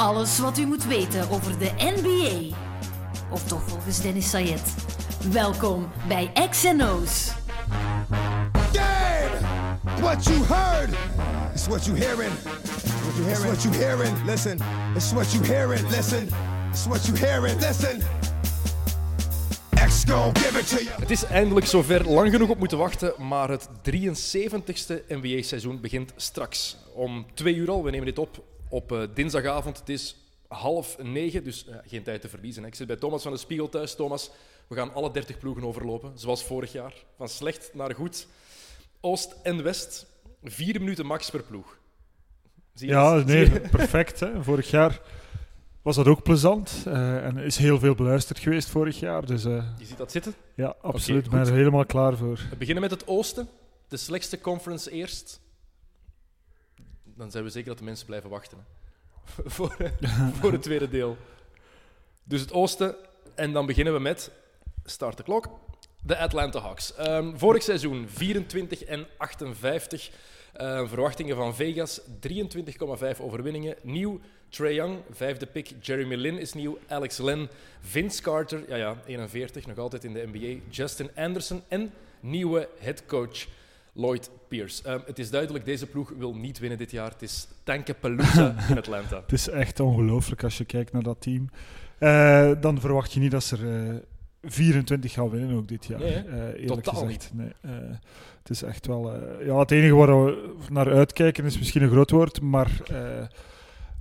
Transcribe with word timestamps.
Alles 0.00 0.38
wat 0.38 0.58
u 0.58 0.66
moet 0.66 0.84
weten 0.84 1.30
over 1.30 1.58
de 1.58 1.70
NBA. 1.78 2.56
Of 3.30 3.44
toch 3.44 3.62
volgens 3.62 4.00
Dennis 4.00 4.30
Sayed. 4.30 4.74
Welkom 5.32 5.90
bij 6.08 6.32
XNO's. 6.50 7.32
Game! 8.72 9.38
What 10.00 10.24
you 10.24 10.44
heard 10.44 10.90
is 11.54 11.66
what 11.66 11.84
you 11.84 11.98
hearing. 11.98 12.32
What 13.02 13.16
you 13.16 13.26
hearing? 13.26 13.52
It's 13.52 13.62
what 13.62 13.62
you 13.62 13.74
hearing. 13.74 14.24
Listen. 14.24 14.58
It's 14.94 15.12
what 15.12 15.32
you 15.32 15.44
hearing. 15.44 15.88
Listen. 15.88 16.28
It's 16.70 16.86
what 16.86 17.06
you 17.06 17.18
hearing. 17.18 17.60
Listen. 17.60 18.00
X 19.86 20.04
gon' 20.04 20.32
give 20.34 20.58
it 20.58 20.68
to 20.68 20.76
you. 20.76 21.00
Het 21.00 21.10
is 21.10 21.24
eindelijk 21.24 21.66
zover, 21.66 22.10
lang 22.10 22.30
genoeg 22.30 22.48
op 22.48 22.58
moeten 22.58 22.78
wachten, 22.78 23.12
maar 23.18 23.48
het 23.48 23.68
73ste 23.68 24.94
NBA-seizoen 25.08 25.80
begint 25.80 26.12
straks. 26.16 26.76
Om 26.94 27.26
twee 27.34 27.54
uur 27.54 27.70
al, 27.70 27.84
we 27.84 27.90
nemen 27.90 28.06
dit 28.06 28.18
op 28.18 28.49
op 28.70 28.92
eh, 28.92 29.02
dinsdagavond. 29.14 29.78
Het 29.78 29.88
is 29.88 30.16
half 30.48 30.98
negen, 31.02 31.44
dus 31.44 31.66
eh, 31.66 31.76
geen 31.86 32.02
tijd 32.02 32.20
te 32.20 32.28
verliezen. 32.28 32.62
hè. 32.62 32.68
Ik 32.68 32.74
zit 32.74 32.86
bij 32.86 32.96
Thomas 32.96 33.22
van 33.22 33.32
de 33.32 33.38
Spiegel 33.38 33.68
thuis. 33.68 33.94
Thomas, 33.94 34.30
we 34.66 34.74
gaan 34.76 34.92
alle 34.94 35.10
30 35.12 35.38
ploegen 35.38 35.64
overlopen, 35.64 36.12
zoals 36.18 36.44
vorig 36.44 36.72
jaar. 36.72 36.94
Van 37.16 37.28
slecht 37.28 37.70
naar 37.74 37.94
goed. 37.94 38.26
Oost 39.00 39.34
en 39.42 39.62
West, 39.62 40.06
vier 40.42 40.78
minuten 40.80 41.06
max 41.06 41.30
per 41.30 41.42
ploeg. 41.42 41.78
Zie 42.74 42.88
je 42.88 42.94
Ja, 42.94 43.16
het? 43.16 43.26
nee, 43.26 43.60
perfect. 43.78 44.20
Hè. 44.20 44.42
Vorig 44.42 44.70
jaar 44.70 45.00
was 45.82 45.96
dat 45.96 46.06
ook 46.06 46.22
plezant. 46.22 46.82
eh, 46.86 47.24
en 47.24 47.36
is 47.38 47.56
heel 47.56 47.78
veel 47.78 47.94
beluisterd 47.94 48.38
geweest 48.38 48.68
vorig 48.68 49.00
jaar. 49.00 49.26
Dus 49.26 49.42
Je 49.42 49.62
ziet 49.82 49.96
dat 49.96 50.12
zitten. 50.12 50.34
ja, 50.54 50.74
absoluut. 50.82 51.24
Ik 51.24 51.30
ben 51.30 51.40
er 51.40 51.52
helemaal 51.52 51.86
klaar 51.86 52.16
voor. 52.16 52.40
We 52.50 52.56
beginnen 52.56 52.82
met 52.82 52.90
het 52.90 53.06
oosten. 53.06 53.48
De 53.88 53.96
slechtste 53.96 54.40
conference 54.40 54.90
eerst. 54.90 55.40
Dan 57.16 57.30
zijn 57.30 57.44
we 57.44 57.50
zeker 57.50 57.68
dat 57.68 57.78
de 57.78 57.84
mensen 57.84 58.06
blijven 58.06 58.30
wachten. 58.30 58.58
hè. 58.58 58.62
voor, 59.50 59.76
voor 60.40 60.52
het 60.52 60.62
tweede 60.62 60.88
deel. 60.88 61.16
Dus 62.24 62.40
het 62.40 62.52
oosten. 62.52 62.94
En 63.34 63.52
dan 63.52 63.66
beginnen 63.66 63.92
we 63.92 64.00
met... 64.00 64.30
Start 64.84 65.16
de 65.16 65.22
klok. 65.22 65.48
De 66.02 66.18
Atlanta 66.18 66.60
Hawks. 66.60 66.94
Ehm, 66.94 67.36
vorig 67.36 67.62
seizoen 67.62 68.08
24 68.08 68.84
en 68.84 69.06
58. 69.16 70.10
Eh, 70.52 70.88
verwachtingen 70.88 71.36
van 71.36 71.54
Vegas 71.54 72.00
23,5 72.20 73.20
overwinningen. 73.20 73.76
Nieuw 73.82 74.20
Trae 74.48 74.74
Young, 74.74 74.98
vijfde 75.10 75.46
pick. 75.46 75.72
Jeremy 75.80 76.14
Lin 76.14 76.38
is 76.38 76.52
nieuw. 76.52 76.78
Alex 76.88 77.18
Len. 77.18 77.48
Vince 77.80 78.22
Carter, 78.22 78.64
ja 78.68 78.76
ja, 78.76 78.96
41, 79.06 79.66
nog 79.66 79.78
altijd 79.78 80.04
in 80.04 80.12
de 80.12 80.28
NBA. 80.32 80.60
Justin 80.70 81.10
Anderson 81.14 81.62
en 81.68 81.92
nieuwe 82.20 82.68
headcoach 82.78 83.46
Lloyd 83.92 84.30
Pierce. 84.48 84.82
Ehm, 84.82 84.98
het 85.06 85.18
is 85.18 85.30
duidelijk, 85.30 85.64
deze 85.64 85.86
ploeg 85.86 86.12
wil 86.18 86.34
niet 86.34 86.58
winnen 86.58 86.78
dit 86.78 86.90
jaar. 86.90 87.10
Het 87.10 87.22
is 87.22 87.48
Tankapalooza 87.64 88.54
in 88.70 88.78
Atlanta. 88.78 89.16
Het 89.20 89.32
is 89.32 89.48
echt 89.48 89.80
ongelooflijk 89.80 90.44
als 90.44 90.58
je 90.58 90.64
kijkt 90.64 90.92
naar 90.92 91.02
dat 91.02 91.20
team. 91.20 91.48
Eh, 91.98 92.50
dan 92.60 92.80
verwacht 92.80 93.12
je 93.12 93.20
niet 93.20 93.30
dat 93.30 93.44
ze 93.44 93.56
er 93.56 93.88
eh, 93.90 93.96
24 94.42 95.12
gaan 95.12 95.30
winnen 95.30 95.56
ook 95.56 95.68
dit 95.68 95.84
jaar. 95.86 95.98
Nee, 95.98 96.12
eh, 96.14 96.46
eerlijk 96.62 96.82
Totaal 96.82 96.94
gezegd. 97.04 97.30
Nee, 97.34 97.52
eh, 97.60 97.70
het 98.38 98.50
is 98.50 98.62
echt 98.62 98.86
wel... 98.86 99.12
eh, 99.14 99.46
ja, 99.46 99.58
het 99.58 99.70
enige 99.70 99.94
waar 99.94 100.24
we 100.24 100.50
naar 100.70 100.92
uitkijken 100.92 101.44
is 101.44 101.58
misschien 101.58 101.82
een 101.82 101.90
groot 101.90 102.10
woord, 102.10 102.40
maar... 102.40 102.70
eh, 102.90 102.96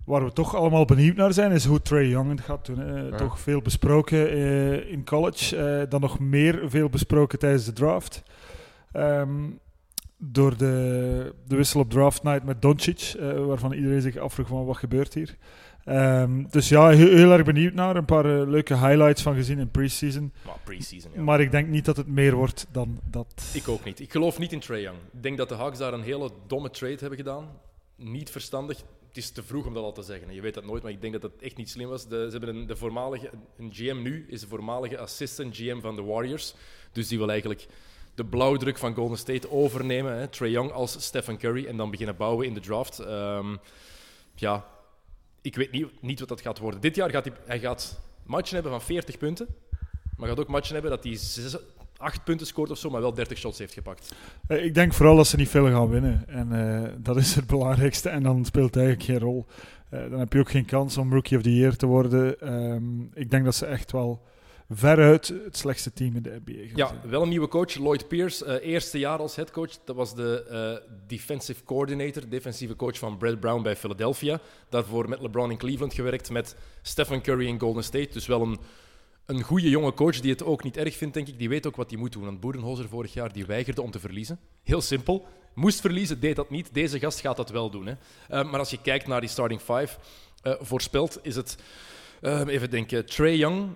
Waar 0.05 0.25
we 0.25 0.33
toch 0.33 0.55
allemaal 0.55 0.85
benieuwd 0.85 1.15
naar 1.15 1.33
zijn, 1.33 1.51
is 1.51 1.65
hoe 1.65 1.81
Trey 1.81 2.07
Young 2.07 2.29
het 2.29 2.41
gaat 2.41 2.65
doen. 2.65 2.79
hè. 2.79 2.99
Ja. 3.07 3.17
Toch 3.17 3.39
veel 3.39 3.61
besproken 3.61 4.29
eh, 4.31 4.91
in 4.91 5.05
college. 5.05 5.57
eh, 5.57 5.89
dan 5.89 6.01
nog 6.01 6.19
meer 6.19 6.61
veel 6.69 6.89
besproken 6.89 7.39
tijdens 7.39 7.65
de 7.65 7.73
draft. 7.73 8.23
Ehm, 8.91 9.29
door 10.21 10.57
de, 10.57 11.33
de 11.47 11.55
wissel 11.55 11.79
op 11.79 11.89
draft 11.89 12.23
night 12.23 12.43
met 12.43 12.61
Doncic, 12.61 13.13
eh, 13.19 13.45
waarvan 13.45 13.73
iedereen 13.73 14.01
zich 14.01 14.17
afvroeg 14.17 14.47
van 14.47 14.65
wat 14.65 14.77
gebeurt 14.77 15.13
hier. 15.13 15.37
Ehm, 15.85 16.43
dus 16.49 16.69
ja, 16.69 16.89
heel, 16.89 17.15
heel 17.15 17.31
erg 17.31 17.43
benieuwd 17.43 17.73
naar. 17.73 17.95
Een 17.95 18.05
paar 18.05 18.25
eh, 18.25 18.47
leuke 18.47 18.77
highlights 18.77 19.21
van 19.21 19.35
gezien 19.35 19.59
in 19.59 19.71
preseason. 19.71 20.33
Maar 20.45 20.59
preseason, 20.63 21.11
ja. 21.13 21.21
Maar 21.21 21.41
ik 21.41 21.51
denk 21.51 21.67
niet 21.67 21.85
dat 21.85 21.97
het 21.97 22.07
meer 22.07 22.35
wordt 22.35 22.67
dan 22.71 22.99
dat. 23.09 23.51
Ik 23.53 23.67
ook 23.67 23.83
niet. 23.83 23.99
Ik 23.99 24.11
geloof 24.11 24.39
niet 24.39 24.51
in 24.51 24.59
Trae 24.59 24.81
Young. 24.81 24.97
Ik 25.13 25.23
denk 25.23 25.37
dat 25.37 25.49
de 25.49 25.55
Hawks 25.55 25.77
daar 25.77 25.93
een 25.93 26.01
hele 26.01 26.29
domme 26.47 26.69
trade 26.69 26.97
hebben 26.99 27.17
gedaan. 27.17 27.47
Niet 27.95 28.29
verstandig. 28.29 28.77
Het 29.07 29.17
is 29.17 29.31
te 29.31 29.43
vroeg 29.43 29.65
om 29.65 29.73
dat 29.73 29.83
al 29.83 29.91
te 29.91 30.01
zeggen. 30.01 30.33
Je 30.33 30.41
weet 30.41 30.53
dat 30.53 30.65
nooit, 30.65 30.83
maar 30.83 30.91
ik 30.91 31.01
denk 31.01 31.13
dat 31.13 31.21
dat 31.21 31.41
echt 31.41 31.57
niet 31.57 31.69
slim 31.69 31.89
was. 31.89 32.07
De, 32.07 32.25
ze 32.25 32.37
hebben 32.37 32.55
een, 32.55 32.67
de 32.67 32.75
voormalige, 32.75 33.29
een 33.57 33.71
GM 33.73 34.01
nu 34.01 34.25
is 34.27 34.39
de 34.39 34.47
voormalige 34.47 34.97
assistant 34.97 35.55
GM 35.55 35.79
van 35.79 35.95
de 35.95 36.01
Warriors. 36.01 36.55
Dus 36.91 37.07
die 37.07 37.17
wil 37.17 37.29
eigenlijk 37.29 37.67
de 38.19 38.25
blauwdruk 38.25 38.77
van 38.77 38.93
Golden 38.93 39.17
State 39.17 39.51
overnemen. 39.51 40.17
Hè. 40.17 40.27
Trae 40.27 40.51
Young 40.51 40.71
als 40.71 41.01
Stephen 41.01 41.37
Curry 41.37 41.65
en 41.65 41.77
dan 41.77 41.91
beginnen 41.91 42.15
bouwen 42.15 42.45
in 42.47 42.53
de 42.53 42.59
draft. 42.59 42.99
Ehm, 42.99 43.55
ja, 44.35 44.65
ik 45.41 45.55
weet 45.55 45.71
niet, 45.71 45.87
niet 46.01 46.19
wat 46.19 46.29
dat 46.29 46.41
gaat 46.41 46.59
worden. 46.59 46.81
Dit 46.81 46.95
jaar 46.95 47.09
gaat 47.09 47.25
hij, 47.25 47.33
hij 47.45 47.59
gaat 47.59 47.99
matchen 48.25 48.53
hebben 48.53 48.71
van 48.71 48.81
40 48.81 49.17
punten. 49.17 49.47
Maar 50.17 50.29
gaat 50.29 50.39
ook 50.39 50.47
matchen 50.47 50.73
hebben 50.73 50.91
dat 50.91 51.03
hij 51.03 51.15
6, 51.15 51.57
8 51.97 52.23
punten 52.23 52.47
scoort 52.47 52.69
of 52.69 52.77
zo, 52.77 52.89
maar 52.89 53.01
wel 53.01 53.13
30 53.13 53.37
shots 53.37 53.57
heeft 53.57 53.73
gepakt. 53.73 54.11
Eh, 54.47 54.65
Ik 54.65 54.73
denk 54.73 54.93
vooral 54.93 55.15
dat 55.15 55.27
ze 55.27 55.35
niet 55.35 55.49
veel 55.49 55.67
gaan 55.67 55.89
winnen. 55.89 56.23
En 56.27 56.51
eh, 56.51 56.89
dat 56.97 57.17
is 57.17 57.35
het 57.35 57.47
belangrijkste. 57.57 58.09
En 58.09 58.23
dan 58.23 58.45
speelt 58.45 58.75
het 58.75 58.83
eigenlijk 58.83 59.05
geen 59.05 59.29
rol. 59.29 59.45
Eh, 59.89 60.09
dan 60.09 60.19
heb 60.19 60.33
je 60.33 60.39
ook 60.39 60.51
geen 60.51 60.65
kans 60.65 60.97
om 60.97 61.13
Rookie 61.13 61.37
of 61.37 61.43
the 61.43 61.55
Year 61.55 61.75
te 61.75 61.85
worden. 61.85 62.39
Ehm, 62.41 63.01
ik 63.13 63.31
denk 63.31 63.45
dat 63.45 63.55
ze 63.55 63.65
echt 63.65 63.91
wel 63.91 64.21
veruit 64.69 65.27
het 65.27 65.57
slechtste 65.57 65.93
team 65.93 66.15
in 66.15 66.21
de 66.21 66.41
NBA 66.45 66.71
Ja, 66.75 67.01
wel 67.07 67.21
een 67.21 67.29
nieuwe 67.29 67.47
coach, 67.47 67.75
Lloyd 67.75 68.07
Pierce. 68.07 68.45
eh, 68.45 68.69
eerste 68.71 68.99
jaar 68.99 69.19
als 69.19 69.35
headcoach. 69.35 69.71
Dat 69.85 69.95
was 69.95 70.15
de 70.15 70.43
eh, 70.43 70.91
defensive 71.07 71.63
coordinator, 71.63 72.29
defensieve 72.29 72.75
coach 72.75 72.97
van 72.97 73.17
Brad 73.17 73.39
Brown 73.39 73.61
bij 73.61 73.75
Philadelphia. 73.75 74.39
Daarvoor 74.69 75.09
met 75.09 75.21
LeBron 75.21 75.51
in 75.51 75.57
Cleveland 75.57 75.93
gewerkt, 75.93 76.29
met 76.29 76.55
Stephen 76.81 77.21
Curry 77.21 77.47
in 77.47 77.59
Golden 77.59 77.83
State. 77.83 78.09
Dus 78.11 78.27
wel 78.27 78.41
een, 78.41 78.59
een 79.25 79.41
goede 79.41 79.69
jonge 79.69 79.93
coach 79.93 80.19
die 80.19 80.31
het 80.31 80.43
ook 80.43 80.63
niet 80.63 80.77
erg 80.77 80.95
vindt, 80.97 81.13
denk 81.13 81.27
ik. 81.27 81.39
Die 81.39 81.49
weet 81.49 81.67
ook 81.67 81.75
wat 81.75 81.89
hij 81.89 81.99
moet 81.99 82.11
doen. 82.11 82.23
Want 82.23 82.39
Boerenholzer 82.39 82.87
vorig 82.89 83.13
jaar 83.13 83.33
die 83.33 83.45
weigerde 83.45 83.81
om 83.81 83.91
te 83.91 83.99
verliezen. 83.99 84.39
Heel 84.63 84.81
simpel. 84.81 85.25
Moest 85.53 85.81
verliezen, 85.81 86.19
deed 86.19 86.35
dat 86.35 86.49
niet. 86.49 86.73
Deze 86.73 86.99
gast 86.99 87.19
gaat 87.19 87.37
dat 87.37 87.49
wel 87.49 87.69
doen. 87.69 87.85
Hè. 87.85 87.93
Eh, 88.27 88.51
maar 88.51 88.59
als 88.59 88.69
je 88.69 88.81
kijkt 88.81 89.07
naar 89.07 89.19
die 89.19 89.29
starting 89.29 89.61
five, 89.61 89.97
voorspeld 90.59 91.19
is 91.21 91.35
het... 91.35 91.57
even 92.21 92.69
denken. 92.69 93.05
Trey 93.05 93.35
Young, 93.35 93.69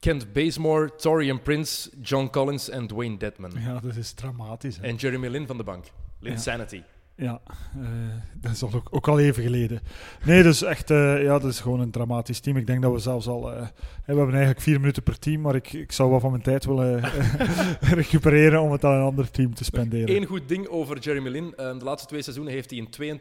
Kent 0.00 0.32
Bazemore, 0.32 0.94
Torian 0.96 1.42
Prince, 1.42 1.90
John 2.02 2.28
Collins 2.30 2.68
en 2.68 2.86
Dwayne 2.86 3.16
Dedman. 3.16 3.52
Ja, 3.58 3.80
dat 3.80 3.96
is 3.96 4.12
dramatisch. 4.12 4.76
hè. 4.76 4.82
En 4.82 4.94
Jeremy 4.94 5.28
Lin 5.28 5.46
van 5.46 5.56
de 5.56 5.62
bank. 5.64 5.84
Lin 6.20 6.32
Ja. 6.32 6.38
Sanity. 6.38 6.82
Ja, 7.14 7.40
eh, 7.80 7.88
dat 8.34 8.52
is 8.52 8.62
ook, 8.62 8.82
ook 8.90 9.08
al 9.08 9.18
even 9.18 9.42
geleden. 9.42 9.80
Nee, 10.24 10.42
dus 10.42 10.62
echt, 10.62 10.90
eh, 10.90 11.22
ja, 11.22 11.38
dat 11.38 11.50
is 11.50 11.60
gewoon 11.60 11.80
een 11.80 11.90
dramatisch 11.90 12.40
team. 12.40 12.56
Ik 12.56 12.66
denk 12.66 12.82
dat 12.82 12.92
we 12.92 12.98
zelfs 12.98 13.26
al, 13.26 13.52
eh, 13.52 13.60
we 14.04 14.14
hebben 14.14 14.28
eigenlijk 14.30 14.60
vier 14.60 14.80
minuten 14.80 15.02
per 15.02 15.18
team, 15.18 15.40
maar 15.40 15.54
ik, 15.54 15.72
ik 15.72 15.92
zou 15.92 16.10
wel 16.10 16.20
van 16.20 16.30
mijn 16.30 16.42
tijd 16.42 16.64
willen 16.64 17.00
recupereren 17.80 18.60
om 18.60 18.72
het 18.72 18.84
aan 18.84 18.92
een 18.94 19.02
ander 19.02 19.30
team 19.30 19.54
te 19.54 19.64
spenderen. 19.64 20.16
Eén 20.16 20.24
goed 20.24 20.48
ding 20.48 20.66
over 20.68 20.98
Jeremy 20.98 21.28
Lin. 21.28 21.50
De 21.56 21.80
laatste 21.84 22.08
twee 22.08 22.22
seizoenen 22.22 22.52
heeft 22.52 22.70
hij 22.70 22.78
in 22.78 23.16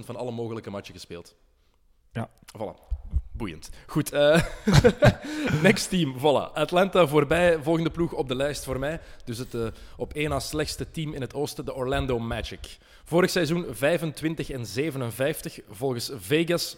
22% 0.00 0.04
van 0.04 0.16
alle 0.16 0.30
mogelijke 0.32 0.70
matchen 0.70 0.94
gespeeld. 0.94 1.36
Ja. 2.12 2.30
Voilà. 2.58 2.85
Boeiend. 3.32 3.70
Goed. 3.86 4.12
eh, 4.12 4.42
next 5.62 5.88
team. 5.88 6.14
Voilà. 6.18 6.52
Atlanta 6.54 7.06
voorbij. 7.06 7.58
Volgende 7.62 7.90
ploeg 7.90 8.12
op 8.12 8.28
de 8.28 8.34
lijst 8.34 8.64
voor 8.64 8.78
mij. 8.78 9.00
Dus 9.24 9.38
het 9.38 9.54
eh, 9.54 9.66
op 9.96 10.14
één 10.14 10.30
na 10.30 10.40
slechtste 10.40 10.90
team 10.90 11.14
in 11.14 11.20
het 11.20 11.34
oosten, 11.34 11.64
de 11.64 11.74
Orlando 11.74 12.18
Magic. 12.18 12.78
Vorig 13.04 13.30
seizoen 13.30 13.66
25 13.70 14.50
en 14.50 14.66
57. 14.66 15.58
Volgens 15.70 16.10
Vegas 16.14 16.76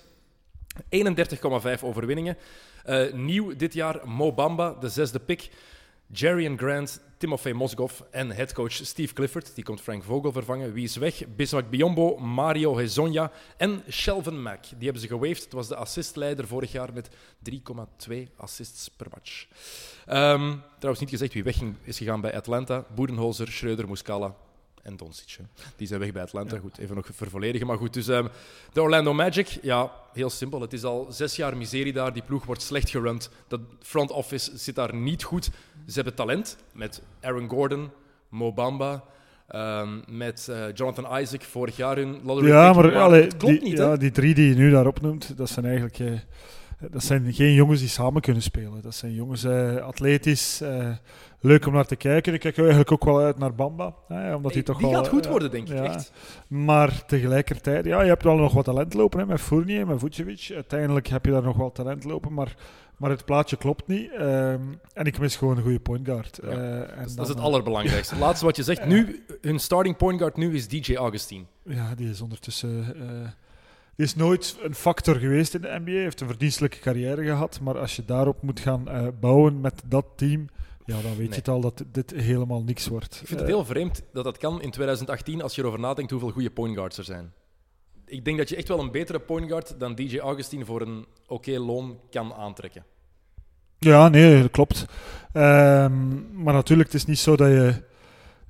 31,5 0.79 1.81
overwinningen. 1.81 2.37
Eh, 2.85 3.13
nieuw 3.13 3.57
dit 3.57 3.75
jaar 3.75 4.09
Mo 4.09 4.33
Bamba, 4.33 4.77
de 4.81 4.89
zesde 4.89 5.19
pick. 5.19 5.51
Jarian 6.13 6.59
Grant, 6.59 7.01
Timofey 7.19 7.53
Mozgov 7.53 8.01
en 8.11 8.31
headcoach 8.31 8.73
Steve 8.73 9.15
Clifford. 9.15 9.55
Die 9.55 9.65
komt 9.65 9.81
Frank 9.81 10.03
Vogel 10.03 10.33
vervangen. 10.33 10.73
Wie 10.73 10.85
is 10.85 10.97
weg? 10.97 11.23
Bismarck 11.37 11.71
Biombo, 11.71 12.17
Mario 12.17 12.77
Hezonja 12.77 13.31
en 13.57 13.83
Shelvin 13.91 14.43
Mack. 14.43 14.63
Die 14.65 14.85
hebben 14.85 15.01
ze 15.03 15.09
gewaved. 15.09 15.43
Het 15.45 15.53
was 15.53 15.69
de 15.69 15.77
assistleider 15.77 16.47
vorig 16.47 16.73
jaar 16.73 16.93
met 16.93 17.09
3,2 17.43 18.29
assists 18.37 18.89
per 18.89 19.07
match. 19.11 19.47
Ehm, 20.07 20.57
trouwens 20.79 21.01
niet 21.01 21.11
gezegd 21.11 21.33
wie 21.33 21.45
weg 21.45 21.57
is 21.83 21.99
gegaan 21.99 22.21
bij 22.21 22.37
Atlanta. 22.37 22.85
Boedenholzer, 22.95 23.49
Schreuder, 23.49 23.89
Muscala 23.89 24.35
en 24.83 24.97
Doncic. 24.97 25.37
hè. 25.39 25.45
Die 25.77 25.87
zijn 25.87 26.01
weg 26.01 26.13
bij 26.13 26.23
Atlanta. 26.23 26.59
Goed, 26.59 26.79
even 26.79 26.95
nog 26.97 27.07
vervolledigen. 27.13 27.67
Maar 27.67 27.77
goed, 27.79 27.93
dus 27.93 28.09
ehm, 28.09 28.27
de 28.73 28.83
Orlando 28.83 29.15
Magic, 29.15 29.59
ja, 29.63 29.93
heel 30.13 30.31
simpel. 30.31 30.61
Het 30.61 30.73
is 30.73 30.85
al 30.85 31.07
zes 31.11 31.37
jaar 31.37 31.57
miserie 31.57 31.93
daar. 31.93 32.13
Die 32.13 32.23
ploeg 32.23 32.45
wordt 32.45 32.63
slecht 32.63 32.91
gerund. 32.91 33.31
Dat 33.49 33.61
front 33.81 34.11
office 34.11 34.59
zit 34.59 34.75
daar 34.75 34.95
niet 34.95 35.23
goed. 35.23 35.51
Ze 35.89 35.95
hebben 35.95 36.15
talent 36.15 36.57
met 36.73 37.03
Aaron 37.21 37.49
Gordon, 37.49 37.91
Mo 38.29 38.53
Bamba, 38.53 39.05
ehm, 39.49 39.89
met 40.09 40.49
eh, 40.51 40.75
Jonathan 40.75 41.19
Isaac 41.19 41.43
vorig 41.43 41.77
jaar 41.77 41.97
hun 41.97 42.21
lottery 42.25 42.49
Ja, 42.51 42.73
maar, 42.73 42.97
allee, 42.97 43.23
het 43.23 43.37
klopt 43.37 43.61
die, 43.61 43.69
niet. 43.69 43.79
ja, 43.79 43.97
die 43.97 44.11
drie 44.11 44.35
die 44.35 44.49
je 44.49 44.55
nu 44.55 44.71
daar 44.71 44.87
opnoemt, 44.87 45.37
dat 45.37 45.49
zijn 45.49 45.65
eigenlijk... 45.65 45.99
eh, 45.99 46.13
dat 46.91 47.03
zijn 47.05 47.33
geen 47.33 47.53
jongens 47.53 47.81
die 47.81 47.89
samen 47.89 48.23
kunnen 48.23 48.43
spelen. 48.43 48.83
Dat 48.83 48.95
zijn 48.95 49.15
jongens 49.15 49.45
eh, 49.45 49.77
atletisch, 49.77 50.61
eh, 50.61 50.91
leuk 51.41 51.67
om 51.67 51.73
naar 51.73 51.87
te 51.87 51.97
kijken. 51.97 52.35
Ik 52.35 52.41
kijk 52.41 52.59
eigenlijk 52.59 52.93
ook 52.93 53.05
wel 53.05 53.21
uit 53.21 53.39
naar 53.39 53.55
Bamba. 53.55 53.95
Hè, 54.09 54.35
omdat 54.35 54.53
hij 54.53 54.63
toch 54.63 54.79
die 54.79 54.87
wel, 54.87 54.97
gaat 54.97 55.09
goed 55.09 55.27
worden, 55.27 55.51
denk 55.51 55.69
ik. 55.69 55.77
ja. 55.77 55.85
Echt. 55.85 56.13
Maar 56.49 57.05
tegelijkertijd, 57.07 57.85
ja, 57.85 58.03
je 58.03 58.09
hebt 58.09 58.23
wel 58.23 58.37
nog 58.37 58.53
wat 58.53 58.65
talent 58.65 58.95
lopen 58.95 59.19
hè, 59.21 59.27
met 59.27 59.41
Fournier, 59.41 59.87
met 59.87 59.99
Vucevic. 59.99 60.51
Uiteindelijk 60.55 61.07
heb 61.07 61.25
je 61.25 61.31
daar 61.31 61.43
nog 61.43 61.57
wel 61.57 61.73
talent 61.73 62.05
lopen, 62.05 62.35
maar, 62.35 62.55
maar 62.99 63.11
het 63.11 63.25
plaatje 63.25 63.57
klopt 63.57 63.87
niet. 63.87 64.11
Ehm, 64.13 64.61
en 64.93 65.05
ik 65.07 65.19
mis 65.19 65.37
gewoon 65.37 65.57
een 65.57 65.63
goede 65.63 65.81
point 65.81 66.07
guard. 66.07 66.39
Ja, 66.43 66.49
Eh, 66.49 66.81
en 66.81 67.09
Dat 67.15 67.25
is, 67.25 67.29
het 67.29 67.39
eh, 67.39 67.45
allerbelangrijkste. 67.45 68.17
Laatste 68.25 68.45
wat 68.45 68.57
je 68.57 68.63
zegt. 68.63 68.85
Nu, 68.87 69.25
hun 69.41 69.59
starting 69.59 69.97
point 69.97 70.19
guard 70.19 70.37
nu 70.37 70.55
is 70.55 70.69
DJ 70.69 70.95
Augustine. 70.95 71.45
Ja, 71.63 71.95
die 71.95 72.11
is 72.11 72.21
ondertussen. 72.21 72.95
eh, 73.01 73.29
die 73.97 74.07
is 74.07 74.15
nooit 74.15 74.57
een 74.63 74.75
factor 74.75 75.15
geweest 75.17 75.55
in 75.55 75.61
de 75.61 75.77
NBA. 75.85 75.91
Heeft 75.91 76.21
een 76.21 76.27
verdienstelijke 76.27 76.79
carrière 76.79 77.25
gehad. 77.25 77.61
Maar 77.63 77.79
als 77.79 77.97
je 77.97 78.05
daarop 78.05 78.43
moet 78.43 78.61
gaan 78.61 78.85
bouwen 79.21 79.61
met 79.61 79.83
dat 79.87 80.05
team. 80.17 80.47
Ja, 80.85 80.95
dan 80.95 81.03
weet 81.03 81.17
Nee. 81.19 81.29
je 81.29 81.35
het 81.35 81.49
al 81.49 81.61
dat 81.61 81.85
dit 81.93 82.11
helemaal 82.11 82.63
niks 82.63 82.87
wordt. 82.87 83.19
Ik 83.21 83.27
vind 83.27 83.41
het 83.41 83.49
heel 83.49 83.65
vreemd 83.65 84.03
dat 84.13 84.25
dat 84.25 84.39
kan 84.39 84.63
in 84.63 84.71
2018 84.71 85.43
als 85.43 85.55
je 85.55 85.61
erover 85.61 85.81
nadenkt 85.81 86.11
hoeveel 86.11 86.31
goede 86.31 86.51
point 86.51 86.75
guards 86.77 86.99
er 86.99 87.05
zijn. 87.05 87.33
Ik 88.09 88.25
denk 88.25 88.39
dat 88.39 88.49
je 88.49 88.57
echt 88.57 88.69
wel 88.69 88.81
een 88.81 88.91
betere 88.91 89.19
point 89.19 89.49
guard 89.49 89.75
dan 89.81 89.95
DJ 89.95 90.19
Augustine 90.19 90.65
voor 90.65 90.81
een 90.81 91.07
oké 91.27 91.59
loon 91.59 91.99
kan 92.11 92.35
aantrekken. 92.35 92.85
Ja, 93.79 94.09
nee, 94.09 94.43
dat 94.43 94.51
klopt. 94.51 94.87
Ehm, 95.33 96.43
maar 96.43 96.55
natuurlijk, 96.55 96.89
het 96.93 97.01
is 97.01 97.07
niet 97.07 97.19
zo 97.19 97.37
dat 97.37 97.49
je. 97.49 97.83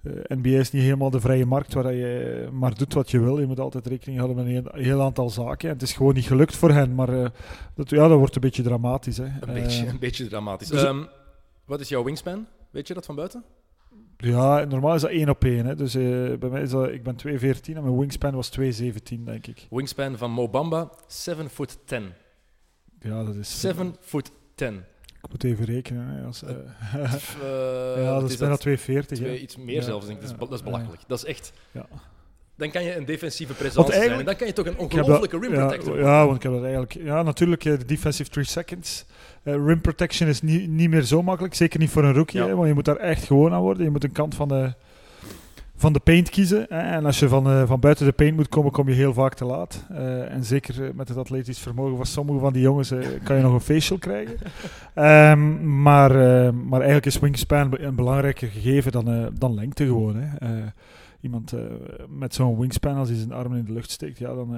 eh, 0.03 0.37
NBA 0.39 0.49
is 0.59 0.71
niet 0.73 0.83
helemaal 0.83 1.11
de 1.11 1.21
vrije 1.21 1.47
markt 1.47 1.75
waar 1.75 1.93
je 1.95 2.49
maar 2.53 2.75
doet 2.75 2.95
wat 2.95 3.11
je 3.11 3.21
wil. 3.21 3.41
Je 3.41 3.47
moet 3.47 3.61
altijd 3.61 3.87
rekening 3.87 4.19
houden 4.19 4.45
met 4.45 4.65
een 4.75 4.83
heel 4.83 5.03
aantal 5.03 5.31
zaken. 5.31 5.69
En 5.69 5.75
het 5.75 5.83
is 5.83 5.93
gewoon 5.93 6.15
niet 6.15 6.27
gelukt 6.27 6.57
voor 6.57 6.71
hen. 6.71 6.95
Maar 6.95 7.09
eh, 7.23 7.31
dat, 7.75 7.91
ja, 7.91 8.09
dat 8.09 8.19
wordt 8.19 8.35
een 8.35 8.41
beetje 8.41 8.63
dramatisch. 8.63 9.17
Hè. 9.17 9.25
Een, 9.25 9.53
beetje, 9.55 9.85
Eh, 9.85 9.89
een 9.93 9.99
beetje 9.99 10.27
dramatisch. 10.29 10.69
dus- 10.69 10.83
Ehm, 10.83 11.05
wat 11.65 11.81
is 11.81 11.89
jouw 11.89 12.05
wingspan? 12.05 12.47
Weet 12.71 12.89
je 12.89 12.95
dat 12.95 13.07
van 13.07 13.15
buiten? 13.15 13.45
Ja, 14.21 14.65
normaal 14.65 14.95
is 14.95 15.01
dat 15.01 15.11
1 15.11 15.29
op 15.29 15.45
1. 15.45 15.67
Hè. 15.67 15.75
Dus 15.75 15.95
eh, 15.95 16.03
bij 16.39 16.49
mij 16.49 16.63
is 16.63 16.71
dat, 16.71 16.89
ik 16.89 17.03
ben 17.03 17.17
2,14 17.27 17.61
en 17.63 17.83
mijn 17.83 17.99
wingspan 17.99 18.35
was 18.35 18.51
2,17, 18.59 18.65
denk 19.25 19.47
ik. 19.47 19.67
Wingspan 19.71 20.19
van 20.19 20.31
Mobamba, 20.31 20.91
7 21.07 21.51
foot 21.51 21.79
10. 21.85 22.13
Ja, 23.01 23.25
dat 23.25 23.35
is. 23.35 23.61
7 23.61 23.97
foot 24.01 24.31
10. 24.55 24.85
Ik 25.23 25.31
moet 25.31 25.45
even 25.45 25.65
rekenen. 25.65 26.07
Hè, 26.07 26.27
als, 26.27 26.43
eh, 26.43 26.51
eh, 26.95 28.03
ja, 28.03 28.21
dat 28.21 28.31
is 28.31 28.37
bijna 28.37 28.57
2,40. 28.57 28.61
twee, 28.61 29.29
hè. 29.29 29.35
iets 29.35 29.57
meer 29.57 29.75
Ja, 29.75 29.83
zelfs. 29.83 30.07
Denk 30.07 30.19
ik. 30.19 30.25
Dat, 30.27 30.35
is, 30.35 30.39
ja, 30.39 30.47
dat 30.47 30.59
is 30.59 30.59
ja. 30.59 30.65
belachelijk. 30.65 31.03
Dat 31.07 31.19
is 31.19 31.25
echt... 31.25 31.53
Ja. 31.71 31.87
Dan 32.57 32.71
kan 32.71 32.85
je 32.85 32.97
een 32.97 33.05
defensieve 33.05 33.53
presence 33.53 33.93
zijn. 33.93 34.11
En 34.11 34.25
dan 34.25 34.37
kan 34.37 34.47
je 34.47 34.53
toch 34.53 34.67
een 34.67 34.79
ongelofelijke 34.79 35.39
rim 35.39 35.53
ja, 35.53 35.59
protector 35.59 35.89
worden. 35.89 36.07
Ja, 36.07 36.25
want 36.25 36.37
ik 36.37 36.43
heb 36.43 36.53
dat 36.53 36.63
eigenlijk. 36.63 36.93
Ja, 36.93 37.23
natuurlijk, 37.23 37.63
de 37.63 37.85
defensive 37.85 38.31
3 38.31 38.45
seconds. 38.45 39.05
Eh, 39.49 39.65
rim 39.67 39.81
protection 39.81 40.29
is 40.29 40.43
niet, 40.43 40.69
niet 40.69 40.91
meer 40.91 41.03
zo 41.03 41.23
makkelijk. 41.23 41.55
Zeker 41.55 41.79
niet 41.81 41.91
voor 41.91 42.05
een 42.05 42.15
rookie, 42.15 42.41
Ja. 42.41 42.47
hè, 42.47 42.55
want 42.55 42.69
je 42.69 42.75
moet 42.75 42.85
daar 42.85 42.97
echt 42.97 43.25
gewoon 43.25 43.53
aan 43.53 43.61
worden. 43.61 43.85
Je 43.85 43.91
moet 43.91 44.05
een 44.05 44.13
kant 44.13 44.35
van 44.35 44.49
de, 44.49 44.73
van 45.77 45.93
de 45.93 45.99
paint 45.99 46.31
kiezen. 46.31 46.67
Hè, 46.69 46.79
en 46.79 47.05
als 47.05 47.19
je 47.19 47.29
van, 47.29 47.47
eh, 47.47 47.67
van 47.67 47.81
buiten 47.81 48.07
de 48.07 48.13
paint 48.13 48.37
moet 48.37 48.49
komen, 48.49 48.73
kom 48.73 48.89
je 48.89 48.95
heel 48.95 49.13
vaak 49.13 49.35
te 49.35 49.45
laat. 49.45 49.85
Eh, 49.91 50.33
en 50.33 50.45
zeker 50.45 50.95
met 50.95 51.09
het 51.09 51.17
atletisch 51.17 51.59
vermogen 51.59 51.97
van 51.97 52.07
sommige 52.07 52.39
van 52.39 52.53
die 52.53 52.63
jongens 52.63 52.93
kan 53.23 53.37
je 53.37 53.43
nog 53.43 53.53
een 53.53 53.61
facial 53.61 53.99
krijgen. 53.99 54.37
Ehm, 54.95 55.81
maar, 55.83 56.13
maar 56.55 56.79
eigenlijk 56.79 57.07
is 57.07 57.19
wingspan 57.19 57.77
een 57.79 57.95
belangrijker 57.95 58.49
gegeven 58.49 58.93
dan, 58.93 59.31
dan 59.39 59.55
lengte 59.55 59.85
gewoon. 59.85 60.17
Hè. 60.17 60.27
Iemand 61.21 61.53
met 62.09 62.35
zo'n 62.35 62.59
wingspan, 62.59 62.97
als 62.97 63.09
hij 63.09 63.19
zijn 63.19 63.33
armen 63.33 63.59
in 63.59 63.65
de 63.65 63.73
lucht 63.73 63.91
steekt, 63.91 64.19
ja, 64.19 64.35
dan 64.35 64.57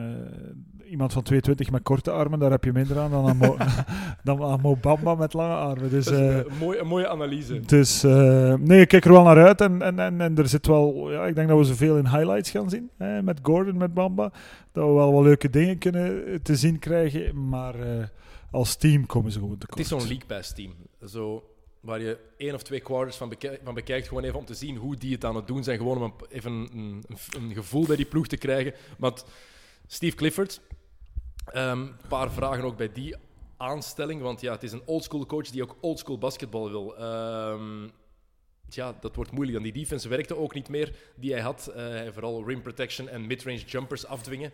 iemand 0.91 1.13
van 1.13 1.23
22 1.23 1.71
met 1.71 1.83
korte 1.83 2.11
armen, 2.11 2.39
daar 2.39 2.51
heb 2.51 2.65
je 2.65 2.73
minder 2.73 2.99
aan 2.99 3.11
dan 3.11 3.29
aan, 3.29 3.37
Mo, 3.37 3.57
dan 4.25 4.43
aan 4.43 4.61
Mo 4.61 4.77
Bamba 4.77 5.15
met 5.15 5.33
lange 5.33 5.55
armen. 5.55 5.91
Dus, 5.91 6.05
Dat 6.05 6.15
is 6.15 6.21
eh, 6.21 6.37
een, 6.37 6.45
mooie, 6.61 6.79
een 6.79 6.87
mooie 6.87 7.09
analyse. 7.09 7.61
dus 7.61 8.03
eh, 8.05 8.55
nee, 8.55 8.81
ik 8.81 8.89
kijk 8.89 9.05
er 9.05 9.13
wel 9.13 9.23
naar 9.23 9.47
uit. 9.47 9.61
En, 9.61 9.83
en, 9.83 9.99
en, 9.99 10.21
en 10.21 10.37
er 10.37 10.49
zit 10.49 10.67
wel, 10.67 11.13
ja, 11.13 11.27
ik 11.27 11.35
denk 11.35 11.49
dat 11.49 11.59
we 11.59 11.65
zoveel 11.65 11.97
in 11.97 12.07
highlights 12.09 12.51
gaan 12.51 12.71
zien. 12.71 12.91
Hè, 12.99 13.23
met 13.23 13.39
Gordon, 13.43 13.77
met 13.77 13.95
Bamba. 13.95 14.33
Dat 14.73 14.87
we 14.87 14.93
wel 14.93 15.13
wat 15.13 15.25
leuke 15.25 15.51
dingen 15.51 15.79
kunnen 15.79 16.27
eh, 16.27 16.35
te 16.43 16.57
zien 16.57 16.79
krijgen. 16.79 17.49
Maar 17.49 17.75
eh, 17.81 18.05
als 18.51 18.77
team 18.77 19.07
komen 19.07 19.33
ze 19.33 19.39
gewoon 19.39 19.53
Het 19.53 19.61
tekort. 19.61 19.81
is 19.81 19.89
zo'n 19.89 19.99
League 19.99 20.27
Pass 20.27 20.55
team. 20.55 20.73
Zo, 21.07 21.45
waar 21.81 22.01
je 22.01 22.19
één 22.37 22.55
of 22.55 22.63
twee 22.63 22.81
quarters 22.81 23.17
van, 23.17 23.29
bekij- 23.29 23.59
van 23.65 23.75
bekijkt, 23.75 24.09
gewoon 24.09 24.23
even 24.25 24.39
om 24.39 24.45
te 24.45 24.55
zien 24.55 24.77
hoe 24.77 24.97
die 24.97 25.13
het 25.15 25.25
aan 25.25 25.37
het 25.37 25.47
doen 25.47 25.65
zijn. 25.65 25.79
Gewoon 25.79 25.97
om 25.97 26.03
een, 26.03 26.13
even 26.31 26.53
een, 26.53 26.69
een, 26.73 27.05
een 27.43 27.55
gevoel 27.55 27.87
bij 27.87 27.97
die 27.97 28.05
ploeg 28.07 28.27
te 28.27 28.37
krijgen. 28.37 28.73
Want 28.99 29.25
Steve 29.87 30.17
Clifford, 30.17 30.61
een 31.53 31.93
paar 32.09 32.31
vragen 32.31 32.65
ook 32.65 32.77
bij 32.77 32.93
die 32.93 33.15
aanstelling. 33.57 34.23
Want 34.23 34.41
ja, 34.41 34.53
het 34.53 34.63
is 34.63 34.73
een 34.73 34.83
oldschool 34.85 35.27
coach 35.27 35.49
die 35.51 35.63
ook 35.63 35.77
oldschool 35.81 36.19
basketbal 36.19 36.71
wil. 36.71 36.97
Ehm, 36.97 37.89
ja, 38.69 38.95
dat 39.01 39.17
wordt 39.17 39.31
moeilijk. 39.31 39.57
Dan 39.57 39.73
die 39.73 39.83
defense 39.83 40.09
werkte 40.09 40.37
ook 40.37 40.55
niet 40.55 40.69
meer 40.69 40.95
die 41.15 41.33
hij 41.33 41.41
had. 41.41 41.67
Eh, 41.67 42.01
vooral 42.13 42.47
rim 42.47 42.63
protection 42.63 43.09
en 43.09 43.27
midrange 43.27 43.65
jumpers 43.65 44.07
afdwingen. 44.07 44.53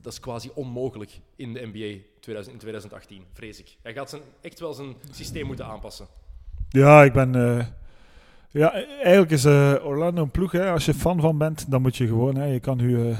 Dat 0.00 0.12
is 0.12 0.20
quasi 0.20 0.50
onmogelijk 0.54 1.20
in 1.36 1.52
de 1.52 1.60
NBA 1.72 2.02
2000, 2.20 2.54
in 2.54 2.60
2018, 2.60 3.24
vrees 3.32 3.58
ik. 3.58 3.76
Hij 3.82 3.92
gaat 3.92 4.10
zijn, 4.10 4.22
echt 4.40 4.60
wel 4.60 4.74
zijn 4.74 4.94
systeem 5.10 5.46
moeten 5.46 5.66
aanpassen. 5.66 6.06
Ja, 6.68 7.04
ik 7.04 7.12
ben... 7.12 7.34
eh, 7.34 7.66
ja, 8.50 8.72
eigenlijk 9.02 9.30
is 9.30 9.44
eh, 9.44 9.74
Orlando 9.82 10.22
een 10.22 10.30
ploeg. 10.30 10.52
Hè. 10.52 10.70
Als 10.70 10.84
je 10.84 10.94
fan 10.94 11.20
van 11.20 11.38
bent, 11.38 11.70
dan 11.70 11.82
moet 11.82 11.96
je 11.96 12.06
gewoon... 12.06 12.36
Hè, 12.36 12.44
je 12.44 12.60
kan 12.60 12.76
nu 12.76 13.14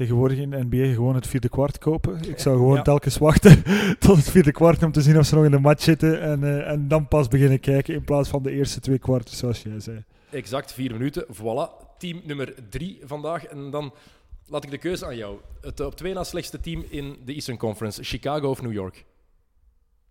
tegenwoordig 0.00 0.38
in 0.38 0.50
de 0.50 0.64
NBA 0.70 0.92
gewoon 0.94 1.14
het 1.14 1.26
vierde 1.26 1.48
kwart 1.48 1.78
kopen. 1.78 2.20
Ik 2.28 2.38
zou 2.38 2.56
gewoon 2.56 2.76
Ja. 2.76 2.82
telkens 2.82 3.18
wachten 3.18 3.62
tot 3.98 4.16
het 4.16 4.30
vierde 4.30 4.52
kwart 4.52 4.82
om 4.82 4.92
te 4.92 5.00
zien 5.02 5.18
of 5.18 5.26
ze 5.26 5.34
nog 5.34 5.44
in 5.44 5.50
de 5.50 5.58
match 5.58 5.82
zitten. 5.82 6.20
En, 6.22 6.44
eh, 6.44 6.70
en 6.70 6.88
dan 6.88 7.08
pas 7.08 7.28
beginnen 7.28 7.60
kijken 7.60 7.94
in 7.94 8.04
plaats 8.04 8.28
van 8.28 8.42
de 8.42 8.50
eerste 8.50 8.80
twee 8.80 8.98
kwarten, 8.98 9.36
zoals 9.36 9.62
jij 9.62 9.80
zei. 9.80 10.04
Exact 10.30 10.72
vier 10.72 10.92
minuten, 10.92 11.24
voilà. 11.32 11.96
Team 11.98 12.20
nummer 12.24 12.54
drie 12.70 12.98
vandaag. 13.04 13.44
En 13.44 13.70
dan 13.70 13.92
laat 14.46 14.64
ik 14.64 14.70
de 14.70 14.78
keuze 14.78 15.06
aan 15.06 15.16
jou. 15.16 15.36
Het 15.60 15.80
op 15.80 15.94
twee 15.96 16.14
na 16.14 16.24
slechtste 16.24 16.60
team 16.60 16.84
in 16.88 17.16
de 17.24 17.32
Eastern 17.32 17.58
Conference, 17.58 18.04
Chicago 18.04 18.50
of 18.50 18.62
New 18.62 18.72
York? 18.72 19.04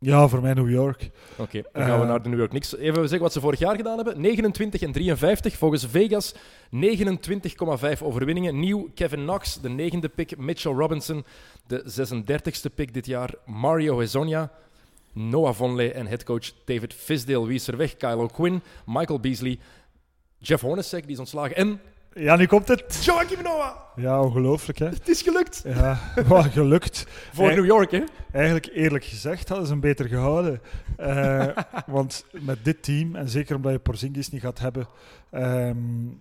Ja, 0.01 0.28
voor 0.28 0.42
mij 0.42 0.54
New 0.54 0.69
York. 0.69 1.10
Oké, 1.38 1.62
dan 1.74 1.84
gaan 1.84 1.96
we 1.98 2.04
Eh. 2.04 2.10
naar 2.10 2.22
de 2.24 2.30
New 2.30 2.38
York 2.38 2.50
Knicks. 2.50 2.75
Even 2.78 3.01
zeggen 3.01 3.19
wat 3.19 3.34
ze 3.34 3.40
vorig 3.40 3.60
jaar 3.60 3.75
gedaan 3.75 3.96
hebben. 3.96 4.22
29 4.22 4.81
en 4.81 4.92
53. 4.92 5.57
Volgens 5.57 5.86
Vegas 5.86 6.34
29,5 6.69 8.01
overwinningen. 8.01 8.60
Nieuw 8.60 8.90
Kevin 8.96 9.19
Knox, 9.19 9.62
de 9.62 9.69
negende 9.69 10.10
pick. 10.10 10.38
Mitchell 10.38 10.72
Robinson, 10.72 11.25
de 11.68 11.84
36e 11.86 12.69
pick 12.75 12.94
dit 12.94 13.06
jaar. 13.06 13.34
Mario 13.46 14.00
Hezonja, 14.00 14.51
Noah 15.13 15.54
Vonleh 15.54 15.96
en 15.96 16.07
headcoach 16.07 16.51
David 16.66 16.94
Fisdale. 16.94 17.46
Wie 17.46 17.56
is 17.56 17.68
er 17.68 17.78
weg? 17.78 17.98
Kylo 17.98 18.25
Quinn, 18.28 18.62
Michael 18.86 19.19
Beasley, 19.19 19.60
Jeff 20.38 20.62
Hornacek, 20.62 21.04
die 21.04 21.12
is 21.12 21.19
ontslagen. 21.19 21.56
En 21.56 21.81
Ja, 22.19 22.36
nu 22.36 22.45
komt 22.45 22.68
het. 22.68 23.04
Joachim 23.06 23.44
Noah. 23.44 23.75
Ja, 23.95 24.21
ongelooflijk 24.21 24.80
hè. 24.80 24.86
Het 24.86 25.10
is 25.10 25.21
gelukt. 25.21 25.62
Ja, 25.66 26.00
wat 26.27 26.45
gelukt. 26.45 27.06
Voor 27.33 27.54
New 27.54 27.66
York, 27.66 27.92
hè? 27.92 28.04
Eigenlijk 28.31 28.69
eerlijk 28.74 29.04
gezegd 29.04 29.48
hadden 29.48 29.66
ze 29.68 29.71
hem 29.71 29.81
beter 29.81 30.08
gehouden. 30.08 30.62
Eh, 30.98 31.48
want 31.86 32.25
met 32.32 32.58
dit 32.63 32.84
team, 32.84 33.15
en 33.15 33.29
zeker 33.29 33.55
omdat 33.55 33.72
je 33.72 33.79
Porzingis 33.79 34.29
niet 34.29 34.41
gaat 34.41 34.60
hebben, 34.60 34.88
ehm, 35.32 35.77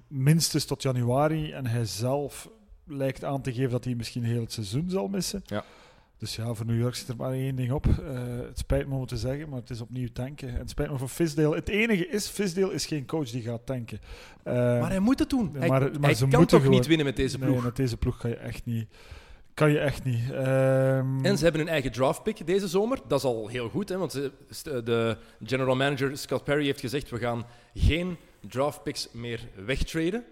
minstens 0.06 0.64
tot 0.64 0.82
januari. 0.82 1.52
En 1.52 1.66
hij 1.66 1.84
zelf 1.84 2.49
lijkt 2.87 3.25
aan 3.25 3.42
te 3.42 3.52
geven 3.52 3.70
dat 3.70 3.84
hij 3.84 3.94
misschien 3.94 4.25
heel 4.25 4.40
het 4.40 4.52
seizoen 4.52 4.90
zal 4.90 5.08
missen. 5.08 5.42
Ja. 5.46 5.64
Dus 6.18 6.37
ja, 6.37 6.54
voor 6.54 6.66
New 6.66 6.78
York 6.80 6.94
zit 6.94 7.08
er 7.08 7.16
maar 7.16 7.32
één 7.32 7.56
ding 7.56 7.72
op. 7.72 7.87
Eh, 7.87 7.94
het 8.46 8.58
spijt 8.58 8.88
me 8.88 8.94
om 8.94 9.06
te 9.06 9.16
zeggen, 9.16 9.48
maar 9.48 9.58
het 9.60 9.70
is 9.70 9.80
opnieuw 9.80 10.08
tanken. 10.12 10.48
En 10.48 10.54
het 10.58 10.70
spijt 10.70 10.90
me 10.90 10.98
voor 10.98 11.08
Fisdale. 11.08 11.54
Het 11.54 11.68
enige 11.68 12.08
is, 12.08 12.28
Fisdale 12.28 12.72
is 12.72 12.87
geen 12.87 13.06
coach 13.06 13.30
die 13.30 13.42
gaat 13.42 13.66
tanken. 13.66 14.00
Eh, 14.42 14.54
Maar 14.54 14.90
hij 14.90 14.98
moet 14.98 15.18
het 15.18 15.30
doen. 15.30 15.50
Hij, 15.56 15.68
maar- 15.68 15.90
hij 16.00 16.14
ze 16.14 16.26
kan 16.28 16.46
toch 16.46 16.60
gewoon- 16.60 16.75
niet 16.76 16.87
winnen 16.87 17.06
met 17.06 17.16
deze 17.16 17.38
ploeg? 17.38 17.50
Nee, 17.54 17.62
met 17.62 17.76
deze 17.76 17.96
ploeg 17.96 18.16
kan 18.16 18.30
je 18.30 18.37
echt 18.37 18.64
niet. 18.64 18.88
Kan 19.54 19.70
je 19.70 19.78
echt 19.78 20.04
niet. 20.04 20.30
Ehm, 20.32 21.25
En 21.25 21.37
ze 21.37 21.42
hebben 21.42 21.60
hun 21.60 21.70
eigen 21.70 21.92
draftpick 21.92 22.46
deze 22.46 22.68
zomer. 22.68 22.98
Dat 23.08 23.18
is 23.18 23.25
al 23.25 23.48
heel 23.48 23.68
goed, 23.68 23.88
hè, 23.88 23.96
want 23.98 24.12
de 24.84 25.16
general 25.44 25.76
manager 25.76 26.16
Scott 26.18 26.44
Perry 26.44 26.64
heeft 26.64 26.80
gezegd: 26.80 27.10
we 27.10 27.18
gaan 27.18 27.44
geen 27.75 28.16
draftpicks 28.48 29.08
meer 29.12 29.40
wegtraden. 29.64 30.25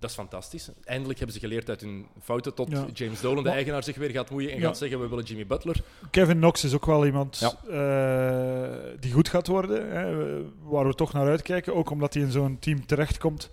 Dat 0.00 0.10
is 0.10 0.16
fantastisch. 0.16 0.70
Eindelijk 0.84 1.18
hebben 1.18 1.36
ze 1.36 1.42
geleerd 1.46 1.68
uit 1.68 1.80
hun 1.80 2.06
fouten 2.22 2.54
tot 2.54 2.70
Ja. 2.70 2.86
James 2.92 3.20
Dolan, 3.20 3.36
de 3.36 3.42
Maar- 3.42 3.52
eigenaar, 3.52 3.82
zich 3.84 3.96
weer 3.96 4.10
gaat 4.10 4.30
moeien 4.30 4.50
en 4.50 4.58
Ja. 4.60 4.66
gaat 4.66 4.78
zeggen: 4.78 5.00
we 5.00 5.08
willen 5.08 5.24
Jimmy 5.24 5.46
Butler. 5.46 5.76
Kevin 6.10 6.36
Knox 6.36 6.64
is 6.64 6.74
ook 6.74 6.86
wel 6.86 7.06
iemand 7.06 7.38
Ja. 7.38 7.52
eh, 7.70 9.00
die 9.00 9.12
goed 9.12 9.28
gaat 9.28 9.46
worden. 9.46 9.90
Hè, 9.90 10.14
waar 10.62 10.86
we 10.86 10.94
toch 10.94 11.12
naar 11.12 11.26
uitkijken. 11.28 11.74
Ook 11.74 11.90
omdat 11.90 12.14
hij 12.14 12.22
in 12.22 12.30
zo'n 12.30 12.58
team 12.58 12.86
terechtkomt 12.86 13.50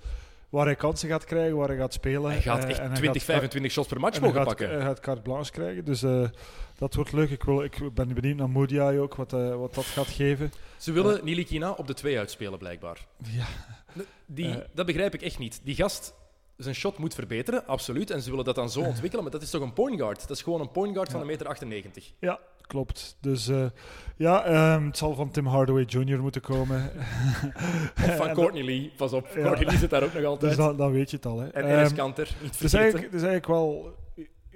waar 0.50 0.66
hij 0.66 0.76
kansen 0.76 1.10
gaat 1.10 1.24
krijgen, 1.26 1.58
waar 1.58 1.68
hij 1.68 1.78
gaat 1.78 1.94
spelen. 1.94 2.32
Hij 2.32 2.42
gaat 2.42 2.64
Eh, 2.64 2.70
echt 2.70 2.80
en 2.80 2.86
hij 2.88 2.96
20, 2.98 3.22
gaat- 3.24 3.32
25 3.32 3.72
shots 3.72 3.88
per 3.88 4.00
match 4.00 4.14
hij 4.18 4.22
mogen 4.22 4.38
gaat, 4.38 4.48
pakken. 4.48 4.70
Hij 4.70 4.82
gaat 4.82 5.00
carte 5.00 5.22
blanche 5.22 5.52
krijgen. 5.52 5.86
Dus 5.86 6.04
eh, 6.04 6.24
dat 6.78 6.94
wordt 6.96 7.12
leuk. 7.12 7.30
Ik, 7.30 7.44
wil, 7.44 7.64
ik 7.64 7.94
ben 7.94 8.14
benieuwd 8.14 8.38
naar 8.38 8.50
Moody 8.50 8.80
ook, 8.80 9.16
wat, 9.16 9.32
wat 9.32 9.74
dat 9.74 9.86
gaat 9.86 10.08
geven. 10.08 10.52
Ze 10.78 10.92
willen 10.92 11.20
Nili 11.26 11.44
Kina 11.46 11.72
op 11.72 11.88
de 11.88 11.94
twee 11.94 12.18
uitspelen, 12.18 12.60
blijkbaar. 12.60 13.06
Ja. 13.24 13.46
Die, 14.26 14.56
dat 14.74 14.86
begrijp 14.86 15.14
ik 15.14 15.22
echt 15.22 15.40
niet. 15.40 15.62
Die 15.64 15.76
gast, 15.76 16.14
zijn 16.58 16.76
shot 16.76 16.98
moet 16.98 17.14
verbeteren, 17.14 17.68
absoluut. 17.68 18.10
En 18.12 18.22
ze 18.22 18.30
willen 18.30 18.46
dat 18.46 18.56
dan 18.56 18.70
zo 18.70 18.80
ontwikkelen, 18.82 19.24
maar 19.24 19.32
dat 19.34 19.42
is 19.42 19.50
toch 19.50 19.62
een 19.62 19.74
point 19.74 20.00
guard? 20.00 20.22
Dat 20.28 20.30
is 20.38 20.42
gewoon 20.42 20.62
een 20.62 20.72
point 20.72 20.94
guard 20.94 21.12
van 21.12 21.20
een 21.22 21.26
meter 21.28 21.48
98. 21.48 22.12
Ja, 22.20 22.40
klopt. 22.62 23.18
Dus 23.22 23.48
eh, 23.48 23.66
ja, 24.18 24.44
ehm, 24.46 24.86
het 24.86 24.98
zal 24.98 25.16
van 25.16 25.32
Tim 25.32 25.46
Hardaway 25.46 25.84
Jr. 25.88 26.20
moeten 26.22 26.42
komen. 26.42 26.92
Of 28.06 28.16
van 28.16 28.34
Courtney 28.34 28.64
Lee, 28.64 28.92
pas 28.98 29.14
op. 29.14 29.28
Ja. 29.36 29.42
Courtney 29.42 29.68
Lee 29.70 29.78
zit 29.78 29.90
daar 29.90 30.04
ook 30.04 30.14
nog 30.14 30.24
altijd. 30.24 30.56
Dus 30.56 30.66
dan, 30.66 30.78
dan 30.78 30.92
weet 30.92 31.10
je 31.10 31.16
het 31.16 31.26
al. 31.26 31.40
Hè. 31.40 31.48
en 31.48 31.64
Ehm, 31.64 31.78
Enes 31.78 31.94
Kanter, 31.94 32.24
niet 32.42 32.42
het, 32.42 32.52
is 32.52 32.58
vergeten. 32.58 32.80
eigenlijk, 32.80 33.12
het 33.12 33.22
is 33.22 33.28
eigenlijk 33.28 33.60
wel 33.60 33.96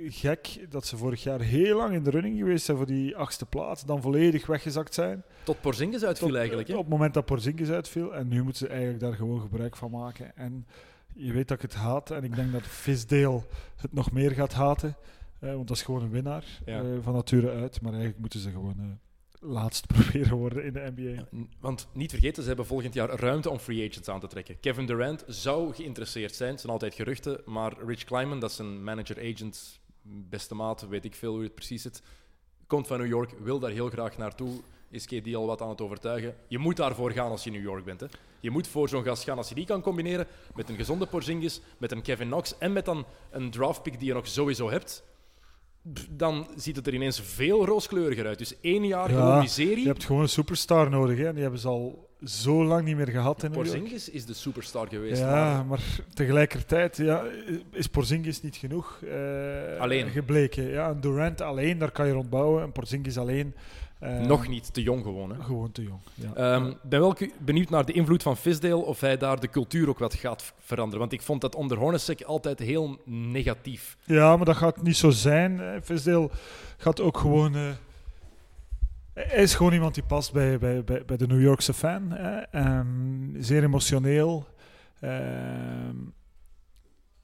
gek 0.10 0.66
dat 0.70 0.86
ze 0.86 0.98
vorig 0.98 1.24
jaar 1.24 1.40
heel 1.42 1.78
lang 1.78 1.94
in 1.94 2.04
de 2.04 2.10
running 2.10 2.38
geweest 2.38 2.66
zijn 2.66 2.78
voor 2.78 2.86
die 2.86 3.16
achtste 3.18 3.46
plaats. 3.46 3.86
Dan 3.86 4.02
volledig 4.02 4.46
weggezakt 4.46 4.94
zijn. 4.94 5.24
Tot 5.44 5.62
Porzingis 5.62 6.04
uitviel 6.04 6.28
Tot- 6.28 6.38
eigenlijk. 6.38 6.68
Hè? 6.68 6.74
Op 6.74 6.80
het 6.82 6.90
moment 6.90 7.14
dat 7.14 7.26
Porzingis 7.26 7.70
uitviel. 7.70 8.16
En 8.16 8.28
nu 8.28 8.44
moeten 8.44 8.66
ze 8.66 8.68
eigenlijk 8.68 9.00
daar 9.00 9.14
gewoon 9.14 9.42
gebruik 9.42 9.76
van 9.76 9.92
maken. 9.92 10.36
En 10.36 10.68
je 11.14 11.34
weet 11.34 11.48
dat 11.48 11.58
ik 11.58 11.62
het 11.72 11.74
haat. 11.80 12.12
En 12.12 12.24
ik 12.24 12.36
denk 12.36 12.52
dat 12.52 12.62
Visdale 12.68 13.42
het 13.76 13.94
nog 13.94 14.12
meer 14.12 14.32
gaat 14.32 14.54
haten. 14.54 14.96
eh, 15.40 15.54
want 15.54 15.68
dat 15.68 15.78
is 15.78 15.84
gewoon 15.84 16.02
een 16.02 16.10
winnaar 16.10 16.46
Ja. 16.66 16.80
eh, 16.82 16.86
van 17.02 17.14
nature 17.14 17.52
uit. 17.52 17.82
Maar 17.82 17.92
eigenlijk 17.92 18.22
moeten 18.22 18.40
ze 18.40 18.50
gewoon 18.52 18.76
eh, 18.80 18.86
laatst 19.50 19.88
proberen 19.94 20.38
worden 20.38 20.64
in 20.64 20.74
de 20.74 20.92
NBA. 20.96 21.28
Want 21.60 21.88
niet 21.94 22.12
vergeten, 22.12 22.42
ze 22.42 22.48
hebben 22.48 22.66
volgend 22.66 22.94
jaar 22.94 23.10
ruimte 23.10 23.50
om 23.50 23.58
free 23.60 23.90
agents 23.90 24.08
aan 24.10 24.20
te 24.20 24.28
trekken. 24.28 24.60
Kevin 24.60 24.86
Durant 24.86 25.24
zou 25.28 25.74
geïnteresseerd 25.74 26.36
zijn, 26.36 26.52
het 26.52 26.60
zijn 26.60 26.72
altijd 26.74 26.94
geruchten, 26.94 27.42
maar 27.46 27.74
Rich 27.86 28.04
Kleiman, 28.04 28.40
dat 28.40 28.52
is 28.52 28.58
een 28.58 28.84
manager-agent, 28.84 29.80
beste 30.04 30.56
maat, 30.56 30.88
weet 30.88 31.06
ik 31.06 31.16
veel 31.16 31.34
hoe 31.34 31.44
het 31.44 31.56
precies 31.56 31.82
zit, 31.82 32.02
komt 32.68 32.88
van 32.88 32.98
New 33.00 33.08
York, 33.08 33.34
wil 33.44 33.60
daar 33.60 33.72
heel 33.72 33.90
graag 33.90 34.18
naartoe. 34.18 34.60
Is 34.92 35.06
KD 35.06 35.36
al 35.36 35.46
wat 35.46 35.62
aan 35.62 35.70
het 35.70 35.82
overtuigen? 35.82 36.36
Je 36.48 36.58
moet 36.58 36.78
daarvoor 36.78 37.12
gaan 37.12 37.32
als 37.32 37.44
je 37.44 37.52
New 37.52 37.64
York 37.64 37.86
bent. 37.86 38.00
Hè. 38.00 38.08
Je 38.40 38.52
moet 38.52 38.68
voor 38.68 38.90
zo'n 38.90 39.04
gast 39.04 39.24
gaan. 39.24 39.38
Als 39.38 39.50
je 39.50 39.56
die 39.56 39.66
kan 39.66 39.82
combineren 39.82 40.28
met 40.56 40.70
een 40.70 40.76
gezonde 40.76 41.06
Porzingis, 41.06 41.62
met 41.78 41.92
een 41.92 42.02
Kevin 42.02 42.28
Knox 42.28 42.58
en 42.58 42.74
met 42.74 42.86
dan 42.86 43.06
een 43.32 43.52
draftpick 43.52 44.00
die 44.00 44.08
je 44.08 44.14
nog 44.14 44.28
sowieso 44.28 44.70
hebt, 44.70 45.04
dan 46.10 46.48
ziet 46.56 46.76
het 46.76 46.88
er 46.88 46.94
ineens 46.94 47.22
veel 47.22 47.66
rooskleuriger 47.66 48.26
uit. 48.26 48.38
Dus 48.38 48.60
één 48.62 48.86
jaar 48.88 49.12
Ja, 49.12 49.18
gewoon 49.20 49.40
miserie. 49.40 49.82
Je 49.82 49.88
hebt 49.88 50.04
gewoon 50.06 50.22
een 50.22 50.30
superstar 50.30 50.90
nodig. 50.90 51.18
Hè? 51.18 51.28
en 51.28 51.34
Die 51.34 51.42
hebben 51.42 51.60
ze 51.60 51.68
al 51.68 52.10
zo 52.24 52.66
lang 52.66 52.86
niet 52.86 52.96
meer 52.96 53.08
gehad 53.08 53.44
in. 53.44 53.52
Porzingis 53.52 54.10
is 54.10 54.26
de 54.26 54.34
superstar 54.34 54.88
geweest. 54.88 55.22
Ja, 55.22 55.56
maar 55.56 55.66
maar 55.66 55.82
tegelijkertijd 56.14 56.98
ja, 56.98 57.24
is 57.72 57.88
Porzingis 57.88 58.42
niet 58.42 58.56
genoeg 58.56 59.02
eh, 59.02 59.80
Alleen. 59.80 60.10
gebleken. 60.10 60.70
Ja, 60.70 60.90
een 60.90 61.02
Durant 61.02 61.42
alleen, 61.42 61.78
daar 61.78 61.92
kan 61.92 62.08
je 62.08 62.14
rondbouwen. 62.14 62.64
Een 62.64 62.72
Porzingis 62.72 63.18
alleen. 63.18 63.56
Eh, 64.02 64.20
nog 64.20 64.48
niet, 64.48 64.74
te 64.74 64.82
jong 64.82 65.04
gewoon. 65.04 65.32
Hè. 65.32 65.44
Gewoon 65.44 65.72
te 65.72 65.84
jong. 65.84 66.00
Ja. 66.14 66.34
Ehm, 66.34 66.74
ben 66.84 67.00
wel 67.00 67.16
benieuwd 67.40 67.70
naar 67.70 67.86
de 67.86 67.94
invloed 67.94 68.24
van 68.24 68.38
Fisdale, 68.38 68.76
of 68.86 69.00
hij 69.00 69.18
daar 69.18 69.40
de 69.40 69.50
cultuur 69.50 69.90
ook 69.90 70.00
wat 70.00 70.14
gaat 70.14 70.54
veranderen. 70.60 71.00
Want 71.00 71.12
ik 71.12 71.22
vond 71.22 71.42
dat 71.42 71.56
onder 71.56 71.78
Hornacek 71.78 72.22
altijd 72.22 72.60
heel 72.60 72.98
negatief. 73.06 73.98
Ja, 74.06 74.36
maar 74.38 74.46
dat 74.46 74.56
gaat 74.58 74.82
niet 74.82 74.98
zo 74.98 75.10
zijn. 75.10 75.62
Visdale 75.84 76.30
gaat 76.78 77.02
ook 77.02 77.18
gewoon. 77.18 77.56
eh, 77.56 77.62
hij 79.14 79.44
is 79.44 79.56
gewoon 79.56 79.74
iemand 79.74 79.94
die 79.94 80.04
past 80.04 80.34
bij, 80.34 80.60
bij, 80.60 80.84
bij, 80.84 81.06
bij 81.06 81.18
de 81.18 81.28
New 81.28 81.42
Yorkse 81.42 81.74
fan. 81.74 82.12
Hè. 82.12 82.40
Ehm, 82.40 83.42
zeer 83.42 83.64
emotioneel. 83.64 84.46
Ehm, 85.00 85.96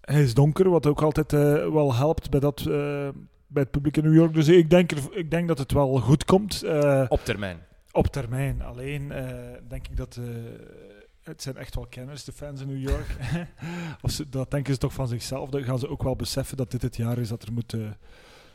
hij 0.01 0.21
is 0.23 0.33
donker, 0.33 0.69
wat 0.69 0.85
ook 0.85 1.01
altijd 1.01 1.33
eh, 1.33 1.39
wel 1.69 1.93
helpt 1.95 2.29
bij, 2.29 2.39
dat, 2.39 2.65
eh, 2.69 3.07
bij 3.47 3.61
het 3.63 3.71
publiek 3.71 3.97
in 3.97 4.03
New 4.03 4.15
York. 4.15 4.33
Dus 4.33 4.47
ik 4.47 4.69
denk, 4.69 4.91
er, 4.91 4.97
ik 5.11 5.31
denk 5.31 5.47
dat 5.47 5.57
het 5.57 5.71
wel 5.71 5.97
goed 5.99 6.25
komt. 6.25 6.63
eh, 6.63 7.05
Op 7.07 7.25
termijn. 7.25 7.57
op 7.91 8.07
termijn. 8.07 8.61
Alleen 8.61 9.11
eh, 9.11 9.25
denk 9.67 9.87
ik 9.87 9.97
dat. 9.97 10.17
eh, 10.17 10.23
het 11.23 11.41
zijn 11.41 11.57
echt 11.57 11.75
wel 11.75 11.85
kenners, 11.89 12.23
de 12.23 12.31
fans 12.31 12.61
in 12.61 12.67
New 12.67 12.89
York. 12.89 13.15
of 14.01 14.11
ze, 14.11 14.29
dat 14.29 14.51
denken 14.51 14.73
ze 14.73 14.79
toch 14.79 14.93
van 14.93 15.07
zichzelf. 15.07 15.49
Dan 15.49 15.63
gaan 15.63 15.79
ze 15.79 15.89
ook 15.89 16.03
wel 16.03 16.15
beseffen 16.15 16.57
dat 16.57 16.71
dit 16.71 16.81
het 16.81 16.95
jaar 16.95 17.17
is 17.17 17.27
dat 17.29 17.43
er 17.43 17.53
moet, 17.53 17.75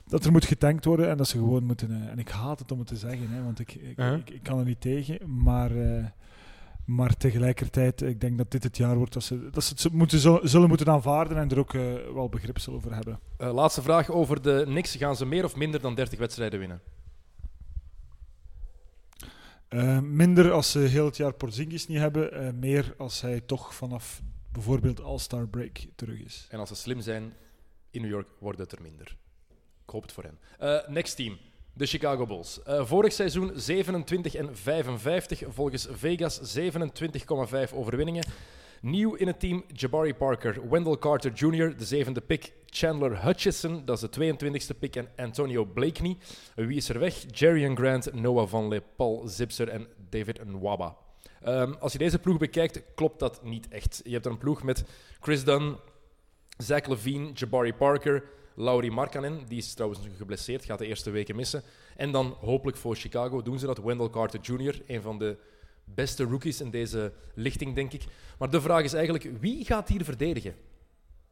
dat 0.06 0.24
er 0.24 0.32
moet 0.32 0.44
getankt 0.44 0.84
worden. 0.84 1.08
En 1.08 1.16
dat 1.16 1.28
ze 1.28 1.36
gewoon 1.38 1.64
moeten. 1.64 2.08
en 2.10 2.18
ik 2.18 2.28
haat 2.28 2.58
het 2.58 2.72
om 2.72 2.78
het 2.78 2.88
te 2.88 2.96
zeggen, 2.96 3.28
hè, 3.30 3.42
want 3.42 3.58
ik, 3.58 3.74
ik, 3.74 3.98
Uh-huh. 3.98 4.18
ik, 4.18 4.30
ik 4.30 4.42
kan 4.42 4.58
er 4.58 4.64
niet 4.64 4.80
tegen. 4.80 5.42
Maar. 5.42 5.70
Maar 6.84 7.16
tegelijkertijd, 7.16 8.02
ik 8.02 8.20
denk 8.20 8.38
dat 8.38 8.50
dit 8.50 8.62
het 8.62 8.76
jaar 8.76 8.96
wordt 8.96 9.12
dat 9.12 9.22
ze, 9.22 9.50
dat 9.50 9.64
ze 9.64 9.74
het 9.74 9.92
moeten, 9.92 10.48
zullen 10.48 10.68
moeten 10.68 10.88
aanvaarden 10.88 11.36
en 11.36 11.50
er 11.50 11.58
ook 11.58 11.74
eh, 11.74 11.94
wel 12.14 12.28
begrip 12.28 12.58
zullen 12.58 12.80
voor 12.80 12.92
hebben. 12.92 13.20
Eh, 13.36 13.54
laatste 13.54 13.82
vraag 13.82 14.10
over 14.10 14.42
de 14.42 14.62
Knicks. 14.64 14.96
Gaan 14.96 15.16
ze 15.16 15.26
meer 15.26 15.44
of 15.44 15.56
minder 15.56 15.80
dan 15.80 15.94
30 15.94 16.18
wedstrijden 16.18 16.58
winnen? 16.58 16.80
Eh, 19.68 20.00
minder 20.00 20.52
als 20.52 20.70
ze 20.70 20.78
heel 20.78 21.04
het 21.04 21.16
jaar 21.16 21.32
Porzingis 21.32 21.86
niet 21.86 21.98
hebben, 21.98 22.58
meer 22.58 22.94
als 22.98 23.20
hij 23.20 23.40
toch 23.40 23.74
vanaf 23.74 24.22
bijvoorbeeld 24.52 25.00
All-Star 25.00 25.46
Break 25.46 25.78
terug 25.94 26.20
is. 26.20 26.46
En 26.50 26.58
als 26.58 26.68
ze 26.68 26.74
slim 26.74 27.00
zijn 27.00 27.32
in 27.90 28.00
New 28.00 28.10
York, 28.10 28.28
wordt 28.38 28.58
het 28.58 28.72
er 28.72 28.82
minder. 28.82 29.16
Ik 29.84 29.90
hoop 29.90 30.02
het 30.02 30.12
voor 30.12 30.24
hen. 30.24 30.38
Next 30.92 31.16
team. 31.16 31.38
De 31.74 31.86
Chicago 31.86 32.26
Bulls. 32.26 32.62
Eh, 32.62 32.84
vorig 32.84 33.12
seizoen 33.12 33.50
27 33.54 34.34
en 34.34 34.56
55, 34.56 35.42
volgens 35.48 35.88
Vegas 35.90 36.40
27,5 36.40 37.74
overwinningen. 37.74 38.24
Nieuw 38.80 39.14
in 39.14 39.26
het 39.26 39.40
team 39.40 39.64
Jabari 39.72 40.14
Parker, 40.14 40.68
Wendell 40.70 40.96
Carter 40.98 41.32
Jr., 41.32 41.76
de 41.76 41.84
zevende 41.84 42.20
pick, 42.20 42.52
Chandler 42.66 43.24
Hutchison, 43.24 43.84
dat 43.84 44.02
is 44.02 44.10
de 44.10 44.34
22e 44.34 44.78
pick, 44.78 44.96
en 44.96 45.08
Antonio 45.16 45.64
Blakeney. 45.64 46.16
Wie 46.54 46.76
is 46.76 46.88
er 46.88 46.98
weg? 46.98 47.24
Jerry 47.30 47.74
Grant, 47.74 48.14
Noah 48.14 48.48
Van 48.48 48.68
Le, 48.68 48.82
Paul 48.96 49.28
Zipser 49.28 49.68
en 49.68 49.86
David 50.10 50.44
Nwaba. 50.44 50.96
Ehm, 51.42 51.72
als 51.72 51.92
je 51.92 51.98
deze 51.98 52.18
ploeg 52.18 52.38
bekijkt, 52.38 52.82
klopt 52.94 53.18
dat 53.18 53.44
niet 53.44 53.68
echt. 53.68 54.00
Je 54.04 54.12
hebt 54.12 54.26
een 54.26 54.38
ploeg 54.38 54.62
met 54.62 54.84
Chris 55.20 55.44
Dunn, 55.44 55.76
Zach 56.56 56.86
Levine, 56.86 57.32
Jabari 57.32 57.74
Parker, 57.74 58.24
Laurie 58.54 58.90
Markkanen, 58.90 59.46
die 59.48 59.58
is 59.58 59.74
trouwens 59.74 60.00
geblesseerd, 60.16 60.64
gaat 60.64 60.78
de 60.78 60.86
eerste 60.86 61.10
weken 61.10 61.36
missen. 61.36 61.62
En 61.96 62.12
dan 62.12 62.36
hopelijk 62.40 62.76
voor 62.76 62.96
Chicago 62.96 63.42
doen 63.42 63.58
ze 63.58 63.66
dat. 63.66 63.78
Wendell 63.78 64.10
Carter 64.10 64.40
Jr., 64.40 64.82
een 64.86 65.02
van 65.02 65.18
de 65.18 65.36
beste 65.84 66.24
rookies 66.24 66.60
in 66.60 66.70
deze 66.70 67.12
lichting, 67.34 67.74
denk 67.74 67.92
ik. 67.92 68.02
Maar 68.38 68.50
de 68.50 68.60
vraag 68.60 68.82
is 68.84 68.92
eigenlijk, 68.92 69.30
wie 69.40 69.64
gaat 69.64 69.88
hier 69.88 70.04
verdedigen? 70.04 70.54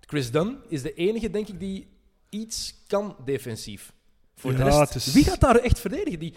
Chris 0.00 0.31
Dunn 0.31 0.59
is 0.69 0.83
de 0.83 0.95
enige, 0.95 1.31
denk 1.31 1.49
ik, 1.49 1.61
die 1.61 1.89
iets 2.29 2.75
kan 2.87 3.17
defensief. 3.25 3.93
Voor 4.35 4.50
de 4.53 4.59
Ja, 4.59 4.65
rest, 4.65 4.79
het 4.79 4.95
is- 4.95 5.12
wie 5.12 5.25
gaat 5.25 5.41
daar 5.41 5.57
echt 5.57 5.81
verdedigen? 5.81 6.19
Die... 6.19 6.35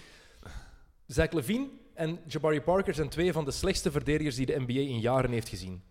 Zach 1.07 1.31
Levine 1.31 1.67
en 1.93 2.19
Jabari 2.27 2.61
Parker 2.61 2.93
zijn 2.93 3.09
twee 3.09 3.31
van 3.33 3.45
de 3.45 3.51
slechtste 3.51 3.91
verdedigers 3.91 4.35
die 4.35 4.45
de 4.45 4.59
NBA 4.59 4.73
in 4.79 4.99
jaren 4.99 5.31
heeft 5.31 5.49
gezien. 5.49 5.81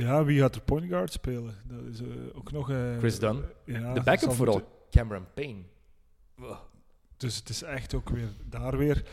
Ja, 0.00 0.24
wie 0.24 0.40
gaat 0.40 0.54
er 0.54 0.60
point 0.60 0.88
guard 0.88 1.12
spelen? 1.12 1.54
Dat 1.64 1.84
is 1.92 2.00
eh, 2.00 2.06
ook 2.34 2.52
nog... 2.52 2.70
eh, 2.70 2.98
Chris 2.98 3.18
Dunn. 3.18 3.42
Ja, 3.64 3.92
de 3.92 4.02
backup 4.02 4.32
vooral, 4.32 4.54
moeten- 4.54 4.72
Cameron 4.90 5.24
Payne. 5.34 5.62
Dus 7.16 7.36
het 7.36 7.48
is 7.48 7.62
echt 7.62 7.94
ook 7.94 8.08
weer 8.08 8.28
daar 8.44 8.76
weer... 8.76 9.04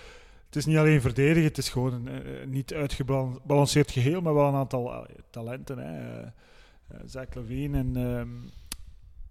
Het 0.46 0.56
is 0.56 0.65
niet 0.65 0.77
alleen 0.77 1.01
verdedigen, 1.01 1.44
het 1.48 1.58
is 1.58 1.70
gewoon 1.70 1.94
een 1.94 2.24
eh, 2.25 2.46
niet 2.48 2.74
uitgebalanceerd 2.74 3.91
geheel, 3.91 4.22
maar 4.22 4.34
wel 4.34 4.48
een 4.48 4.53
aantal 4.56 5.08
talenten. 5.29 5.77
Hè. 5.77 6.24
Zach 7.06 7.34
Levine 7.34 7.77
en, 7.77 7.96
ehm, 7.96 8.27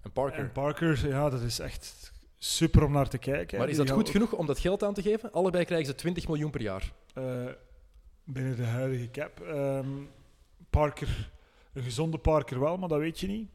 En 0.03 0.13
Parker. 0.13 0.39
en 0.39 0.53
Parker, 0.53 1.09
ja, 1.09 1.31
dat 1.31 1.41
is 1.41 1.59
echt 1.59 2.13
super 2.39 2.83
om 2.85 2.93
naar 2.93 3.09
te 3.09 3.19
kijken. 3.19 3.59
maar 3.59 3.69
is 3.69 3.77
dat 3.77 3.91
goed 3.91 4.09
genoeg 4.11 4.33
om 4.33 4.47
dat 4.47 4.59
geld 4.59 4.83
aan 4.83 4.95
te 4.95 5.03
geven? 5.03 5.33
Allebei 5.33 5.65
krijgen 5.65 5.87
ze 5.87 5.95
20 5.95 6.27
miljoen 6.29 6.51
per 6.51 6.61
jaar. 6.63 6.93
binnen 8.25 8.57
de 8.57 8.65
huidige 8.65 9.11
cap. 9.11 9.41
Ehm, 9.41 9.89
Parker, 10.71 11.31
een 11.77 11.83
gezonde 11.83 12.19
Parker 12.19 12.61
wel, 12.61 12.77
maar 12.77 12.89
dat 12.89 12.99
weet 12.99 13.21
je 13.21 13.27
niet. 13.27 13.49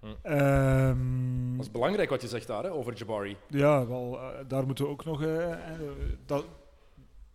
Hm. 0.00 0.06
Ehm, 0.22 1.56
Dat 1.56 1.66
is 1.66 1.70
belangrijk 1.70 2.10
wat 2.10 2.22
je 2.22 2.28
zegt 2.28 2.46
daar, 2.46 2.62
hè, 2.62 2.70
over 2.72 2.92
Jabari. 2.94 3.36
Ja, 3.48 3.86
wel, 3.86 4.18
eh, 4.20 4.28
daar 4.48 4.66
moeten 4.66 4.84
we 4.84 4.90
ook 4.90 5.04
nog. 5.04 5.22
eh, 5.22 5.52
eh, 5.52 5.58
dat, 6.26 6.44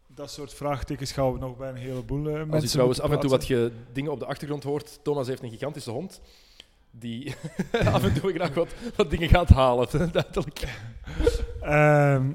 dat 0.07 0.31
soort 0.31 0.53
vraagtekens 0.53 1.11
gaan 1.11 1.33
we 1.33 1.39
nog 1.39 1.57
bij 1.57 1.69
een 1.69 1.75
heleboel 1.75 2.27
eh, 2.27 2.33
mensen. 2.33 2.51
Als 2.53 2.63
je 2.63 2.69
trouwens 2.69 3.01
af 3.01 3.11
en 3.11 3.19
toe 3.19 3.29
wat 3.29 3.47
je 3.47 3.71
dingen 3.93 4.11
op 4.11 4.19
de 4.19 4.25
achtergrond 4.25 4.63
hoort, 4.63 4.99
Thomas 5.03 5.27
heeft 5.27 5.43
een 5.43 5.49
gigantische 5.49 5.91
hond 5.91 6.21
die 6.91 7.35
af 7.93 8.03
en 8.03 8.13
toe 8.21 8.33
graag 8.33 8.53
wat, 8.53 8.67
wat 8.95 9.09
dingen 9.09 9.29
gaat 9.29 9.49
halen. 9.49 9.87
Duidelijk. 10.11 10.77
Ehm, 11.61 12.31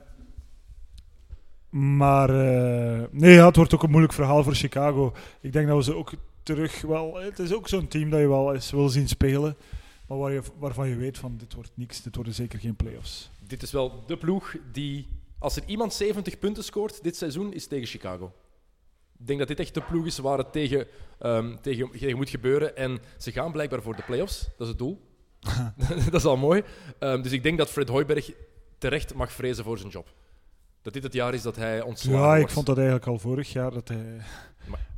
maar 1.70 2.30
nee, 3.10 3.34
ja, 3.34 3.46
het 3.46 3.56
wordt 3.56 3.74
ook 3.74 3.82
een 3.82 3.90
moeilijk 3.90 4.12
verhaal 4.12 4.42
voor 4.42 4.54
Chicago. 4.54 5.12
Ik 5.40 5.52
denk 5.52 5.66
dat 5.68 5.76
we 5.76 5.82
ze 5.82 5.94
ook 5.96 6.12
terug 6.44 6.80
wel. 6.80 7.16
Het 7.16 7.38
is 7.38 7.52
ook 7.52 7.68
zo'n 7.68 7.88
team 7.88 8.10
dat 8.10 8.20
je 8.20 8.28
wel 8.28 8.54
eens 8.54 8.70
wil 8.70 8.88
zien 8.88 9.08
spelen. 9.08 9.56
Maar 10.08 10.18
waar 10.18 10.32
je, 10.32 10.42
waarvan 10.58 10.88
je 10.88 10.96
weet 10.96 11.18
van 11.18 11.36
dit 11.36 11.54
wordt 11.54 11.70
niks, 11.74 12.02
dit 12.02 12.14
worden 12.16 12.34
zeker 12.34 12.58
geen 12.58 12.76
playoffs. 12.76 13.30
Dit 13.46 13.62
is 13.62 13.72
wel 13.72 14.04
de 14.06 14.16
ploeg 14.16 14.56
die, 14.72 15.08
als 15.38 15.56
er 15.56 15.62
iemand 15.66 15.94
70 15.94 16.38
punten 16.38 16.64
scoort 16.64 17.02
dit 17.02 17.16
seizoen, 17.16 17.52
is 17.52 17.66
tegen 17.66 17.86
Chicago. 17.86 18.32
Ik 19.18 19.26
denk 19.26 19.38
dat 19.38 19.48
dit 19.48 19.60
echt 19.60 19.74
de 19.74 19.80
ploeg 19.82 20.06
is 20.06 20.18
waar 20.18 20.38
het 20.38 20.52
tegen, 20.52 20.86
ehm, 21.18 21.56
tegen, 21.60 21.90
tegen 21.90 22.16
moet 22.16 22.30
gebeuren. 22.30 22.76
En 22.76 22.98
ze 23.18 23.32
gaan 23.32 23.52
blijkbaar 23.52 23.82
voor 23.82 23.96
de 23.96 24.02
playoffs, 24.02 24.40
dat 24.40 24.60
is 24.60 24.68
het 24.68 24.78
doel. 24.78 25.00
dat 26.10 26.14
is 26.14 26.24
al 26.24 26.36
mooi. 26.36 26.62
Ehm, 26.98 27.22
dus 27.22 27.32
ik 27.32 27.42
denk 27.42 27.58
dat 27.58 27.70
Fred 27.70 27.88
Hoiberg 27.88 28.30
terecht 28.78 29.14
mag 29.14 29.32
vrezen 29.32 29.64
voor 29.64 29.78
zijn 29.78 29.90
job. 29.90 30.12
Dat 30.82 30.92
dit 30.92 31.02
het 31.02 31.12
jaar 31.12 31.34
is 31.34 31.42
dat 31.42 31.56
hij 31.56 31.82
ontslagen 31.82 32.20
Ja, 32.20 32.32
ik 32.32 32.38
wordt. 32.38 32.52
vond 32.52 32.66
dat 32.66 32.76
eigenlijk 32.76 33.06
al 33.06 33.18
vorig 33.18 33.52
jaar 33.52 33.70
dat 33.70 33.88
hij 33.88 34.20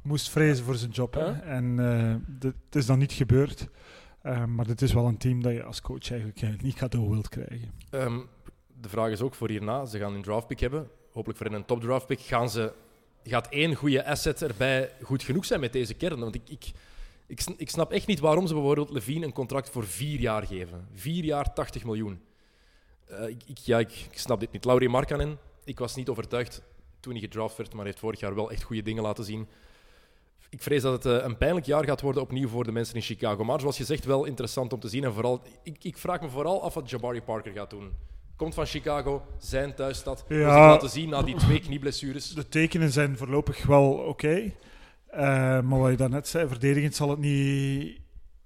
moest 0.07 0.31
vrezen 0.31 0.65
voor 0.65 0.75
zijn 0.75 0.91
job. 0.91 1.15
Hè. 1.15 1.33
En 1.33 1.79
eh, 1.79 2.49
het 2.49 2.75
is 2.77 2.87
dan 2.87 2.99
niet 2.99 3.13
gebeurd. 3.13 3.69
Eh, 4.23 4.45
maar 4.45 4.67
dit 4.67 4.83
is 4.83 4.93
wel 4.93 5.07
een 5.07 5.17
team 5.19 5.43
dat 5.43 5.53
je 5.53 5.63
als 5.63 5.81
coach 5.81 6.11
eigenlijk 6.11 6.63
niet 6.63 6.75
cadeau 6.75 7.11
wilt 7.11 7.29
krijgen. 7.29 7.71
Ehm, 7.91 8.19
de 8.81 8.89
vraag 8.89 9.11
is 9.11 9.21
ook 9.21 9.35
voor 9.35 9.49
hierna. 9.49 9.85
Ze 9.85 9.99
gaan 9.99 10.15
een 10.15 10.23
draftpick 10.23 10.61
hebben. 10.61 10.89
Hopelijk 11.13 11.39
voor 11.39 11.47
een 11.53 11.65
top 11.65 11.81
draftpick. 11.81 12.21
Gaan 12.21 12.51
ze, 12.51 12.73
gaat 13.25 13.49
één 13.49 13.75
goede 13.75 14.05
asset 14.07 14.43
erbij 14.43 14.91
goed 15.03 15.23
genoeg 15.23 15.45
zijn 15.45 15.61
met 15.61 15.73
deze 15.73 15.95
kern? 15.95 16.19
Want 16.21 16.35
ik, 16.35 16.49
ik, 16.49 16.73
ik, 17.27 17.41
sn- 17.41 17.55
ik 17.57 17.71
snap 17.71 17.93
echt 17.93 18.07
niet 18.07 18.19
waarom 18.21 18.47
ze 18.47 18.55
bijvoorbeeld 18.55 18.91
Levine 18.91 19.27
een 19.27 19.33
contract 19.33 19.71
voor 19.71 19.87
vier 19.87 20.21
jaar 20.21 20.47
geven. 20.47 20.87
Vier 20.93 21.25
jaar, 21.25 21.53
80 21.53 21.85
miljoen. 21.85 22.21
Eh, 23.07 23.29
ik, 23.29 23.43
ik, 23.47 23.59
ja, 23.59 23.79
ik, 23.79 23.93
ik 24.11 24.19
snap 24.19 24.41
dit 24.41 24.53
niet. 24.53 24.65
Laurie 24.65 24.89
Markkanen, 24.89 25.39
ik 25.65 25.79
was 25.79 25.95
niet 25.95 26.09
overtuigd 26.09 26.63
toen 27.01 27.13
hij 27.13 27.23
gedraft 27.23 27.57
werd, 27.57 27.75
maar 27.75 27.85
heeft 27.85 27.99
vorig 27.99 28.21
jaar 28.21 28.35
wel 28.35 28.51
echt 28.51 28.63
goede 28.63 28.83
dingen 28.83 29.03
laten 29.03 29.25
zien. 29.25 29.49
Ik 30.57 30.63
vrees 30.63 30.83
dat 30.83 31.05
het 31.05 31.21
eh, 31.21 31.27
een 31.27 31.37
pijnlijk 31.37 31.67
jaar 31.67 31.85
gaat 31.85 32.01
worden 32.01 32.23
opnieuw 32.23 32.49
voor 32.49 32.65
de 32.65 32.73
mensen 32.73 32.95
in 32.95 33.03
Chicago. 33.03 33.45
Maar 33.45 33.61
zoals 33.61 33.77
je 33.77 33.85
zegt, 33.85 34.05
wel 34.05 34.25
interessant 34.25 34.73
om 34.73 34.81
te 34.81 34.89
zien. 34.89 35.05
En 35.05 35.13
vooral, 35.13 35.43
ik, 35.63 35.85
ik 35.85 35.99
vraag 35.99 36.21
me 36.21 36.29
vooral 36.29 36.63
af 36.63 36.75
wat 36.75 36.91
Jabari 36.91 37.23
Parker 37.23 37.53
gaat 37.53 37.71
doen. 37.71 37.91
Komt 38.37 38.55
van 38.55 38.67
Chicago, 38.67 39.23
zijn 39.39 39.75
thuisstad. 39.75 40.25
Ja. 40.29 40.37
Zich 40.37 40.47
laten 40.47 40.89
zien 40.89 41.09
na 41.09 41.23
die 41.23 41.35
twee 41.35 41.61
knieblessures. 41.61 42.35
De 42.35 42.49
tekenen 42.49 42.91
zijn 42.91 43.17
voorlopig 43.17 43.67
wel 43.67 43.91
oké. 43.93 44.53
Eh, 45.07 45.61
maar 45.61 45.79
wat 45.79 45.91
je 45.91 45.97
daarnet 45.97 46.29
zei, 46.29 46.49
verdedigend 46.49 46.95
zal 46.95 47.11
het 47.11 47.19
niet, 47.19 48.01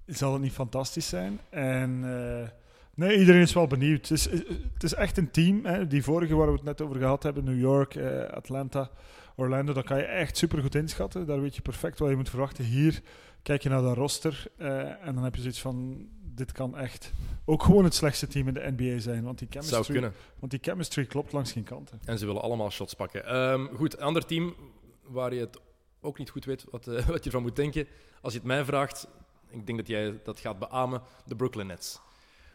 zal 0.05 0.33
het 0.33 0.41
niet 0.41 0.53
fantastisch 0.53 1.07
zijn. 1.07 1.39
En 1.49 2.01
eh, 2.03 2.49
nee, 2.93 3.19
iedereen 3.19 3.41
is 3.41 3.53
wel 3.53 3.67
benieuwd. 3.67 4.07
Het 4.07 4.17
is, 4.17 4.25
het 4.73 4.83
is 4.83 4.93
echt 4.93 5.17
een 5.17 5.31
team. 5.31 5.65
Hè, 5.65 5.87
die 5.87 6.03
vorige 6.03 6.35
waar 6.35 6.47
we 6.47 6.53
het 6.53 6.63
net 6.63 6.81
over 6.81 6.97
gehad 6.97 7.23
hebben, 7.23 7.43
New 7.43 7.59
York, 7.59 7.97
Atlanta, 8.33 8.89
Orlando, 9.41 9.73
dat 9.73 9.85
kan 9.85 9.97
je 9.97 10.03
echt 10.03 10.37
supergoed 10.37 10.75
inschatten. 10.75 11.25
Daar 11.25 11.41
weet 11.41 11.55
je 11.55 11.61
perfect 11.61 11.99
wat 11.99 12.09
je 12.09 12.15
moet 12.15 12.29
verwachten. 12.29 12.63
Hier 12.63 13.01
kijk 13.43 13.63
je 13.63 13.69
naar 13.69 13.81
dat 13.81 13.95
roster 13.95 14.45
eh, 14.57 15.05
en 15.07 15.15
dan 15.15 15.23
heb 15.23 15.35
je 15.35 15.41
zoiets 15.41 15.61
van... 15.61 16.07
Dit 16.33 16.51
kan 16.51 16.77
echt 16.77 17.11
ook 17.45 17.63
gewoon 17.63 17.83
het 17.83 17.93
slechtste 17.93 18.27
team 18.27 18.47
in 18.47 18.53
de 18.53 18.73
NBA 18.77 18.99
zijn. 18.99 19.23
Want 19.23 19.39
die 19.39 19.47
Zou 19.51 19.63
chemistry, 19.63 19.93
kunnen. 19.93 20.13
want 20.39 20.51
die 20.51 20.59
chemistry 20.63 21.05
klopt 21.05 21.31
langs 21.31 21.51
geen 21.51 21.63
kanten. 21.63 21.99
En 22.05 22.17
ze 22.17 22.25
willen 22.25 22.41
allemaal 22.41 22.71
shots 22.71 22.93
pakken. 22.93 23.25
Ehm, 23.25 23.65
goed, 23.75 23.97
een 23.97 24.03
ander 24.03 24.25
team 24.25 24.55
waar 25.03 25.33
je 25.33 25.39
het 25.39 25.59
ook 26.01 26.17
niet 26.17 26.29
goed 26.29 26.45
weet 26.45 26.65
wat, 26.71 26.87
eh, 26.87 27.07
wat 27.07 27.17
je 27.17 27.25
ervan 27.25 27.41
moet 27.41 27.55
denken. 27.55 27.87
Als 28.21 28.33
je 28.33 28.39
het 28.39 28.47
mij 28.47 28.65
vraagt, 28.65 29.07
ik 29.49 29.65
denk 29.65 29.77
dat 29.77 29.87
jij 29.87 30.19
dat 30.23 30.39
gaat 30.39 30.59
beamen, 30.59 31.01
de 31.25 31.35
Brooklyn 31.35 31.67
Nets. 31.67 31.99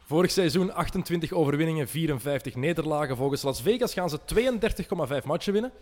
Vorig 0.07 0.31
seizoen 0.31 0.73
28 0.73 1.33
overwinningen, 1.33 1.88
54 1.88 2.55
nederlagen. 2.55 3.16
Volgens 3.16 3.43
Las 3.43 3.62
Vegas 3.62 3.93
gaan 3.93 4.11
ze 4.11 4.19
32,5 5.21 5.25
matchen 5.25 5.52
winnen. 5.52 5.73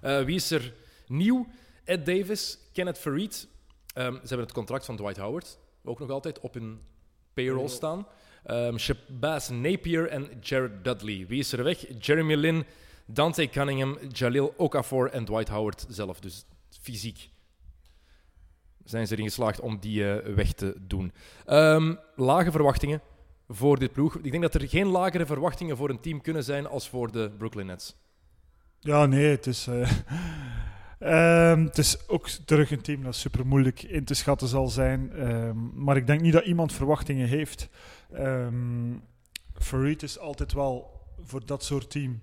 Eh, 0.00 0.22
wie 0.22 0.34
is 0.34 0.50
er 0.50 0.74
nieuw? 1.06 1.46
Ed 1.84 2.06
Davis, 2.06 2.58
Kenneth 2.72 2.98
Farid. 2.98 3.48
Ehm, 3.94 4.12
ze 4.12 4.18
hebben 4.18 4.46
het 4.46 4.52
contract 4.52 4.84
van 4.84 4.96
Dwight 4.96 5.16
Howard 5.16 5.58
ook 5.84 5.98
nog 5.98 6.10
altijd 6.10 6.40
op 6.40 6.54
hun 6.54 6.80
payroll 7.34 7.68
staan. 7.68 8.06
Ehm 8.44 8.76
Shabazz 8.76 9.48
Napier 9.48 10.08
en 10.08 10.28
Jared 10.40 10.84
Dudley. 10.84 11.26
Wie 11.26 11.38
is 11.38 11.52
er 11.52 11.64
weg? 11.64 11.84
Jeremy 11.98 12.34
Lin, 12.34 12.64
Dante 13.06 13.48
Cunningham, 13.48 13.98
Jalil 14.12 14.54
Okafor 14.56 15.10
en 15.10 15.24
Dwight 15.24 15.48
Howard 15.48 15.86
zelf. 15.88 16.20
Dus 16.20 16.44
fysiek 16.80 17.30
zijn 18.84 19.06
ze 19.06 19.12
erin 19.12 19.26
geslaagd 19.26 19.60
om 19.60 19.78
die 19.78 20.12
eh, 20.12 20.34
weg 20.34 20.52
te 20.52 20.74
doen. 20.80 21.12
Ehm, 21.44 21.94
lage 22.14 22.50
verwachtingen 22.50 23.00
voor 23.48 23.78
dit 23.78 23.92
ploeg. 23.92 24.16
Ik 24.16 24.30
denk 24.30 24.42
dat 24.42 24.54
er 24.54 24.68
geen 24.68 24.86
lagere 24.86 25.26
verwachtingen 25.26 25.76
voor 25.76 25.90
een 25.90 26.00
team 26.00 26.20
kunnen 26.20 26.44
zijn 26.44 26.66
als 26.66 26.88
voor 26.88 27.12
de 27.12 27.30
Brooklyn 27.38 27.66
Nets. 27.66 27.96
Ja, 28.88 29.06
nee, 29.06 29.30
het 29.30 29.46
is, 29.46 29.66
eh, 29.66 29.90
ehm, 31.52 31.64
het 31.64 31.78
is 31.78 32.08
ook 32.08 32.28
terug 32.28 32.70
een 32.70 32.80
team 32.80 33.02
dat 33.02 33.14
super 33.14 33.46
moeilijk 33.46 33.82
in 33.82 34.04
te 34.04 34.14
schatten 34.14 34.48
zal 34.48 34.68
zijn. 34.68 35.12
Ehm, 35.12 35.56
maar 35.74 35.96
ik 35.96 36.06
denk 36.06 36.20
niet 36.20 36.32
dat 36.32 36.44
iemand 36.44 36.72
verwachtingen 36.72 37.28
heeft. 37.28 37.68
Um, 38.14 39.02
Farid 39.54 40.02
is 40.02 40.18
altijd 40.18 40.52
wel 40.52 41.00
voor 41.22 41.46
dat 41.46 41.64
soort 41.64 41.90
team 41.90 42.22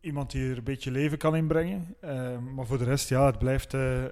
iemand 0.00 0.30
die 0.30 0.50
er 0.50 0.56
een 0.56 0.64
beetje 0.64 0.90
leven 0.90 1.18
kan 1.18 1.36
inbrengen. 1.36 1.94
Ehm, 2.00 2.54
maar 2.54 2.66
voor 2.66 2.78
de 2.78 2.84
rest, 2.84 3.08
ja, 3.08 3.26
het 3.26 3.38
blijft 3.38 3.74
eh, 3.74 4.04
eh, 4.04 4.10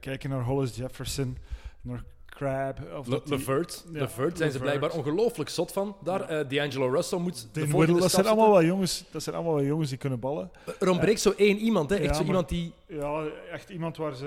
kijken 0.00 0.30
naar 0.30 0.42
Hollis 0.42 0.76
Jefferson, 0.76 1.38
naar 1.80 2.04
Crab. 2.40 2.78
Of 2.98 3.06
Le 3.06 3.10
dat 3.12 3.26
die- 3.26 3.36
Levert, 3.36 3.84
Ja, 3.92 4.00
Levert 4.00 4.38
zijn 4.38 4.50
ze 4.50 4.58
blijkbaar 4.58 4.90
ongelooflijk 4.90 5.50
zot 5.50 5.72
van. 5.72 5.96
Daar, 6.04 6.20
eh, 6.20 6.48
D'Angelo 6.48 6.88
Russell 6.88 7.18
moet 7.18 7.34
de 7.42 7.48
Dane 7.52 7.66
volgende 7.70 7.76
Whittle, 7.92 8.00
dat 8.00 8.10
zijn 8.10 8.26
allemaal 8.26 8.50
wel 8.50 8.64
jongens, 8.64 9.04
dat 9.10 9.22
zijn 9.22 9.36
allemaal 9.36 9.54
wel 9.54 9.64
jongens 9.64 9.88
die 9.88 9.98
kunnen 9.98 10.20
ballen. 10.20 10.50
zetten. 10.64 10.86
Er 10.86 10.92
ontbreekt 10.92 11.20
zo 11.20 11.32
één 11.36 11.58
iemand, 11.58 11.90
hè. 11.90 11.96
echt 11.96 12.04
Ja, 12.04 12.12
zo 12.12 12.18
maar- 12.18 12.26
iemand 12.28 12.48
die... 12.48 12.72
Ja, 12.86 13.22
echt 13.52 13.68
iemand 13.70 13.96
waar 13.96 14.14
ze. 14.14 14.26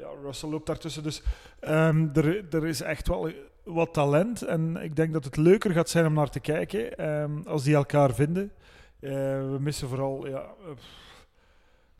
Ja, 0.00 0.06
Russell 0.24 0.48
loopt 0.48 0.66
daartussen. 0.66 1.02
Dus 1.02 1.22
ehm, 1.60 2.06
er, 2.12 2.44
er 2.50 2.66
is 2.66 2.80
echt 2.80 3.08
wel 3.08 3.30
wat 3.62 3.92
talent. 3.92 4.42
En 4.42 4.76
ik 4.76 4.96
denk 4.96 5.12
dat 5.12 5.24
het 5.24 5.36
leuker 5.36 5.70
gaat 5.70 5.88
zijn 5.88 6.06
om 6.06 6.12
naar 6.12 6.30
te 6.30 6.40
kijken 6.40 6.96
ehm, 6.98 7.30
als 7.46 7.62
die 7.62 7.74
elkaar 7.74 8.14
vinden. 8.14 8.52
Eh, 9.00 9.10
we 9.50 9.56
missen 9.60 9.88
vooral. 9.88 10.26
Ja, 10.28 10.38
eh, 10.38 10.70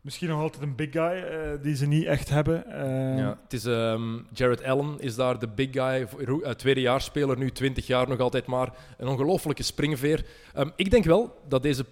misschien 0.03 0.29
nog 0.29 0.41
altijd 0.41 0.63
een 0.63 0.75
big 0.75 0.91
guy 0.91 1.01
eh, 1.01 1.51
die 1.61 1.75
ze 1.75 1.85
niet 1.85 2.05
echt 2.05 2.29
hebben. 2.29 2.65
Ehm, 2.65 3.17
Ja, 3.17 3.37
het 3.43 3.53
is 3.53 3.65
ehm, 3.65 4.19
Jared 4.33 4.63
Allen 4.63 4.99
is 4.99 5.15
daar 5.15 5.39
de 5.39 5.47
big 5.47 5.69
guy, 5.71 6.07
eh, 6.43 6.51
tweedejaarspeler, 6.51 7.37
nu 7.37 7.51
20 7.51 7.87
jaar 7.87 8.07
nog 8.07 8.19
altijd 8.19 8.45
maar. 8.45 8.73
Een 8.97 9.07
ongelofelijke 9.07 9.63
springveer. 9.63 10.25
Ehm, 10.53 10.69
ik 10.75 10.91
denk 10.91 11.03
wel 11.05 11.35
dat 11.47 11.63
deze 11.63 11.85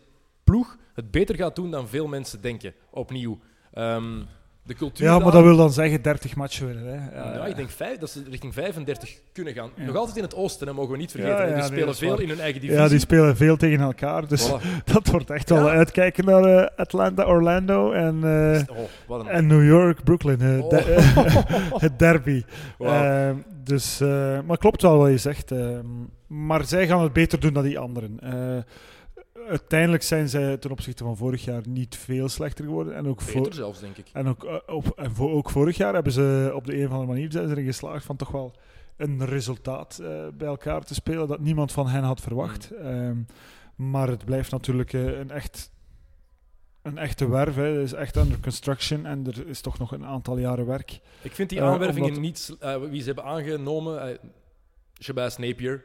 ploeg 0.43 0.77
het 0.93 1.11
beter 1.11 1.35
gaat 1.35 1.55
doen 1.55 1.71
dan 1.71 1.87
veel 1.87 2.07
mensen 2.07 2.41
denken, 2.41 2.73
opnieuw. 2.89 3.39
Ehm, 3.73 4.21
de 4.63 4.73
cultuur 4.73 5.05
ja, 5.07 5.19
maar 5.19 5.31
dat 5.31 5.43
wil 5.43 5.57
dan 5.57 5.71
zeggen 5.73 6.01
30 6.01 6.35
matchen 6.35 6.67
winnen. 6.67 6.85
Hè. 6.85 7.19
Ja, 7.19 7.33
Ja, 7.33 7.45
ik 7.45 7.55
denk 7.55 7.69
vijf, 7.69 7.97
dat 7.97 8.09
ze 8.09 8.23
richting 8.29 8.53
35 8.53 9.19
kunnen 9.33 9.53
gaan. 9.53 9.69
Nog 9.75 9.95
altijd 9.95 10.17
in 10.17 10.23
het 10.23 10.35
oosten, 10.35 10.67
hè, 10.67 10.73
mogen 10.73 10.91
we 10.91 10.97
niet 10.97 11.11
vergeten. 11.11 11.35
Ja, 11.35 11.41
hè. 11.41 11.47
ja, 11.47 11.51
die 11.53 11.59
nee, 11.61 11.69
spelen 11.69 11.85
dat 11.87 11.97
veel 11.97 12.19
in 12.19 12.29
hun 12.29 12.39
eigen 12.39 12.61
divisie. 12.61 12.81
Ja, 12.83 12.89
die 12.89 12.99
spelen 12.99 13.35
veel 13.37 13.57
tegen 13.57 13.79
elkaar. 13.79 14.27
Dus 14.27 14.49
Voilà. 14.51 14.83
dat 14.93 15.07
wordt 15.07 15.29
echt 15.29 15.49
wel 15.49 15.69
uitkijken 15.69 16.25
naar 16.25 16.43
eh, 16.43 16.67
Atlanta, 16.77 17.23
Orlando 17.25 17.91
en, 17.91 18.23
eh, 18.23 18.61
Oh, 19.07 19.27
en 19.31 19.47
New 19.47 19.65
York, 19.67 20.03
Brooklyn. 20.03 20.41
eh, 20.41 20.63
Oh. 20.63 20.69
de- 20.69 21.43
het 21.85 21.99
derby. 21.99 22.43
Ehm, 22.79 23.35
dus, 23.63 23.97
maar 24.45 24.57
klopt 24.57 24.81
wel 24.81 24.97
wat 24.97 25.09
je 25.09 25.17
zegt. 25.17 25.51
ehm, 25.51 25.85
maar 26.27 26.65
zij 26.65 26.87
gaan 26.87 27.01
het 27.01 27.13
beter 27.13 27.39
doen 27.39 27.53
dan 27.53 27.63
die 27.63 27.79
anderen. 27.79 28.19
Uiteindelijk 29.49 30.03
zijn 30.03 30.29
zij 30.29 30.57
ten 30.57 30.71
opzichte 30.71 31.03
van 31.03 31.17
vorig 31.17 31.43
jaar 31.43 31.61
niet 31.67 31.95
veel 31.97 32.29
slechter 32.29 32.65
geworden. 32.65 32.95
En 32.95 33.07
ook, 33.07 33.21
voor, 33.21 33.53
zelfs, 33.53 33.79
denk 33.79 33.97
ik. 33.97 34.09
en 34.13 34.27
ook, 34.27 34.43
eh, 34.43 34.55
op, 34.75 34.87
en 34.99 35.15
voor, 35.15 35.31
ook 35.31 35.49
vorig 35.49 35.77
jaar 35.77 35.93
hebben 35.93 36.11
ze 36.13 36.51
op 36.55 36.65
de 36.65 36.77
een 36.77 36.85
of 36.85 36.91
andere 36.91 37.11
manier 37.11 37.31
zijn 37.31 37.45
ze 37.47 37.51
erin 37.53 37.65
geslaagd 37.65 38.05
van 38.05 38.15
toch 38.15 38.31
wel 38.31 38.55
een 38.97 39.25
resultaat 39.25 39.99
eh, 40.03 40.27
bij 40.33 40.47
elkaar 40.47 40.83
te 40.83 40.93
spelen 40.93 41.27
dat 41.27 41.39
niemand 41.39 41.71
van 41.71 41.87
hen 41.87 42.03
had 42.03 42.21
verwacht. 42.21 42.71
Mm. 42.71 42.85
Ehm, 42.85 43.17
maar 43.91 44.07
het 44.07 44.25
blijft 44.25 44.51
natuurlijk 44.51 44.93
eh, 44.93 45.19
een 45.19 45.31
echt 45.31 45.71
een 46.81 46.97
echte 46.97 47.29
werf. 47.29 47.55
Hè. 47.55 47.63
Het 47.63 47.83
is 47.85 47.93
echt 47.93 48.15
under 48.15 48.39
construction 48.39 49.05
en 49.05 49.27
er 49.27 49.47
is 49.47 49.61
toch 49.61 49.77
nog 49.79 49.91
een 49.91 50.05
aantal 50.05 50.37
jaren 50.37 50.65
werk. 50.65 50.99
Ik 51.21 51.31
vind 51.35 51.49
die 51.49 51.61
aanwervingen 51.61 52.07
omdat- 52.07 52.21
niet... 52.21 52.55
wie 52.89 52.99
ze 52.99 53.05
hebben 53.05 53.23
aangenomen... 53.23 54.01
eh 54.09 54.17
Shabazz 55.01 55.37
Napier, 55.37 55.83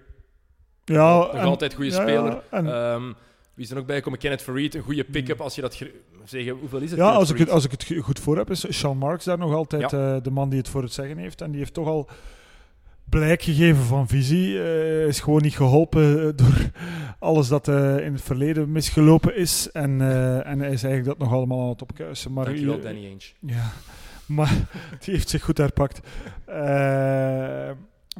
Ja, 0.84 1.16
nog 1.16 1.34
en- 1.34 1.44
altijd 1.44 1.74
goede 1.74 1.90
ja, 1.90 1.96
ja, 1.96 2.02
speler. 2.02 2.42
en- 2.50 2.66
Ehm, 2.66 3.12
wie 3.56 3.64
is 3.64 3.70
er 3.70 3.76
nog 3.76 3.86
bij 3.86 3.96
gekomen? 3.96 4.18
Kenneth 4.18 4.42
Farid, 4.42 4.74
een 4.74 4.82
goede 4.82 5.04
pick-up. 5.04 5.40
Als 5.40 5.54
je 5.54 5.60
dat 5.60 5.74
ge- 5.74 6.00
zeggen, 6.24 6.52
hoeveel 6.52 6.80
is 6.80 6.90
het? 6.90 6.98
Ja, 6.98 7.10
als 7.10 7.30
ik, 7.30 7.38
het, 7.38 7.50
als 7.50 7.64
ik 7.64 7.70
het 7.70 7.92
goed 8.02 8.20
voor 8.20 8.36
heb, 8.36 8.50
is 8.50 8.64
Sean 8.78 8.98
Marks 8.98 9.24
daar 9.24 9.38
nog 9.38 9.52
altijd 9.54 9.92
eh, 9.92 10.16
de 10.22 10.30
man 10.30 10.48
die 10.48 10.58
het 10.58 10.68
voor 10.68 10.82
het 10.82 10.92
zeggen 10.92 11.18
heeft. 11.18 11.40
En 11.40 11.50
die 11.50 11.58
heeft 11.60 11.74
toch 11.74 11.86
al 11.86 12.08
blijk 13.08 13.42
gegeven 13.42 13.82
van 13.82 14.08
visie. 14.08 14.62
Eh, 14.62 15.06
is 15.06 15.20
gewoon 15.20 15.42
niet 15.42 15.56
geholpen 15.56 16.18
eh, 16.18 16.28
door 16.44 16.70
alles 17.18 17.48
dat 17.48 17.68
in 17.68 18.12
het 18.12 18.22
verleden 18.22 18.72
misgelopen 18.72 19.36
is. 19.36 19.70
En, 19.72 20.00
en 20.44 20.58
hij 20.58 20.70
is 20.72 20.82
eigenlijk 20.82 21.04
dat 21.04 21.18
nog 21.18 21.32
allemaal 21.32 21.62
aan 21.62 21.68
het 21.68 21.82
opkuisen. 21.82 22.32
Maar, 22.32 22.44
Dankjewel, 22.44 22.80
Danny 22.80 23.04
Ainge. 23.04 23.32
Ja, 23.40 23.72
maar 24.36 24.52
die 25.00 25.14
heeft 25.14 25.28
zich 25.28 25.42
goed 25.42 25.58
herpakt. 25.58 26.00
Eh, 26.46 27.70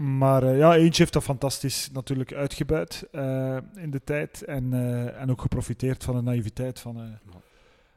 maar 0.00 0.42
eh, 0.42 0.58
ja, 0.58 0.70
Ainge 0.70 0.94
heeft 0.96 1.12
dat 1.12 1.22
fantastisch 1.22 1.90
natuurlijk 1.92 2.32
uitgebuit 2.32 3.08
eh, 3.12 3.56
in 3.76 3.90
de 3.90 4.00
tijd. 4.04 4.42
En, 4.44 4.72
eh, 4.72 5.20
en 5.20 5.30
ook 5.30 5.40
geprofiteerd 5.40 6.04
van 6.04 6.14
de 6.16 6.22
naïviteit 6.22 6.80
van, 6.80 6.96
eh, 6.96 7.02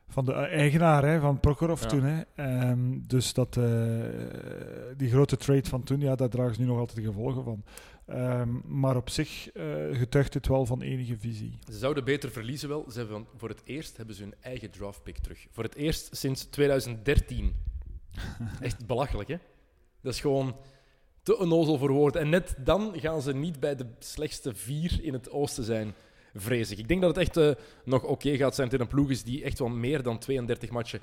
van 0.08 0.26
de 0.26 0.34
eigenaar, 0.34 1.06
hè, 1.06 1.20
van 1.20 1.40
Prokhorov 1.40 1.82
Ja. 1.82 1.88
toen. 1.88 2.04
Hè. 2.04 2.22
Ehm, 2.36 2.98
dus 3.08 3.34
dat, 3.34 3.58
eh, 3.58 3.64
die 4.98 5.10
grote 5.10 5.38
trade 5.38 5.70
van 5.70 5.84
toen, 5.84 6.00
ja, 6.00 6.16
daar 6.16 6.30
dragen 6.30 6.56
ze 6.56 6.62
nu 6.62 6.68
nog 6.68 6.78
altijd 6.80 6.98
de 6.98 7.04
gevolgen 7.04 7.44
van. 7.44 7.64
Ehm, 8.06 8.50
maar 8.80 8.96
op 8.96 9.10
zich 9.10 9.52
eh, 9.52 9.64
getuigt 9.92 10.34
het 10.34 10.48
wel 10.48 10.66
van 10.66 10.82
enige 10.82 11.18
visie. 11.18 11.58
Ze 11.72 11.78
zouden 11.78 12.04
beter 12.04 12.32
verliezen 12.32 12.70
wel. 12.70 12.86
Ze 12.92 12.98
hebben, 13.00 13.26
voor 13.38 13.50
het 13.50 13.62
eerst 13.64 13.98
hebben 13.98 14.16
ze 14.16 14.22
hun 14.22 14.34
eigen 14.42 14.70
draftpick 14.72 15.18
terug. 15.18 15.48
Voor 15.52 15.64
het 15.64 15.76
eerst 15.76 16.16
sinds 16.16 16.44
2013. 16.46 17.56
Echt 18.62 18.86
belachelijk, 18.86 19.30
hè? 19.30 19.38
Dat 20.02 20.14
is 20.14 20.20
gewoon 20.22 20.56
te 21.24 21.38
onnozel 21.38 21.78
voor 21.78 21.92
woorden. 21.92 22.22
En 22.22 22.30
net 22.30 22.56
dan 22.58 22.94
gaan 23.00 23.22
ze 23.22 23.34
niet 23.34 23.60
bij 23.60 23.76
de 23.76 23.86
slechtste 24.00 24.56
vier 24.56 25.00
in 25.04 25.14
het 25.14 25.32
oosten 25.32 25.64
zijn, 25.64 25.94
vrees 26.36 26.72
ik. 26.72 26.78
Ik 26.78 26.88
denk 26.88 27.02
dat 27.02 27.16
het 27.16 27.26
echt 27.28 27.38
eh, 27.38 27.64
nog 27.86 28.04
oké 28.04 28.38
gaat 28.38 28.56
zijn 28.56 28.70
tegen 28.70 28.86
een 28.86 28.92
ploeg 28.92 29.10
is 29.10 29.24
die 29.24 29.44
echt 29.44 29.60
wel 29.60 29.70
meer 29.70 30.04
dan 30.04 30.20
32 30.20 30.70
matchen 30.70 31.00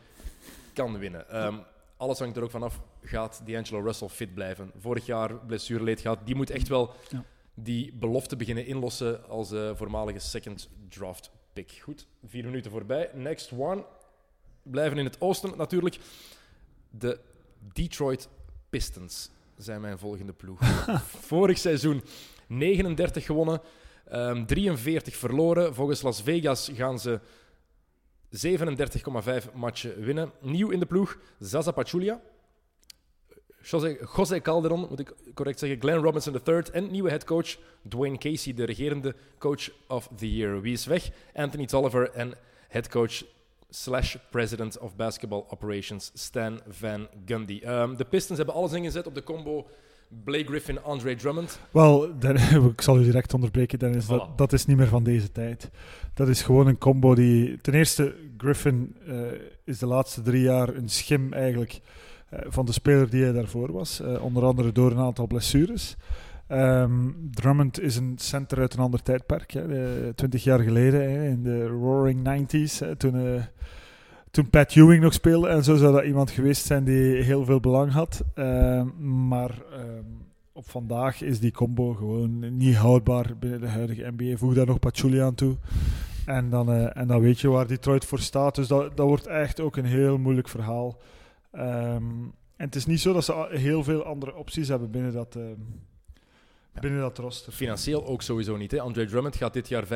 kan 0.73 0.99
winnen. 0.99 1.29
Ehm, 1.29 1.59
alles 1.97 2.19
hangt 2.19 2.37
er 2.37 2.43
ook 2.43 2.51
vanaf. 2.51 2.81
Gaat 3.03 3.43
D'Angelo 3.47 3.81
Russell 3.81 4.09
fit 4.09 4.35
blijven? 4.35 4.71
Vorig 4.79 5.07
jaar 5.07 5.35
blessureleed 5.35 6.01
gehad. 6.01 6.19
Die 6.25 6.35
moet 6.35 6.51
echt 6.51 6.69
wel 6.69 6.93
Ja. 7.11 7.25
die 7.55 7.93
belofte 7.95 8.37
beginnen 8.37 8.67
inlossen 8.67 9.29
als 9.29 9.53
eh, 9.53 9.71
voormalige 9.75 10.19
second 10.19 10.69
draft 10.89 11.31
pick. 11.53 11.79
Goed, 11.83 12.07
vier 12.27 12.45
minuten 12.45 12.71
voorbij. 12.71 13.11
Next 13.15 13.53
one. 13.53 13.85
Blijven 14.63 14.99
in 14.99 15.05
het 15.05 15.21
oosten 15.21 15.57
natuurlijk. 15.57 15.99
De 16.91 17.19
Detroit 17.73 18.29
Pistons 18.71 19.31
zijn 19.57 19.81
mijn 19.81 19.99
volgende 19.99 20.33
ploeg. 20.33 20.61
Vorig 21.29 21.59
seizoen 21.59 22.03
39 22.47 23.25
gewonnen, 23.25 23.61
ehm, 24.05 24.45
43 24.45 25.17
verloren. 25.17 25.75
Volgens 25.75 26.03
Las 26.03 26.23
Vegas 26.23 26.71
gaan 26.75 26.99
ze 26.99 27.21
37,5 28.31 29.53
matchen 29.55 30.01
winnen. 30.01 30.33
Nieuw 30.41 30.71
in 30.71 30.79
de 30.79 30.87
ploeg, 30.87 31.19
Zaza 31.39 31.71
Pachulia. 31.71 32.21
José, 33.63 33.97
José 34.17 34.41
Calderon, 34.41 34.87
moet 34.89 35.01
ik 35.01 35.15
correct 35.35 35.59
zeggen. 35.59 35.81
Glenn 35.81 36.03
Robinson 36.03 36.41
III 36.47 36.63
en 36.73 36.91
nieuwe 36.91 37.11
headcoach 37.11 37.57
Dwayne 37.89 38.19
Casey, 38.19 38.55
de 38.55 38.65
regerende 38.65 39.15
coach 39.39 39.71
of 39.89 40.09
the 40.17 40.35
year. 40.35 40.61
Wie 40.61 40.73
is 40.73 40.87
weg? 40.87 41.11
Anthony 41.35 41.67
Tolliver 41.67 42.11
en 42.11 42.35
headcoach 42.69 43.23
slash 43.83 44.17
president 44.31 44.79
of 44.79 44.97
basketball 44.97 45.45
operations 45.49 46.11
Stan 46.15 46.61
Van 46.69 47.09
Gundy. 47.25 47.61
Ehm, 47.63 47.97
de 47.97 48.05
Pistons 48.05 48.39
hebben 48.39 48.55
alles 48.55 48.73
ingezet 48.73 49.07
op 49.07 49.15
de 49.15 49.23
combo 49.23 49.67
Blake 50.25 50.45
Griffin, 50.45 50.83
Andre 50.83 51.17
Drummond. 51.17 51.61
Wel, 51.71 52.09
ik 52.73 52.81
zal 52.81 52.99
u 52.99 53.03
direct 53.03 53.35
onderbreken, 53.35 53.79
Dennis. 53.79 54.05
Voilà. 54.05 54.09
Dat, 54.09 54.39
dat 54.39 54.53
is 54.53 54.67
niet 54.67 54.77
meer 54.77 54.87
van 54.87 55.03
deze 55.03 55.33
tijd. 55.33 55.71
Dat 56.15 56.29
is 56.29 56.43
gewoon 56.43 56.67
een 56.67 56.79
combo 56.79 57.15
die... 57.15 57.61
Ten 57.61 57.75
eerste, 57.75 58.15
Griffin 58.37 58.97
eh, 59.07 59.17
is 59.65 59.79
de 59.79 59.87
laatste 59.87 60.23
drie 60.23 60.43
jaar 60.43 60.69
een 60.69 60.89
schim 60.89 61.33
eigenlijk 61.33 61.81
eh, 62.29 62.39
van 62.49 62.67
de 62.67 62.73
speler 62.73 63.11
die 63.11 63.23
hij 63.23 63.33
daarvoor 63.33 63.73
was. 63.73 64.01
Eh, 64.01 64.23
onder 64.23 64.45
andere 64.45 64.73
door 64.73 64.91
een 64.91 64.99
aantal 64.99 65.27
blessures. 65.27 65.97
Ehm, 66.47 67.11
Drummond 67.31 67.81
is 67.81 67.97
een 67.97 68.15
center 68.17 68.59
uit 68.59 68.75
een 68.75 68.81
ander 68.81 69.03
tijdperk. 69.03 69.51
hè. 69.53 70.15
Twintig 70.15 70.45
jaar 70.45 70.61
geleden, 70.61 71.01
hè, 71.13 71.29
in 71.29 71.43
de 71.43 71.67
roaring 71.67 72.19
90s, 72.25 72.79
hè, 72.79 72.97
toen... 72.97 73.15
eh, 73.15 73.43
toen 74.31 74.51
Pat 74.51 74.77
Ewing 74.77 75.03
nog 75.03 75.13
speelde 75.13 75.49
en 75.49 75.65
zo 75.65 75.77
zou 75.77 75.93
dat 75.93 76.05
iemand 76.05 76.31
geweest 76.31 76.67
zijn 76.67 76.85
die 76.85 77.23
heel 77.23 77.45
veel 77.45 77.61
belang 77.61 77.93
had. 77.93 78.25
Ehm, 78.35 78.87
maar 79.29 79.63
ehm, 79.73 80.05
op 80.53 80.69
vandaag 80.71 81.23
is 81.23 81.41
die 81.41 81.53
combo 81.53 81.95
gewoon 81.95 82.57
niet 82.57 82.77
houdbaar 82.77 83.37
binnen 83.39 83.61
de 83.61 83.69
huidige 83.69 84.13
NBA. 84.17 84.37
Voeg 84.37 84.55
daar 84.55 84.67
nog 84.67 84.79
Pachulia 84.79 85.25
aan 85.25 85.35
toe. 85.35 85.57
En 86.27 86.51
dan, 86.51 86.71
eh, 86.73 86.97
en 86.97 87.07
dan 87.07 87.21
weet 87.21 87.41
je 87.41 87.49
waar 87.49 87.67
Detroit 87.67 88.05
voor 88.05 88.19
staat. 88.19 88.55
Dus 88.55 88.69
dat, 88.69 88.97
dat 88.97 89.07
wordt 89.07 89.27
echt 89.27 89.61
ook 89.61 89.77
een 89.77 89.85
heel 89.85 90.19
moeilijk 90.19 90.49
verhaal. 90.49 90.99
En 91.51 92.33
het 92.57 92.75
is 92.75 92.87
niet 92.87 93.01
zo 93.01 93.13
dat 93.13 93.25
ze 93.25 93.47
heel 93.51 93.85
veel 93.85 94.05
andere 94.05 94.35
opties 94.35 94.69
hebben 94.69 94.91
binnen 94.91 95.13
dat, 95.13 95.39
binnen 96.81 97.01
dat 97.01 97.19
roster. 97.19 97.53
Financieel 97.53 98.07
ook 98.07 98.23
sowieso 98.23 98.57
niet. 98.57 98.71
Hè. 98.71 98.81
Andre 98.81 99.07
Drummond 99.07 99.37
gaat 99.37 99.53
dit 99.53 99.69
jaar 99.69 99.85
25,4 99.87 99.89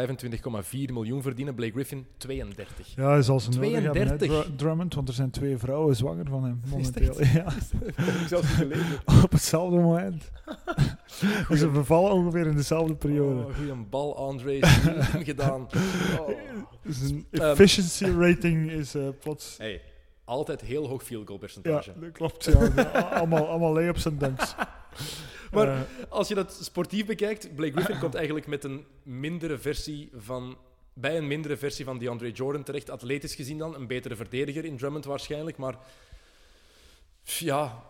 miljoen 0.93 1.23
verdienen. 1.23 1.55
Blake 1.55 1.73
Griffin 1.73 2.07
32. 2.17 2.95
Ja, 2.97 3.03
nodig 3.03 3.83
hebben, 3.83 4.09
hè, 4.09 4.17
32. 4.17 4.29
Dru- 4.29 4.57
Drummond, 4.57 4.95
want 4.95 5.09
er 5.09 5.15
zijn 5.15 5.31
twee 5.31 5.57
vrouwen 5.59 5.97
zwanger 5.97 6.27
van 6.29 6.45
hem 6.45 6.61
Is 6.65 6.71
momenteel. 6.71 7.25
Ja, 7.25 7.45
Dat 7.45 7.55
heb 7.97 8.15
ik 8.21 8.27
zelfs 8.29 8.47
niet 8.49 8.57
gelezen. 8.57 8.99
op 9.25 9.33
hetzelfde 9.33 9.77
moment. 9.79 10.31
Dus 11.49 11.59
ze 11.59 11.69
bevallen 11.69 12.13
ongeveer 12.13 12.47
in 12.47 12.57
dezelfde 12.57 12.95
periode. 12.95 13.41
Oh, 13.45 13.55
goeie 13.55 13.75
bal, 13.75 14.17
Andre. 14.17 14.59
Gedaan. 15.31 15.67
Oh. 16.21 16.29
Dus 16.83 17.01
een 17.01 17.27
Ehm. 17.31 17.43
efficiency 17.45 18.05
rating 18.19 18.71
is 18.71 18.95
eh, 18.95 19.03
plots... 19.21 19.55
Hey, 19.59 19.81
altijd 20.25 20.61
heel 20.61 20.87
hoog 20.89 21.03
field 21.03 21.27
goal 21.27 21.39
Ja, 21.41 21.45
percentage. 21.47 21.93
dat 22.01 22.13
klopt. 22.13 22.45
Ja. 22.45 22.91
Allemaal, 23.01 23.47
allemaal 23.49 23.73
layups 23.73 24.05
en 24.05 24.19
dunks. 24.19 24.55
Maar- 25.55 25.69
Eh, 25.69 25.81
Als 26.09 26.29
je 26.29 26.35
dat 26.35 26.59
sportief 26.63 27.07
bekijkt, 27.07 27.55
Blake 27.55 27.73
Griffin 27.73 27.99
komt 28.05 28.15
eigenlijk 28.15 28.47
met 28.47 28.65
een 28.65 28.85
mindere 29.03 29.59
versie 29.59 30.11
van... 30.17 30.59
Bij 30.95 31.17
een 31.17 31.27
mindere 31.27 31.57
versie 31.57 31.85
van 31.85 31.99
DeAndre 31.99 32.31
Jordan 32.31 32.63
terecht. 32.63 32.91
Atletisch 32.91 33.35
gezien 33.35 33.59
dan. 33.59 33.75
Een 33.75 33.87
betere 33.87 34.17
verdediger 34.17 34.65
in 34.65 34.77
Drummond 34.77 35.05
waarschijnlijk. 35.05 35.57
Maar 35.57 35.75
ja, 37.23 37.83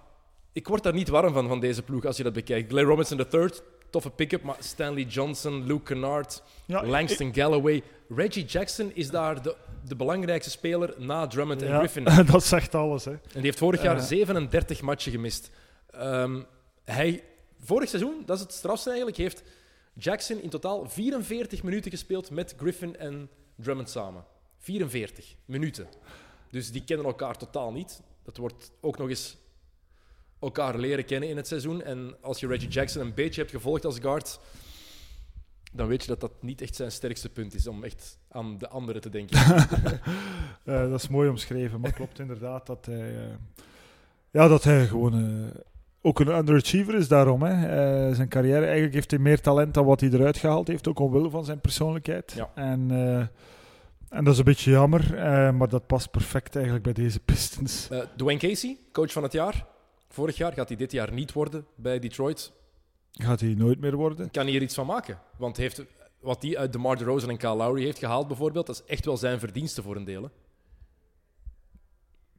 ik 0.53 0.69
word 0.69 0.83
daar 0.83 0.93
niet 0.93 1.09
warm 1.09 1.33
van, 1.33 1.49
van 1.49 1.61
deze 1.61 1.83
ploeg 1.83 2.05
als 2.05 2.17
je 2.17 2.23
dat 2.23 2.33
bekijkt. 2.33 2.71
Glenn 2.71 2.89
Robinson 2.89 3.21
III, 3.33 3.49
toffe 3.91 4.11
pick-up. 4.11 4.43
Maar 4.43 4.57
Stanley 4.59 5.03
Johnson, 5.03 5.67
Luke 5.67 5.83
Kennard, 5.83 6.43
ja, 6.67 6.87
Langston 6.87 7.35
Galloway. 7.35 7.83
Reggie 8.09 8.45
Jackson 8.45 8.91
is 8.95 9.11
daar 9.11 9.43
de, 9.43 9.57
de 9.89 9.97
belangrijkste 9.97 10.51
speler 10.51 10.95
na 10.99 11.27
Drummond 11.27 11.63
en 11.63 11.79
Griffin. 11.79 12.05
dat 12.33 12.45
zegt 12.45 12.75
alles. 12.75 13.05
Hè. 13.05 13.11
En 13.13 13.21
die 13.33 13.43
heeft 13.43 13.59
vorig 13.59 13.83
jaar 13.83 13.97
Eh. 13.97 14.03
37 14.03 14.81
matchen 14.83 15.13
gemist. 15.13 15.51
Ehm, 15.91 16.41
hij, 16.85 17.23
vorig 17.61 17.89
seizoen, 17.89 18.23
dat 18.27 18.37
is 18.37 18.43
het 18.43 18.53
strafste 18.53 18.89
eigenlijk, 18.89 19.19
heeft 19.19 19.43
Jackson 19.95 20.41
in 20.41 20.49
totaal 20.49 20.89
44 20.89 21.63
minuten 21.63 21.91
gespeeld 21.91 22.31
met 22.31 22.55
Griffin 22.57 22.97
en 22.97 23.31
Drummond 23.57 23.91
samen. 23.91 24.25
44 24.59 25.37
minuten. 25.45 25.87
Dus 26.51 26.73
die 26.73 26.85
kennen 26.85 27.07
elkaar 27.07 27.37
totaal 27.37 27.73
niet. 27.73 28.03
Dat 28.23 28.37
wordt 28.37 28.73
ook 28.81 28.99
nog 28.99 29.09
eens 29.09 29.37
elkaar 30.39 30.79
leren 30.79 31.05
kennen 31.05 31.29
in 31.29 31.37
het 31.37 31.47
seizoen. 31.47 31.83
En 31.83 32.17
als 32.21 32.41
je 32.41 32.47
Reggie 32.47 32.69
Jackson 32.69 33.03
een 33.03 33.15
beetje 33.15 33.41
hebt 33.41 33.53
gevolgd 33.53 33.85
als 33.85 33.99
guard, 33.99 34.41
dan 35.73 35.87
weet 35.87 36.03
je 36.03 36.09
dat 36.09 36.21
dat 36.21 36.43
niet 36.43 36.61
echt 36.61 36.75
zijn 36.75 36.93
sterkste 36.93 37.29
punt 37.29 37.55
is 37.55 37.67
om 37.67 37.85
echt 37.85 38.19
aan 38.29 38.59
de 38.59 38.69
anderen 38.69 39.03
te 39.03 39.11
denken. 39.11 39.39
Eh, 40.65 40.91
dat 40.91 41.03
is 41.03 41.09
mooi 41.09 41.29
omschreven, 41.29 41.81
maar 41.81 41.93
klopt 41.93 42.19
inderdaad 42.19 42.67
dat 42.67 42.87
hij, 42.87 43.17
eh, 43.17 43.35
ja, 44.31 44.49
dat 44.49 44.65
hij 44.65 44.87
gewoon 44.87 45.15
eh, 45.15 45.61
ook 46.03 46.21
een 46.21 46.29
underachiever 46.29 46.95
is 46.95 47.09
daarom. 47.09 47.43
Hè. 47.43 47.53
Eh, 48.09 48.15
zijn 48.15 48.29
carrière, 48.29 48.65
eigenlijk 48.65 48.95
heeft 48.95 49.11
hij 49.11 49.21
meer 49.21 49.41
talent 49.41 49.75
dan 49.75 49.85
wat 49.85 50.01
hij 50.01 50.11
eruit 50.11 50.37
gehaald 50.37 50.69
heeft, 50.69 50.89
ook 50.89 50.99
omwille 50.99 51.31
van 51.31 51.45
zijn 51.45 51.61
persoonlijkheid. 51.61 52.33
Ja. 52.33 52.51
En, 52.55 52.91
eh, 52.91 53.19
en 54.19 54.25
dat 54.25 54.33
is 54.33 54.39
een 54.39 54.45
beetje 54.45 54.71
jammer, 54.71 55.15
eh, 55.17 55.51
maar 55.53 55.69
dat 55.69 55.87
past 55.87 56.11
perfect 56.11 56.55
eigenlijk 56.55 56.85
bij 56.85 56.93
deze 56.93 57.21
Pistons. 57.31 57.89
Dwayne 58.17 58.41
Casey, 58.41 58.79
coach 58.93 59.13
van 59.13 59.23
het 59.23 59.33
jaar. 59.33 59.67
Vorig 60.09 60.37
jaar 60.37 60.53
gaat 60.53 60.69
hij 60.69 60.77
dit 60.77 60.93
jaar 60.93 61.13
niet 61.13 61.33
worden 61.33 61.67
bij 61.75 61.99
Detroit. 61.99 62.53
Gaat 63.13 63.41
hij 63.41 63.55
nooit 63.55 63.81
meer 63.81 63.97
worden? 63.97 64.31
Kan 64.31 64.47
hij 64.47 64.55
er 64.55 64.63
iets 64.63 64.75
van 64.75 64.87
maken? 64.87 65.19
Want 65.37 65.57
heeft, 65.57 65.85
wat 66.21 66.43
hij 66.43 66.59
uit 66.59 66.73
DeMar 66.73 66.97
DeRozan 66.97 67.31
en 67.31 67.37
Kyle 67.37 67.55
Lowry 67.57 67.85
heeft 67.85 67.99
gehaald 67.99 68.27
bijvoorbeeld, 68.29 68.67
dat 68.67 68.75
is 68.75 68.95
echt 68.95 69.05
wel 69.05 69.17
zijn 69.17 69.39
verdienste 69.39 69.83
voor 69.83 69.97
een 69.97 70.05
deel. 70.05 70.23
hè. 70.23 70.29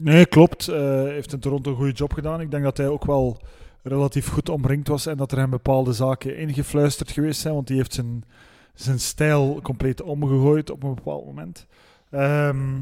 Nee, 0.03 0.25
klopt. 0.25 0.67
Eh, 0.67 0.75
Hij 0.79 1.11
heeft 1.13 1.33
in 1.33 1.39
Toronto 1.39 1.69
een 1.71 1.77
goede 1.77 1.91
job 1.91 2.13
gedaan. 2.13 2.41
Ik 2.41 2.51
denk 2.51 2.63
dat 2.63 2.77
hij 2.77 2.87
ook 2.87 3.05
wel 3.05 3.41
relatief 3.83 4.27
goed 4.27 4.49
omringd 4.49 4.87
was 4.87 5.05
en 5.05 5.17
dat 5.17 5.31
er 5.31 5.37
hem 5.37 5.49
bepaalde 5.49 5.93
zaken 5.93 6.37
ingefluisterd 6.37 7.11
geweest 7.11 7.41
zijn, 7.41 7.53
want 7.53 7.67
die 7.67 7.77
heeft 7.77 7.93
zijn, 7.93 8.23
zijn 8.73 8.99
stijl 8.99 9.59
compleet 9.61 10.01
omgegooid 10.01 10.69
op 10.69 10.83
een 10.83 10.95
bepaald 10.95 11.25
moment. 11.25 11.67
Ehm, 12.09 12.79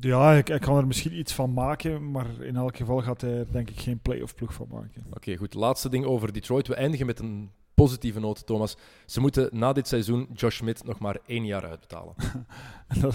ja, 0.00 0.32
ik, 0.32 0.48
ik 0.48 0.60
kan 0.60 0.76
er 0.76 0.86
misschien 0.86 1.18
iets 1.18 1.32
van 1.34 1.52
maken, 1.52 2.10
maar 2.10 2.26
in 2.40 2.56
elk 2.56 2.76
geval 2.76 3.02
gaat 3.02 3.20
hij 3.20 3.38
er 3.38 3.52
denk 3.52 3.70
ik 3.70 3.80
geen 3.80 3.98
playoff 3.98 4.34
ploeg 4.34 4.52
van 4.54 4.66
maken. 4.70 5.04
Oké, 5.14 5.36
goed. 5.36 5.54
Laatste 5.54 5.88
ding 5.88 6.04
over 6.04 6.32
Detroit. 6.32 6.66
We 6.68 6.74
eindigen 6.74 7.06
met 7.06 7.18
een 7.18 7.50
positieve 7.76 8.20
noot, 8.20 8.46
Thomas. 8.46 8.76
Ze 9.06 9.20
moeten 9.20 9.48
na 9.52 9.72
dit 9.72 9.88
seizoen 9.88 10.28
Josh 10.34 10.56
Smith 10.56 10.84
nog 10.84 10.98
maar 10.98 11.18
één 11.26 11.46
jaar 11.46 11.64
uitbetalen. 11.64 12.14
Dat, 13.00 13.14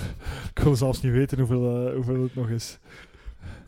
ik 0.55 0.63
wil 0.63 0.75
zelfs 0.75 1.01
niet 1.01 1.11
weten 1.11 1.37
hoeveel, 1.37 1.87
eh, 1.87 1.95
hoeveel 1.95 2.23
het 2.23 2.35
nog 2.35 2.49
is. 2.49 2.79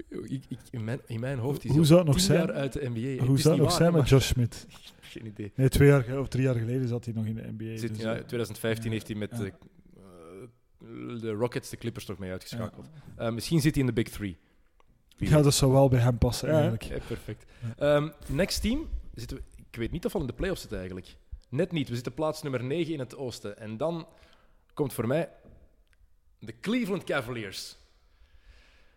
Ik, 0.10 0.44
ik, 0.48 0.60
in, 0.72 0.84
mijn, 0.84 1.02
in 1.06 1.20
mijn 1.20 1.40
hoofd 1.40 1.66
is 1.66 1.72
Hoe 1.72 1.86
zou 1.86 2.00
het 2.00 2.08
nog 2.08 2.20
zijn? 2.20 2.40
jaar 2.40 2.54
uit 2.54 2.74
de 2.74 2.90
NBA. 2.94 3.26
Hoe 3.26 3.40
zou 3.40 3.54
het 3.54 3.64
nog 3.64 3.74
zijn 3.74 3.94
met 3.94 4.10
Josh 4.10 4.26
Smith? 4.26 4.68
Geen 5.14 5.26
idee. 5.26 5.52
Nee, 5.56 5.70
twee 5.70 5.88
jaar 5.88 6.20
of 6.20 6.28
drie 6.28 6.44
jaar 6.44 6.56
geleden 6.56 6.88
zat 6.88 7.06
hij 7.06 7.14
nog 7.14 7.26
in 7.26 7.36
de 7.36 7.52
NBA. 7.58 7.78
Zit, 7.78 7.94
dus, 7.94 8.04
ja, 8.04 8.16
eh, 8.16 8.24
2015 8.24 8.86
ja, 8.86 8.92
heeft 8.92 9.08
hij 9.08 9.18
met 9.18 9.32
ja. 9.32 9.38
de, 9.38 9.52
eh, 9.96 11.22
de 11.22 11.32
Rockets 11.32 11.70
de 11.70 11.78
Clippers 11.78 12.06
toch 12.06 12.18
mee 12.18 12.32
uitgeschakeld. 12.32 12.90
Eh, 13.16 13.32
misschien 13.32 13.62
zit 13.62 13.72
hij 13.72 13.82
in 13.82 13.88
de 13.88 13.94
Big 13.94 14.10
Three. 14.10 14.38
Wie 15.18 15.30
Ja, 15.30 15.42
dat 15.42 15.54
zou 15.54 15.72
wel 15.72 15.90
bij 15.90 16.00
hem 16.00 16.18
passen 16.18 16.50
eigenlijk. 16.50 16.84
ja, 16.84 16.98
perfect. 17.08 17.46
Ehm, 17.78 18.10
next 18.28 18.62
team 18.62 18.88
zitten 19.14 19.38
we, 19.38 19.44
ik 19.74 19.80
weet 19.80 19.92
niet 19.92 20.06
of 20.06 20.14
we 20.14 20.20
in 20.20 20.26
de 20.26 20.34
playoffs 20.34 20.62
zitten 20.62 20.80
eigenlijk. 20.80 21.16
Net 21.50 21.72
niet. 21.72 21.90
We 21.90 21.96
zitten 21.96 22.14
plaats 22.14 22.42
nummer 22.42 22.64
9 22.64 22.94
in 22.94 23.00
het 23.00 23.16
oosten. 23.16 23.58
En 23.58 23.78
dan 23.78 24.08
komt 24.74 24.94
voor 24.94 25.08
mij 25.08 25.30
de 26.40 26.60
Cleveland 26.60 27.04
Cavaliers. 27.04 27.78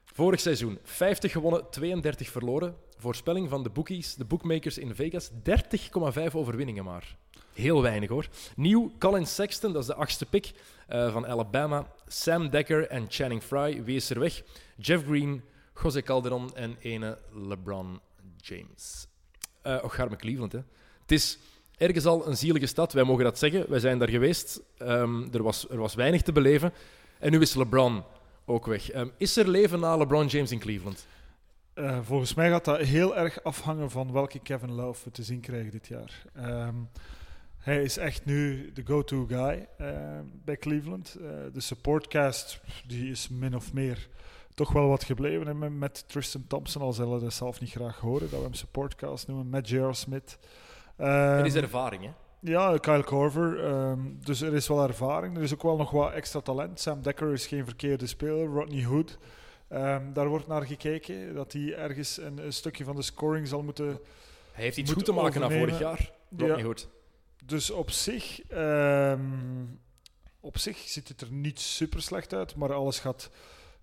Vorig 0.04 0.40
seizoen 0.40 0.78
50 0.82 1.32
gewonnen, 1.32 1.70
32 1.70 2.30
verloren. 2.30 2.76
Voorspelling 2.96 3.48
van 3.48 3.62
de 3.62 3.70
bookies, 3.70 4.14
de 4.14 4.24
bookmakers 4.24 4.78
in 4.78 4.94
Vegas, 4.94 5.30
30,5 5.30 6.32
overwinningen 6.32 6.84
maar. 6.84 7.16
Heel 7.52 7.82
weinig 7.82 8.08
hoor. 8.08 8.28
Nieuw, 8.56 8.92
Colin 8.98 9.26
Sexton, 9.26 9.72
dat 9.72 9.82
is 9.82 9.88
de 9.88 9.94
achtste 9.94 10.26
pick 10.26 10.52
eh, 10.86 11.12
van 11.12 11.26
Alabama. 11.26 11.92
Sam 12.06 12.50
Dekker 12.50 12.88
en 12.88 13.06
Channing 13.08 13.42
Frye, 13.42 13.82
wie 13.82 13.96
is 13.96 14.10
er 14.10 14.18
weg? 14.18 14.42
Jeff 14.76 15.04
Green, 15.04 15.42
José 15.82 16.02
Calderon 16.02 16.54
en 16.54 16.76
ene 16.80 17.18
LeBron 17.32 18.00
James. 18.36 19.06
Eh 19.66 19.84
och, 19.84 19.94
Garme 19.94 20.16
Cleveland, 20.16 20.52
hè. 20.52 20.60
Het 21.00 21.12
is 21.12 21.38
ergens 21.76 22.06
al 22.06 22.26
een 22.26 22.36
zielige 22.36 22.66
stad, 22.66 22.92
wij 22.92 23.04
mogen 23.04 23.24
dat 23.24 23.38
zeggen. 23.38 23.64
Wij 23.68 23.78
zijn 23.80 23.98
daar 23.98 24.08
geweest. 24.08 24.60
Ehm, 24.78 25.22
er, 25.32 25.42
was, 25.42 25.70
er 25.70 25.78
was 25.78 25.94
weinig 25.94 26.22
te 26.22 26.32
beleven. 26.32 26.72
En 27.18 27.30
nu 27.30 27.40
is 27.40 27.54
LeBron 27.54 28.02
ook 28.44 28.66
weg. 28.66 28.90
Ehm, 28.90 29.08
is 29.16 29.36
er 29.36 29.48
leven 29.48 29.80
na 29.80 29.96
LeBron 29.96 30.26
James 30.26 30.50
in 30.52 30.58
Cleveland? 30.58 31.06
Eh, 31.74 31.98
volgens 32.02 32.34
mij 32.34 32.48
gaat 32.50 32.64
dat 32.64 32.78
heel 32.80 33.16
erg 33.16 33.42
afhangen 33.42 33.90
van 33.90 34.12
welke 34.12 34.38
Kevin 34.38 34.72
Love 34.72 35.04
we 35.04 35.10
te 35.10 35.22
zien 35.22 35.40
krijgen 35.40 35.70
dit 35.70 35.86
jaar. 35.86 36.24
Ehm, 36.34 36.74
Hij 37.58 37.82
is 37.82 37.96
echt 37.96 38.24
nu 38.24 38.70
de 38.72 38.82
go-to 38.84 39.26
guy 39.26 39.68
eh, 39.78 39.88
bij 40.44 40.56
Cleveland. 40.56 41.16
De 41.52 41.60
supportcast 41.60 42.60
die 42.86 43.10
is 43.10 43.28
min 43.28 43.56
of 43.56 43.72
meer 43.72 44.08
toch 44.56 44.72
wel 44.72 44.88
wat 44.88 45.04
gebleven 45.04 45.58
met, 45.58 45.72
met 45.72 46.08
Tristan 46.08 46.44
Thompson, 46.46 46.82
al 46.82 46.92
zullen 46.92 47.20
dat 47.20 47.32
zelf 47.32 47.60
niet 47.60 47.70
graag 47.70 47.98
horen, 47.98 48.30
dat 48.30 48.38
we 48.38 48.44
hem 48.44 48.54
supportcast 48.54 49.26
noemen, 49.28 49.48
met 49.48 49.68
J.R. 49.68 49.94
Smith. 49.94 50.38
Er 50.96 51.44
is 51.46 51.54
Ehm, 51.54 51.62
ervaring, 51.62 52.02
hè? 52.02 52.10
ja, 52.40 52.76
Kyle 52.78 53.04
Korver. 53.04 53.64
ehm, 53.64 54.00
dus 54.24 54.40
er 54.40 54.54
is 54.54 54.68
wel 54.68 54.82
ervaring. 54.82 55.36
Er 55.36 55.42
is 55.42 55.54
ook 55.54 55.62
wel 55.62 55.76
nog 55.76 55.90
wat 55.90 56.12
extra 56.12 56.40
talent. 56.40 56.80
Sam 56.80 57.02
Dekker 57.02 57.32
is 57.32 57.46
geen 57.46 57.64
verkeerde 57.64 58.06
speler. 58.06 58.46
Rodney 58.46 58.84
Hood. 58.84 59.18
ehm, 59.68 60.12
daar 60.12 60.28
wordt 60.28 60.46
naar 60.46 60.66
gekeken. 60.66 61.34
Dat 61.34 61.52
hij 61.52 61.74
ergens 61.74 62.18
een, 62.20 62.38
een 62.44 62.52
stukje 62.52 62.84
van 62.84 62.96
de 62.96 63.02
scoring 63.02 63.48
zal 63.48 63.62
moeten. 63.62 63.86
Hij 64.52 64.64
heeft 64.64 64.76
iets 64.76 64.92
goed 64.92 65.04
te 65.04 65.12
maken 65.12 65.40
na 65.40 65.50
vorig 65.50 65.78
jaar. 65.78 66.10
Rodney 66.36 66.56
Ja. 66.56 66.62
Hood. 66.64 66.88
Dus 67.44 67.70
op 67.70 67.90
zich, 67.90 68.40
op 70.40 70.58
zich 70.58 70.76
ziet 70.78 71.08
het 71.08 71.20
er 71.20 71.30
niet 71.32 71.60
super 71.60 72.02
slecht 72.02 72.34
uit. 72.34 72.56
Maar 72.56 72.72
alles 72.72 72.98
gaat 72.98 73.30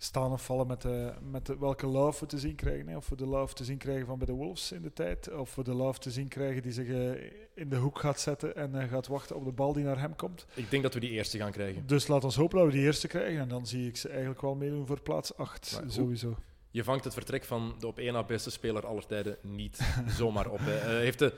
staan 0.03 0.31
of 0.31 0.45
vallen 0.45 0.67
met, 0.67 0.81
de, 0.81 1.13
met 1.31 1.45
de, 1.45 1.57
welke 1.57 1.87
love 1.87 2.19
we 2.19 2.25
te 2.25 2.39
zien 2.39 2.55
krijgen. 2.55 2.87
Hè. 2.87 2.95
Of 2.97 3.09
we 3.09 3.15
de 3.15 3.25
love 3.25 3.53
te 3.53 3.63
zien 3.63 3.77
krijgen 3.77 4.05
van 4.05 4.17
bij 4.17 4.27
de 4.27 4.33
Wolves 4.33 4.71
in 4.71 4.81
de 4.81 4.93
tijd. 4.93 5.33
Of 5.33 5.55
we 5.55 5.63
de 5.63 5.73
love 5.73 5.99
te 5.99 6.11
zien 6.11 6.27
krijgen 6.27 6.61
die 6.61 6.71
zich 6.71 6.87
eh, 6.87 7.31
in 7.53 7.69
de 7.69 7.75
hoek 7.75 7.99
gaat 7.99 8.19
zetten 8.19 8.55
en 8.55 8.81
eh, 8.81 8.89
gaat 8.89 9.07
wachten 9.07 9.35
op 9.35 9.45
de 9.45 9.51
bal 9.51 9.73
die 9.73 9.83
naar 9.83 9.99
hem 9.99 10.15
komt. 10.15 10.45
Ik 10.53 10.71
denk 10.71 10.83
dat 10.83 10.93
we 10.93 10.99
die 10.99 11.09
eerste 11.09 11.37
gaan 11.37 11.51
krijgen. 11.51 11.87
Dus 11.87 12.07
laat 12.07 12.23
ons 12.23 12.35
hopen 12.35 12.57
dat 12.57 12.67
we 12.67 12.73
die 12.73 12.81
eerste 12.81 13.07
krijgen. 13.07 13.39
En 13.39 13.47
dan 13.47 13.67
zie 13.67 13.87
ik 13.87 13.97
ze 13.97 14.09
eigenlijk 14.09 14.41
wel 14.41 14.55
meedoen 14.55 14.87
voor 14.87 15.01
plaats 15.01 15.37
8. 15.37 15.71
Maar 15.73 15.81
hoe- 15.81 15.91
sowieso. 15.91 16.35
Je 16.71 16.83
vangt 16.83 17.03
het 17.03 17.13
vertrek 17.13 17.43
van 17.43 17.75
de 17.79 17.87
op 17.87 17.97
één 17.97 18.13
na 18.13 18.23
beste 18.23 18.51
speler 18.51 18.85
aller 18.85 19.05
tijden 19.05 19.37
niet 19.41 19.79
zomaar 20.17 20.49
op. 20.49 20.59
Hè. 20.61 20.77
Eh, 20.77 20.85
heeft, 20.87 21.19
de, 21.19 21.33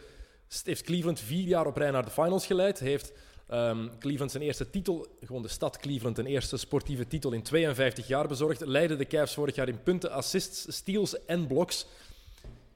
heeft 0.64 0.82
Cleveland 0.84 1.20
vier 1.20 1.48
jaar 1.48 1.66
op 1.66 1.78
rij 1.78 1.92
naar 1.92 2.06
de 2.06 2.12
finals 2.12 2.46
geleid. 2.46 2.80
Heeft 2.80 3.14
ehm, 3.48 3.88
Cleveland 4.00 4.32
zijn 4.32 4.44
eerste 4.44 4.70
titel, 4.70 5.08
gewoon 5.26 5.42
de 5.42 5.48
stad 5.48 5.78
Cleveland, 5.78 6.18
een 6.18 6.26
eerste 6.26 6.58
sportieve 6.58 7.08
titel 7.08 7.32
in 7.32 7.42
52 7.44 8.08
jaar 8.08 8.28
bezorgd. 8.28 8.66
Leidde 8.66 8.96
de 8.96 9.08
Cavs 9.08 9.34
vorig 9.34 9.56
jaar 9.56 9.68
in 9.68 9.84
punten, 9.84 10.12
assists, 10.12 10.76
steals 10.76 11.26
en 11.26 11.48
blocks. 11.48 11.88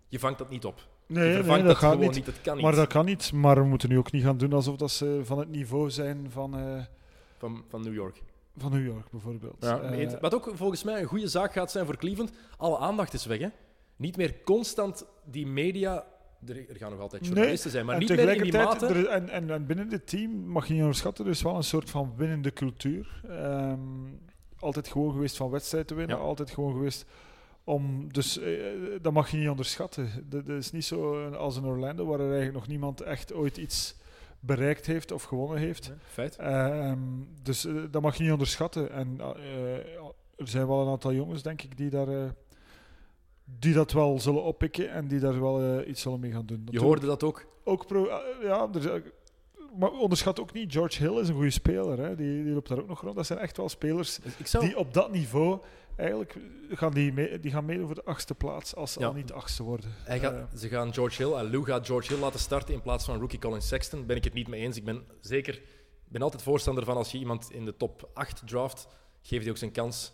Je 0.08 0.20
vangt 0.20 0.38
dat 0.38 0.50
niet 0.50 0.66
op. 0.66 0.80
Je 1.08 1.14
Nee, 1.14 1.44
dat 1.44 1.64
dat 1.66 1.76
gaat 1.78 2.00
niet. 2.00 2.16
niet. 2.16 2.26
Het 2.26 2.42
kan 2.42 2.54
niet. 2.56 2.64
Maar 2.64 2.76
dat 2.76 2.88
kan 2.88 3.06
niet. 3.06 3.32
Maar 3.32 3.56
we 3.56 3.64
moeten 3.64 3.90
nu 3.90 3.98
ook 3.98 4.12
niet 4.12 4.24
gaan 4.24 4.38
doen 4.38 4.54
alsof 4.54 4.76
dat 4.76 4.92
ze 4.92 5.20
van 5.24 5.40
het 5.40 5.50
niveau 5.50 5.90
zijn 5.90 6.28
van, 6.32 6.58
eh, 6.58 6.84
van, 7.38 7.64
van 7.70 7.82
New 7.84 7.94
York. 7.94 8.22
van 8.58 8.72
New 8.72 8.86
York 8.86 9.12
bijvoorbeeld. 9.12 9.56
Ja, 9.60 9.82
Eh. 9.82 10.20
Wat 10.22 10.34
ook 10.34 10.52
volgens 10.54 10.84
mij 10.84 11.02
een 11.02 11.08
goede 11.08 11.28
zaak 11.28 11.54
gaat 11.54 11.72
zijn 11.72 11.86
voor 11.86 11.98
Cleveland. 11.98 12.32
Alle 12.58 12.78
aandacht 12.78 13.14
is 13.14 13.26
weg. 13.26 13.40
Hè? 13.40 13.48
Niet 13.96 14.18
meer 14.18 14.36
constant 14.44 15.06
die 15.26 15.48
media. 15.48 16.06
Er, 16.48 16.66
gaan 16.70 16.92
nog 16.92 17.00
altijd 17.00 17.22
Nee, 17.22 17.32
journalisten 17.32 17.72
zijn, 17.72 17.86
maar 17.86 17.98
niet 17.98 18.10
meer 18.10 18.30
in 18.36 18.44
die 18.44 18.54
mate. 18.54 18.86
er- 18.86 19.08
en, 19.08 19.30
en, 19.30 19.50
en 19.50 19.66
binnen 19.66 19.90
dit 19.90 20.08
team 20.08 20.32
mag 20.32 20.66
je 20.68 20.72
niet 20.74 20.82
onderschatten, 20.82 21.26
er 21.26 21.32
is 21.32 21.42
wel 21.42 21.56
een 21.56 21.64
soort 21.64 21.90
van 21.90 22.14
winnende 22.18 22.54
cultuur. 22.54 23.22
Ehm, 23.30 23.80
altijd 24.60 24.88
gewoon 24.88 25.12
geweest 25.12 25.38
van 25.38 25.50
wedstrijd 25.50 25.88
te 25.88 25.96
winnen, 25.96 26.18
Ja. 26.18 26.22
altijd 26.24 26.50
gewoon 26.52 26.74
geweest 26.74 27.06
om. 27.64 28.14
Dus 28.14 28.40
eh, 28.40 28.54
dat 29.02 29.14
mag 29.14 29.32
je 29.32 29.38
niet 29.38 29.50
onderschatten. 29.50 30.10
Dat, 30.30 30.46
dat 30.48 30.58
is 30.58 30.72
niet 30.72 30.86
zo 30.86 31.30
als 31.32 31.58
in 31.58 31.66
Orlando, 31.66 32.06
waar 32.06 32.20
er 32.20 32.26
eigenlijk 32.26 32.56
nog 32.58 32.68
niemand 32.68 33.02
echt 33.02 33.34
ooit 33.34 33.58
iets 33.58 33.96
bereikt 34.40 34.86
heeft 34.86 35.12
of 35.12 35.24
gewonnen 35.24 35.58
heeft. 35.58 35.88
Nee, 35.88 35.98
Feit. 36.12 36.36
Ehm, 36.36 36.98
dus 37.44 37.66
eh, 37.66 37.74
dat 37.92 38.02
mag 38.02 38.16
je 38.16 38.24
niet 38.24 38.32
onderschatten. 38.32 38.92
En 38.92 39.16
eh, 39.20 39.76
er 40.36 40.48
zijn 40.48 40.68
wel 40.68 40.82
een 40.82 40.88
aantal 40.92 41.14
jongens, 41.14 41.44
denk 41.44 41.62
ik, 41.62 41.78
die 41.78 41.90
daar. 41.90 42.34
Die 43.60 43.74
dat 43.74 43.92
wel 43.92 44.20
zullen 44.20 44.44
oppikken 44.44 44.92
en 44.92 45.08
die 45.08 45.20
daar 45.20 45.42
wel 45.42 45.62
eh, 45.62 45.88
iets 45.90 46.02
zullen 46.02 46.20
mee 46.20 46.32
gaan 46.32 46.46
doen. 46.46 46.68
Je 46.72 46.80
hoorde 46.80 47.06
dat 47.06 47.24
ook. 47.24 47.46
ook 47.64 47.88
pro, 47.88 48.06
eh, 48.08 48.18
ja, 48.42 48.70
er, 48.74 49.04
maar 49.78 49.92
onderschat 49.92 50.40
ook 50.40 50.54
niet, 50.54 50.72
George 50.72 51.04
Hill 51.04 51.20
is 51.22 51.28
een 51.30 51.36
goede 51.36 51.50
speler. 51.50 52.00
Hè. 52.00 52.16
Die, 52.16 52.44
die 52.44 52.54
loopt 52.54 52.68
daar 52.70 52.80
ook 52.80 52.88
nog 52.88 53.02
rond. 53.02 53.16
Dat 53.16 53.26
zijn 53.26 53.40
echt 53.40 53.58
wel 53.58 53.70
spelers 53.70 54.20
zou, 54.44 54.66
die 54.66 54.78
op 54.78 54.94
dat 54.94 55.12
niveau 55.12 55.60
eigenlijk 55.96 56.36
gaan, 56.70 56.94
die 56.94 57.14
mee, 57.14 57.40
die 57.40 57.52
gaan 57.52 57.66
meedoen 57.66 57.86
voor 57.86 57.96
de 57.96 58.04
achtste 58.04 58.36
plaats 58.36 58.76
als 58.76 58.94
ze 58.94 59.00
Ja. 59.00 59.08
al 59.08 59.14
niet 59.14 59.28
de 59.28 59.34
achtste 59.34 59.64
worden. 59.64 59.90
hij 60.04 60.20
gaat, 60.20 60.34
Eh, 60.34 60.58
ze 60.60 60.68
gaan 60.68 60.94
George 60.94 61.24
Hill, 61.24 61.34
en 61.34 61.52
Lou 61.52 61.64
gaat 61.66 61.86
George 61.86 62.14
Hill 62.14 62.22
laten 62.22 62.40
starten 62.40 62.74
in 62.74 62.82
plaats 62.82 63.06
van 63.06 63.20
rookie 63.20 63.40
Colin 63.40 63.62
Sexton. 63.62 64.06
Ben 64.06 64.16
ik 64.16 64.24
het 64.24 64.34
niet 64.34 64.48
mee 64.48 64.62
eens. 64.62 64.78
Ik 64.78 64.84
ben 64.84 65.04
zeker, 65.22 65.62
ben 66.08 66.22
altijd 66.22 66.42
voorstander 66.42 66.86
van 66.86 66.96
als 66.98 67.12
je 67.12 67.18
iemand 67.18 67.52
in 67.52 67.66
de 67.66 67.78
top 67.78 68.10
8 68.14 68.42
draft, 68.48 68.88
geef 69.22 69.42
die 69.42 69.50
ook 69.52 69.58
zijn 69.58 69.72
kans 69.72 70.14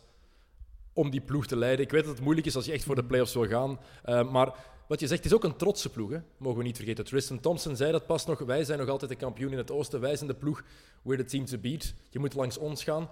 om 0.95 1.09
die 1.09 1.21
ploeg 1.21 1.47
te 1.47 1.55
leiden. 1.57 1.85
Ik 1.85 1.91
weet 1.91 2.03
dat 2.05 2.13
het 2.13 2.23
moeilijk 2.23 2.47
is 2.47 2.55
als 2.55 2.65
je 2.65 2.71
echt 2.71 2.83
voor 2.83 2.95
de 2.95 3.03
playoffs 3.03 3.33
wil 3.33 3.47
gaan. 3.47 3.79
eh, 4.03 4.31
maar 4.31 4.53
wat 4.87 4.99
je 4.99 5.07
zegt, 5.07 5.23
het 5.23 5.31
is 5.31 5.37
ook 5.37 5.43
een 5.43 5.55
trotse 5.55 5.89
ploeg. 5.89 6.11
Hè? 6.11 6.17
Mogen 6.37 6.57
we 6.57 6.63
niet 6.63 6.75
vergeten. 6.75 7.05
Tristan 7.05 7.39
Thompson 7.39 7.75
zei 7.75 7.91
dat 7.91 8.05
pas 8.05 8.25
nog. 8.25 8.39
Wij 8.39 8.63
zijn 8.63 8.79
nog 8.79 8.89
altijd 8.89 9.11
de 9.11 9.17
kampioen 9.17 9.51
in 9.51 9.57
het 9.57 9.71
oosten. 9.71 9.99
Wij 9.99 10.15
zijn 10.15 10.29
de 10.29 10.35
ploeg. 10.35 10.63
We're 11.03 11.23
the 11.23 11.29
team 11.29 11.45
to 11.45 11.57
beat. 11.57 11.93
Je 12.09 12.19
moet 12.19 12.33
langs 12.33 12.57
ons 12.57 12.83
gaan. 12.83 13.09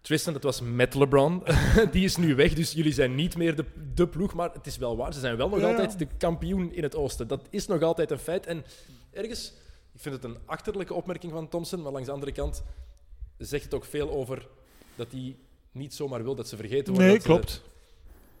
Tristan, 0.00 0.32
dat 0.32 0.42
was 0.42 0.60
met 0.60 0.94
LeBron. 0.94 1.42
Die 1.92 2.04
is 2.04 2.16
nu 2.16 2.34
weg, 2.34 2.54
dus 2.54 2.72
jullie 2.72 2.92
zijn 2.92 3.14
niet 3.14 3.36
meer 3.36 3.56
de, 3.56 3.64
de 3.94 4.08
ploeg. 4.08 4.34
Maar 4.34 4.52
het 4.52 4.66
is 4.66 4.76
wel 4.76 4.96
waar, 4.96 5.12
ze 5.12 5.20
zijn 5.20 5.36
wel 5.36 5.48
nog 5.48 5.60
Ja. 5.60 5.68
altijd 5.68 5.98
de 5.98 6.06
kampioen 6.18 6.72
in 6.72 6.82
het 6.82 6.94
oosten. 6.96 7.28
Dat 7.28 7.46
is 7.50 7.66
nog 7.66 7.82
altijd 7.82 8.10
een 8.10 8.18
feit. 8.18 8.46
En 8.46 8.64
ergens, 9.12 9.52
ik 9.94 10.00
vind 10.00 10.14
het 10.14 10.24
een 10.24 10.38
achterlijke 10.46 10.94
opmerking 10.94 11.32
van 11.32 11.48
Thompson, 11.48 11.82
maar 11.82 11.92
langs 11.92 12.06
de 12.06 12.12
andere 12.12 12.32
kant 12.32 12.62
zegt 13.38 13.64
het 13.64 13.74
ook 13.74 13.84
veel 13.84 14.10
over 14.10 14.48
dat 14.96 15.12
hij 15.12 15.36
niet 15.76 15.94
zomaar 15.94 16.22
wil 16.22 16.34
dat 16.34 16.48
ze 16.48 16.56
vergeten 16.56 16.86
worden. 16.92 17.06
nee, 17.06 17.16
dat 17.16 17.26
klopt. 17.26 17.62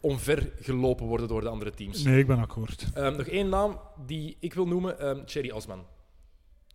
omver 0.00 0.52
gelopen 0.60 1.06
worden 1.06 1.28
door 1.28 1.40
de 1.40 1.48
andere 1.48 1.70
teams. 1.70 2.02
Nee, 2.02 2.18
ik 2.18 2.26
ben 2.26 2.38
akkoord. 2.38 2.86
Ehm, 2.94 3.16
nog 3.16 3.26
één 3.26 3.48
naam 3.48 3.78
die 4.06 4.36
ik 4.40 4.54
wil 4.54 4.66
noemen, 4.66 4.98
ehm 4.98 5.20
Cherry 5.26 5.50
Osman. 5.50 5.84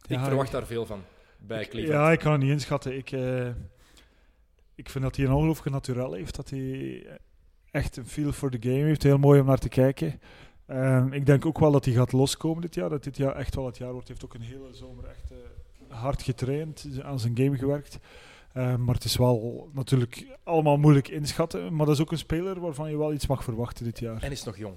ik 0.08 0.20
verwacht 0.20 0.48
ik- 0.48 0.54
daar 0.54 0.66
veel 0.66 0.86
van 0.86 1.02
bij 1.40 1.66
Cleveland. 1.66 2.04
Ja, 2.06 2.12
ik 2.12 2.20
kan 2.20 2.32
het 2.32 2.42
niet 2.42 2.52
inschatten. 2.52 2.98
Ik, 2.98 3.12
eh, 3.12 3.48
ik 4.76 4.90
vind 4.90 5.04
dat 5.04 5.16
hij 5.16 5.26
een 5.26 5.32
ongelooflijke 5.32 5.70
naturel 5.70 6.14
heeft. 6.14 6.36
Dat 6.36 6.50
hij 6.50 7.06
echt 7.72 7.98
een 7.98 8.08
feel 8.08 8.32
for 8.32 8.50
the 8.52 8.58
game 8.70 8.84
heeft. 8.84 9.04
Heel 9.04 9.18
mooi 9.18 9.40
om 9.40 9.46
naar 9.46 9.58
te 9.60 9.70
kijken. 9.70 10.22
Ehm, 10.66 11.14
ik 11.14 11.26
denk 11.26 11.46
ook 11.46 11.60
wel 11.60 11.72
dat 11.72 11.86
hij 11.86 11.94
gaat 11.94 12.12
loskomen 12.12 12.62
dit 12.62 12.76
jaar. 12.76 12.90
Dat 12.90 13.04
dit 13.04 13.18
jaar 13.18 13.36
echt 13.36 13.56
wel 13.56 13.66
het 13.66 13.78
jaar 13.78 13.92
wordt. 13.92 14.08
Hij 14.08 14.18
heeft 14.20 14.34
ook 14.34 14.42
een 14.42 14.48
hele 14.48 14.74
zomer 14.74 15.06
echt 15.06 15.32
eh, 15.32 15.38
hard 15.98 16.22
getraind. 16.22 16.88
Aan 17.04 17.20
zijn 17.20 17.38
game 17.38 17.58
gewerkt. 17.58 18.00
Ehm, 18.54 18.84
maar 18.84 18.96
het 18.96 19.04
is 19.04 19.18
wel 19.18 19.70
natuurlijk 19.74 20.28
allemaal 20.44 20.78
moeilijk 20.78 21.08
inschatten. 21.08 21.76
Maar 21.76 21.86
dat 21.86 21.96
is 21.96 22.02
ook 22.02 22.12
een 22.12 22.18
speler 22.18 22.60
waarvan 22.60 22.90
je 22.90 22.98
wel 22.98 23.14
iets 23.14 23.28
mag 23.28 23.44
verwachten 23.44 23.86
dit 23.86 24.00
jaar. 24.00 24.24
En 24.24 24.32
is 24.32 24.44
nog 24.44 24.58
jong. 24.58 24.76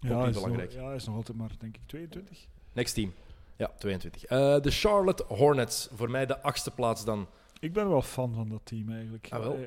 Ja, 0.00 0.26
is 0.26 0.34
nog, 0.34 0.42
belangrijk. 0.42 0.72
ja, 0.72 0.86
hij 0.86 0.94
is 0.96 1.04
nog 1.06 1.14
altijd 1.16 1.38
maar, 1.38 1.50
denk 1.58 1.76
ik, 1.76 1.82
22. 1.86 2.46
Next 2.72 2.94
team. 2.94 3.12
Ja, 3.56 3.70
22. 3.78 4.24
Eh, 4.24 4.60
de 4.60 4.70
Charlotte 4.70 5.24
Hornets. 5.28 5.88
Voor 5.94 6.10
mij 6.10 6.26
de 6.26 6.40
achtste 6.42 6.70
plaats 6.70 7.04
dan. 7.04 7.26
Ik 7.60 7.72
ben 7.72 7.88
wel 7.88 8.02
fan 8.02 8.34
van 8.34 8.48
dat 8.48 8.60
team 8.64 8.90
eigenlijk. 8.92 9.26
Ah, 9.30 9.40
wel? 9.40 9.54
Eh, 9.54 9.60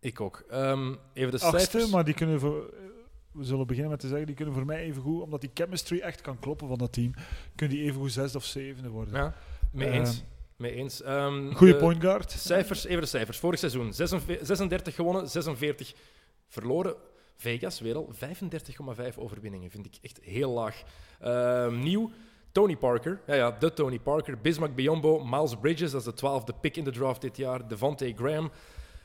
Ik 0.00 0.20
ook. 0.20 0.44
Ehm, 0.50 0.94
even 1.12 1.30
de 1.30 1.40
achtste, 1.40 1.70
cijfers. 1.70 1.90
maar 1.92 2.04
die 2.04 2.14
kunnen 2.14 2.40
voor, 2.40 2.56
eh, 2.56 2.78
we 3.32 3.44
zullen 3.44 3.66
beginnen 3.66 3.90
met 3.90 4.00
te 4.00 4.08
zeggen, 4.08 4.26
die 4.26 4.34
kunnen 4.36 4.54
voor 4.54 4.64
mij 4.66 4.78
even 4.82 5.02
goed, 5.02 5.22
omdat 5.22 5.40
die 5.40 5.50
chemistry 5.54 5.98
echt 6.00 6.20
kan 6.20 6.38
kloppen 6.38 6.68
van 6.68 6.78
dat 6.78 6.92
team, 6.92 7.14
kunnen 7.54 7.76
die 7.76 7.84
even 7.86 8.00
goed 8.00 8.12
zesde 8.12 8.38
of 8.38 8.44
zevende 8.44 8.88
worden. 8.88 9.14
Ja, 9.14 9.34
mee 9.72 9.90
eens. 9.90 10.24
Mee 10.56 10.72
eens. 10.72 11.02
Ehm, 11.02 11.52
Goede 11.52 11.72
de 11.72 11.78
point 11.78 12.02
guard. 12.02 12.30
Cijfers, 12.30 12.84
even 12.84 13.00
de 13.00 13.08
cijfers. 13.08 13.38
Vorig 13.38 13.58
seizoen 13.58 13.92
46 13.92 14.46
36 14.46 14.94
gewonnen, 14.94 15.28
46 15.28 15.94
verloren. 16.48 16.94
Vegas 17.36 17.80
weer 17.80 17.94
al 17.94 18.10
35,5 18.12 19.18
overwinningen. 19.18 19.70
Vind 19.70 19.86
ik 19.86 19.94
echt 20.02 20.18
heel 20.22 20.50
laag. 20.50 20.82
Ehm, 21.20 21.78
nieuw. 21.78 22.10
Tony 22.52 22.76
Parker, 22.76 23.20
ja, 23.26 23.34
ja, 23.34 23.50
de 23.50 23.72
Tony 23.72 23.98
Parker, 23.98 24.38
Bismack 24.38 24.74
Biombo, 24.74 25.24
Miles 25.24 25.56
Bridges, 25.60 25.90
dat 25.90 26.00
is 26.00 26.06
de 26.06 26.14
twaalfde 26.14 26.52
pick 26.60 26.76
in 26.76 26.84
de 26.84 26.90
draft 26.90 27.20
dit 27.20 27.36
jaar, 27.36 27.68
Devontae 27.68 28.14
Graham, 28.16 28.50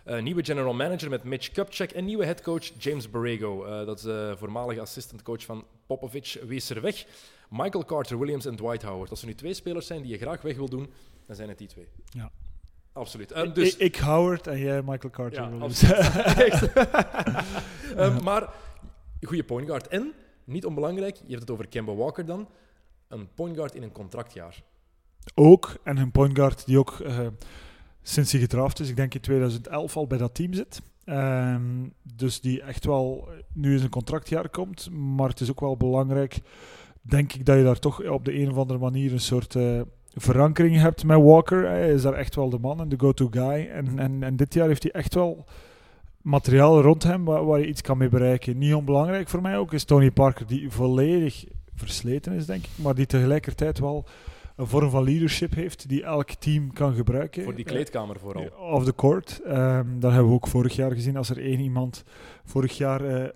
eh, 0.04 0.22
nieuwe 0.22 0.44
general 0.44 0.74
manager 0.74 1.10
met 1.10 1.24
Mitch 1.24 1.52
Kupchak 1.52 1.90
en 1.90 2.06
nieuwe 2.06 2.26
headcoach 2.26 2.72
James 2.78 3.10
Borrego. 3.10 3.66
Eh, 3.66 3.86
dat 3.86 3.98
is 3.98 4.04
de 4.04 4.36
voormalige 4.38 4.82
assistant 4.82 5.22
coach 5.22 5.46
van 5.46 5.66
Popovich. 5.88 6.38
Wie 6.42 6.56
is 6.56 6.70
er 6.70 6.82
weg? 6.82 7.06
Michael 7.50 7.86
Carter 7.86 8.20
Williams 8.20 8.46
en 8.46 8.56
Dwight 8.56 8.82
Howard. 8.82 9.10
Als 9.10 9.22
er 9.22 9.28
nu 9.28 9.36
twee 9.36 9.54
spelers 9.54 9.88
zijn 9.88 10.02
die 10.02 10.12
je 10.12 10.18
graag 10.18 10.42
weg 10.42 10.56
wil 10.56 10.70
doen, 10.70 10.90
dan 11.30 11.38
zijn 11.38 11.50
het 11.50 11.58
die 11.58 11.68
twee. 11.68 11.88
Ja. 12.06 12.32
Absoluut. 12.94 13.32
Ehm, 13.32 13.54
dus, 13.54 13.76
ik, 13.76 13.80
ik 13.80 13.96
Howard 13.96 14.48
en 14.48 14.60
jij 14.60 14.82
Michael 14.82 15.10
Carter. 15.10 15.50
ja. 15.52 17.44
Ehm, 17.96 18.24
maar, 18.24 18.50
goede 19.22 19.44
point 19.44 19.68
guard. 19.68 19.88
En, 19.88 20.14
niet 20.44 20.66
onbelangrijk, 20.66 21.16
je 21.16 21.28
hebt 21.28 21.42
het 21.42 21.52
over 21.52 21.68
Kemba 21.68 21.94
Walker 21.94 22.26
dan, 22.26 22.48
een 23.08 23.34
point 23.34 23.56
guard 23.56 23.76
in 23.76 23.84
een 23.84 23.92
contractjaar. 23.92 24.64
ook, 25.36 25.78
en 25.84 25.98
een 25.98 26.12
point 26.12 26.36
guard 26.38 26.66
die 26.66 26.80
ook 26.80 27.00
eh, 27.00 27.28
sinds 28.02 28.32
hij 28.32 28.42
gedraft 28.42 28.80
is, 28.80 28.90
ik 28.90 28.96
denk 28.96 29.14
in 29.14 29.22
2011 29.22 29.98
al 29.98 30.08
bij 30.08 30.18
dat 30.18 30.36
team 30.36 30.54
zit. 30.54 30.82
Ehm, 31.04 31.88
dus 32.16 32.42
die 32.42 32.62
echt 32.62 32.86
wel 32.86 33.30
nu 33.54 33.72
in 33.72 33.80
zijn 33.80 33.90
contractjaar 33.90 34.50
komt. 34.50 34.90
Maar 34.92 35.30
het 35.30 35.40
is 35.40 35.50
ook 35.50 35.60
wel 35.60 35.78
belangrijk, 35.78 36.40
denk 37.02 37.34
ik, 37.34 37.46
dat 37.46 37.58
je 37.58 37.64
daar 37.64 37.80
toch 37.80 38.10
op 38.10 38.26
de 38.26 38.34
een 38.34 38.50
of 38.50 38.58
andere 38.58 38.80
manier 38.80 39.12
een 39.12 39.20
soort 39.20 39.56
eh, 39.56 39.82
verankering 40.16 40.78
hebt 40.78 41.04
met 41.04 41.22
Walker. 41.22 41.68
Hij 41.68 41.90
is 41.90 42.02
daar 42.02 42.14
echt 42.14 42.36
wel 42.36 42.50
de 42.50 42.60
man 42.60 42.80
en 42.80 42.90
de 42.90 43.00
go-to 43.00 43.28
guy. 43.32 43.70
En, 43.74 44.00
en, 44.00 44.24
en 44.24 44.36
dit 44.36 44.54
jaar 44.54 44.68
heeft 44.68 44.84
hij 44.84 44.92
echt 44.92 45.14
wel 45.14 45.46
materiaal 46.22 46.82
rond 46.82 47.04
hem 47.04 47.26
waar, 47.26 47.46
waar 47.46 47.60
je 47.60 47.68
iets 47.68 47.82
kan 47.82 47.98
mee 47.98 48.10
bereiken. 48.10 48.58
Niet 48.58 48.74
onbelangrijk 48.74 49.30
voor 49.30 49.42
mij 49.42 49.58
ook 49.58 49.74
is 49.74 49.84
Tony 49.84 50.12
Parker, 50.12 50.48
die 50.48 50.70
volledig 50.70 51.46
versleten 51.76 52.34
is, 52.34 52.46
denk 52.46 52.64
ik. 52.64 52.70
Maar 52.76 52.96
die 52.96 53.06
tegelijkertijd 53.06 53.80
wel 53.80 54.06
een 54.56 54.68
vorm 54.68 54.90
van 54.90 55.04
leadership 55.04 55.54
heeft 55.54 55.90
die 55.90 56.04
elk 56.04 56.30
team 56.30 56.74
kan 56.74 56.94
gebruiken. 56.94 57.44
Voor 57.44 57.56
die 57.56 57.66
kleedkamer 57.66 58.20
vooral. 58.20 58.48
Off 58.60 58.86
the 58.86 58.96
court. 58.96 59.42
Um, 59.48 60.00
dat 60.00 60.12
hebben 60.12 60.30
we 60.30 60.36
ook 60.36 60.48
vorig 60.48 60.76
jaar 60.76 60.92
gezien. 60.92 61.18
Als 61.18 61.30
er 61.30 61.40
één 61.40 61.60
iemand 61.60 62.04
vorig 62.46 62.78
jaar 62.78 63.06
uh, 63.06 63.28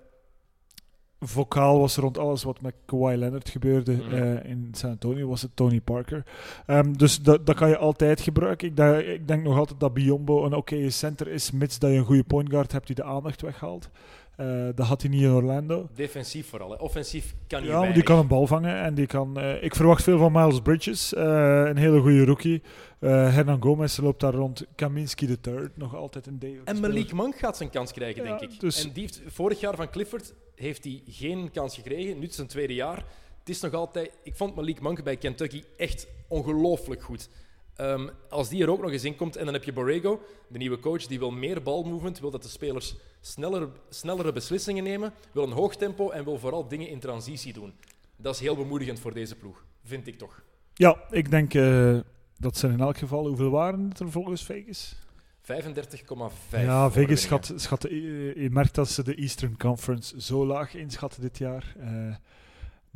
vocaal 1.28 1.80
was 1.80 1.96
rond 1.96 2.18
alles 2.18 2.44
wat 2.44 2.62
met 2.62 2.74
Kawhi 2.86 3.16
Leonard 3.16 3.50
gebeurde 3.50 3.92
mm 3.92 4.14
uh, 4.14 4.44
in 4.44 4.70
San 4.72 4.90
Antonio, 4.90 5.28
was 5.28 5.42
het 5.42 5.52
Tony 5.54 5.82
Parker. 5.82 6.24
Um, 6.68 6.98
dus 6.98 7.22
dat, 7.22 7.46
dat 7.46 7.56
kan 7.56 7.70
je 7.70 7.78
altijd 7.78 8.22
gebruiken. 8.22 8.68
Ik, 8.68 8.76
da, 8.76 8.98
ik 8.98 9.28
denk 9.28 9.44
nog 9.44 9.58
altijd 9.58 9.80
dat 9.80 9.94
Biombo 9.94 10.46
een 10.46 10.56
oké 10.56 10.90
center 10.90 11.28
is, 11.28 11.52
mits 11.52 11.80
dat 11.80 11.92
je 11.92 11.98
een 11.98 12.06
goede 12.06 12.24
point 12.24 12.50
guard 12.50 12.72
hebt 12.72 12.88
die 12.88 12.96
de 12.96 13.04
aandacht 13.04 13.42
weghaalt. 13.42 13.90
Uh, 14.38 14.68
dat 14.76 14.88
had 14.88 15.02
hij 15.02 15.12
niet 15.12 15.22
in 15.22 15.32
Orlando. 15.32 15.88
Defensief 15.96 16.50
vooral. 16.50 16.70
Hè. 16.70 16.76
Offensief 16.76 17.36
kan 17.48 17.60
hij 17.64 17.70
Ja, 17.70 17.92
die 17.92 18.04
kan 18.04 18.20
een 18.20 18.28
bal 18.28 18.48
vangen. 18.48 18.82
En 18.82 18.94
die 18.94 19.06
kan, 19.06 19.40
uh, 19.40 19.64
ik 19.64 19.76
verwacht 19.76 20.04
veel 20.04 20.18
van 20.18 20.32
Miles 20.32 20.62
Bridges. 20.62 21.14
Uh, 21.14 21.22
een 21.66 21.78
hele 21.78 22.00
goede 22.00 22.26
rookie. 22.26 22.62
Hernan 23.00 23.62
Gomez 23.62 23.98
loopt 23.98 24.20
daar 24.20 24.34
rond. 24.34 24.66
Kaminski 24.76 25.40
third. 25.40 25.78
Nog 25.78 25.96
altijd 25.96 26.28
een 26.28 26.40
deel. 26.40 26.62
En 26.64 26.80
Malik 26.80 27.14
Monk 27.14 27.36
gaat 27.36 27.58
zijn 27.58 27.70
kans 27.70 27.92
krijgen, 27.92 28.24
Ja, 28.24 28.38
denk 28.38 28.52
ik. 28.52 28.60
dus- 28.60 28.86
En 28.86 28.92
die 28.94 29.02
heeft, 29.02 29.22
vorig 29.28 29.60
jaar 29.60 29.76
van 29.76 29.90
Clifford 29.90 30.34
heeft 30.56 30.84
hij 30.84 31.02
geen 31.08 31.52
kans 31.52 31.76
gekregen. 31.76 32.20
Nu 32.20 32.28
is 32.28 32.36
zijn 32.36 32.48
tweede 32.48 32.74
jaar. 32.74 33.06
Het 33.40 33.50
is 33.50 33.62
nog 33.62 33.74
altijd... 33.74 34.12
Ik 34.24 34.36
vond 34.36 34.56
Malik 34.56 34.80
Monk 34.80 35.04
bij 35.04 35.18
Kentucky 35.18 35.64
echt 35.78 36.08
ongelooflijk 36.28 37.04
goed. 37.04 37.30
Ehm, 37.76 38.10
als 38.30 38.50
die 38.50 38.64
er 38.64 38.70
ook 38.70 38.82
nog 38.82 38.92
eens 38.92 39.04
in 39.04 39.16
komt 39.16 39.36
en 39.36 39.46
dan 39.46 39.54
heb 39.54 39.64
je 39.64 39.74
Borrego, 39.74 40.22
de 40.48 40.58
nieuwe 40.58 40.80
coach, 40.80 41.06
die 41.06 41.20
wil 41.20 41.32
meer 41.32 41.62
balmovement, 41.64 42.20
wil 42.20 42.32
dat 42.32 42.44
de 42.44 42.50
spelers 42.50 42.96
sneller, 43.22 43.70
snellere 43.90 44.32
beslissingen 44.32 44.84
nemen, 44.84 45.14
wil 45.32 45.44
een 45.44 45.52
hoog 45.52 45.76
tempo 45.76 46.10
en 46.10 46.24
wil 46.24 46.40
vooral 46.40 46.68
dingen 46.68 46.90
in 46.90 47.00
transitie 47.00 47.54
doen. 47.54 47.74
Dat 48.16 48.34
is 48.34 48.40
heel 48.42 48.56
bemoedigend 48.56 49.00
voor 49.00 49.14
deze 49.14 49.36
ploeg, 49.36 49.66
vind 49.84 50.08
ik 50.08 50.18
toch. 50.18 50.44
Ja, 50.74 51.04
ik 51.10 51.32
denk 51.32 51.54
eh, 51.54 52.00
dat 52.38 52.58
zijn 52.58 52.72
in 52.72 52.80
elk 52.80 52.98
geval... 52.98 53.28
Hoeveel 53.28 53.50
waren 53.50 53.90
het 53.90 54.00
er 54.00 54.12
volgens 54.12 54.44
Vegas? 54.44 54.96
35,5. 55.44 56.62
ja, 56.62 56.92
Vegas 56.92 57.22
schat, 57.22 57.54
schat, 57.56 57.82
je 57.82 58.34
je 58.36 58.50
merkt 58.50 58.76
dat 58.76 58.90
ze 58.90 59.04
de 59.04 59.16
Eastern 59.16 59.58
Conference 59.58 60.22
zo 60.22 60.46
laag 60.46 60.74
inschatten 60.74 61.22
dit 61.22 61.38
jaar. 61.38 61.76
Eh, 61.80 62.16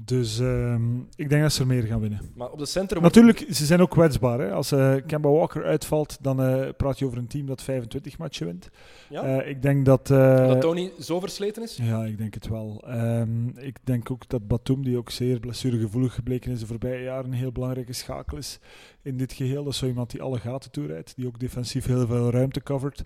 dus 0.07 0.39
ehm, 0.39 0.97
ik 1.15 1.29
denk 1.29 1.41
dat 1.41 1.53
ze 1.53 1.61
er 1.61 1.67
meer 1.67 1.83
gaan 1.83 1.99
winnen. 1.99 2.19
Maar 2.35 2.49
op 2.49 2.59
de 2.59 2.65
center 2.65 2.99
wordt- 2.99 3.15
Natuurlijk, 3.15 3.53
ze 3.55 3.65
zijn 3.65 3.81
ook 3.81 3.89
kwetsbaar. 3.89 4.39
Hè? 4.39 4.51
Als 4.51 4.71
eh 4.71 4.95
Kemba 5.05 5.29
Walker 5.29 5.63
uitvalt, 5.65 6.17
dan 6.21 6.41
eh, 6.41 6.67
praat 6.77 6.99
je 6.99 7.05
over 7.05 7.17
een 7.17 7.27
team 7.27 7.45
dat 7.45 7.61
25 7.61 8.17
matchen 8.17 8.45
wint. 8.45 8.69
Ja? 9.09 9.23
Eh, 9.23 9.49
ik 9.49 9.61
denk 9.61 9.85
dat... 9.85 10.07
dat 10.07 10.61
Tony 10.61 10.91
zo 10.99 11.19
versleten 11.19 11.63
is. 11.63 11.79
ja, 11.81 12.05
ik 12.05 12.17
denk 12.17 12.33
het 12.33 12.47
wel. 12.47 12.83
Ehm, 12.87 13.47
ik 13.47 13.77
denk 13.83 14.11
ook 14.11 14.29
dat 14.29 14.47
Batum, 14.47 14.83
die 14.83 14.97
ook 14.97 15.09
zeer 15.09 15.39
blessuregevoelig 15.39 16.13
gebleken 16.13 16.51
is 16.51 16.59
de 16.59 16.65
voorbije 16.67 17.03
jaren, 17.03 17.25
een 17.25 17.33
heel 17.37 17.51
belangrijke 17.51 17.93
schakel 17.93 18.37
is 18.37 18.59
in 19.01 19.17
dit 19.17 19.33
geheel. 19.33 19.63
Dat 19.63 19.73
is 19.73 19.79
zo 19.79 19.85
iemand 19.85 20.11
die 20.11 20.21
alle 20.21 20.39
gaten 20.39 20.71
toerijdt, 20.71 21.13
die 21.15 21.27
ook 21.27 21.39
defensief 21.39 21.85
heel 21.85 22.07
veel 22.07 22.31
ruimte 22.31 22.63
covert. 22.63 23.03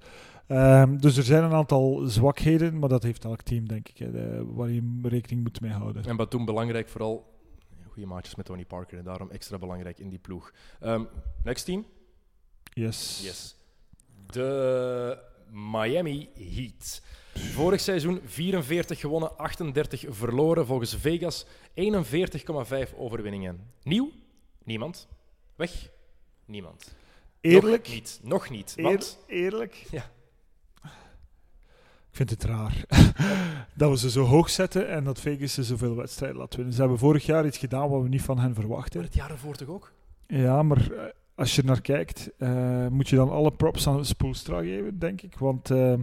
Ehm, 0.51 0.97
dus 0.97 1.17
er 1.17 1.23
zijn 1.23 1.43
een 1.43 1.53
aantal 1.53 2.01
zwakheden, 2.05 2.79
maar 2.79 2.89
dat 2.89 3.03
heeft 3.03 3.23
elk 3.23 3.41
team, 3.41 3.67
denk 3.67 3.89
ik, 3.89 3.97
hè, 3.97 4.45
waar 4.53 4.69
je 4.69 4.99
rekening 5.01 5.43
moet 5.43 5.61
mee 5.61 5.71
houden. 5.71 6.05
En 6.05 6.15
Batum 6.15 6.45
belangrijk, 6.45 6.89
vooral 6.89 7.39
goede 7.87 8.07
maatjes 8.07 8.35
met 8.35 8.45
Tony 8.45 8.65
Parker 8.65 8.97
en 8.97 9.03
daarom 9.03 9.29
extra 9.29 9.57
belangrijk 9.57 9.99
in 9.99 10.09
die 10.09 10.19
ploeg. 10.19 10.51
Ehm, 10.79 11.03
next 11.43 11.65
team. 11.65 11.85
Yes. 12.73 13.21
Yes. 13.23 13.55
De 14.25 15.17
Miami 15.51 16.29
Heat. 16.33 17.01
Vorig 17.33 17.79
seizoen 17.79 18.19
44 18.25 18.99
gewonnen, 18.99 19.37
38 19.37 20.05
verloren. 20.09 20.65
Volgens 20.65 20.95
Vegas 20.95 21.45
41,5 21.73 22.93
overwinningen. 22.97 23.71
Nieuw? 23.83 24.11
Niemand. 24.63 25.07
Weg? 25.55 25.89
Niemand. 26.45 26.95
Eerlijk? 27.41 27.87
Nog 27.87 27.93
niet. 27.93 28.19
Nog 28.23 28.49
niet. 28.49 28.73
Eer- 28.75 28.83
Want 28.83 29.19
eerlijk? 29.27 29.85
Ja. 29.91 30.11
Ik 32.11 32.17
vind 32.17 32.29
het 32.29 32.43
raar 32.43 32.83
dat 33.73 33.89
we 33.89 33.97
ze 33.97 34.09
zo 34.09 34.23
hoog 34.23 34.49
zetten 34.49 34.89
en 34.89 35.03
dat 35.03 35.19
Vegas 35.19 35.53
ze 35.53 35.63
zoveel 35.63 35.95
wedstrijden 35.95 36.37
laat 36.37 36.55
winnen. 36.55 36.73
Ze 36.73 36.79
hebben 36.79 36.97
vorig 36.99 37.25
jaar 37.25 37.45
iets 37.45 37.57
gedaan 37.57 37.89
wat 37.89 38.01
we 38.01 38.07
niet 38.09 38.21
van 38.21 38.39
hen 38.39 38.53
verwachten. 38.55 39.01
het 39.01 39.13
jaar 39.13 39.31
ervoor 39.31 39.55
toch 39.55 39.67
ook? 39.67 39.91
Ja, 40.27 40.63
maar 40.63 40.91
eh, 40.91 41.03
als 41.35 41.55
je 41.55 41.61
er 41.61 41.67
naar 41.67 41.81
kijkt, 41.81 42.29
eh, 42.37 42.87
moet 42.87 43.09
je 43.09 43.15
dan 43.15 43.29
alle 43.29 43.51
props 43.51 43.87
aan 43.87 44.05
Spoelstra 44.05 44.61
geven, 44.61 44.99
denk 44.99 45.21
ik. 45.21 45.37
Want, 45.37 45.69
eh, 45.71 45.93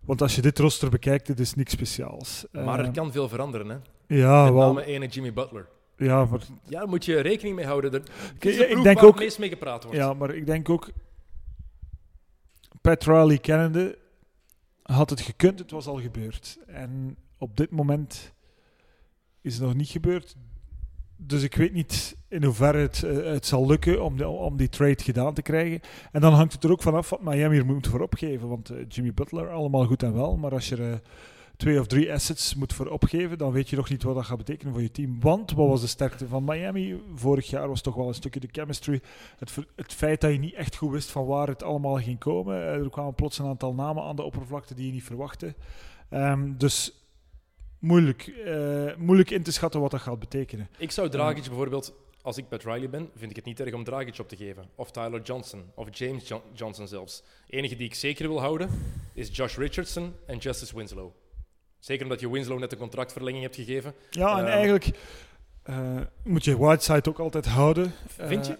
want 0.00 0.22
als 0.22 0.34
je 0.34 0.42
dit 0.42 0.58
roster 0.58 0.90
bekijkt, 0.90 1.28
het 1.28 1.40
is 1.40 1.54
niks 1.54 1.72
speciaals. 1.72 2.44
Maar 2.52 2.80
er 2.80 2.90
kan 2.90 3.12
veel 3.12 3.28
veranderen, 3.28 3.68
hè? 3.68 3.76
ja, 4.16 4.44
Met 4.44 4.52
wel, 4.52 4.66
name 4.66 4.84
ene 4.84 5.06
Jimmy 5.06 5.32
Butler. 5.32 5.66
ja, 5.96 6.24
maar, 6.24 6.40
Ja, 6.68 6.78
daar 6.78 6.88
moet 6.88 7.04
je 7.04 7.20
rekening 7.20 7.56
mee 7.56 7.66
houden. 7.66 7.92
Er, 7.92 8.02
is 8.38 8.56
de 8.56 8.66
ik 8.68 8.82
denk 8.82 8.98
waar 8.98 9.04
ook- 9.08 9.14
het 9.14 9.22
meest 9.22 9.38
mee 9.38 9.48
gepraat 9.48 9.82
wordt. 9.84 9.98
ja, 9.98 10.12
maar 10.14 10.34
ik 10.34 10.46
denk 10.46 10.68
ook... 10.68 10.90
Pat 12.80 13.04
Riley 13.04 13.38
kennende 13.38 13.98
had 14.90 15.10
het 15.10 15.20
gekund, 15.20 15.58
het 15.58 15.70
was 15.70 15.86
al 15.86 16.00
gebeurd. 16.00 16.58
En 16.66 17.16
op 17.38 17.56
dit 17.56 17.70
moment 17.70 18.32
is 19.40 19.54
het 19.54 19.62
nog 19.62 19.74
niet 19.74 19.88
gebeurd. 19.88 20.36
Dus 21.16 21.42
ik 21.42 21.54
weet 21.54 21.72
niet 21.72 22.16
in 22.28 22.44
hoeverre 22.44 22.78
het, 22.78 23.02
eh, 23.02 23.16
het 23.16 23.46
zal 23.46 23.66
lukken 23.66 24.04
om, 24.04 24.16
de, 24.16 24.28
om 24.28 24.56
die 24.56 24.68
trade 24.68 25.02
gedaan 25.02 25.34
te 25.34 25.42
krijgen. 25.42 25.80
En 26.12 26.20
dan 26.20 26.32
hangt 26.32 26.52
het 26.52 26.64
er 26.64 26.70
ook 26.70 26.82
vanaf 26.82 27.10
wat 27.10 27.22
Miami 27.22 27.58
er 27.58 27.66
moet 27.66 27.86
voor 27.86 28.00
opgeven. 28.00 28.48
Want 28.48 28.70
eh, 28.70 28.76
Jimmy 28.88 29.14
Butler, 29.14 29.50
allemaal 29.50 29.84
goed 29.86 30.02
en 30.02 30.14
wel. 30.14 30.36
Maar 30.36 30.52
als 30.52 30.68
je 30.68 30.76
eh, 30.76 30.94
twee 31.60 31.80
of 31.80 31.86
drie 31.86 32.12
assets 32.12 32.54
moet 32.54 32.72
voor 32.72 32.86
opgeven, 32.86 33.38
dan 33.38 33.52
weet 33.52 33.68
je 33.70 33.76
nog 33.76 33.88
niet 33.90 34.02
wat 34.02 34.14
dat 34.14 34.24
gaat 34.24 34.36
betekenen 34.36 34.72
voor 34.72 34.82
je 34.82 34.90
team. 34.90 35.20
Want 35.20 35.50
wat 35.52 35.68
was 35.68 35.80
de 35.80 35.86
sterkte 35.86 36.28
van 36.28 36.44
Miami? 36.44 37.02
Vorig 37.14 37.50
jaar 37.50 37.68
was 37.68 37.80
toch 37.80 37.94
wel 37.94 38.08
een 38.08 38.14
stukje 38.14 38.40
de 38.40 38.48
chemistry. 38.52 39.00
Het, 39.38 39.56
het 39.76 39.92
feit 39.94 40.20
dat 40.20 40.32
je 40.32 40.38
niet 40.38 40.54
echt 40.54 40.76
goed 40.76 40.90
wist 40.90 41.10
van 41.10 41.26
waar 41.26 41.48
het 41.48 41.62
allemaal 41.62 41.96
ging 41.96 42.18
komen. 42.18 42.54
Eh, 42.56 42.74
Er 42.74 42.90
kwamen 42.90 43.14
plots 43.14 43.38
een 43.38 43.46
aantal 43.46 43.74
namen 43.74 44.02
aan 44.02 44.16
de 44.16 44.22
oppervlakte 44.22 44.74
die 44.74 44.86
je 44.86 44.92
niet 44.92 45.02
verwachtte. 45.04 45.54
Ehm, 46.08 46.52
dus 46.56 46.92
moeilijk, 47.78 48.26
eh, 48.26 48.96
moeilijk 48.96 49.30
in 49.30 49.42
te 49.42 49.52
schatten 49.52 49.80
wat 49.80 49.90
dat 49.90 50.00
gaat 50.00 50.18
betekenen. 50.18 50.68
Ik 50.78 50.90
zou 50.90 51.08
Dragic 51.08 51.44
bijvoorbeeld, 51.44 51.92
als 52.22 52.36
ik 52.36 52.48
Pat 52.48 52.62
Riley 52.64 52.90
ben, 52.90 53.08
vind 53.16 53.30
ik 53.30 53.36
het 53.36 53.44
niet 53.44 53.60
erg 53.60 53.74
om 53.74 53.84
Dragic 53.84 54.18
op 54.18 54.28
te 54.28 54.36
geven. 54.36 54.64
Of 54.74 54.90
Tyler 54.90 55.22
Johnson, 55.22 55.62
of 55.74 55.88
James 55.98 56.28
Jo- 56.28 56.42
Johnson 56.52 56.88
zelfs. 56.88 57.22
De 57.46 57.56
enige 57.56 57.76
die 57.76 57.86
ik 57.86 57.94
zeker 57.94 58.28
wil 58.28 58.40
houden, 58.40 58.70
is 59.14 59.36
Josh 59.36 59.56
Richardson 59.56 60.12
en 60.26 60.38
Justice 60.38 60.76
Winslow. 60.76 61.10
Zeker 61.80 62.02
omdat 62.04 62.20
je 62.20 62.30
Winslow 62.30 62.58
net 62.58 62.72
een 62.72 62.78
contractverlenging 62.78 63.42
hebt 63.42 63.54
gegeven. 63.56 63.94
Ja, 64.10 64.32
en 64.38 64.44
Ehm. 64.44 64.46
eigenlijk 64.52 64.90
eh, 65.62 66.00
moet 66.24 66.44
je 66.44 66.58
Whiteside 66.58 67.08
ook 67.08 67.18
altijd 67.18 67.46
houden. 67.46 67.92
Vind 68.08 68.46
je? 68.46 68.52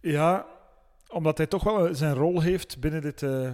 Eh, 0.00 0.12
ja, 0.12 0.46
omdat 1.08 1.36
hij 1.36 1.46
toch 1.46 1.62
wel 1.64 1.94
zijn 1.94 2.14
rol 2.14 2.40
heeft 2.40 2.78
binnen, 2.80 3.00
dit, 3.02 3.22
eh, 3.22 3.50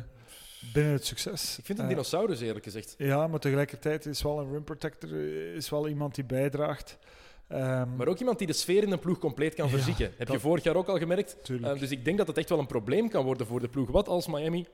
binnen 0.72 0.92
het 0.92 1.06
succes. 1.06 1.58
Ik 1.58 1.64
vind 1.64 1.78
een 1.78 1.84
Eh, 1.84 1.90
dinosaurus, 1.90 2.40
eerlijk 2.40 2.64
gezegd. 2.64 2.94
Ja, 2.98 3.26
maar 3.26 3.40
tegelijkertijd 3.40 4.06
is 4.06 4.22
wel 4.22 4.38
een 4.38 4.50
rim 4.52 4.64
protector, 4.64 5.10
eh, 5.12 5.54
is 5.54 5.68
wel 5.70 5.88
iemand 5.88 6.14
die 6.14 6.24
bijdraagt. 6.24 6.98
Ehm, 7.48 7.96
Maar 7.96 8.08
ook 8.08 8.18
iemand 8.18 8.38
die 8.38 8.46
de 8.46 8.52
sfeer 8.52 8.82
in 8.82 8.92
een 8.92 8.98
ploeg 8.98 9.18
compleet 9.18 9.54
kan 9.54 9.64
Ja, 9.64 9.70
verzieken. 9.70 10.12
Heb 10.16 10.28
je 10.28 10.40
vorig 10.40 10.64
jaar 10.64 10.76
ook 10.76 10.88
al 10.88 10.98
gemerkt? 10.98 11.50
Eh, 11.62 11.78
dus 11.78 11.90
ik 11.90 12.04
denk 12.04 12.18
dat 12.18 12.26
het 12.26 12.38
echt 12.38 12.48
wel 12.48 12.58
een 12.58 12.66
probleem 12.66 13.08
kan 13.08 13.24
worden 13.24 13.46
voor 13.46 13.60
de 13.60 13.68
ploeg. 13.68 13.90
Wat 13.90 14.08
als 14.08 14.26
Miami 14.26 14.66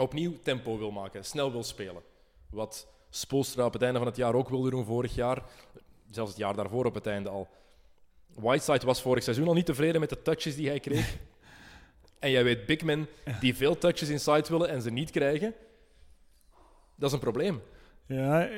opnieuw 0.00 0.32
tempo 0.42 0.78
wil 0.78 0.90
maken, 0.90 1.24
snel 1.24 1.52
wil 1.52 1.62
spelen? 1.62 2.02
Wat 2.50 2.86
Spoelstra 3.16 3.64
op 3.64 3.72
het 3.72 3.82
einde 3.82 3.98
van 3.98 4.08
het 4.08 4.16
jaar 4.16 4.34
ook 4.34 4.48
wilde 4.48 4.70
doen 4.70 4.84
vorig 4.84 5.14
jaar. 5.14 5.42
Zelfs 6.10 6.30
het 6.30 6.40
jaar 6.40 6.54
daarvoor 6.54 6.84
op 6.84 6.94
het 6.94 7.06
einde 7.06 7.28
al. 7.28 7.48
Whiteside 8.34 8.86
was 8.86 9.02
vorig 9.02 9.22
seizoen 9.22 9.46
al 9.46 9.54
niet 9.54 9.66
tevreden 9.66 10.00
met 10.00 10.08
de 10.08 10.22
touches 10.22 10.56
die 10.56 10.68
hij 10.68 10.80
kreeg. 10.80 11.16
en 12.18 12.30
jij 12.30 12.44
weet 12.44 12.66
big 12.66 12.82
men 12.82 13.08
die 13.40 13.56
veel 13.56 13.78
touches 13.78 14.08
inside 14.08 14.48
willen 14.48 14.68
en 14.68 14.82
ze 14.82 14.90
niet 14.90 15.10
krijgen. 15.10 15.54
Dat 16.94 17.08
is 17.08 17.14
een 17.14 17.20
probleem. 17.20 17.62
ja, 18.06 18.48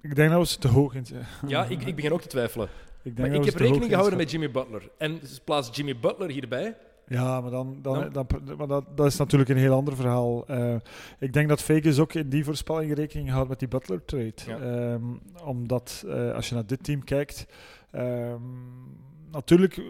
ik 0.00 0.14
denk 0.14 0.30
dat 0.30 0.40
we 0.40 0.46
ze 0.46 0.58
te 0.58 0.68
hoog 0.68 0.94
in 0.94 1.06
zijn. 1.06 1.26
Ja, 1.46 1.64
ik, 1.64 1.82
ik 1.82 1.94
begin 1.94 2.12
ook 2.12 2.20
te 2.20 2.28
twijfelen. 2.28 2.68
Ik, 3.02 3.16
denk 3.16 3.18
Maar 3.18 3.28
dat 3.28 3.46
ik 3.46 3.52
heb 3.52 3.60
rekening 3.60 3.90
gehouden 3.90 4.18
met. 4.18 4.30
Jimmy 4.30 4.50
Butler. 4.50 4.90
En 4.98 5.20
plaats 5.44 5.76
Jimmy 5.76 5.98
Butler 5.98 6.30
hierbij. 6.30 6.76
Ja, 7.08 7.40
maar, 7.40 7.50
dan, 7.50 7.78
dan, 7.82 8.10
Dan- 8.12 8.26
dan, 8.44 8.56
maar 8.56 8.66
dat, 8.66 8.84
dat 8.96 9.06
is 9.06 9.16
natuurlijk 9.16 9.50
een 9.50 9.56
heel 9.56 9.74
ander 9.74 9.96
verhaal. 9.96 10.46
Eh, 10.46 10.74
ik 11.18 11.32
denk 11.32 11.48
dat 11.48 11.62
Vegas 11.62 11.98
ook 11.98 12.12
in 12.14 12.28
die 12.28 12.44
voorspelling 12.44 12.94
rekening 12.94 13.30
houdt 13.30 13.48
met 13.48 13.58
die 13.58 13.68
Butler 13.68 14.04
trade. 14.04 14.32
Ja. 14.46 14.58
Ehm, 14.58 15.02
omdat 15.44 16.04
eh, 16.06 16.32
als 16.34 16.48
je 16.48 16.54
naar 16.54 16.66
dit 16.66 16.84
team 16.84 17.04
kijkt, 17.04 17.46
ehm, 17.90 18.40
natuurlijk 19.30 19.80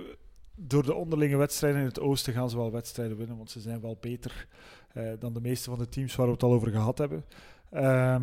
door 0.54 0.83
de 0.83 0.94
onderlinge 0.94 1.37
wedstrijden 1.37 1.81
in 1.81 1.87
het 1.87 2.00
oosten 2.00 2.33
gaan 2.33 2.50
ze 2.50 2.56
wel 2.56 2.73
wedstrijden 2.73 3.17
winnen, 3.17 3.37
want 3.37 3.50
ze 3.50 3.60
zijn 3.60 3.81
wel 3.81 3.96
beter 4.00 4.46
eh, 4.92 5.04
dan 5.19 5.33
de 5.33 5.40
meeste 5.40 5.71
van 5.71 5.79
de 5.79 5.88
teams 5.88 6.17
waar 6.17 6.27
we 6.27 6.33
het 6.33 6.42
al 6.42 6.52
over 6.52 6.71
gehad 6.71 6.98
hebben. 6.98 7.25
Ehm, 7.71 8.23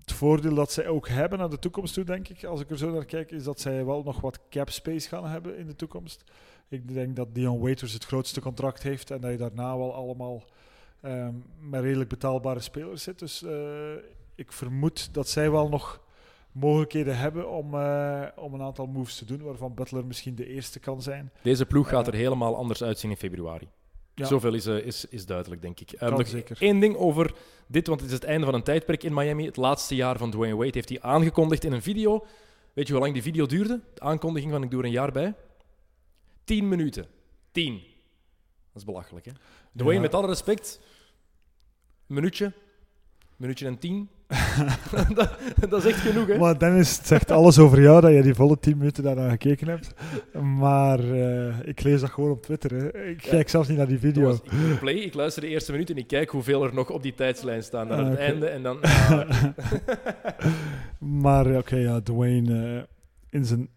het 0.00 0.12
voordeel 0.12 0.54
dat 0.54 0.72
zij 0.72 0.86
ook 0.88 1.08
hebben 1.08 1.38
naar 1.38 1.50
de 1.50 1.58
toekomst 1.58 1.94
toe, 1.94 2.04
denk 2.04 2.28
ik, 2.28 2.44
als 2.44 2.60
ik 2.60 2.70
er 2.70 2.78
zo 2.78 2.90
naar 2.92 3.04
kijk, 3.04 3.30
is 3.30 3.44
dat 3.44 3.60
zij 3.60 3.84
wel 3.84 4.02
nog 4.02 4.20
wat 4.20 4.38
cap 4.50 4.70
space 4.70 5.08
gaan 5.08 5.26
hebben 5.26 5.56
in 5.58 5.66
de 5.66 5.76
toekomst. 5.76 6.24
Ik 6.72 6.94
denk 6.94 7.16
dat 7.16 7.34
Dion 7.34 7.60
Waiters 7.60 7.92
het 7.92 8.04
grootste 8.04 8.40
contract 8.40 8.82
heeft 8.82 9.10
en 9.10 9.20
dat 9.20 9.30
je 9.30 9.36
daarna 9.36 9.76
wel 9.76 9.94
allemaal 9.94 10.44
ehm, 11.00 11.34
met 11.60 11.82
redelijk 11.82 12.08
betaalbare 12.08 12.60
spelers 12.60 13.02
zit. 13.02 13.18
Dus 13.18 13.42
eh, 13.42 13.92
ik 14.34 14.52
vermoed 14.52 15.14
dat 15.14 15.28
zij 15.28 15.50
wel 15.50 15.68
nog 15.68 16.00
mogelijkheden 16.52 17.18
hebben 17.18 17.50
om, 17.50 17.74
eh, 17.74 18.22
om 18.36 18.54
een 18.54 18.62
aantal 18.62 18.86
moves 18.86 19.16
te 19.16 19.24
doen, 19.24 19.42
waarvan 19.42 19.74
Butler 19.74 20.06
misschien 20.06 20.34
de 20.34 20.46
eerste 20.46 20.80
kan 20.80 21.02
zijn. 21.02 21.30
Deze 21.42 21.66
ploeg 21.66 21.88
gaat 21.88 22.06
er 22.06 22.14
helemaal 22.14 22.56
anders 22.56 22.82
uitzien 22.82 23.10
in 23.10 23.16
februari. 23.16 23.68
Ja. 24.14 24.26
Zoveel 24.26 24.54
is, 24.54 24.66
eh, 24.66 24.76
is, 24.76 25.04
is 25.04 25.26
duidelijk, 25.26 25.62
denk 25.62 25.80
ik. 25.80 25.92
Eh, 25.92 25.98
Kan 26.08 26.18
nog 26.18 26.26
zeker. 26.26 26.56
één 26.60 26.80
ding 26.80 26.96
over 26.96 27.34
dit, 27.66 27.86
want 27.86 28.00
het 28.00 28.08
is 28.08 28.14
het 28.14 28.24
einde 28.24 28.44
van 28.44 28.54
een 28.54 28.62
tijdperk 28.62 29.02
in 29.02 29.14
Miami. 29.14 29.44
Het 29.46 29.56
laatste 29.56 29.94
jaar 29.94 30.18
van 30.18 30.30
Dwayne 30.30 30.56
Wade 30.56 30.70
heeft 30.72 30.88
hij 30.88 31.00
aangekondigd 31.00 31.64
in 31.64 31.72
een 31.72 31.82
video. 31.82 32.24
Weet 32.72 32.86
je 32.86 32.92
hoe 32.92 33.02
lang 33.02 33.14
die 33.14 33.22
video 33.22 33.46
duurde? 33.46 33.80
De 33.94 34.00
aankondiging 34.00 34.52
van 34.52 34.62
ik 34.62 34.70
doe 34.70 34.80
er 34.80 34.86
een 34.86 34.92
jaar 34.92 35.12
bij. 35.12 35.34
10 36.44 36.68
minuten. 36.68 37.06
10. 37.52 37.72
Dat 38.72 38.82
is 38.82 38.84
belachelijk, 38.84 39.24
hè? 39.26 39.32
Dwayne, 39.76 39.94
Ja. 39.94 40.00
met 40.00 40.14
alle 40.14 40.26
respect, 40.26 40.80
een 42.08 42.14
minuutje. 42.14 42.52
Minuutje 43.36 43.66
en 43.66 43.78
tien. 43.78 44.08
dat, 45.14 45.30
dat 45.68 45.84
is 45.84 45.90
echt 45.92 46.00
genoeg, 46.00 46.26
hè? 46.26 46.38
Maar 46.38 46.58
Dennis, 46.58 46.96
het 46.96 47.06
zegt 47.06 47.30
alles 47.30 47.58
over 47.58 47.80
jou 47.82 48.00
dat 48.00 48.12
je 48.12 48.22
die 48.22 48.34
volle 48.34 48.58
10 48.58 48.76
minuten 48.78 49.02
daarna 49.04 49.30
gekeken 49.30 49.68
hebt. 49.68 49.94
Maar 50.42 50.98
eh, 50.98 51.54
ik 51.64 51.82
lees 51.82 52.00
dat 52.00 52.10
gewoon 52.10 52.30
op 52.30 52.42
Twitter. 52.42 52.70
Hè. 52.70 53.04
Ik 53.04 53.24
Ja. 53.24 53.30
kijk 53.30 53.48
zelfs 53.48 53.68
niet 53.68 53.76
naar 53.78 53.86
die 53.86 53.98
video. 53.98 54.30
Ik 54.32 54.78
play, 54.80 54.94
ik 54.94 55.14
luister 55.14 55.42
de 55.42 55.48
eerste 55.48 55.72
minuut 55.72 55.90
en 55.90 55.96
ik 55.96 56.06
kijk 56.06 56.30
hoeveel 56.30 56.64
er 56.64 56.74
nog 56.74 56.90
op 56.90 57.02
die 57.02 57.14
tijdslijn 57.14 57.62
staan 57.62 57.88
naar 57.88 57.98
Ah, 57.98 58.08
het 58.10 58.18
einde. 58.18 58.46
En 58.46 58.62
dan, 58.62 58.78
ja, 59.08 59.26
Maar 60.98 61.56
oké, 61.56 61.76
ja, 61.76 62.00
Dwayne 62.00 62.76
eh, 62.78 62.82
in 63.30 63.44
zijn 63.44 63.68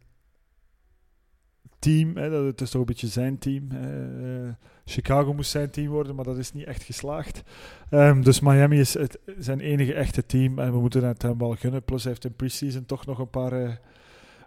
team, 1.86 2.18
hè, 2.18 2.30
dat, 2.30 2.46
het 2.46 2.62
is 2.62 2.70
toch 2.70 2.82
een 2.82 2.88
beetje 2.88 3.08
zijn 3.08 3.38
team. 3.38 3.72
Eh, 3.72 4.54
Chicago 4.86 5.34
moest 5.34 5.52
zijn 5.52 5.70
team 5.70 5.88
worden, 5.88 6.16
maar 6.16 6.26
dat 6.26 6.38
is 6.38 6.54
niet 6.54 6.66
echt 6.66 6.84
geslaagd. 6.84 7.42
Ehm, 7.90 8.22
dus 8.22 8.40
Miami 8.40 8.80
is 8.80 8.94
het, 8.94 9.20
zijn 9.38 9.60
enige 9.60 9.94
echte 9.94 10.26
team 10.26 10.60
en 10.60 10.72
we 10.72 10.80
moeten 10.80 11.04
het 11.04 11.22
hem 11.22 11.38
wel 11.38 11.56
gunnen. 11.56 11.84
Plus 11.84 12.04
hij 12.04 12.12
heeft 12.12 12.26
in 12.26 12.36
preseason 12.36 12.86
toch 12.86 13.06
nog 13.06 13.20
een 13.20 13.30
paar 13.30 13.64
eh, 13.64 13.76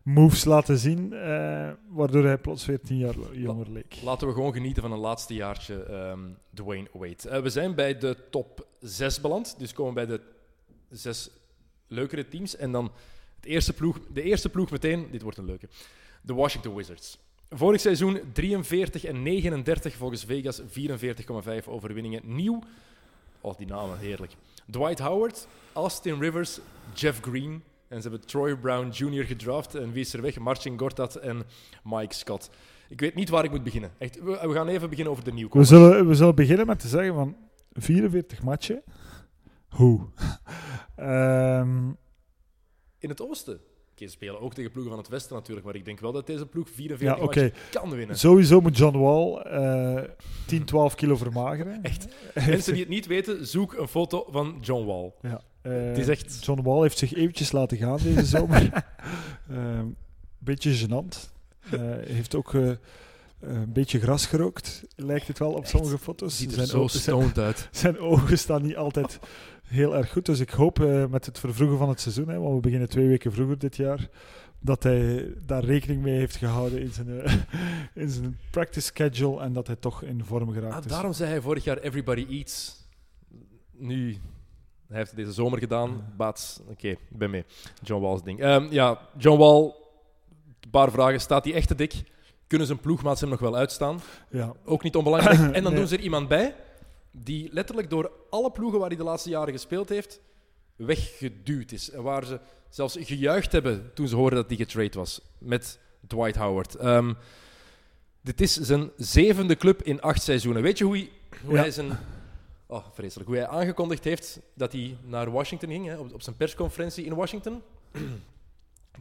moves 0.02 0.44
laten 0.44 0.78
zien, 0.78 1.12
eh, 1.12 1.70
waardoor 1.88 2.24
hij 2.24 2.38
plots 2.38 2.66
weer 2.66 2.80
tien 2.80 2.98
jaar 2.98 3.14
jonger 3.32 3.70
leek. 3.70 3.96
Laten 4.02 4.26
we 4.26 4.34
gewoon 4.34 4.52
genieten 4.52 4.82
van 4.82 4.92
een 4.92 4.98
laatste 4.98 5.34
jaartje 5.34 5.82
ehm, 5.82 6.20
Dwayne 6.54 6.88
Wade. 6.92 7.42
We 7.42 7.50
zijn 7.50 7.74
bij 7.74 7.98
de 7.98 8.16
top 8.30 8.66
6 8.80 9.20
beland, 9.20 9.54
dus 9.58 9.72
komen 9.72 9.94
bij 9.94 10.06
de 10.06 10.20
zes 10.90 11.30
leukere 11.86 12.28
teams. 12.28 12.56
En 12.56 12.72
dan 12.72 12.92
het 13.36 13.44
eerste 13.46 13.72
ploeg, 13.72 13.98
de 14.12 14.22
eerste 14.22 14.48
ploeg 14.48 14.70
meteen, 14.70 15.08
dit 15.10 15.22
wordt 15.22 15.38
een 15.38 15.44
leuke, 15.44 15.68
de 16.22 16.34
Washington 16.34 16.74
Wizards. 16.74 17.18
Vorig 17.50 17.80
seizoen 17.80 18.20
43 18.32 19.04
en 19.04 19.22
39 19.22 19.94
volgens 19.96 20.24
Vegas, 20.24 20.60
44,5 20.62 21.64
overwinningen. 21.68 22.20
Nieuw, 22.24 22.62
oh 23.40 23.56
die 23.56 23.66
namen, 23.66 23.98
heerlijk. 23.98 24.32
Dwight 24.70 24.98
Howard, 24.98 25.46
Austin 25.72 26.18
Rivers, 26.20 26.58
Jeff 26.94 27.20
Green. 27.20 27.62
En 27.88 28.02
ze 28.02 28.08
hebben 28.08 28.26
Troy 28.26 28.56
Brown 28.56 28.88
Jr. 28.90 29.24
gedraft. 29.24 29.74
En 29.74 29.92
wie 29.92 30.00
is 30.00 30.12
er 30.12 30.22
weg? 30.22 30.38
Marcin 30.38 30.78
Gortat 30.78 31.14
en 31.16 31.42
Mike 31.84 32.14
Scott. 32.14 32.50
Ik 32.88 33.00
weet 33.00 33.14
niet 33.14 33.28
waar 33.28 33.44
ik 33.44 33.50
moet 33.50 33.62
beginnen. 33.64 33.90
Echt, 33.98 34.22
we, 34.22 34.38
we 34.42 34.52
gaan 34.52 34.68
even 34.68 34.88
beginnen 34.88 35.12
over 35.12 35.24
de 35.24 35.30
We 35.30 35.36
nieuwkomers. 35.36 35.68
zullen, 35.68 36.08
we 36.08 36.14
zullen 36.14 36.34
beginnen 36.34 36.66
met 36.66 36.78
te 36.78 36.88
zeggen 36.88 37.14
van 37.14 37.36
44 37.72 38.42
matchen. 38.42 38.82
Hoe? 39.68 40.00
Ehm, 40.96 41.88
In 42.98 43.08
het 43.08 43.22
oosten. 43.22 43.60
Oké, 44.02 44.08
spelen 44.10 44.40
ook 44.40 44.54
tegen 44.54 44.70
ploegen 44.70 44.92
van 44.92 45.00
het 45.02 45.10
westen 45.10 45.34
natuurlijk, 45.34 45.66
maar 45.66 45.74
ik 45.74 45.84
denk 45.84 46.00
wel 46.00 46.12
dat 46.12 46.26
deze 46.26 46.46
ploeg 46.46 46.68
44 46.70 47.34
Ja, 47.34 47.50
kan 47.70 47.90
winnen. 47.90 48.18
Sowieso 48.18 48.60
moet 48.60 48.76
John 48.76 48.98
Wall 48.98 49.34
eh 49.36 50.02
10, 50.46 50.64
12 50.64 50.94
kilo 50.94 51.16
vermageren. 51.16 51.82
Echt. 51.92 52.06
Mensen 52.34 52.72
die 52.72 52.82
het 52.82 52.90
niet 52.92 53.06
weten, 53.06 53.46
zoek 53.46 53.72
een 53.74 53.88
foto 53.88 54.26
van 54.30 54.58
John 54.60 54.86
Wall. 54.86 55.12
Ja, 55.22 55.40
eh, 55.62 55.72
Het 55.72 55.98
is 55.98 56.08
echt- 56.08 56.44
John 56.44 56.62
Wall 56.62 56.82
heeft 56.82 56.98
zich 56.98 57.14
eventjes 57.14 57.52
laten 57.52 57.76
gaan 57.78 57.98
deze 58.02 58.24
zomer. 58.36 58.84
Ehm 59.50 59.86
beetje 60.38 60.86
gênant. 60.86 61.30
Eh, 61.70 61.80
heeft 62.06 62.34
ook 62.34 62.54
eh, 62.54 62.70
een 63.40 63.72
beetje 63.72 64.00
gras 64.00 64.26
gerookt, 64.26 64.84
lijkt 64.96 65.26
het 65.28 65.38
wel 65.38 65.52
op 65.52 65.60
Echt? 65.62 65.70
sommige 65.70 65.98
foto's. 65.98 66.36
Ziet 66.36 66.48
er 66.48 66.54
Zijn 66.54 66.66
zo 66.66 66.86
stoned 66.86 67.38
uit. 67.38 67.68
zijn 67.72 67.98
ogen 67.98 68.38
staan 68.38 68.62
niet 68.62 68.76
altijd 68.76 69.18
heel 69.68 69.96
erg 69.96 70.12
goed. 70.12 70.26
Dus 70.26 70.40
ik 70.40 70.50
hoop 70.50 70.80
eh, 70.80 71.06
met 71.06 71.26
het 71.26 71.38
vervroegen 71.38 71.78
van 71.78 71.88
het 71.88 72.00
seizoen, 72.00 72.28
hè, 72.28 72.38
want 72.38 72.54
we 72.54 72.60
beginnen 72.60 72.88
twee 72.88 73.06
weken 73.08 73.32
vroeger 73.32 73.58
dit 73.58 73.76
jaar, 73.76 74.08
dat 74.60 74.82
hij 74.82 75.32
daar 75.46 75.64
rekening 75.64 76.02
mee 76.02 76.18
heeft 76.18 76.36
gehouden 76.36 76.80
in 76.80 76.90
zijn, 76.92 77.20
eh, 77.20 77.34
in 78.02 78.08
zijn 78.10 78.38
practice 78.50 78.86
schedule 78.86 79.40
en 79.40 79.52
dat 79.52 79.66
hij 79.66 79.76
toch 79.76 80.02
in 80.02 80.24
vorm 80.24 80.52
geraakt 80.52 80.74
Ah, 80.74 80.84
is. 80.84 80.90
daarom 80.90 81.12
zei 81.12 81.30
hij 81.30 81.40
vorig 81.40 81.64
jaar 81.64 81.78
Everybody 81.78 82.26
Eats. 82.30 82.86
Nu, 83.72 84.16
hij 84.88 84.96
heeft 84.96 85.10
het 85.10 85.18
deze 85.18 85.32
zomer 85.32 85.58
gedaan. 85.58 86.12
Baats, 86.16 86.60
oké, 86.68 86.88
ik 86.88 86.98
ben 87.18 87.30
mee. 87.30 87.44
John 87.82 88.02
Wall's 88.02 88.22
ding. 88.22 88.40
Ehm, 88.40 88.66
ja, 88.70 88.98
John 89.18 89.38
Wall, 89.38 89.62
een 90.60 90.70
paar 90.70 90.90
vragen. 90.90 91.20
Staat 91.20 91.44
hij 91.44 91.54
echt 91.54 91.68
te 91.68 91.74
dik? 91.74 91.94
Kunnen 92.46 92.66
zijn 92.66 92.80
ploegmaats 92.80 93.20
hem 93.20 93.30
nog 93.30 93.40
wel 93.40 93.56
uitstaan? 93.56 94.00
Ja. 94.30 94.52
Ook 94.64 94.82
niet 94.82 94.96
onbelangrijk. 94.96 95.38
En 95.56 95.62
dan 95.62 95.72
Nee. 95.72 95.74
doen 95.80 95.88
ze 95.88 95.96
er 95.96 96.02
iemand 96.02 96.28
bij 96.28 96.54
die 97.10 97.52
letterlijk 97.52 97.90
door 97.90 98.12
alle 98.30 98.50
ploegen 98.50 98.78
waar 98.78 98.88
hij 98.88 98.96
de 98.96 99.04
laatste 99.04 99.30
jaren 99.30 99.52
gespeeld 99.52 99.88
heeft, 99.88 100.20
weggeduwd 100.76 101.72
is. 101.72 101.90
En 101.90 102.02
waar 102.02 102.24
ze 102.24 102.40
zelfs 102.68 102.96
gejuicht 103.00 103.52
hebben 103.52 103.90
toen 103.94 104.08
ze 104.08 104.16
hoorden 104.16 104.38
dat 104.38 104.48
hij 104.48 104.56
getrade 104.56 104.98
was 104.98 105.20
met 105.38 105.78
Dwight 106.06 106.36
Howard. 106.36 106.74
Ehm, 106.74 107.14
dit 108.20 108.40
is 108.40 108.54
zijn 108.56 108.90
zevende 108.96 109.56
club 109.56 109.82
in 109.82 110.00
acht 110.00 110.22
seizoenen. 110.22 110.62
Weet 110.62 110.78
je 110.78 110.84
hoe 110.84 110.96
hij, 110.96 111.10
hoe 111.44 111.54
Ja. 111.54 111.60
hij 111.60 111.70
zijn... 111.70 111.98
Oh, 112.66 112.84
vreselijk. 112.92 113.28
Hoe 113.28 113.38
hij 113.38 113.46
aangekondigd 113.48 114.04
heeft 114.04 114.40
dat 114.54 114.72
hij 114.72 114.96
naar 115.04 115.30
Washington 115.30 115.68
ging, 115.70 115.86
hè, 115.86 115.96
op, 115.98 116.12
op 116.14 116.22
zijn 116.22 116.36
persconferentie 116.36 117.04
in 117.04 117.14
Washington. 117.14 117.62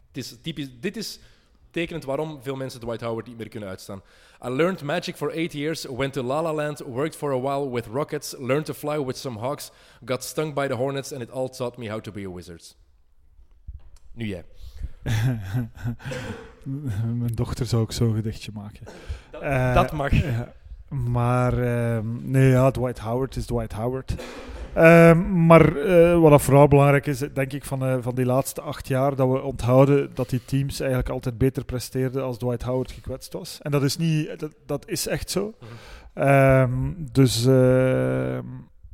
Het 0.08 0.18
is 0.18 0.36
typisch, 0.42 0.68
dit 0.80 0.98
is 0.98 1.20
tekenend 1.78 2.06
waarom 2.06 2.40
veel 2.42 2.56
mensen 2.56 2.80
Dwight 2.80 3.02
Howard 3.02 3.28
niet 3.28 3.38
meer 3.38 3.50
kunnen 3.50 3.70
uitstaan. 3.70 4.02
I 4.46 4.50
learned 4.50 4.84
magic 4.84 5.16
for 5.16 5.32
eight 5.32 5.54
years, 5.54 5.86
went 5.86 6.14
to 6.14 6.24
La 6.24 6.42
La 6.42 6.54
Land, 6.54 6.80
worked 6.80 7.16
for 7.16 7.32
a 7.32 7.40
while 7.40 7.70
with 7.70 7.88
Rockets, 7.88 8.36
learned 8.38 8.66
to 8.66 8.74
fly 8.74 9.06
with 9.06 9.18
some 9.18 9.40
Hawks, 9.40 9.72
got 10.06 10.24
stung 10.24 10.54
by 10.54 10.68
the 10.68 10.74
Hornets, 10.74 11.14
and 11.14 11.22
it 11.22 11.32
all 11.32 11.50
taught 11.50 11.78
me 11.78 11.90
how 11.90 12.02
to 12.02 12.12
be 12.12 12.26
a 12.26 12.32
Wizard. 12.34 12.76
Nu 14.12 14.26
jij. 14.26 14.44
Mijn 17.20 17.36
dochter 17.36 17.66
zou 17.66 17.82
ook 17.82 17.92
zo'n 17.92 18.16
gedichtje 18.16 18.52
maken. 18.54 18.86
Eh, 19.42 19.74
dat 19.74 19.92
mag. 19.92 20.12
ja. 20.12 20.54
Maar 20.90 21.54
ehm, 21.54 22.32
nee, 22.32 22.50
ja, 22.50 22.72
Dwight 22.72 23.00
Howard 23.00 23.36
is 23.36 23.46
Dwight 23.46 23.74
Howard. 23.74 24.16
Ehm, 24.78 25.46
maar 25.46 25.76
eh, 25.76 26.20
wat 26.20 26.42
vooral 26.42 26.68
belangrijk 26.68 27.06
is, 27.06 27.20
denk 27.20 27.54
ik, 27.54 27.66
van, 27.66 27.86
eh, 27.86 27.98
van 28.00 28.16
die 28.16 28.26
laatste 28.26 28.62
acht 28.62 28.88
jaar, 28.88 29.16
dat 29.16 29.30
we 29.30 29.42
onthouden 29.42 30.10
dat 30.14 30.30
die 30.30 30.46
teams 30.46 30.80
eigenlijk 30.80 31.10
altijd 31.10 31.38
beter 31.38 31.66
presteerden 31.66 32.24
als 32.24 32.38
Dwight 32.38 32.62
Howard 32.62 32.92
gekwetst 32.92 33.34
was. 33.34 33.60
En 33.62 33.72
dat 33.72 33.84
is, 33.84 33.98
niet, 33.98 34.40
dat, 34.40 34.52
dat 34.66 34.90
is 34.90 35.08
echt 35.08 35.30
zo. 35.30 35.54
Mhm. 35.60 35.72
Ehm, 36.14 36.94
dus, 37.12 37.46
ehm, 37.46 38.46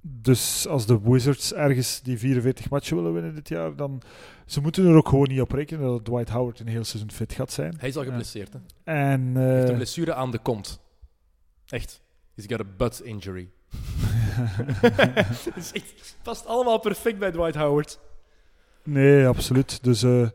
dus 0.01 0.67
als 0.67 0.85
de 0.85 0.99
Wizards 1.03 1.53
ergens 1.53 2.01
die 2.01 2.17
44 2.17 2.69
matchen 2.69 2.95
willen 2.95 3.13
winnen 3.13 3.35
dit 3.35 3.49
jaar, 3.49 3.75
dan 3.75 4.01
ze 4.45 4.61
moeten 4.61 4.87
er 4.87 4.95
ook 4.95 5.09
gewoon 5.09 5.27
niet 5.27 5.41
op 5.41 5.51
rekenen 5.51 5.87
dat 5.87 6.05
Dwight 6.05 6.29
Howard 6.29 6.59
een 6.59 6.67
heel 6.67 6.83
seizoen 6.83 7.11
fit 7.11 7.33
gaat 7.33 7.51
zijn. 7.51 7.73
Hij 7.77 7.89
is 7.89 7.97
al 7.97 8.03
geblesseerd. 8.03 8.53
Hè? 8.53 8.59
En 8.83 9.35
Hij 9.35 9.51
heeft 9.51 9.63
eh, 9.63 9.69
een 9.69 9.75
blessure 9.75 10.13
aan 10.13 10.31
de 10.31 10.39
kont. 10.39 10.79
Echt. 11.67 12.01
He's 12.35 12.45
got 12.47 12.59
a 12.59 12.65
butt 12.77 13.01
injury. 13.01 13.49
Het 15.53 15.71
echt, 15.73 16.15
past 16.23 16.45
allemaal 16.45 16.79
perfect 16.79 17.19
bij 17.19 17.31
Dwight 17.31 17.55
Howard. 17.55 17.99
Nee, 18.83 19.27
absoluut. 19.27 19.83
Dus 19.83 20.03
eh 20.03 20.29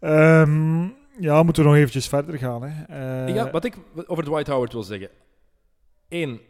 ehm, 0.00 0.88
ja, 1.18 1.42
moeten 1.42 1.62
we 1.62 1.68
nog 1.68 1.78
eventjes 1.78 2.08
verder 2.08 2.38
gaan. 2.38 2.62
Hè. 2.62 2.84
Eh, 3.26 3.34
ja, 3.34 3.50
wat 3.50 3.64
ik 3.64 3.76
over 4.06 4.24
Dwight 4.24 4.46
Howard 4.46 4.72
wil 4.72 4.82
zeggen. 4.82 5.08
Eén, 6.08 6.40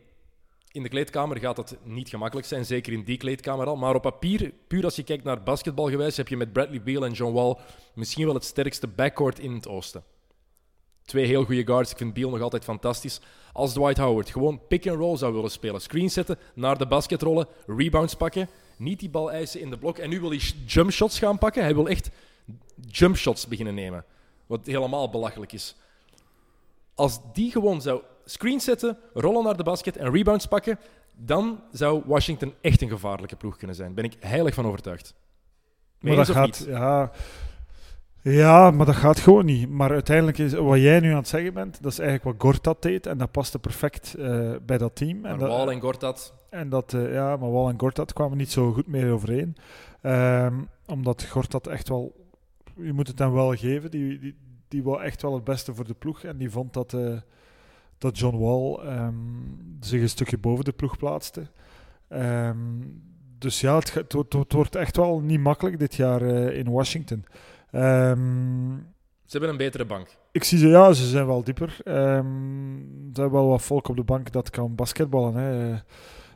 in 0.72 0.82
de 0.82 0.88
kleedkamer 0.88 1.38
gaat 1.38 1.57
dat 1.57 1.76
niet 1.82 2.09
gemakkelijk 2.09 2.47
zijn, 2.47 2.64
zeker 2.64 2.92
in 2.92 3.05
die 3.05 3.16
kleedkamer 3.16 3.66
al. 3.66 3.76
Maar 3.76 3.95
op 3.95 4.03
papier, 4.03 4.53
puur 4.66 4.84
als 4.84 4.97
je 4.97 5.03
kijkt 5.03 5.24
naar 5.24 5.42
basketbalgewijs, 5.42 6.16
heb 6.16 6.28
je 6.28 6.36
met 6.36 6.53
Bradley 6.53 6.82
Beal 6.82 7.05
en 7.05 7.12
John 7.12 7.34
Wall 7.34 7.57
misschien 7.95 8.24
wel 8.24 8.34
het 8.34 8.45
sterkste 8.45 8.86
backcourt 8.86 9.38
in 9.38 9.53
het 9.53 9.68
oosten. 9.68 10.05
Twee 11.05 11.26
heel 11.26 11.44
goede 11.44 11.66
guards. 11.66 11.90
Ik 11.90 11.96
vind 11.96 12.14
Beal 12.14 12.30
nog 12.30 12.40
altijd 12.40 12.64
fantastisch. 12.64 13.20
Als 13.52 13.72
Dwight 13.72 13.98
Howard 13.98 14.30
gewoon 14.30 14.61
pick-and-roll 14.68 15.16
zou 15.16 15.34
willen 15.34 15.50
spelen, 15.50 15.80
screen 15.80 16.11
zetten, 16.11 16.38
naar 16.55 16.78
de 16.78 16.86
basket 16.86 17.22
rollen, 17.22 17.46
rebounds 17.66 18.14
pakken, 18.14 18.48
niet 18.76 19.00
die 19.00 19.11
bal 19.11 19.30
eisen 19.30 19.61
in 19.61 19.70
de 19.70 19.78
blok. 19.78 19.98
En 19.98 20.11
nu 20.11 20.20
wil 20.20 20.30
hij 20.30 20.40
jump 20.66 20.90
shots 20.90 21.18
gaan 21.18 21.38
pakken. 21.38 21.62
Hij 21.62 21.74
wil 21.74 21.88
echt 21.88 22.11
jump 22.80 23.16
shots 23.16 23.46
beginnen 23.46 23.74
nemen. 23.74 24.05
Wat 24.46 24.66
helemaal 24.66 25.11
belachelijk 25.11 25.52
is. 25.52 25.76
Als 26.94 27.20
die 27.32 27.50
gewoon 27.50 27.82
zou 27.82 28.02
screen 28.24 28.61
zetten, 28.61 28.98
rollen 29.14 29.44
naar 29.44 29.57
de 29.57 29.62
basket 29.62 29.96
en 29.96 30.12
rebounds 30.12 30.46
pakken, 30.46 30.78
dan 31.16 31.61
zou 31.72 32.02
Washington 32.07 32.55
echt 32.61 32.82
een 32.82 32.88
gevaarlijke 32.88 33.36
ploeg 33.36 33.57
kunnen 33.57 33.76
zijn. 33.76 33.94
Ben 33.94 34.05
ik 34.05 34.16
heilig 34.20 34.55
van 34.55 34.66
overtuigd. 34.66 35.14
maar 35.98 36.16
dat 36.16 36.30
gaat, 36.30 36.44
niet? 36.44 36.64
ja, 36.68 37.11
ja, 38.33 38.70
maar 38.70 38.87
dat 38.87 38.95
gaat 38.95 39.18
gewoon 39.20 39.45
niet. 39.45 39.68
Maar 39.70 39.91
uiteindelijk 39.91 40.39
is 40.39 40.53
wat 40.53 40.79
jij 40.79 41.01
nu 41.01 41.11
aan 41.11 41.16
het 41.16 41.29
zeggen 41.29 41.55
bent, 41.55 41.83
dat 41.83 41.93
is 41.93 41.99
eigenlijk 41.99 42.39
wat 42.39 42.51
Gortat 42.51 42.83
deed. 42.83 43.07
En 43.07 43.18
dat 43.18 43.31
paste 43.31 43.59
perfect 43.59 44.14
eh, 44.14 44.51
bij 44.66 44.79
dat 44.79 44.97
team. 44.97 45.20
Maar 45.20 45.33
en 45.33 45.39
dat, 45.39 45.49
Wall 45.49 45.68
en 45.68 45.81
Gortat, 45.81 46.35
En 46.51 46.68
dat, 46.68 46.93
eh, 46.95 47.12
ja, 47.12 47.37
maar 47.37 47.53
Wall 47.53 47.68
en 47.68 47.81
Gortat 47.81 48.12
kwamen 48.12 48.37
niet 48.37 48.51
zo 48.51 48.72
goed 48.72 48.87
meer 48.87 49.12
overeen. 49.12 49.57
Ehm, 50.01 50.55
omdat 50.87 51.25
Gortat 51.25 51.66
echt 51.66 51.89
wel 51.89 52.22
je 52.77 52.93
moet 52.93 53.09
het 53.09 53.18
hem 53.18 53.33
wel 53.33 53.55
geven. 53.55 53.91
Die, 53.91 54.18
die, 54.18 54.35
die 54.68 54.83
wou 54.83 55.03
echt 55.03 55.22
wel 55.22 55.35
het 55.35 55.45
beste 55.45 55.75
voor 55.75 55.87
de 55.87 55.95
ploeg. 55.95 56.22
En 56.22 56.37
die 56.37 56.51
vond 56.51 56.72
dat, 56.72 56.93
eh, 56.93 57.16
dat 57.99 58.18
John 58.18 58.37
Wall 58.39 58.87
ehm, 58.89 59.14
zich 59.81 60.01
een 60.01 60.09
stukje 60.09 60.39
boven 60.39 60.64
de 60.64 60.72
ploeg 60.72 60.97
plaatste. 60.97 61.47
Ehm, 62.09 62.57
dus 63.39 63.61
ja, 63.61 63.75
het, 63.75 63.95
het, 63.95 64.12
wordt- 64.12 64.33
het 64.33 64.53
wordt 64.53 64.75
echt 64.77 64.97
wel 64.97 65.20
niet 65.20 65.41
makkelijk 65.41 65.79
dit 65.79 65.95
jaar 65.95 66.22
in 66.53 66.70
Washington. 66.70 67.25
Ehm, 67.75 68.77
Ze 69.25 69.31
hebben 69.31 69.51
een 69.51 69.57
betere 69.57 69.85
bank. 69.85 70.09
ik 70.33 70.45
zie 70.45 70.59
ze, 70.59 70.68
ja, 70.68 70.93
ze 70.93 71.07
zijn 71.07 71.27
wel 71.27 71.45
dieper. 71.45 71.77
Ehm 71.85 72.77
er 73.09 73.20
zijn 73.20 73.31
wel 73.31 73.49
wat 73.49 73.62
volk 73.62 73.89
op 73.89 73.97
de 73.97 74.03
bank 74.03 74.33
dat 74.33 74.51
kan 74.51 74.75
basketballen. 74.75 75.35
Hè. 75.35 75.72
Eh, 75.72 75.79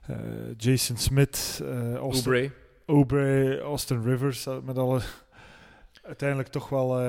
eh, 0.06 0.54
Jason 0.56 0.96
Smith, 0.96 1.60
eh 1.64 1.94
Austin, 1.94 2.32
Oubre. 2.32 2.50
Oubre, 2.86 3.60
Austin 3.60 4.02
Rivers, 4.02 4.46
met 4.64 4.78
alle 4.78 5.00
uiteindelijk 6.02 6.48
toch 6.48 6.68
wel 6.68 7.00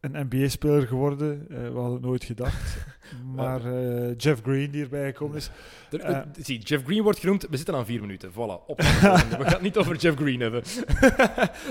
een 0.00 0.26
NBA-speler 0.28 0.86
geworden. 0.86 1.46
We 1.48 1.70
hadden 1.74 1.92
het 1.92 2.02
nooit 2.02 2.24
gedacht. 2.24 2.86
Maar 3.34 3.64
eh, 3.64 4.14
Jeff 4.16 4.42
Green 4.42 4.70
die 4.70 4.82
erbij 4.82 5.06
gekomen 5.06 5.36
is. 5.36 5.50
Er- 5.90 6.00
Eh. 6.00 6.20
zie, 6.42 6.58
Jeff 6.58 6.84
Green 6.84 7.02
wordt 7.02 7.18
genoemd. 7.18 7.46
We 7.50 7.56
zitten 7.56 7.74
aan 7.74 7.86
vier 7.86 8.00
minuten. 8.00 8.30
Voilà. 8.32 8.66
Op. 8.66 8.76
We 8.76 8.84
gaan 8.84 9.42
het 9.44 9.60
niet 9.60 9.76
over 9.76 9.96
Jeff 9.96 10.16
Green 10.16 10.40
hebben. 10.40 10.62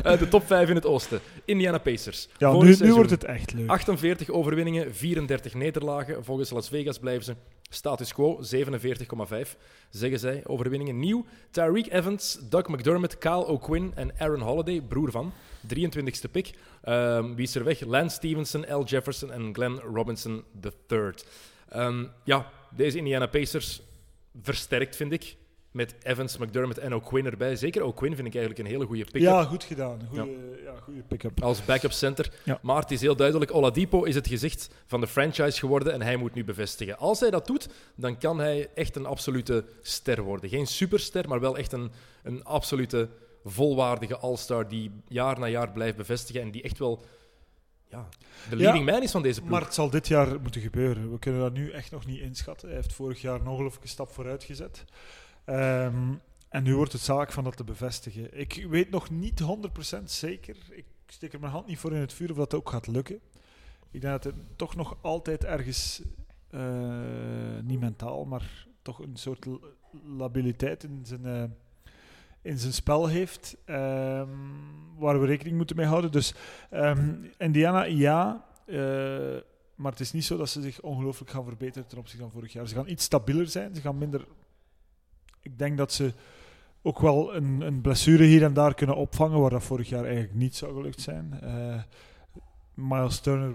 Eh, 0.04 0.20
de 0.20 0.28
top 0.28 0.46
5 0.48 0.70
in 0.70 0.76
het 0.76 0.86
oosten. 0.86 1.20
Indiana 1.46 1.78
Pacers. 1.78 2.28
Ja, 2.38 2.52
nu, 2.54 2.76
nu 2.80 2.94
wordt 2.94 3.10
het 3.10 3.24
echt 3.24 3.54
leuk. 3.54 3.70
48 3.70 4.30
overwinningen, 4.30 4.96
34 4.96 5.54
nederlagen. 5.54 6.24
Volgens 6.24 6.50
Las 6.50 6.70
Vegas 6.70 7.00
blijven 7.00 7.24
ze 7.24 7.36
status 7.70 8.14
quo, 8.14 8.40
47,5 8.42 9.58
zeggen 9.90 10.20
zij. 10.20 10.42
Overwinningen 10.46 11.00
nieuw. 11.00 11.26
Tyreek 11.52 11.92
Evans, 11.94 12.40
Doug 12.50 12.68
McDermott, 12.68 13.18
Kyle 13.18 13.46
O'Quinn 13.48 13.92
en 13.96 14.12
Aaron 14.18 14.42
Holiday, 14.42 14.82
broer 14.82 15.12
van. 15.12 15.34
23ste 15.76 16.32
pick. 16.32 16.52
Ehm, 16.84 17.34
wie 17.36 17.46
is 17.46 17.56
er 17.56 17.64
weg? 17.64 17.80
Lance 17.86 18.16
Stevenson, 18.16 18.66
L. 18.70 18.84
Jefferson 18.84 19.32
en 19.32 19.54
Glenn 19.54 19.80
Robinson 19.80 20.44
III. 20.88 21.00
Ehm, 21.70 22.06
ja, 22.24 22.52
deze 22.76 22.98
Indiana 22.98 23.28
Pacers 23.28 23.82
versterkt, 24.42 24.96
vind 24.96 25.12
ik. 25.12 25.36
Met 25.72 25.96
Evans, 26.04 26.38
McDermott 26.38 26.78
en 26.78 26.96
O'Quinn 26.96 27.26
erbij. 27.26 27.56
Zeker 27.56 27.84
O'Quinn 27.84 28.16
vind 28.16 28.28
ik 28.28 28.36
eigenlijk 28.36 28.66
een 28.66 28.74
hele 28.74 28.86
goede 28.86 29.06
pick 29.12 29.22
Ja, 29.22 29.44
goed 29.44 29.64
gedaan. 29.64 30.02
Goeie, 30.10 30.38
ja. 30.64 30.76
goede 30.82 31.02
pick-up. 31.02 31.44
als 31.44 31.66
backup 31.66 31.92
center. 31.92 32.32
Ja. 32.44 32.60
Maar 32.62 32.82
het 32.82 32.92
is 32.92 33.02
heel 33.02 33.16
duidelijk, 33.16 33.54
Oladipo 33.54 34.04
is 34.04 34.16
het 34.16 34.28
gezicht 34.28 34.70
van 34.86 35.02
de 35.02 35.08
franchise 35.08 35.60
geworden 35.60 35.94
en 35.94 36.02
hij 36.02 36.16
moet 36.16 36.34
nu 36.34 36.44
bevestigen. 36.44 36.98
Als 36.98 37.20
hij 37.20 37.30
dat 37.30 37.48
doet, 37.48 37.70
dan 37.96 38.18
kan 38.18 38.40
hij 38.40 38.70
echt 38.76 38.96
een 38.96 39.06
absolute 39.06 39.66
ster 39.82 40.22
worden. 40.22 40.50
Geen 40.50 40.68
superster, 40.68 41.28
maar 41.28 41.40
wel 41.40 41.58
echt 41.58 41.72
een, 41.72 41.92
een 42.24 42.44
absolute 42.44 43.10
volwaardige 43.44 44.18
all-star 44.18 44.68
die 44.68 44.92
jaar 45.08 45.40
na 45.40 45.48
jaar 45.48 45.72
blijft 45.72 45.98
bevestigen 45.98 46.42
en 46.42 46.52
die 46.52 46.62
echt 46.62 46.78
wel 46.80 47.04
ja, 47.90 48.10
de 48.50 48.58
Ja, 48.58 48.64
leading 48.64 48.86
man 48.86 49.04
is 49.04 49.12
van 49.12 49.22
deze 49.22 49.40
ploeg. 49.40 49.52
Maar 49.52 49.62
het 49.62 49.74
zal 49.74 49.90
dit 49.90 50.08
jaar 50.08 50.42
moeten 50.42 50.62
gebeuren. 50.62 51.12
We 51.12 51.20
kunnen 51.20 51.42
dat 51.42 51.54
nu 51.54 51.72
echt 51.72 51.92
nog 51.92 52.06
niet 52.06 52.20
inschatten. 52.20 52.68
Hij 52.68 52.78
heeft 52.78 52.94
vorig 52.94 53.22
jaar 53.22 53.40
een 53.40 53.48
ongelooflijke 53.48 53.88
stap 53.88 54.10
vooruit 54.12 54.44
gezet. 54.44 54.86
Ehm, 55.46 56.14
en 56.50 56.64
nu 56.64 56.76
wordt 56.76 56.92
het 56.92 57.02
zaak 57.02 57.32
van 57.32 57.44
dat 57.44 57.58
te 57.58 57.64
bevestigen. 57.64 58.40
Ik 58.40 58.66
weet 58.70 58.90
nog 58.90 59.10
niet 59.10 59.40
100% 59.40 60.12
zeker. 60.12 60.56
Ik 60.70 60.86
steek 61.08 61.34
er 61.34 61.40
mijn 61.40 61.52
hand 61.52 61.68
niet 61.68 61.80
voor 61.80 61.94
in 61.94 62.02
het 62.02 62.14
vuur 62.14 62.32
of 62.32 62.38
dat 62.38 62.54
ook 62.54 62.70
gaat 62.70 62.88
lukken. 62.88 63.20
Ik 63.92 64.02
denk 64.02 64.24
dat 64.24 64.34
hij 64.34 64.44
toch 64.56 64.76
nog 64.76 64.98
altijd 65.02 65.44
ergens, 65.44 66.02
eh, 66.50 67.60
niet 67.64 67.80
mentaal, 67.80 68.26
maar 68.26 68.68
toch 68.82 69.00
een 69.00 69.18
soort 69.18 69.46
labiliteit 70.06 70.84
in 70.84 71.02
zijn, 71.04 71.26
eh, 71.26 71.44
in 72.42 72.58
zijn 72.58 72.74
spel 72.74 73.08
heeft. 73.08 73.58
ehm, 73.66 74.28
waar 74.98 75.20
we 75.20 75.26
rekening 75.26 75.58
moeten 75.58 75.76
mee 75.76 75.86
houden. 75.86 76.12
Dus 76.12 76.34
ehm, 76.70 77.14
Indiana, 77.38 77.84
ja. 77.84 78.46
eh, 78.66 78.78
maar 79.76 79.92
het 79.92 80.00
is 80.00 80.12
niet 80.12 80.26
zo 80.26 80.38
dat 80.38 80.50
ze 80.50 80.62
zich 80.62 80.82
ongelooflijk 80.82 81.32
gaan 81.32 81.44
verbeteren 81.44 81.88
ten 81.88 81.98
opzichte 81.98 82.24
van 82.24 82.32
vorig 82.32 82.54
jaar. 82.54 82.68
Ze 82.68 82.76
gaan 82.76 82.88
iets 82.90 83.04
stabieler 83.04 83.48
zijn. 83.48 83.76
Ze 83.76 83.82
gaan 83.82 83.98
minder. 83.98 84.26
Ik 85.42 85.58
denk 85.58 85.78
dat 85.78 85.94
ze 85.94 86.14
ook 86.82 87.00
wel 87.00 87.36
een, 87.36 87.62
een 87.62 87.82
blessure 87.82 88.24
hier 88.24 88.44
en 88.44 88.54
daar 88.54 88.74
kunnen 88.74 88.96
opvangen, 88.96 89.40
waar 89.40 89.50
dat 89.50 89.64
vorig 89.64 89.90
jaar 89.90 90.04
eigenlijk 90.04 90.34
niet 90.34 90.56
zou 90.56 90.74
gelukt 90.74 91.02
zijn. 91.02 91.40
Eh, 91.42 91.82
Miles 92.74 93.20
Turner 93.20 93.54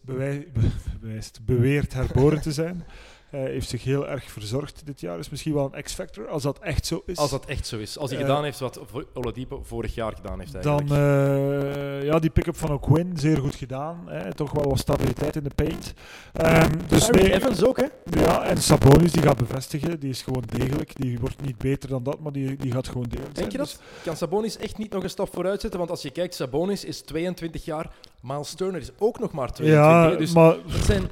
beweest, 0.00 1.44
beweert 1.44 1.92
herboren 1.92 2.40
te 2.40 2.52
zijn. 2.52 2.84
Hij 3.30 3.50
heeft 3.50 3.68
zich 3.68 3.84
heel 3.84 4.08
erg 4.08 4.30
verzorgd 4.30 4.82
dit 4.84 5.00
jaar. 5.00 5.18
Is 5.18 5.30
misschien 5.30 5.54
wel 5.54 5.70
een 5.72 5.82
X-factor, 5.82 6.28
als 6.28 6.42
dat 6.42 6.58
echt 6.58 6.86
zo 6.86 7.02
is. 7.06 7.16
Als 7.16 7.30
dat 7.30 7.44
echt 7.46 7.66
zo 7.66 7.78
is. 7.78 7.98
Als 7.98 8.10
hij 8.10 8.18
Eh, 8.20 8.26
gedaan 8.26 8.44
heeft 8.44 8.58
wat 8.58 8.80
Oladipo 9.14 9.62
vorig 9.64 9.94
jaar 9.94 10.12
gedaan 10.14 10.38
heeft 10.38 10.62
Dan, 10.62 10.78
eigenlijk. 10.78 11.76
eh, 11.76 12.04
ja, 12.04 12.18
die 12.18 12.30
pick-up 12.30 12.56
van 12.56 12.72
O'Quinn, 12.72 13.12
zeer 13.18 13.36
goed 13.36 13.54
gedaan. 13.54 14.02
Hè. 14.06 14.34
Toch 14.34 14.52
wel 14.52 14.64
wat 14.68 14.78
stabiliteit 14.78 15.36
in 15.36 15.42
de 15.42 15.50
paint. 15.54 15.92
Ehm, 16.32 16.70
dus 16.88 17.04
Tyreek 17.04 17.22
nee, 17.22 17.34
Evans 17.34 17.64
ook, 17.64 17.76
hè? 17.76 17.86
ja, 18.20 18.42
en 18.44 18.56
Sabonis 18.56 19.12
die 19.12 19.22
gaat 19.22 19.36
bevestigen. 19.36 20.00
Die 20.00 20.10
is 20.10 20.22
gewoon 20.22 20.44
degelijk. 20.58 20.96
Die 20.96 21.18
wordt 21.18 21.42
niet 21.42 21.58
beter 21.58 21.88
dan 21.88 22.02
dat, 22.02 22.20
maar 22.20 22.32
die, 22.32 22.56
die 22.56 22.72
gaat 22.72 22.88
gewoon 22.88 23.06
degelijk 23.08 23.34
Denk 23.34 23.52
je 23.52 23.56
zijn. 23.56 23.68
dat? 23.68 23.82
Kan 24.04 24.16
Sabonis 24.16 24.56
echt 24.56 24.78
niet 24.78 24.92
nog 24.92 25.02
een 25.02 25.10
stap 25.10 25.34
vooruit 25.34 25.60
zetten? 25.60 25.78
Want 25.78 25.90
als 25.90 26.02
je 26.02 26.10
kijkt, 26.10 26.34
Sabonis 26.34 26.84
is 26.84 27.00
22 27.00 27.64
jaar, 27.64 27.90
Miles 28.22 28.54
Turner 28.54 28.80
is 28.80 28.90
ook 28.98 29.18
nog 29.18 29.32
maar 29.32 29.46
Dus, 29.46 29.56
22. 29.56 29.90
ja, 30.12 30.16
dus 30.16 30.32
maar 30.32 30.56
dat 30.72 30.84
zijn, 30.84 31.08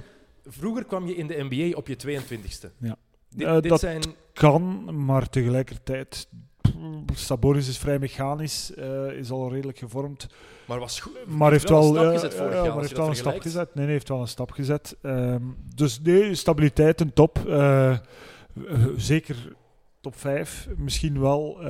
vroeger 0.49 0.85
kwam 0.85 1.07
je 1.07 1.15
in 1.15 1.27
de 1.27 1.47
NBA 1.49 1.77
op 1.77 1.89
je 1.89 1.97
22ste. 1.97 2.71
Ja. 2.79 2.97
Dit, 3.29 3.47
Eh, 3.47 3.55
dit 3.55 3.69
dat- 3.69 3.81
zijn, 3.81 4.03
kan, 4.33 4.89
maar 5.05 5.29
tegelijkertijd... 5.29 6.29
Sabonis 7.15 7.69
is 7.69 7.79
vrij 7.79 7.99
mechanisch, 7.99 8.75
eh, 8.75 9.13
is 9.13 9.31
al 9.31 9.53
redelijk 9.53 9.79
gevormd. 9.79 10.27
maar 10.67 10.79
was 10.79 11.01
goed. 11.01 11.13
Maar 11.27 11.51
heeft 11.51 11.69
wel 11.69 11.81
wel, 11.81 11.89
een 11.89 11.95
stap 11.99 12.05
ja, 12.13 12.13
gezet 12.21 12.35
vorig 12.35 12.53
ja, 12.55 12.63
jaar, 12.63 12.73
maar 12.73 12.83
heeft 12.83 12.97
wel 12.97 13.09
een 13.09 13.15
stap 13.17 13.41
gezet. 13.41 13.75
Nee, 13.75 13.85
nee, 13.85 13.95
heeft 13.95 14.09
wel 14.09 14.21
een 14.21 14.29
stap 14.29 14.51
gezet. 14.51 14.97
Ehm, 15.03 15.43
dus 15.75 16.01
nee, 16.01 16.35
stabiliteit 16.35 17.01
een 17.01 17.13
top. 17.13 17.47
Eh, 17.49 17.91
eh, 17.91 17.99
zeker 18.97 19.57
top 20.11 20.17
5. 20.21 20.69
Misschien 20.77 21.21
wel 21.21 21.57
eh, 21.61 21.67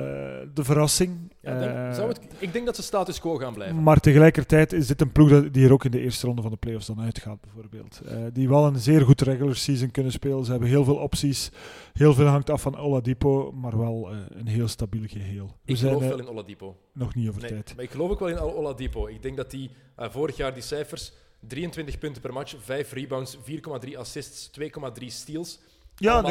de 0.53 0.63
verrassing. 0.63 1.33
Ja, 1.41 1.59
denk, 1.59 1.71
Eh, 1.71 1.93
zou 1.93 2.07
het, 2.07 2.19
ik 2.37 2.53
denk 2.53 2.65
dat 2.65 2.75
ze 2.75 2.81
status 2.83 3.19
quo 3.19 3.35
gaan 3.35 3.53
blijven. 3.53 3.83
maar 3.83 3.99
tegelijkertijd 3.99 4.73
is 4.73 4.87
dit 4.87 5.01
een 5.01 5.11
ploeg 5.11 5.49
die 5.49 5.65
er 5.65 5.73
ook 5.73 5.85
in 5.85 5.91
de 5.91 5.99
eerste 5.99 6.25
ronde 6.25 6.41
van 6.41 6.51
de 6.51 6.57
playoffs 6.57 6.85
dan 6.87 7.01
uitgaat, 7.01 7.41
bijvoorbeeld. 7.41 8.01
Eh, 8.05 8.17
die 8.33 8.49
wel 8.49 8.65
een 8.65 8.79
zeer 8.79 9.01
goed 9.01 9.21
regular 9.21 9.55
season 9.55 9.91
kunnen 9.91 10.11
spelen. 10.11 10.45
Ze 10.45 10.51
hebben 10.51 10.69
heel 10.69 10.83
veel 10.83 10.95
opties. 10.95 11.51
Heel 11.93 12.13
veel 12.13 12.25
hangt 12.25 12.49
af 12.49 12.61
van 12.61 12.77
Oladipo, 12.77 13.51
maar 13.51 13.77
wel 13.77 14.09
een 14.29 14.47
heel 14.47 14.67
stabiel 14.67 15.03
geheel. 15.07 15.45
We 15.45 15.71
Ik 15.71 15.77
zijn 15.77 15.93
geloof 15.93 16.09
wel 16.09 16.19
in 16.19 16.27
Oladipo. 16.27 16.75
nog 16.93 17.15
niet 17.15 17.29
over 17.29 17.41
Nee, 17.41 17.49
tijd. 17.49 17.73
maar 17.75 17.83
ik 17.85 17.91
geloof 17.91 18.09
ook 18.11 18.19
wel 18.19 18.29
in 18.29 18.41
Ol- 18.41 18.55
Oladipo. 18.55 19.07
Ik 19.07 19.21
denk 19.21 19.37
dat 19.37 19.53
eh, 19.53 20.09
vorig 20.09 20.37
jaar 20.37 20.53
die 20.53 20.63
cijfers... 20.63 21.11
23 21.47 21.97
punten 21.99 22.21
per 22.21 22.33
match, 22.33 22.55
5 22.59 22.91
rebounds, 22.93 23.37
4,3 23.85 23.97
assists, 23.97 24.49
2,3 24.59 25.05
steals. 25.05 25.59
Ja, 25.99 26.21
de- 26.21 26.27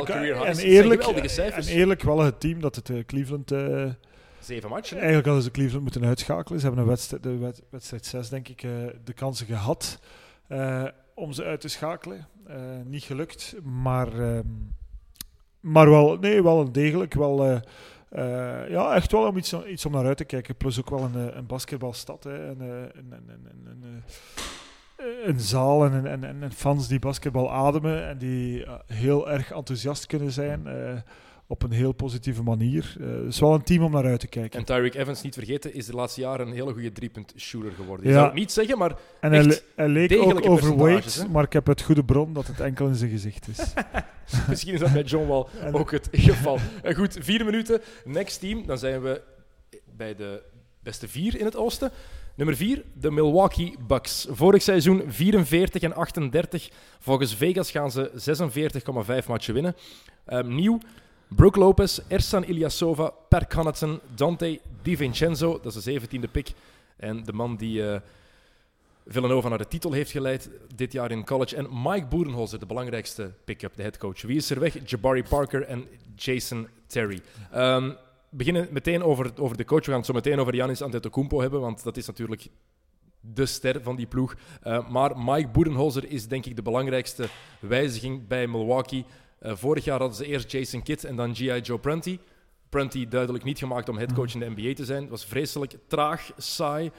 en 0.46 0.54
eerlijk, 0.58 1.02
en 1.54 1.64
eerlijk 1.76 2.02
wel 2.02 2.18
het 2.18 2.40
team 2.40 2.60
dat 2.60 2.76
het 2.76 2.90
eh, 2.90 3.04
Cleveland... 3.06 3.50
eh, 3.50 3.84
Zeven 4.40 4.68
matchen. 4.70 4.96
eigenlijk 4.96 5.26
hadden 5.26 5.44
ze 5.44 5.50
Cleveland 5.50 5.82
moeten 5.82 6.04
uitschakelen. 6.04 6.60
Ze 6.60 6.66
hebben 6.66 6.82
een 6.84 6.88
wedstrijd, 6.90 7.22
de 7.22 7.36
wed- 7.36 7.62
wedstrijd 7.70 8.06
6, 8.06 8.28
denk 8.28 8.48
ik, 8.48 8.62
eh, 8.62 8.70
de 9.04 9.12
kansen 9.12 9.46
gehad 9.46 9.98
eh, 10.48 10.84
om 11.14 11.32
ze 11.32 11.44
uit 11.44 11.60
te 11.60 11.68
schakelen. 11.68 12.26
Niet 12.84 13.02
gelukt, 13.02 13.54
maar, 13.62 14.12
ehm, 14.20 14.46
maar 15.60 15.90
wel, 15.90 16.16
nee, 16.16 16.42
wel 16.42 16.60
een 16.60 16.72
degelijk. 16.72 17.14
Wel, 17.14 17.44
ja, 18.68 18.94
echt 18.94 19.12
wel 19.12 19.26
om 19.26 19.36
iets, 19.36 19.52
iets 19.66 19.86
om 19.86 19.92
naar 19.92 20.06
uit 20.06 20.16
te 20.16 20.24
kijken. 20.24 20.56
Plus 20.56 20.78
ook 20.78 20.90
wel 20.90 21.02
een, 21.14 21.36
een 21.38 21.46
basketbalstad. 21.46 22.24
Hè. 22.24 22.46
Een, 22.48 22.60
een, 22.60 23.12
een, 23.66 24.02
een, 25.24 25.40
zaal 25.40 25.84
en, 25.84 26.06
en, 26.06 26.24
en, 26.24 26.42
en 26.42 26.52
fans 26.52 26.88
die 26.88 26.98
basketbal 26.98 27.52
ademen 27.52 28.08
en 28.08 28.18
die 28.18 28.64
eh, 28.64 28.72
heel 28.86 29.30
erg 29.30 29.50
enthousiast 29.52 30.06
kunnen 30.06 30.32
zijn. 30.32 30.66
eh, 30.66 30.96
op 31.50 31.62
een 31.62 31.70
heel 31.72 31.92
positieve 31.92 32.42
manier. 32.42 32.96
Eh, 33.00 33.06
Het 33.06 33.26
is 33.26 33.40
wel 33.40 33.54
een 33.54 33.62
team 33.62 33.82
om 33.84 33.92
naar 33.92 34.04
uit 34.04 34.20
te 34.20 34.26
kijken. 34.26 34.58
En 34.58 34.64
Tyreek 34.64 34.94
Evans, 34.94 35.22
niet 35.22 35.34
vergeten, 35.34 35.74
is 35.74 35.86
de 35.86 35.92
laatste 35.92 36.20
jaren 36.20 36.46
een 36.46 36.52
hele 36.52 36.72
goede 36.72 36.92
driepunt 36.92 37.32
shooter 37.36 37.72
geworden. 37.72 38.04
Je 38.06 38.10
Ja. 38.12 38.16
zou 38.16 38.26
het 38.28 38.38
niet 38.38 38.52
zeggen, 38.52 38.78
maar 38.78 38.90
En 39.20 39.30
hij, 39.30 39.38
Echt 39.38 39.46
le- 39.48 39.62
hij 39.76 39.88
leek 39.88 40.12
ook 40.22 40.46
overweight, 40.48 41.28
maar 41.28 41.44
ik 41.44 41.52
heb 41.52 41.66
het 41.66 41.82
goede 41.82 42.04
bron 42.04 42.32
dat 42.32 42.46
het 42.46 42.60
enkel 42.60 42.86
in 42.86 42.94
zijn 42.94 43.10
gezicht 43.10 43.48
is. 43.48 43.72
misschien 44.48 44.72
is 44.74 44.80
dat 44.80 44.92
bij 44.92 45.02
John 45.02 45.26
Wall 45.28 45.44
En- 45.60 45.74
ook 45.74 45.90
het 45.90 46.08
geval. 46.12 46.58
Eh, 46.82 46.94
goed, 46.96 47.16
vier 47.20 47.44
minuten. 47.44 47.80
Next 48.04 48.40
team, 48.40 48.66
dan 48.66 48.78
zijn 48.78 49.02
we 49.02 49.22
bij 49.96 50.14
de 50.14 50.42
beste 50.82 51.08
vier 51.08 51.38
in 51.38 51.44
het 51.44 51.56
oosten. 51.56 51.90
Nummer 52.38 52.56
4, 52.56 52.84
de 52.92 53.10
Milwaukee 53.10 53.74
Bucks. 53.86 54.26
Vorig 54.30 54.62
seizoen 54.62 55.02
44 55.06 55.82
en 55.82 55.94
38. 55.94 56.68
Volgens 56.98 57.34
Vegas 57.34 57.70
gaan 57.70 57.90
ze 57.90 58.10
46,5 58.14 59.28
matchen 59.28 59.54
winnen. 59.54 59.76
Ehm, 60.24 60.54
nieuw, 60.54 60.78
Brook 61.28 61.56
Lopez, 61.56 61.98
Ersan 62.08 62.44
Ilyasova, 62.44 63.12
Per 63.28 63.46
Connaughton, 63.46 64.00
Dante 64.14 64.60
DiVincenzo, 64.82 65.60
dat 65.62 65.74
is 65.74 65.84
de 65.84 66.00
17e 66.00 66.30
pick. 66.30 66.52
En 66.96 67.24
de 67.24 67.32
man 67.32 67.56
die 67.56 67.90
eh, 67.90 68.00
Villanova 69.06 69.48
naar 69.48 69.58
de 69.58 69.68
titel 69.68 69.92
heeft 69.92 70.10
geleid 70.10 70.50
dit 70.74 70.92
jaar 70.92 71.10
in 71.10 71.24
college. 71.24 71.56
En 71.56 71.68
Mike 71.82 72.06
Boerenholzer, 72.06 72.58
de 72.58 72.66
belangrijkste 72.66 73.32
pick-up, 73.44 73.76
de 73.76 73.82
headcoach. 73.82 74.22
Wie 74.22 74.36
is 74.36 74.50
er 74.50 74.60
weg? 74.60 74.90
Jabari 74.90 75.22
Parker 75.22 75.62
en 75.62 75.86
Jason 76.16 76.68
Terry. 76.86 77.20
Ehm, 77.52 77.90
beginnen 78.30 78.68
meteen 78.70 79.02
over, 79.02 79.32
over 79.36 79.56
de 79.56 79.64
coach. 79.64 79.84
We 79.84 79.86
gaan 79.86 79.96
het 79.96 80.06
zo 80.06 80.12
meteen 80.12 80.38
over 80.38 80.54
Janis 80.54 80.82
Antetokounmpo 80.82 81.40
hebben, 81.40 81.60
want 81.60 81.82
dat 81.82 81.96
is 81.96 82.06
natuurlijk 82.06 82.48
de 83.20 83.46
ster 83.46 83.82
van 83.82 83.96
die 83.96 84.06
ploeg. 84.06 84.34
Uh, 84.66 84.88
maar 84.88 85.18
Mike 85.18 85.48
Boedenholzer 85.48 86.10
is 86.10 86.28
denk 86.28 86.46
ik 86.46 86.56
de 86.56 86.62
belangrijkste 86.62 87.28
wijziging 87.60 88.26
bij 88.26 88.46
Milwaukee. 88.46 89.04
Uh, 89.42 89.56
vorig 89.56 89.84
jaar 89.84 89.98
hadden 89.98 90.16
ze 90.16 90.26
eerst 90.26 90.50
Jason 90.50 90.82
Kidd 90.82 91.04
en 91.04 91.16
dan 91.16 91.34
G.I. 91.34 91.60
Joe 91.60 91.78
Prunty. 91.78 92.18
Prunty 92.68 93.08
duidelijk 93.08 93.44
niet 93.44 93.58
gemaakt 93.58 93.88
om 93.88 93.96
headcoach 93.96 94.34
in 94.34 94.40
de 94.40 94.50
NBA 94.56 94.74
te 94.74 94.84
zijn. 94.84 95.08
Was 95.08 95.24
vreselijk 95.24 95.76
traag, 95.86 96.30
saai. 96.36 96.90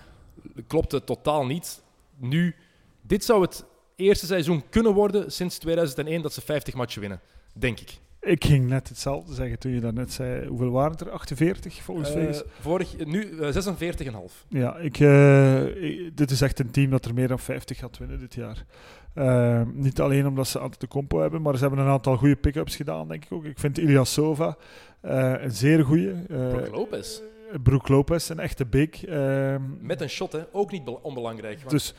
Klopte 0.68 1.04
totaal 1.04 1.46
niet. 1.46 1.82
Nu, 2.18 2.56
dit 3.02 3.24
zou 3.24 3.42
het 3.42 3.66
eerste 3.96 4.26
seizoen 4.26 4.64
kunnen 4.70 4.94
worden 4.94 5.32
sinds 5.32 5.58
2001 5.58 6.22
dat 6.22 6.34
ze 6.34 6.42
50 6.42 6.74
matchen 6.74 7.02
winnen. 7.02 7.22
Denk 7.54 7.80
ik. 7.80 8.00
Ik 8.22 8.46
ging 8.46 8.68
net 8.68 8.90
hetzelfde 8.90 9.34
zeggen 9.34 9.60
toen 9.60 9.72
je 9.72 9.80
dat 9.80 9.94
net 9.94 10.14
zei. 10.14 10.48
Hoeveel 10.48 10.72
waren 10.72 10.92
het 10.92 11.02
er? 11.02 11.10
48 11.10 11.82
volgens 11.82 12.14
mij? 12.14 12.28
Uh, 12.28 12.40
vorig, 12.60 13.06
nu 13.06 13.30
uh, 13.30 13.54
46,5. 13.54 14.48
Ja, 14.48 14.78
ik, 14.78 15.00
uh, 15.00 15.64
dit 16.14 16.32
is 16.32 16.42
echt 16.42 16.60
een 16.60 16.72
team 16.72 16.90
dat 16.90 17.06
er 17.06 17.14
meer 17.14 17.28
dan 17.28 17.40
50 17.40 17.78
gaat 17.78 17.98
winnen 17.98 18.20
dit 18.20 18.34
jaar. 18.34 18.66
Uh, 19.16 19.62
niet 19.74 20.02
alleen 20.02 20.28
omdat 20.28 20.48
ze 20.48 20.70
de 20.78 20.88
compo 20.88 21.20
hebben, 21.20 21.42
maar 21.42 21.56
ze 21.56 21.62
hebben 21.62 21.80
een 21.80 21.92
aantal 21.92 22.18
goede 22.18 22.36
pick-ups 22.36 22.76
gedaan, 22.76 23.08
denk 23.08 23.26
ik 23.26 23.32
ook. 23.32 23.46
Ik 23.46 23.60
vind 23.60 23.78
Ilias 23.78 24.14
Sova 24.14 24.58
een 25.02 25.52
zeer 25.52 25.84
goede. 25.86 26.16
Brook 26.28 26.76
Lopez. 26.76 27.22
Brook 27.64 27.88
Lopez, 27.88 28.30
een 28.30 28.40
echte 28.40 28.66
big. 28.66 29.08
Met 29.80 30.02
een 30.02 30.10
shot, 30.10 30.32
hè? 30.32 30.42
ook 30.52 30.72
niet 30.72 30.88
onbelangrijk. 31.02 31.70
Dus 31.70 31.94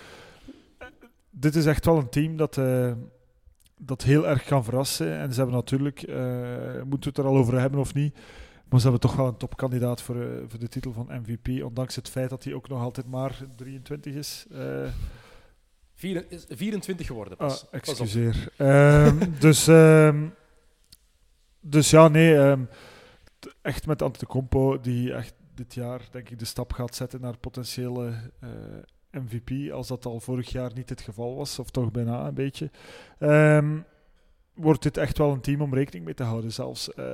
dit 1.31 1.55
is 1.55 1.67
echt 1.67 1.85
wel 1.85 1.99
een 1.99 2.09
team 2.09 2.37
dat 2.37 2.61
dat 3.81 4.03
heel 4.03 4.29
erg 4.29 4.45
kan 4.45 4.65
verrassen. 4.65 5.19
En 5.19 5.33
ze 5.33 5.37
hebben 5.41 5.57
natuurlijk, 5.57 6.09
uh, 6.09 6.17
moeten 6.83 7.01
we 7.01 7.09
het 7.09 7.19
er 7.19 7.25
al 7.25 7.37
over 7.37 7.61
hebben 7.61 7.81
of 7.81 7.95
niet, 7.95 8.15
maar 8.69 8.81
ze 8.81 8.89
hebben 8.89 9.01
toch 9.01 9.17
wel 9.17 9.27
een 9.27 9.37
topkandidaat 9.37 10.03
voor, 10.03 10.17
uh, 10.17 10.43
voor 10.49 10.59
de 10.59 10.69
titel 10.69 10.93
van 10.93 11.09
MVP. 11.23 11.65
Ondanks 11.65 11.97
het 11.97 12.09
feit 12.09 12.31
dat 12.31 12.45
hij 12.45 12.55
ook 12.55 12.69
nog 12.69 12.83
altijd 12.83 13.07
maar 13.07 13.39
23 13.57 14.15
is. 14.15 14.47
Uh, 14.53 14.89
Vier, 15.95 16.25
is 16.29 16.45
24 16.49 17.07
geworden 17.07 17.37
pas. 17.37 17.67
Ah, 17.67 17.75
excuseer. 17.75 18.53
um, 18.59 19.19
dus, 19.41 19.67
um, 19.67 20.35
dus 21.61 21.91
ja, 21.91 22.09
nee. 22.09 22.35
Um, 22.35 22.69
echt 23.63 23.87
met 23.87 24.03
Antetokounmpo, 24.03 24.81
die 24.81 25.15
echt 25.15 25.35
dit 25.55 25.75
jaar 25.75 26.01
denk 26.11 26.31
ik 26.31 26.39
de 26.39 26.45
stap 26.45 26.73
gaat 26.73 26.95
zetten 26.95 27.21
naar 27.21 27.39
potentiële 27.39 28.15
MVP, 29.11 29.73
als 29.73 29.89
dat 29.89 30.07
al 30.07 30.21
vorig 30.21 30.51
jaar 30.51 30.71
niet 30.75 30.89
het 30.89 31.01
geval 31.01 31.37
was, 31.37 31.59
of 31.59 31.71
toch 31.71 31.91
bijna 31.91 32.27
een 32.27 32.35
beetje, 32.35 32.71
um, 33.19 33.85
wordt 34.55 34.83
dit 34.83 34.97
echt 34.97 35.19
wel 35.19 35.33
een 35.33 35.41
team 35.41 35.61
om 35.61 35.75
rekening 35.75 36.05
mee 36.05 36.15
te 36.15 36.23
houden. 36.23 36.53
Zelfs 36.53 36.89
uh, 36.89 37.05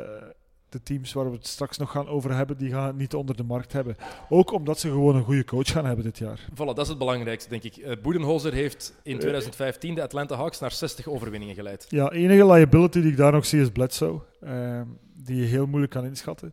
de 0.69 0.83
teams 0.83 1.13
waar 1.13 1.31
we 1.31 1.37
het 1.37 1.47
straks 1.47 1.79
nog 1.79 1.91
gaan 1.91 2.09
over 2.09 2.35
hebben, 2.35 2.57
die 2.57 2.71
gaan 2.71 2.87
het 2.87 2.97
niet 2.97 3.15
onder 3.15 3.37
de 3.37 3.43
markt 3.43 3.73
hebben. 3.73 3.97
Ook 4.29 4.53
omdat 4.53 4.79
ze 4.79 4.89
gewoon 4.89 5.17
een 5.17 5.25
goede 5.25 5.45
coach 5.45 5.71
gaan 5.71 5.85
hebben 5.85 6.05
dit 6.05 6.19
jaar. 6.19 6.41
Voilà, 6.53 6.57
dat 6.57 6.79
is 6.79 6.89
het 6.89 6.99
belangrijkste, 6.99 7.49
denk 7.51 7.63
ik. 7.63 7.77
Uh, 7.77 7.93
Boedenholzer 8.03 8.53
heeft 8.53 8.95
in 9.03 9.19
2015 9.19 9.95
de 9.95 10.03
Atlanta 10.03 10.37
Hawks 10.37 10.61
naar 10.61 10.73
60 10.73 11.09
overwinningen 11.09 11.55
geleid. 11.55 11.87
Ja, 11.89 12.11
enige 12.11 12.47
liability 12.47 13.01
die 13.01 13.11
ik 13.11 13.17
daar 13.17 13.33
nog 13.33 13.47
zie 13.47 13.61
is 13.61 13.71
Bledsoe, 13.71 14.21
uh, 14.43 14.81
die 15.25 15.37
je 15.37 15.47
heel 15.47 15.67
moeilijk 15.67 15.93
kan 15.93 16.05
inschatten. 16.05 16.53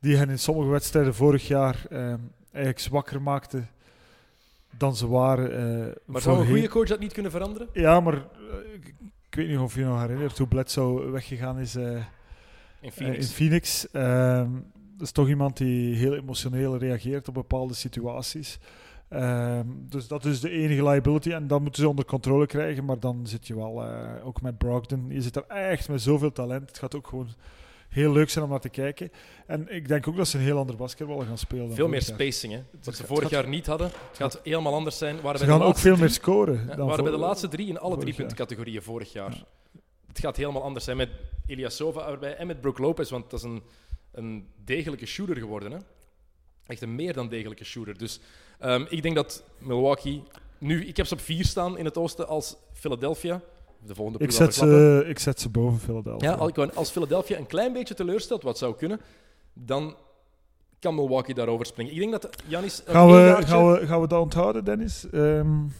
Die 0.00 0.16
hen 0.16 0.30
in 0.30 0.38
sommige 0.38 0.68
wedstrijden 0.68 1.14
vorig 1.14 1.48
jaar 1.48 1.86
uh, 1.90 2.14
eigenlijk 2.52 2.78
zwakker 2.78 3.22
maakte 3.22 3.64
dan 4.76 4.96
ze 4.96 5.08
waren. 5.08 5.78
Uh, 5.86 5.94
maar 6.04 6.20
zou 6.20 6.40
een 6.40 6.46
goede 6.46 6.68
coach 6.68 6.88
dat 6.88 7.00
niet 7.00 7.12
kunnen 7.12 7.30
veranderen? 7.30 7.68
Ja, 7.72 8.00
maar 8.00 8.14
uh, 8.14 8.20
ik 9.28 9.34
weet 9.34 9.48
niet 9.48 9.58
of 9.58 9.74
je 9.74 9.84
nog 9.84 10.00
herinnert 10.00 10.38
hoe 10.38 10.46
Bledsoe 10.46 11.10
weggegaan 11.10 11.58
is 11.58 11.76
uh, 11.76 12.04
in 12.80 12.92
Phoenix. 12.92 13.26
in 13.26 13.34
Phoenix. 13.34 13.90
Ehm, 13.90 14.50
dat 14.72 15.06
is 15.06 15.12
toch 15.12 15.28
iemand 15.28 15.56
die 15.56 15.96
heel 15.96 16.14
emotioneel 16.14 16.76
reageert 16.76 17.28
op 17.28 17.34
bepaalde 17.34 17.74
situaties. 17.74 18.58
Ehm, 19.08 19.66
dus 19.76 20.08
dat 20.08 20.24
is 20.24 20.40
de 20.40 20.50
enige 20.50 20.84
liability. 20.84 21.30
En 21.30 21.46
dan 21.46 21.62
moeten 21.62 21.82
ze 21.82 21.88
onder 21.88 22.04
controle 22.04 22.46
krijgen. 22.46 22.84
Maar 22.84 23.00
dan 23.00 23.26
zit 23.26 23.46
je 23.46 23.56
wel 23.56 23.84
ook 24.22 24.42
met 24.42 24.58
Brogdon. 24.58 25.06
Je 25.08 25.22
zit 25.22 25.36
er 25.36 25.46
echt 25.46 25.88
met 25.88 26.02
zoveel 26.02 26.32
talent. 26.32 26.68
Het 26.68 26.78
gaat 26.78 26.94
ook 26.94 27.06
gewoon 27.06 27.28
heel 27.90 28.12
leuk 28.12 28.30
zijn 28.30 28.44
om 28.44 28.50
naar 28.50 28.60
te 28.60 28.68
kijken. 28.68 29.12
En 29.46 29.74
ik 29.74 29.88
denk 29.88 30.08
ook 30.08 30.16
dat 30.16 30.28
ze 30.28 30.38
een 30.38 30.44
heel 30.44 30.58
ander 30.58 30.76
basketbal 30.76 31.18
gaan 31.18 31.38
spelen. 31.38 31.74
Veel 31.74 31.88
meer 31.88 32.02
spacing, 32.02 32.52
hè? 32.52 32.62
Wat 32.82 32.96
ze 32.96 33.06
vorig 33.06 33.30
jaar 33.30 33.48
niet 33.48 33.66
hadden. 33.66 33.86
Het 33.86 34.16
gaat 34.16 34.40
helemaal 34.42 34.74
anders 34.74 34.98
zijn. 34.98 35.20
Waren 35.20 35.40
ze 35.40 35.46
gaan 35.46 35.62
ook 35.62 35.78
veel 35.78 35.96
meer 35.96 36.10
scoren. 36.10 36.66
Ja, 36.68 36.76
waren 36.76 37.04
bij 37.04 37.12
de 37.12 37.18
laatste 37.18 37.48
drie 37.48 37.68
in 37.68 37.78
alle 37.78 37.96
drie 37.96 38.14
puntencategorieën 38.14 38.82
vorig 38.82 39.12
jaar. 39.12 39.30
Ja. 39.30 39.44
Het 40.08 40.18
gaat 40.18 40.36
helemaal 40.36 40.62
anders 40.62 40.84
zijn 40.84 40.96
met 40.96 41.10
Ilyasova 41.46 42.08
erbij 42.08 42.36
en 42.36 42.46
met 42.46 42.60
Brook 42.60 42.78
Lopez, 42.78 43.10
want 43.10 43.30
dat 43.30 43.38
is 43.38 43.44
een, 43.44 43.62
een 44.12 44.48
degelijke 44.64 45.06
shooter 45.06 45.36
geworden. 45.36 45.72
Hè? 45.72 45.78
Echt 46.66 46.82
een 46.82 46.94
meer 46.94 47.12
dan 47.12 47.28
degelijke 47.28 47.64
shooter. 47.64 47.98
Dus 47.98 48.20
um, 48.60 48.86
ik 48.88 49.02
denk 49.02 49.14
dat 49.14 49.44
Milwaukee 49.58 50.22
nu, 50.58 50.86
ik 50.86 50.96
heb 50.96 51.06
ze 51.06 51.14
op 51.14 51.20
vier 51.20 51.44
staan 51.44 51.78
in 51.78 51.84
het 51.84 51.96
oosten 51.96 52.28
als 52.28 52.56
Philadelphia 52.72 53.40
de 53.86 53.94
volgende 53.94 54.24
ik 54.24 54.30
zet, 54.30 54.54
ze, 54.54 55.04
ik 55.06 55.18
zet 55.18 55.40
ze 55.40 55.48
boven 55.48 55.80
Philadelphia. 55.80 56.36
Ja, 56.54 56.64
als 56.74 56.90
Philadelphia 56.90 57.38
een 57.38 57.46
klein 57.46 57.72
beetje 57.72 57.94
teleurstelt, 57.94 58.42
wat 58.42 58.58
zou 58.58 58.76
kunnen, 58.76 59.00
dan 59.52 59.96
kan 60.78 60.94
Milwaukee 60.94 61.34
daarover 61.34 61.66
springen. 61.66 61.92
Ik 61.92 61.98
denk 61.98 62.12
dat 62.12 62.28
Janis. 62.46 62.82
Gaan 62.86 63.06
we, 63.06 63.36
gaan, 63.40 63.72
we, 63.72 63.86
gaan 63.86 64.00
we 64.00 64.06
dat 64.06 64.20
onthouden, 64.20 64.64
Dennis? 64.64 65.06
Um, 65.12 65.72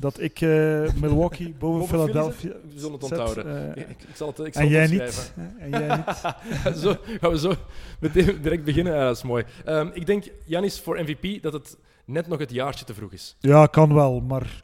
dat 0.00 0.20
ik 0.20 0.40
uh, 0.40 0.92
Milwaukee 1.00 1.54
boven, 1.58 1.88
Philadelphia. 1.88 2.52
We 2.72 2.78
zullen 2.78 2.92
het 2.92 3.02
onthouden. 3.02 3.46
Uh, 3.46 3.82
ik, 3.82 3.88
ik, 3.88 4.16
zal 4.16 4.28
het, 4.28 4.38
ik 4.38 4.54
zal 4.54 4.62
en, 4.64 4.68
jij 4.68 4.86
niet, 4.86 5.32
en 5.58 5.70
jij 5.70 5.96
niet. 5.96 6.76
zo 6.76 6.96
gaan 7.20 7.30
we 7.30 7.38
zo 7.38 7.54
meteen 7.98 8.42
direct 8.42 8.64
beginnen. 8.64 8.94
Ja, 8.94 9.04
dat 9.04 9.16
is 9.16 9.22
mooi. 9.22 9.44
Um, 9.66 9.90
ik 9.94 10.06
denk, 10.06 10.24
Janis, 10.44 10.80
voor 10.80 11.00
MVP 11.02 11.42
dat 11.42 11.52
het 11.52 11.76
net 12.04 12.26
nog 12.26 12.38
het 12.38 12.50
jaartje 12.50 12.84
te 12.84 12.94
vroeg 12.94 13.12
is. 13.12 13.36
Ja, 13.38 13.66
kan 13.66 13.94
wel, 13.94 14.20
maar 14.20 14.60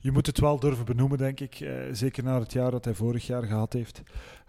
je 0.00 0.12
moet 0.12 0.26
het 0.26 0.40
wel 0.40 0.58
durven 0.58 0.84
benoemen, 0.84 1.18
denk 1.18 1.40
ik. 1.40 1.60
Uh, 1.60 1.72
zeker 1.92 2.24
na 2.24 2.38
het 2.38 2.52
jaar 2.52 2.70
dat 2.70 2.84
hij 2.84 2.94
vorig 2.94 3.26
jaar 3.26 3.42
gehad 3.42 3.72
heeft. 3.72 4.02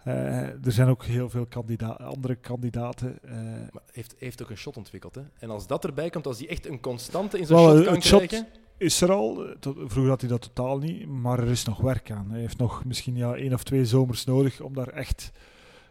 Uh, 0.06 0.14
er 0.42 0.72
zijn 0.72 0.88
ook 0.88 1.04
heel 1.04 1.30
veel 1.30 1.46
kandida 1.46 1.88
andere 1.88 2.34
kandidaten. 2.34 3.18
Uh, 3.24 3.32
maar 3.70 3.82
heeft, 3.92 4.14
heeft 4.18 4.42
ook 4.42 4.50
een 4.50 4.56
shot 4.56 4.76
ontwikkeld. 4.76 5.14
Hè? 5.14 5.22
En 5.38 5.50
als 5.50 5.66
dat 5.66 5.84
erbij 5.84 6.10
komt, 6.10 6.26
als 6.26 6.38
hij 6.38 6.48
echt 6.48 6.66
een 6.66 6.80
constante 6.80 7.38
in 7.38 7.46
zijn 7.46 7.58
well, 7.58 7.76
shot 7.76 7.86
kan 7.86 8.00
krijgen... 8.00 8.38
Shot 8.38 8.60
is 8.76 9.00
er 9.00 9.12
al. 9.12 9.46
Vroeger 9.60 10.08
had 10.08 10.20
hij 10.20 10.30
dat 10.30 10.42
totaal 10.42 10.78
niet, 10.78 11.08
maar 11.08 11.38
er 11.38 11.48
is 11.48 11.64
nog 11.64 11.78
werk 11.78 12.10
aan. 12.10 12.30
Hij 12.30 12.40
heeft 12.40 12.58
nog 12.58 12.84
misschien 12.84 13.16
ja, 13.16 13.34
één 13.34 13.52
of 13.52 13.62
twee 13.62 13.84
zomers 13.84 14.24
nodig 14.24 14.60
om 14.60 14.74
daar 14.74 14.88
echt 14.88 15.32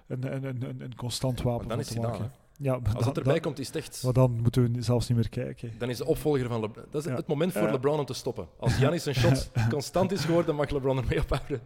een, 0.07 0.33
een, 0.33 0.45
een, 0.45 0.81
een 0.81 0.95
constant 0.95 1.41
wapen 1.41 1.69
van 1.69 1.81
te 1.81 1.99
maken. 1.99 2.31
Ja, 2.61 2.79
Als 2.93 3.05
dat 3.05 3.17
erbij 3.17 3.39
komt, 3.39 3.59
is 3.59 3.67
het 3.67 3.75
echt... 3.75 4.03
Maar 4.03 4.13
dan 4.13 4.39
moeten 4.41 4.73
we 4.73 4.81
zelfs 4.81 5.07
niet 5.07 5.17
meer 5.17 5.29
kijken. 5.29 5.71
Dan 5.77 5.89
is 5.89 5.97
de 5.97 6.05
opvolger 6.05 6.47
van 6.47 6.61
LeBron... 6.61 6.85
Dat 6.89 7.05
is 7.05 7.11
het 7.11 7.27
moment 7.27 7.53
voor 7.53 7.71
LeBron 7.71 7.99
om 7.99 8.05
te 8.05 8.13
stoppen. 8.13 8.47
Als 8.59 8.77
Janis 8.79 9.05
een 9.05 9.15
shot 9.15 9.51
constant 9.69 10.11
is 10.11 10.25
geworden, 10.25 10.55
mag 10.55 10.69
LeBron 10.69 10.97
ermee 10.97 11.19
ophouden. 11.19 11.61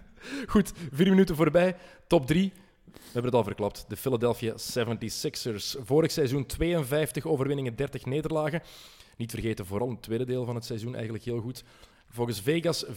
Goed, 0.46 0.72
vier 0.92 1.08
minuten 1.08 1.36
voorbij. 1.36 1.76
Top 2.06 2.26
drie. 2.26 2.52
We 2.84 3.00
hebben 3.02 3.24
het 3.24 3.34
al 3.34 3.44
verklapt. 3.44 3.84
De 3.88 3.96
Philadelphia 3.96 4.52
76ers. 4.52 5.80
Vorig 5.84 6.10
seizoen 6.10 6.46
52 6.46 7.26
overwinningen, 7.26 7.76
30 7.76 8.04
nederlagen. 8.04 8.62
Niet 9.16 9.30
vergeten, 9.30 9.66
vooral 9.66 9.90
het 9.90 10.02
tweede 10.02 10.24
deel 10.24 10.44
van 10.44 10.54
het 10.54 10.64
seizoen 10.64 10.94
eigenlijk 10.94 11.24
heel 11.24 11.40
goed. 11.40 11.64
Volgens 12.10 12.40
Vegas 12.40 12.86
54,5 12.86 12.92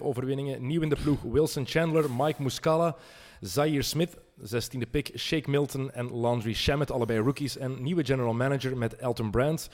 overwinningen. 0.00 0.66
Nieuw 0.66 0.82
in 0.82 0.88
de 0.88 0.96
ploeg 1.02 1.22
Wilson 1.22 1.66
Chandler, 1.66 2.10
Mike 2.10 2.42
Muscala, 2.42 2.96
Zaire 3.40 3.82
Smith, 3.82 4.16
16e 4.40 4.90
pick, 4.90 5.10
Shake 5.14 5.50
Milton 5.50 5.90
en 5.92 6.10
Landry 6.10 6.54
Shamet, 6.54 6.90
allebei 6.90 7.18
rookies. 7.18 7.56
En 7.56 7.82
nieuwe 7.82 8.04
general 8.04 8.34
manager 8.34 8.76
met 8.76 8.96
Elton 8.96 9.30
Brand. 9.30 9.68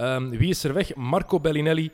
Um, 0.00 0.30
wie 0.30 0.48
is 0.48 0.64
er 0.64 0.74
weg? 0.74 0.94
Marco 0.94 1.40
Bellinelli, 1.40 1.90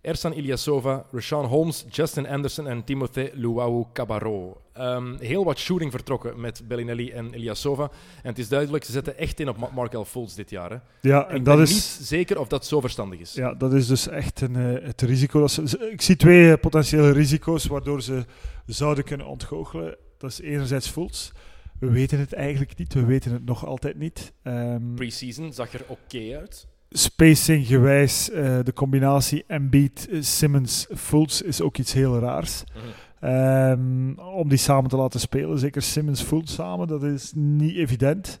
Ersan 0.00 0.32
Ilyasova, 0.32 1.04
Rashawn 1.12 1.46
Holmes, 1.46 1.84
Justin 1.90 2.26
Anderson 2.26 2.66
en 2.66 2.84
Timothée 2.84 3.30
Luau 3.34 3.86
Cabarro. 3.92 4.60
Um, 4.78 5.16
heel 5.18 5.44
wat 5.44 5.58
shooting 5.58 5.90
vertrokken 5.90 6.40
met 6.40 6.62
Bellinelli 6.68 7.10
en 7.10 7.34
Ilyasova. 7.34 7.82
En 8.22 8.28
het 8.28 8.38
is 8.38 8.48
duidelijk, 8.48 8.84
ze 8.84 8.92
zetten 8.92 9.18
echt 9.18 9.40
in 9.40 9.48
op 9.48 9.72
Markel 9.74 10.04
Fultz 10.04 10.34
dit 10.34 10.50
jaar. 10.50 10.70
Hè. 10.70 10.76
Ja, 11.00 11.28
en 11.28 11.36
ik 11.36 11.44
dat 11.44 11.54
ben 11.54 11.64
is... 11.64 11.72
niet 11.72 12.06
zeker 12.06 12.40
of 12.40 12.48
dat 12.48 12.66
zo 12.66 12.80
verstandig 12.80 13.20
is. 13.20 13.32
Ja, 13.32 13.54
dat 13.54 13.72
is 13.72 13.86
dus 13.86 14.08
echt 14.08 14.40
een, 14.40 14.56
uh, 14.56 14.86
het 14.86 15.02
risico. 15.02 15.40
Dat 15.40 15.50
ze, 15.50 15.88
ik 15.90 16.02
zie 16.02 16.16
twee 16.16 16.50
uh, 16.50 16.54
potentiële 16.60 17.10
risico's 17.10 17.66
waardoor 17.66 18.02
ze 18.02 18.24
zouden 18.66 19.04
kunnen 19.04 19.26
ontgoochelen. 19.26 19.96
Dat 20.18 20.30
is 20.30 20.40
enerzijds 20.40 20.88
Fultz. 20.88 21.30
We 21.80 21.90
weten 21.90 22.18
het 22.18 22.32
eigenlijk 22.32 22.78
niet. 22.78 22.94
We 22.94 23.04
weten 23.04 23.32
het 23.32 23.44
nog 23.44 23.66
altijd 23.66 23.96
niet. 23.98 24.32
Um, 24.42 24.94
Preseason 24.94 25.52
zag 25.52 25.72
er 25.72 25.82
oké 25.88 25.92
okay 25.92 26.36
uit. 26.36 26.66
Spacing 26.90 27.66
gewijs, 27.66 28.30
uh, 28.30 28.58
de 28.62 28.72
combinatie 28.72 29.44
Embiid, 29.46 30.08
Simmons, 30.20 30.86
Fultz 30.94 31.40
is 31.40 31.60
ook 31.60 31.78
iets 31.78 31.92
heel 31.92 32.18
raars. 32.18 32.64
Mm 32.74 32.82
-hmm. 33.20 33.30
um, 33.30 34.18
om 34.18 34.48
die 34.48 34.58
samen 34.58 34.90
te 34.90 34.96
laten 34.96 35.20
spelen, 35.20 35.58
zeker 35.58 35.82
Simmons, 35.82 36.22
Fultz 36.22 36.54
samen, 36.54 36.88
dat 36.88 37.02
is 37.02 37.32
niet 37.34 37.76
evident. 37.76 38.38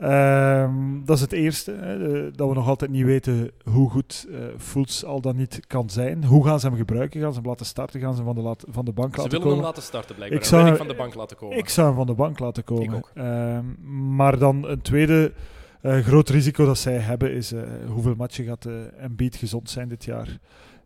Um, 0.00 1.02
dat 1.04 1.16
is 1.16 1.22
het 1.22 1.32
eerste, 1.32 1.72
hè, 1.72 2.30
dat 2.30 2.48
we 2.48 2.54
nog 2.54 2.68
altijd 2.68 2.90
niet 2.90 3.04
weten 3.04 3.50
hoe 3.64 3.90
goed 3.90 4.26
uh, 4.28 4.38
Fultz 4.58 5.04
al 5.04 5.20
dan 5.20 5.36
niet 5.36 5.66
kan 5.66 5.90
zijn. 5.90 6.24
Hoe 6.24 6.46
gaan 6.46 6.60
ze 6.60 6.66
hem 6.66 6.76
gebruiken? 6.76 7.20
Gaan 7.20 7.32
ze 7.32 7.38
hem 7.38 7.48
laten 7.48 7.66
starten? 7.66 8.00
Gaan 8.00 8.14
ze 8.14 8.22
hem 8.22 8.34
van 8.34 8.44
de, 8.44 8.56
van 8.70 8.84
de 8.84 8.92
bank 8.92 9.14
ze 9.14 9.20
laten 9.20 9.30
komen? 9.30 9.30
Ze 9.30 9.38
willen 9.38 9.56
hem 9.56 9.66
laten 9.66 9.82
starten 9.82 10.14
blijkbaar. 10.14 10.40
Ik 10.40 10.46
zou, 10.46 10.64
hem 10.64 10.76
van 10.76 10.88
de 10.88 10.94
bank 10.94 11.14
laten 11.14 11.36
komen. 11.36 11.58
Ik 11.58 11.68
zou 11.68 11.86
hem 11.86 11.96
van 11.96 12.06
de 12.06 12.14
bank 12.14 12.38
laten 12.38 12.64
komen. 12.64 12.84
Ik 12.84 12.94
ook. 12.94 13.10
Um, 13.14 13.76
maar 14.14 14.38
dan 14.38 14.68
een 14.68 14.82
tweede 14.82 15.32
Eh 15.80 15.98
groot 15.98 16.28
risico 16.28 16.64
dat 16.64 16.78
zij 16.78 16.98
hebben 16.98 17.32
is 17.32 17.52
eh, 17.52 17.62
hoeveel 17.86 18.14
matchen 18.14 18.44
gaat 18.44 18.66
Embiid 18.98 19.36
gezond 19.36 19.70
zijn 19.70 19.88
dit 19.88 20.04
jaar. 20.04 20.38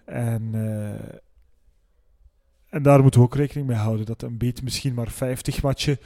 En, 0.05 0.55
en 2.69 2.83
daar 2.83 3.03
moeten 3.03 3.21
we 3.21 3.27
ook 3.27 3.35
rekening 3.35 3.67
mee 3.67 3.77
houden. 3.77 4.07
Dat 4.07 4.23
Embiid 4.23 4.63
misschien 4.63 4.95
maar 4.95 5.11
50 5.11 5.63
matchen 5.63 5.99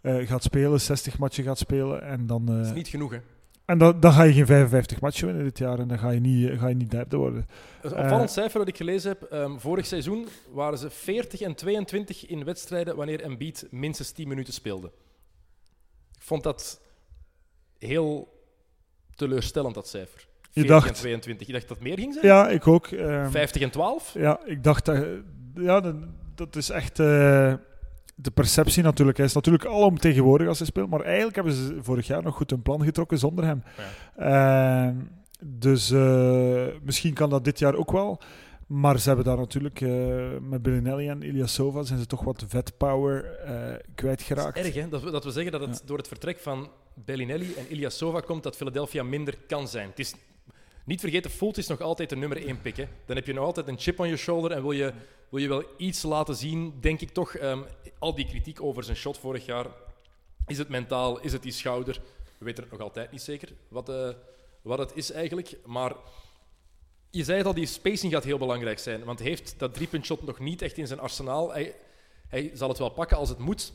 eh, 0.00 0.26
gaat 0.26 0.42
spelen, 0.42 0.80
60 0.80 1.18
matchen 1.18 1.44
gaat 1.44 1.58
spelen. 1.58 2.02
En 2.02 2.26
dan, 2.26 2.46
Dat 2.46 2.58
is 2.64 2.68
eh, 2.68 2.74
niet 2.74 2.88
genoeg, 2.88 3.10
hè? 3.12 3.18
en 3.64 3.78
dan, 3.78 4.00
dan 4.00 4.12
ga 4.12 4.22
je 4.22 4.32
geen 4.32 4.46
55 4.46 5.00
matchen 5.00 5.26
winnen 5.26 5.44
dit 5.44 5.58
jaar. 5.58 5.78
En 5.78 5.88
dan 5.88 5.98
ga 5.98 6.10
je 6.10 6.20
niet, 6.20 6.58
ga 6.58 6.68
je 6.68 6.74
niet 6.74 6.90
derde 6.90 7.16
worden. 7.16 7.46
Een 7.82 7.92
Eh, 7.92 7.98
opvallend 8.02 8.30
cijfer 8.30 8.58
dat 8.58 8.68
ik 8.68 8.76
gelezen 8.76 9.08
heb. 9.10 9.22
ehm, 9.22 9.58
vorig 9.58 9.86
seizoen 9.86 10.26
waren 10.52 10.78
ze 10.78 10.90
40 10.90 11.40
en 11.40 11.54
22 11.54 12.26
in 12.26 12.44
wedstrijden 12.44 12.96
wanneer 12.96 13.20
Embiid 13.20 13.66
minstens 13.70 14.10
10 14.10 14.28
minuten 14.28 14.52
speelde. 14.52 14.86
Ik 16.14 16.22
vond 16.24 16.42
dat 16.42 16.80
heel 17.78 18.28
teleurstellend, 19.14 19.74
dat 19.74 19.88
cijfer. 19.88 20.26
40 20.50 20.72
dacht- 20.74 20.88
en 20.88 20.94
22. 20.94 21.46
Je 21.46 21.52
dacht 21.52 21.68
dat 21.68 21.80
meer 21.80 21.98
ging 21.98 22.12
zijn? 22.12 22.26
Ja, 22.26 22.48
ik 22.48 22.66
ook. 22.66 22.86
ehm, 22.86 23.30
50 23.30 23.62
en 23.62 23.70
12? 23.70 24.14
Ja, 24.14 24.40
ik 24.44 24.64
dacht 24.64 24.84
dat... 24.84 25.06
Ja, 25.54 25.80
dat, 25.80 25.94
dat 26.34 26.56
is 26.56 26.70
echt 26.70 26.98
eh, 26.98 27.54
de 28.20 28.30
perceptie 28.30 28.82
natuurlijk. 28.82 29.16
Hij 29.16 29.26
is 29.26 29.32
natuurlijk 29.34 29.64
alomtegenwoordig 29.64 30.48
als 30.48 30.58
hij 30.58 30.66
speelt, 30.66 30.90
maar 30.90 31.00
eigenlijk 31.00 31.34
hebben 31.34 31.52
ze 31.52 31.78
vorig 31.80 32.06
jaar 32.06 32.22
nog 32.22 32.34
goed 32.36 32.52
een 32.52 32.62
plan 32.62 32.82
getrokken 32.84 33.18
zonder 33.18 33.44
hem. 33.44 33.62
Ehm, 34.16 34.94
dus 35.44 35.90
eh, 35.90 36.66
misschien 36.82 37.14
kan 37.14 37.30
dat 37.30 37.44
dit 37.44 37.58
jaar 37.58 37.74
ook 37.74 37.90
wel. 37.92 38.20
Maar 38.66 38.98
ze 38.98 39.06
hebben 39.08 39.26
daar 39.26 39.36
natuurlijk 39.36 39.80
eh, 39.80 39.88
met 40.40 40.62
Bellinelli 40.62 41.08
en 41.08 41.22
Ilyasova 41.22 41.82
zijn 41.82 41.98
ze 41.98 42.06
toch 42.06 42.24
wat 42.24 42.44
vetpower 42.48 43.24
eh 43.24 43.74
kwijtgeraakt. 43.94 44.56
Het 44.58 44.66
is 44.66 44.74
erg, 44.74 44.84
hè? 44.84 44.88
Dat 44.90 45.02
we, 45.02 45.10
dat 45.10 45.24
we 45.24 45.30
zeggen 45.30 45.52
dat 45.52 45.60
het 45.60 45.78
Ja. 45.78 45.86
door 45.86 45.96
het 45.98 46.08
vertrek 46.08 46.38
van 46.38 46.70
Bellinelli 46.94 47.54
en 47.56 47.64
Ilyasova 47.72 48.20
komt 48.20 48.42
dat 48.42 48.56
Philadelphia 48.56 49.02
minder 49.02 49.34
kan 49.46 49.68
zijn. 49.68 49.88
Het 49.88 49.98
is, 49.98 50.14
niet 50.88 51.00
vergeten, 51.00 51.30
Fultz 51.30 51.58
is 51.58 51.66
nog 51.66 51.80
altijd 51.80 52.08
de 52.08 52.16
nummer 52.16 52.46
1 52.46 52.60
pick. 52.60 52.76
Hè? 52.76 52.84
Dan 53.06 53.16
heb 53.16 53.26
je 53.26 53.32
nog 53.32 53.44
altijd 53.44 53.68
een 53.68 53.78
chip 53.78 53.98
on 53.98 54.06
your 54.06 54.20
shoulder 54.22 54.50
en 54.50 54.62
wil 54.62 54.72
je, 54.72 54.92
wil 55.28 55.40
je 55.40 55.48
wel 55.48 55.64
iets 55.76 56.02
laten 56.02 56.34
zien, 56.34 56.74
denk 56.80 57.00
ik 57.00 57.10
toch. 57.10 57.34
ehm, 57.34 57.62
al 57.98 58.14
die 58.14 58.26
kritiek 58.26 58.62
over 58.62 58.84
zijn 58.84 58.96
shot 58.96 59.18
vorig 59.18 59.46
jaar. 59.46 59.66
Is 60.46 60.58
het 60.58 60.68
mentaal? 60.68 61.20
Is 61.20 61.32
het 61.32 61.42
die 61.42 61.52
schouder? 61.52 62.00
We 62.38 62.44
weten 62.44 62.62
het 62.62 62.72
nog 62.72 62.80
altijd 62.80 63.10
niet 63.10 63.22
zeker 63.22 63.48
wat, 63.68 63.88
eh, 63.88 64.08
wat 64.62 64.78
het 64.78 64.92
is 64.94 65.10
eigenlijk. 65.10 65.56
Maar 65.66 65.92
je 67.10 67.24
zei 67.24 67.38
het 67.38 67.46
al, 67.46 67.54
die 67.54 67.66
spacing 67.66 68.12
gaat 68.12 68.24
heel 68.24 68.38
belangrijk 68.38 68.78
zijn. 68.78 69.04
Want 69.04 69.18
hij 69.18 69.28
heeft 69.28 69.54
dat 69.58 69.74
driepuntshot 69.74 70.22
nog 70.22 70.38
niet 70.38 70.62
echt 70.62 70.78
in 70.78 70.86
zijn 70.86 71.00
arsenaal. 71.00 71.52
Hij, 71.52 71.74
hij 72.28 72.50
zal 72.54 72.68
het 72.68 72.78
wel 72.78 72.90
pakken 72.90 73.16
als 73.16 73.28
het 73.28 73.38
moet. 73.38 73.72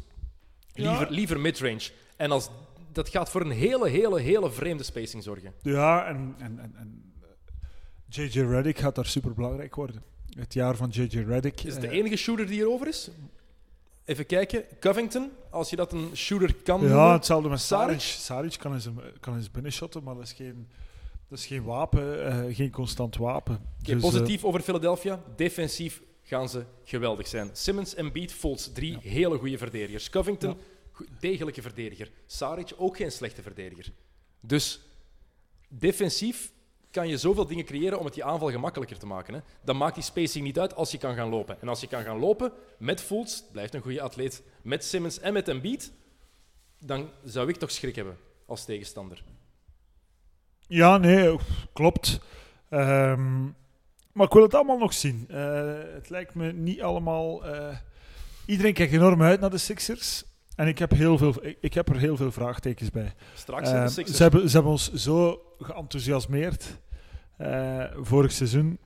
Ja. 0.73 0.89
Liever, 0.89 1.11
liever 1.11 1.39
midrange. 1.39 1.89
En 2.15 2.31
als, 2.31 2.49
dat 2.93 3.09
gaat 3.09 3.29
voor 3.29 3.41
een 3.41 3.51
hele, 3.51 3.89
hele, 3.89 4.19
hele 4.19 4.51
vreemde 4.51 4.83
spacing 4.83 5.23
zorgen. 5.23 5.53
Ja, 5.61 6.05
en, 6.05 6.35
en, 6.37 6.59
en, 6.59 6.73
en 6.75 7.13
eh, 7.21 8.27
JJ 8.29 8.39
Redick 8.41 8.77
gaat 8.79 8.95
daar 8.95 9.05
super 9.05 9.33
belangrijk 9.33 9.75
worden. 9.75 10.03
Het 10.37 10.53
jaar 10.53 10.75
van 10.75 10.89
JJ 10.89 11.23
Redick. 11.27 11.61
Is 11.63 11.73
het 11.73 11.81
de 11.81 11.87
eh, 11.87 11.97
enige 11.97 12.15
shooter 12.15 12.47
die 12.47 12.59
erover 12.59 12.87
is? 12.87 13.09
Even 14.05 14.25
kijken. 14.25 14.63
Covington, 14.79 15.31
als 15.49 15.69
je 15.69 15.75
dat 15.75 15.91
een 15.93 16.09
shooter 16.15 16.53
kan 16.63 16.81
Ja, 16.81 16.87
noemen. 16.87 17.11
hetzelfde 17.11 17.49
met 17.49 17.59
Saric? 17.61 17.99
Saric. 17.99 18.55
Kan 18.59 18.73
eens, 18.73 18.87
kan 19.19 19.35
eens 19.35 19.51
binnenshotten, 19.51 20.03
maar 20.03 20.15
dat 20.15 20.23
is 20.23 20.33
geen, 20.33 20.67
dat 21.27 21.39
is 21.39 21.45
geen 21.45 21.63
wapen, 21.63 22.25
eh, 22.47 22.55
geen 22.55 22.71
constant 22.71 23.17
wapen. 23.17 23.55
Oké, 23.81 23.93
Dus, 23.93 24.01
positief 24.01 24.43
over 24.43 24.61
Philadelphia. 24.61 25.23
Defensief 25.35 26.01
gaan 26.23 26.49
ze 26.49 26.63
geweldig 26.83 27.27
zijn. 27.27 27.49
Simmons 27.53 27.95
en 27.95 28.11
Beat, 28.11 28.31
Fultz, 28.31 28.67
drie 28.73 28.97
hele 29.01 29.37
goede 29.37 29.57
verdedigers. 29.57 30.09
Covington, 30.09 30.49
Ja. 30.49 30.55
Degelijke 31.19 31.61
verdediger. 31.61 32.11
Saric, 32.25 32.71
ook 32.77 32.97
geen 32.97 33.11
slechte 33.11 33.41
verdediger. 33.41 33.91
Dus 34.39 34.79
defensief 35.67 36.51
kan 36.91 37.07
je 37.07 37.17
zoveel 37.17 37.45
dingen 37.45 37.65
creëren 37.65 37.99
om 37.99 38.05
het 38.05 38.13
die 38.13 38.23
aanval 38.23 38.51
gemakkelijker 38.51 38.97
te 38.97 39.05
maken. 39.05 39.33
Hè. 39.33 39.39
Dan 39.61 39.77
maakt 39.77 39.95
die 39.95 40.03
spacing 40.03 40.45
niet 40.45 40.59
uit 40.59 40.75
als 40.75 40.91
je 40.91 40.97
kan 40.97 41.15
gaan 41.15 41.29
lopen. 41.29 41.61
En 41.61 41.67
als 41.67 41.81
je 41.81 41.87
kan 41.87 42.03
gaan 42.03 42.19
lopen 42.19 42.51
met 42.77 43.01
Fultz, 43.01 43.41
blijft 43.51 43.73
een 43.73 43.81
goede 43.81 44.01
atleet, 44.01 44.43
met 44.61 44.83
Simmons 44.85 45.19
en 45.19 45.33
met 45.33 45.47
Embiid, 45.47 45.91
dan 46.79 47.09
zou 47.23 47.49
ik 47.49 47.55
toch 47.55 47.71
schrik 47.71 47.95
hebben 47.95 48.17
als 48.45 48.65
tegenstander. 48.65 49.23
ja, 50.67 50.97
nee, 50.97 51.37
klopt. 51.73 52.19
Ehm, 52.69 53.43
maar 54.11 54.25
ik 54.25 54.33
wil 54.33 54.43
het 54.43 54.53
allemaal 54.53 54.77
nog 54.77 54.93
zien. 54.93 55.25
Eh, 55.29 55.73
het 55.93 56.09
lijkt 56.09 56.35
me 56.35 56.51
niet 56.51 56.81
allemaal... 56.81 57.45
eh, 57.45 57.77
iedereen 58.45 58.73
kijkt 58.73 58.93
enorm 58.93 59.21
uit 59.21 59.39
naar 59.39 59.49
de 59.49 59.57
Sixers. 59.57 60.23
En 60.55 60.67
ik 60.67 60.79
heb, 60.79 60.91
heel 60.91 61.17
veel, 61.17 61.33
ik, 61.45 61.57
ik 61.61 61.73
heb 61.73 61.89
er 61.89 61.97
heel 61.97 62.15
veel 62.15 62.31
vraagtekens 62.31 62.89
bij. 62.89 63.13
Straks 63.33 63.69
Sixers. 63.69 64.17
ze, 64.17 64.21
hebben, 64.21 64.49
ze 64.49 64.53
hebben 64.53 64.71
ons 64.71 64.93
zo 64.93 65.41
geenthousiasmeerd 65.59 66.79
eh, 67.37 67.83
vorig 67.95 68.31
seizoen. 68.31 68.79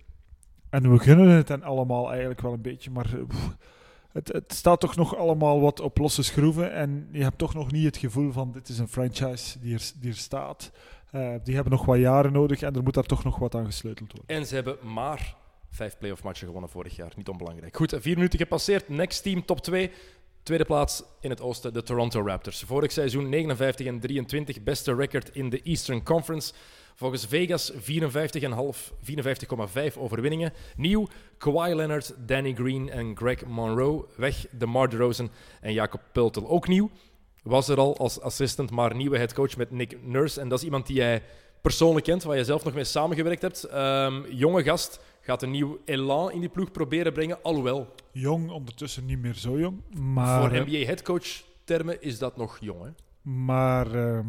En 0.69 0.91
we 0.91 0.99
gunnen 0.99 1.29
het 1.29 1.47
hen 1.47 1.63
allemaal 1.63 2.09
eigenlijk 2.09 2.41
wel 2.41 2.53
een 2.53 2.61
beetje. 2.61 2.91
Maar 2.91 3.05
eh, 3.05 3.27
pff, 3.27 3.55
het, 4.11 4.27
het 4.27 4.53
staat 4.53 4.79
toch 4.79 4.95
nog 4.95 5.17
allemaal 5.17 5.61
wat 5.61 5.79
op 5.79 5.97
losse 5.97 6.23
schroeven. 6.23 6.73
En 6.73 7.07
je 7.11 7.23
hebt 7.23 7.37
toch 7.37 7.53
nog 7.53 7.71
niet 7.71 7.85
het 7.85 7.97
gevoel 7.97 8.31
van 8.31 8.51
dit 8.51 8.69
is 8.69 8.79
een 8.79 8.87
franchise 8.87 9.59
die 9.59 9.73
er, 9.73 9.91
die 9.99 10.11
er 10.11 10.17
staat. 10.17 10.71
Die 11.43 11.55
hebben 11.55 11.73
nog 11.73 11.85
wat 11.85 11.97
jaren 11.97 12.31
nodig 12.31 12.61
en 12.61 12.75
er 12.75 12.83
moet 12.83 12.93
daar 12.93 13.03
toch 13.03 13.23
nog 13.23 13.37
wat 13.37 13.55
aan 13.55 13.65
gesleuteld 13.65 14.11
worden. 14.11 14.35
En 14.35 14.45
ze 14.45 14.55
hebben 14.55 14.77
maar 14.81 15.35
vijf 15.69 15.97
playoff 15.97 16.23
matchen 16.23 16.47
gewonnen 16.47 16.69
vorig 16.69 16.95
jaar. 16.95 17.11
Niet 17.15 17.27
onbelangrijk. 17.27 17.75
Goed, 17.75 17.95
vier 17.99 18.15
minuten 18.15 18.39
gepasseerd. 18.39 18.89
Next 18.89 19.23
team, 19.23 19.45
top 19.45 19.61
2. 19.61 19.91
Tweede 20.47 20.65
plaats 20.65 21.03
in 21.19 21.29
het 21.29 21.41
oosten, 21.41 21.73
de 21.73 21.83
Toronto 21.83 22.25
Raptors. 22.25 22.63
Vorig 22.63 22.91
seizoen 22.91 23.29
59 23.29 23.85
en 23.85 23.99
23, 23.99 24.61
beste 24.61 24.95
record 24.95 25.29
in 25.35 25.49
de 25.49 25.61
Eastern 25.61 26.03
Conference. 26.03 26.53
Volgens 26.95 27.25
Vegas 27.25 27.71
54,5, 27.71 27.77
54,5 29.01 29.97
overwinningen. 29.97 30.53
Nieuw, 30.75 31.07
Kawhi 31.37 31.75
Leonard, 31.75 32.13
Danny 32.25 32.53
Green 32.53 32.89
en 32.89 33.17
Greg 33.17 33.45
Monroe. 33.45 34.05
Weg, 34.15 34.45
DeMar 34.51 34.89
DeRozan 34.89 35.29
en 35.61 35.73
Jacob 35.73 36.01
Pultel. 36.11 36.47
Ook 36.47 36.67
nieuw, 36.67 36.89
was 37.43 37.67
er 37.67 37.77
al 37.77 37.97
als 37.97 38.21
assistant, 38.21 38.71
maar 38.71 38.95
nieuwe 38.95 39.17
headcoach 39.17 39.57
met 39.57 39.71
Nick 39.71 39.97
Nurse. 40.03 40.41
En 40.41 40.49
dat 40.49 40.59
is 40.59 40.65
iemand 40.65 40.87
die 40.87 40.95
jij 40.95 41.23
persoonlijk 41.61 42.05
kent, 42.05 42.23
waar 42.23 42.37
je 42.37 42.43
zelf 42.43 42.63
nog 42.63 42.73
mee 42.73 42.83
samengewerkt 42.83 43.41
hebt. 43.41 43.63
Ehm, 43.63 44.21
jonge 44.29 44.63
gast, 44.63 44.99
gaat 45.27 45.41
een 45.43 45.51
nieuw 45.51 45.79
elan 45.85 46.31
in 46.31 46.39
die 46.39 46.49
ploeg 46.49 46.71
proberen 46.71 47.13
brengen. 47.13 47.43
Alhoewel, 47.43 47.93
Jong, 48.11 48.49
ondertussen 48.49 49.05
niet 49.05 49.19
meer 49.19 49.33
zo 49.33 49.59
jong. 49.59 49.81
Maar, 49.99 50.39
voor 50.41 50.57
eh, 50.57 50.65
NBA 50.65 50.85
headcoach 50.85 51.43
termen 51.63 52.01
is 52.01 52.17
dat 52.19 52.37
nog 52.37 52.57
jong. 52.61 52.83
Hè? 52.83 52.89
Maar 53.31 53.95
ehm, 53.95 54.27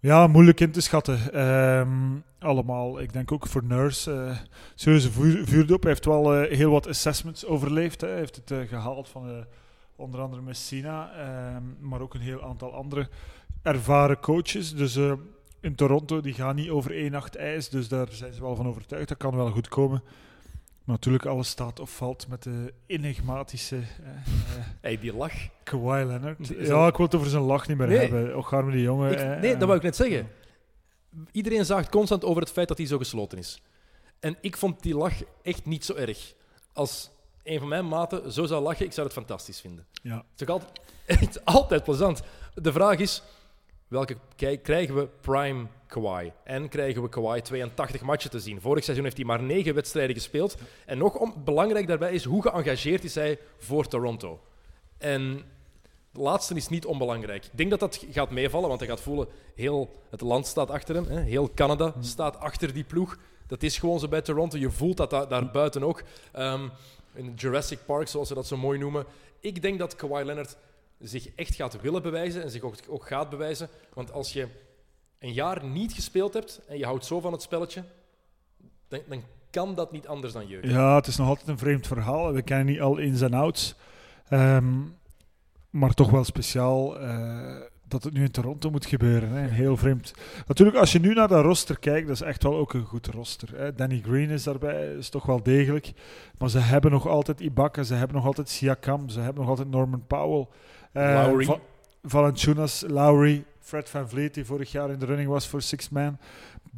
ja, 0.00 0.26
moeilijk 0.26 0.60
in 0.60 0.70
te 0.70 0.80
schatten. 0.80 1.32
Ehm, 1.32 2.18
allemaal. 2.38 3.00
Ik 3.00 3.12
denk 3.12 3.32
ook 3.32 3.46
voor 3.46 3.64
Nurse. 3.64 4.12
eh 4.12 4.38
serieuze 4.74 5.10
vuur, 5.12 5.46
vuurdoop. 5.46 5.82
Hij 5.82 5.90
heeft 5.90 6.04
wel 6.04 6.34
eh, 6.34 6.56
heel 6.56 6.70
wat 6.70 6.86
assessments 6.88 7.46
overleefd. 7.46 8.00
Hè. 8.00 8.08
Hij 8.08 8.16
heeft 8.18 8.36
het 8.36 8.50
eh, 8.50 8.58
gehaald 8.68 9.08
van 9.08 9.44
onder 9.96 10.20
andere 10.20 10.42
Messina. 10.42 11.12
ehm, 11.12 11.62
maar 11.88 12.00
ook 12.00 12.14
een 12.14 12.20
heel 12.20 12.42
aantal 12.42 12.72
andere 12.74 13.08
ervaren 13.62 14.20
coaches. 14.20 14.74
Dus 14.74 14.98
in 15.64 15.74
Toronto, 15.74 16.20
die 16.20 16.34
gaan 16.34 16.54
niet 16.56 16.68
over 16.70 16.90
één 16.96 17.10
nacht 17.10 17.36
ijs. 17.36 17.68
Dus 17.68 17.88
daar 17.88 18.06
zijn 18.10 18.32
ze 18.34 18.40
wel 18.40 18.56
van 18.56 18.66
overtuigd. 18.68 19.08
Dat 19.08 19.18
kan 19.18 19.36
wel 19.36 19.50
goed 19.50 19.68
komen. 19.68 20.02
Maar 20.84 20.94
natuurlijk, 20.94 21.26
alles 21.26 21.48
staat 21.48 21.80
of 21.80 21.96
valt 21.96 22.28
met 22.28 22.42
de 22.42 22.72
enigmatische 22.86 23.76
eh, 23.76 23.82
eh, 24.10 24.64
Hey, 24.80 24.98
die 24.98 25.14
lach. 25.16 25.32
Kawhi 25.62 26.04
Leonard. 26.04 26.38
Ja, 26.48 26.54
dat- 26.54 26.88
ik 26.90 26.96
wil 26.96 27.06
het 27.06 27.14
over 27.14 27.28
zijn 27.28 27.42
lach 27.42 27.68
niet 27.68 27.76
meer 27.78 27.86
Nee. 27.86 27.98
hebben. 27.98 28.36
Och, 28.36 28.52
arme 28.52 28.70
die 28.72 28.82
jongen. 28.82 29.12
Ik- 29.12 29.18
eh, 29.18 29.26
nee, 29.40 29.52
eh, 29.52 29.58
dat 29.58 29.62
wou 29.66 29.76
ik 29.76 29.82
net 29.82 29.96
zeggen. 29.96 30.28
Iedereen 31.32 31.64
zaagt 31.64 31.88
constant 31.88 32.24
over 32.24 32.42
het 32.42 32.50
feit 32.50 32.68
dat 32.68 32.78
hij 32.78 32.86
zo 32.86 32.98
gesloten 32.98 33.38
is. 33.38 33.62
En 34.20 34.36
ik 34.40 34.56
vond 34.56 34.82
die 34.82 34.96
lach 34.96 35.14
echt 35.42 35.64
niet 35.66 35.84
zo 35.84 35.94
erg. 35.94 36.34
Als 36.72 37.10
een 37.42 37.58
van 37.58 37.68
mijn 37.68 37.88
maten 37.88 38.32
zo 38.32 38.44
zou 38.46 38.62
lachen, 38.62 38.86
ik 38.86 38.92
zou 38.92 39.06
het 39.06 39.16
fantastisch 39.16 39.60
vinden. 39.60 39.86
Ja. 40.02 40.16
Het 40.16 40.24
is 40.40 40.46
toch 40.46 40.48
altijd, 40.48 40.80
echt 41.20 41.44
altijd 41.44 41.84
plezant. 41.84 42.22
De 42.54 42.72
vraag 42.72 42.98
is, 42.98 43.22
welke 43.94 44.16
krijgen 44.62 44.94
we 44.94 45.08
prime 45.20 45.66
Kawhi? 45.86 46.32
En 46.44 46.68
krijgen 46.68 47.02
we 47.02 47.08
Kawhi 47.08 47.40
82 47.40 48.02
matchen 48.02 48.30
te 48.30 48.40
zien? 48.40 48.60
Vorig 48.60 48.84
seizoen 48.84 49.04
heeft 49.04 49.16
hij 49.16 49.26
maar 49.26 49.42
9 49.42 49.74
wedstrijden 49.74 50.14
gespeeld. 50.16 50.56
En 50.86 50.98
nog 50.98 51.16
om, 51.16 51.34
belangrijk 51.44 51.86
daarbij 51.86 52.12
is, 52.12 52.24
hoe 52.24 52.42
geëngageerd 52.42 53.04
is 53.04 53.14
hij 53.14 53.38
voor 53.58 53.86
Toronto? 53.88 54.40
En 54.98 55.42
de 56.10 56.20
laatste 56.20 56.54
is 56.54 56.68
niet 56.68 56.86
onbelangrijk. 56.86 57.44
Ik 57.44 57.56
denk 57.56 57.70
dat 57.70 57.80
dat 57.80 58.04
gaat 58.10 58.30
meevallen, 58.30 58.68
want 58.68 58.80
hij 58.80 58.88
gaat 58.88 59.00
voelen, 59.00 59.28
heel 59.54 60.02
het 60.10 60.20
land 60.20 60.46
staat 60.46 60.70
achter 60.70 60.94
hem. 60.94 61.06
Hè? 61.06 61.20
Heel 61.20 61.50
Canada 61.54 61.94
staat 62.00 62.38
achter 62.38 62.72
die 62.72 62.84
ploeg. 62.84 63.16
Dat 63.46 63.62
is 63.62 63.78
gewoon 63.78 64.00
zo 64.00 64.08
bij 64.08 64.22
Toronto. 64.22 64.58
Je 64.58 64.70
voelt 64.70 64.96
dat 64.96 65.10
da- 65.10 65.26
daar 65.26 65.50
buiten 65.50 65.82
ook. 65.82 66.02
Ehm, 66.32 66.68
in 67.14 67.32
Jurassic 67.36 67.78
Park, 67.86 68.08
zoals 68.08 68.28
ze 68.28 68.34
dat 68.34 68.46
zo 68.46 68.56
mooi 68.56 68.78
noemen. 68.78 69.04
Ik 69.40 69.62
denk 69.62 69.78
dat 69.78 69.96
Kawhi 69.96 70.24
Leonard 70.24 70.56
zich 71.08 71.34
echt 71.34 71.54
gaat 71.54 71.80
willen 71.80 72.02
bewijzen 72.02 72.42
en 72.42 72.50
zich 72.50 72.62
ook, 72.62 73.08
gaat 73.08 73.30
bewijzen. 73.30 73.68
Want 73.92 74.12
als 74.12 74.32
je 74.32 74.48
een 75.18 75.32
jaar 75.32 75.64
niet 75.64 75.92
gespeeld 75.92 76.34
hebt 76.34 76.60
en 76.68 76.78
je 76.78 76.84
houdt 76.84 77.04
zo 77.04 77.20
van 77.20 77.32
het 77.32 77.42
spelletje, 77.42 77.84
dan, 78.88 79.00
dan 79.08 79.22
kan 79.50 79.74
dat 79.74 79.92
niet 79.92 80.06
anders 80.06 80.32
dan 80.32 80.46
jeugd. 80.46 80.70
ja, 80.70 80.94
het 80.94 81.06
is 81.06 81.16
nog 81.16 81.28
altijd 81.28 81.48
een 81.48 81.58
vreemd 81.58 81.86
verhaal. 81.86 82.32
We 82.32 82.42
kennen 82.42 82.66
niet 82.66 82.80
al 82.80 82.96
ins 82.96 83.20
en 83.20 83.34
outs. 83.34 83.74
Ehm, 84.28 84.80
maar 85.70 85.94
toch 85.94 86.10
wel 86.10 86.24
speciaal 86.24 86.98
eh, 86.98 87.60
dat 87.88 88.04
het 88.04 88.12
nu 88.12 88.22
in 88.22 88.30
Toronto 88.30 88.70
moet 88.70 88.86
gebeuren. 88.86 89.30
Hè. 89.30 89.48
Heel 89.48 89.76
vreemd. 89.76 90.14
Natuurlijk, 90.46 90.78
als 90.78 90.92
je 90.92 91.00
nu 91.00 91.14
naar 91.14 91.28
dat 91.28 91.44
roster 91.44 91.78
kijkt, 91.78 92.06
dat 92.06 92.16
is 92.16 92.22
echt 92.22 92.42
wel 92.42 92.54
ook 92.54 92.74
een 92.74 92.84
goed 92.84 93.06
roster. 93.06 93.56
Hè. 93.56 93.74
Danny 93.74 94.00
Green 94.04 94.30
is 94.30 94.42
daarbij, 94.42 94.94
is 94.94 95.08
toch 95.08 95.26
wel 95.26 95.42
degelijk. 95.42 95.92
Maar 96.38 96.50
ze 96.50 96.58
hebben 96.58 96.90
nog 96.90 97.06
altijd 97.06 97.40
Ibaka, 97.40 97.82
ze 97.82 97.94
hebben 97.94 98.16
nog 98.16 98.26
altijd 98.26 98.48
Siakam, 98.48 99.08
ze 99.08 99.20
hebben 99.20 99.40
nog 99.40 99.50
altijd 99.50 99.70
Norman 99.70 100.06
Powell. 100.06 100.46
Eh, 100.94 101.24
Lowry. 101.26 101.44
Va- 101.44 101.58
Valanciunas, 102.02 102.84
Lowry, 102.88 103.44
Fred 103.60 103.88
Van 103.88 104.08
Vliet, 104.08 104.34
die 104.34 104.44
vorig 104.44 104.72
jaar 104.72 104.90
in 104.90 104.98
de 104.98 105.06
running 105.06 105.28
was 105.28 105.48
voor 105.48 105.62
Six 105.62 105.88
Man. 105.88 106.18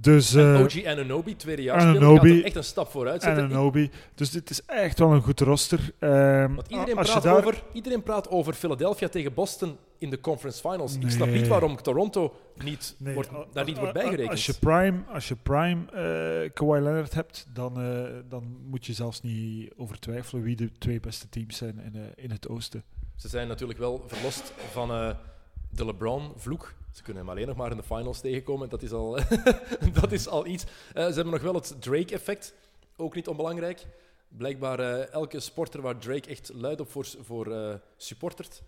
Dus, 0.00 0.34
En 0.34 0.54
eh, 0.54 0.60
OG 0.60 0.84
Anunoby, 0.84 1.34
tweede 1.36 1.62
jaar 1.62 1.96
er 1.96 2.44
echt 2.44 2.56
een 2.56 2.64
stap 2.64 2.90
vooruit 2.90 3.22
en 3.22 3.36
zetten. 3.36 3.56
Anobi. 3.56 3.90
Dus 4.14 4.30
dit 4.30 4.50
is 4.50 4.64
echt 4.64 4.98
wel 4.98 5.12
een 5.12 5.22
goed 5.22 5.40
roster. 5.40 5.92
Ehm, 5.98 6.54
Want 6.54 6.68
iedereen 6.68 6.96
als 6.96 7.06
je 7.06 7.12
praat, 7.12 7.22
daar- 7.22 7.36
over, 7.36 7.62
iedereen 7.72 8.02
praat 8.02 8.28
over 8.28 8.52
Philadelphia 8.54 9.08
tegen 9.08 9.34
Boston 9.34 9.76
in 9.98 10.10
de 10.10 10.20
conference 10.20 10.68
finals. 10.68 10.96
Ik 10.96 11.10
snap 11.10 11.28
niet 11.28 11.46
waarom 11.48 11.82
Toronto 11.82 12.34
niet 12.64 12.94
Nee, 12.98 13.14
wordt, 13.14 13.30
daar 13.52 13.64
niet 13.64 13.78
wordt 13.78 13.92
bijgerekend. 13.92 14.30
Als 14.30 14.46
je 14.46 14.54
prime, 14.60 14.98
als 15.12 15.28
je 15.28 15.36
prime 15.36 15.80
eh, 15.92 16.50
Kawhi 16.54 16.80
Leonard 16.80 17.14
hebt, 17.14 17.46
dan, 17.52 17.74
dan 18.28 18.56
moet 18.70 18.86
je 18.86 18.92
zelfs 18.92 19.22
niet 19.22 19.72
over 19.76 19.98
twijfelen 19.98 20.42
wie 20.42 20.56
de 20.56 20.70
twee 20.78 21.00
beste 21.00 21.28
teams 21.28 21.56
zijn 21.56 21.80
in, 21.84 22.12
in 22.16 22.30
het 22.30 22.48
oosten. 22.48 22.82
Ze 23.16 23.28
zijn 23.28 23.48
natuurlijk 23.48 23.78
wel 23.78 24.04
verlost 24.06 24.52
van 24.70 24.90
eh, 24.90 25.10
de 25.70 25.84
LeBron-vloek. 25.84 26.74
Ze 26.92 27.02
kunnen 27.02 27.22
hem 27.22 27.32
alleen 27.32 27.46
nog 27.46 27.56
maar 27.56 27.70
in 27.70 27.76
de 27.76 27.82
finals 27.82 28.20
tegenkomen. 28.20 28.68
Dat 28.68 28.82
is 28.82 28.92
al, 28.92 29.18
dat 30.00 30.12
is 30.12 30.28
al 30.28 30.46
iets. 30.46 30.64
Eh, 30.64 31.06
ze 31.06 31.14
hebben 31.14 31.32
nog 31.32 31.42
wel 31.42 31.54
het 31.54 31.74
Drake-effect. 31.78 32.54
Ook 32.96 33.14
niet 33.14 33.28
onbelangrijk. 33.28 33.86
Blijkbaar 34.28 34.78
eh, 34.78 35.12
elke 35.12 35.40
sporter 35.40 35.82
waar 35.82 35.98
Drake 35.98 36.28
echt 36.28 36.50
luid 36.54 36.80
op 36.80 36.90
voor, 36.90 37.06
voor 37.20 37.80
supportert, 37.96 38.62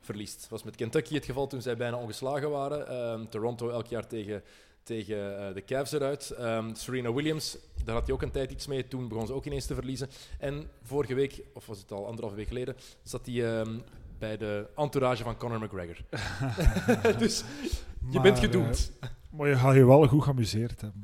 verliest. 0.00 0.40
Dat 0.40 0.50
was 0.50 0.62
met 0.62 0.76
Kentucky 0.76 1.14
het 1.14 1.24
geval 1.24 1.46
toen 1.46 1.62
zij 1.62 1.76
bijna 1.76 1.96
ongeslagen 1.96 2.50
waren. 2.50 2.88
Ehm, 2.88 3.26
Toronto 3.26 3.70
elk 3.70 3.86
jaar 3.86 4.06
tegen, 4.06 4.42
tegen 4.86 5.48
eh, 5.48 5.54
de 5.54 5.64
Cavs 5.64 5.92
eruit. 5.92 6.30
Ehm, 6.30 6.74
Serena 6.74 7.12
Williams, 7.12 7.56
daar 7.84 7.94
had 7.94 8.04
hij 8.06 8.14
ook 8.14 8.22
een 8.22 8.30
tijd 8.30 8.50
iets 8.50 8.66
mee. 8.66 8.88
Toen 8.88 9.08
begon 9.08 9.26
ze 9.26 9.32
ook 9.32 9.44
ineens 9.44 9.66
te 9.66 9.74
verliezen. 9.74 10.08
En 10.38 10.70
vorige 10.82 11.14
week, 11.14 11.40
of 11.54 11.66
was 11.66 11.78
het 11.78 11.92
al 11.92 12.06
anderhalve 12.06 12.36
week 12.36 12.48
geleden, 12.48 12.76
zat 13.02 13.26
hij 13.26 13.58
ehm, 13.58 13.78
bij 14.18 14.36
de 14.36 14.66
entourage 14.76 15.22
van 15.22 15.36
Conor 15.36 15.60
McGregor. 15.60 15.96
dus 17.18 17.44
je 18.10 18.20
bent 18.20 18.38
gedoemd. 18.38 18.92
eh, 19.00 19.08
maar 19.30 19.48
je 19.48 19.56
gaat 19.56 19.74
je 19.74 19.86
wel 19.86 20.06
goed 20.06 20.22
geamuseerd 20.22 20.80
hebben. 20.80 21.02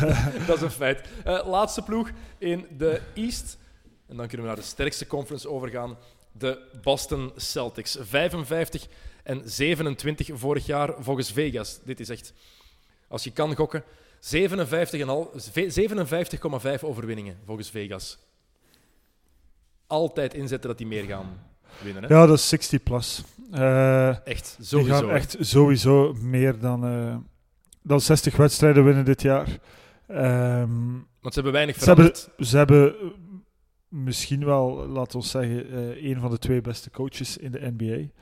dat 0.46 0.56
is 0.56 0.62
een 0.62 0.70
feit. 0.70 1.08
Eh, 1.24 1.46
laatste 1.46 1.82
ploeg 1.82 2.10
in 2.38 2.66
de 2.78 3.00
East. 3.14 3.58
En 4.06 4.16
dan 4.16 4.26
kunnen 4.26 4.46
we 4.46 4.52
naar 4.52 4.62
de 4.62 4.68
sterkste 4.68 5.06
conference 5.06 5.48
overgaan. 5.48 5.96
De 6.32 6.58
Boston 6.82 7.32
Celtics. 7.36 7.96
55 8.00 8.86
en 9.22 9.42
27 9.44 10.30
vorig 10.32 10.66
jaar 10.66 10.94
volgens 10.98 11.32
Vegas. 11.32 11.78
Dit 11.84 12.00
is 12.00 12.08
echt, 12.08 12.32
als 13.14 13.24
je 13.24 13.30
kan 13.30 13.54
gokken, 13.56 13.82
57,5 14.20 15.50
ve- 15.52 15.70
57,5 16.76 16.84
overwinningen 16.84 17.36
volgens 17.44 17.70
Vegas. 17.70 18.18
Altijd 19.86 20.34
inzetten 20.34 20.68
dat 20.68 20.78
die 20.78 20.86
meer 20.86 21.04
gaan 21.04 21.26
winnen. 21.82 22.02
Hè? 22.02 22.14
Ja, 22.14 22.26
dat 22.26 22.38
is 22.38 22.48
60 22.48 22.82
plus. 22.82 23.22
Eh, 23.52 24.26
Echt, 24.26 24.54
die 24.56 24.66
sowieso. 24.66 24.94
gaan 24.94 25.08
hè. 25.08 25.14
echt 25.14 25.36
sowieso 25.40 26.12
meer 26.20 26.58
dan, 26.58 26.84
eh, 26.84 27.16
dan 27.82 28.00
60 28.00 28.36
wedstrijden 28.36 28.84
winnen 28.84 29.04
dit 29.04 29.22
jaar. 29.22 29.58
Ehm, 30.06 30.92
Want 31.20 31.34
ze 31.34 31.40
hebben 31.40 31.52
weinig 31.52 31.76
Ze 31.78 31.84
hebben- 31.84 32.04
veranderd. 32.14 32.48
Ze 32.48 32.56
hebben 32.56 32.88
eh, 33.00 33.06
misschien 33.88 34.44
wel, 34.44 34.86
laten 34.86 35.18
we 35.20 35.24
zeggen, 35.26 35.70
eh 35.72 36.04
een 36.10 36.20
van 36.20 36.30
de 36.30 36.38
twee 36.38 36.60
beste 36.60 36.90
coaches 36.90 37.36
in 37.36 37.50
de 37.52 37.72
NBA. 37.78 38.12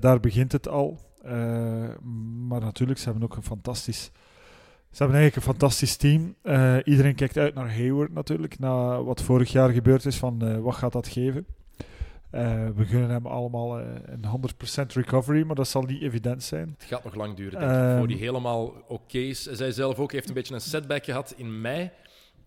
Daar 0.00 0.20
begint 0.20 0.52
het 0.52 0.68
al. 0.68 1.00
Eh, 1.24 1.96
maar 2.48 2.60
natuurlijk, 2.60 2.98
ze 2.98 3.04
hebben 3.04 3.22
ook 3.22 3.36
een 3.36 3.42
fantastisch. 3.42 4.10
Ze 4.90 5.02
hebben 5.02 5.16
eigenlijk 5.20 5.36
een 5.46 5.52
fantastisch 5.52 5.96
team. 5.96 6.34
Eh, 6.42 6.76
iedereen 6.84 7.14
kijkt 7.14 7.36
uit 7.36 7.54
naar 7.54 7.74
Hayward 7.76 8.12
natuurlijk, 8.12 8.58
na 8.58 9.02
wat 9.02 9.22
vorig 9.22 9.52
jaar 9.52 9.70
gebeurd 9.70 10.04
is 10.04 10.16
van 10.16 10.42
eh, 10.42 10.58
wat 10.58 10.74
gaat 10.74 10.92
dat 10.92 11.08
geven. 11.08 11.46
We 12.74 12.84
gunnen 12.84 13.10
hem 13.10 13.26
allemaal 13.26 13.80
een 13.80 14.24
100% 14.24 14.92
recovery, 14.92 15.42
maar 15.46 15.54
dat 15.54 15.68
zal 15.68 15.82
niet 15.82 16.02
evident 16.02 16.42
zijn. 16.42 16.74
Het 16.78 16.88
gaat 16.88 17.04
nog 17.04 17.14
lang 17.14 17.36
duren, 17.36 17.58
denk 17.58 17.72
ik, 17.72 17.78
Ehm. 17.78 17.98
voor 17.98 18.06
die 18.08 18.16
helemaal 18.16 18.72
oké 18.88 19.18
is. 19.18 19.42
Zij 19.42 19.70
zelf 19.70 19.98
ook 19.98 20.12
heeft 20.12 20.28
een 20.28 20.34
beetje 20.34 20.54
een 20.54 20.60
setback 20.60 21.04
gehad 21.04 21.34
in 21.36 21.60
mei. 21.60 21.90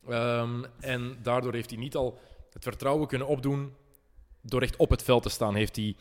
Ehm, 0.09 0.63
en 0.79 1.17
daardoor 1.21 1.53
heeft 1.53 1.69
hij 1.69 1.79
niet 1.79 1.95
al 1.95 2.19
het 2.53 2.63
vertrouwen 2.63 3.07
kunnen 3.07 3.27
opdoen 3.27 3.71
door 4.41 4.61
echt 4.61 4.75
op 4.75 4.89
het 4.89 5.03
veld 5.03 5.23
te 5.23 5.29
staan. 5.29 5.55
Heeft 5.55 5.75
hij 5.75 5.95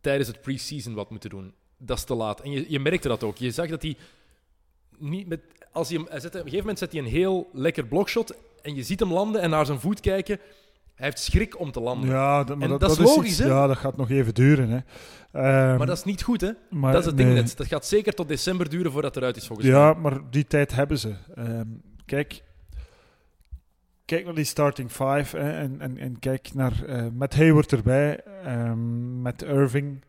tijdens 0.00 0.28
het 0.28 0.40
pre-season 0.40 0.94
wat 0.94 1.10
moeten 1.10 1.30
doen. 1.30 1.54
Dat 1.78 1.96
is 1.98 2.04
te 2.04 2.14
laat. 2.14 2.40
En 2.40 2.50
je, 2.50 2.64
je 2.68 2.80
merkte 2.80 3.08
dat 3.08 3.22
ook. 3.22 3.36
Je 3.36 3.50
zag 3.50 3.68
dat 3.68 3.82
hij 3.82 3.96
niet 4.98 5.26
met... 5.28 5.40
Als 5.72 5.88
hij 5.88 5.96
hem, 5.98 6.06
hij 6.08 6.18
op 6.18 6.24
een 6.24 6.30
gegeven 6.40 6.58
moment 6.58 6.78
zet 6.78 6.92
hij 6.92 7.00
een 7.00 7.06
heel 7.06 7.48
lekker 7.52 7.86
blokshot 7.86 8.34
en 8.62 8.74
je 8.74 8.82
ziet 8.82 9.00
hem 9.00 9.12
landen 9.12 9.40
en 9.40 9.50
naar 9.50 9.66
zijn 9.66 9.80
voet 9.80 10.00
kijken. 10.00 10.38
Hij 10.94 11.06
heeft 11.06 11.18
schrik 11.18 11.58
om 11.60 11.72
te 11.72 11.80
landen. 11.80 12.10
Ja, 12.10 12.44
dat, 12.44 12.56
maar 12.58 12.68
dat, 12.68 12.80
dat 12.80 12.90
is 12.90 12.98
logisch, 12.98 13.28
iets- 13.28 13.38
hè? 13.38 13.46
Ja, 13.46 13.66
dat 13.66 13.76
gaat 13.76 13.96
nog 13.96 14.10
even 14.10 14.34
duren. 14.34 14.68
Hè. 14.68 14.78
Ehm, 15.32 15.76
Maar 15.78 15.86
dat 15.86 15.96
is 15.96 16.04
niet 16.04 16.22
goed, 16.22 16.40
hè? 16.40 16.50
maar 16.70 16.92
dat 16.92 17.00
is 17.00 17.06
het 17.06 17.16
ding 17.16 17.32
net. 17.34 17.56
Dat 17.56 17.66
gaat 17.66 17.86
zeker 17.86 18.14
tot 18.14 18.28
december 18.28 18.68
duren 18.68 18.92
voordat 18.92 19.14
het 19.14 19.22
eruit 19.22 19.36
is, 19.36 19.46
volgens 19.46 19.68
mij. 19.68 19.76
Ja, 19.78 19.92
maar 19.94 20.20
die 20.30 20.46
tijd 20.46 20.74
hebben 20.74 20.98
ze. 20.98 21.14
Ehm, 21.34 21.66
kijk, 22.06 22.42
kijk 24.04 24.24
naar 24.24 24.34
die 24.34 24.44
starting 24.44 24.90
five 24.90 25.36
hè, 25.38 25.50
en, 25.50 25.80
en, 25.80 25.98
en 25.98 26.18
kijk 26.18 26.54
naar 26.54 26.84
eh, 26.84 27.06
met 27.12 27.34
Hayward 27.36 27.72
erbij, 27.72 28.20
ehm, 28.44 29.22
met 29.22 29.42
Irving, 29.42 30.00
eh, 30.00 30.06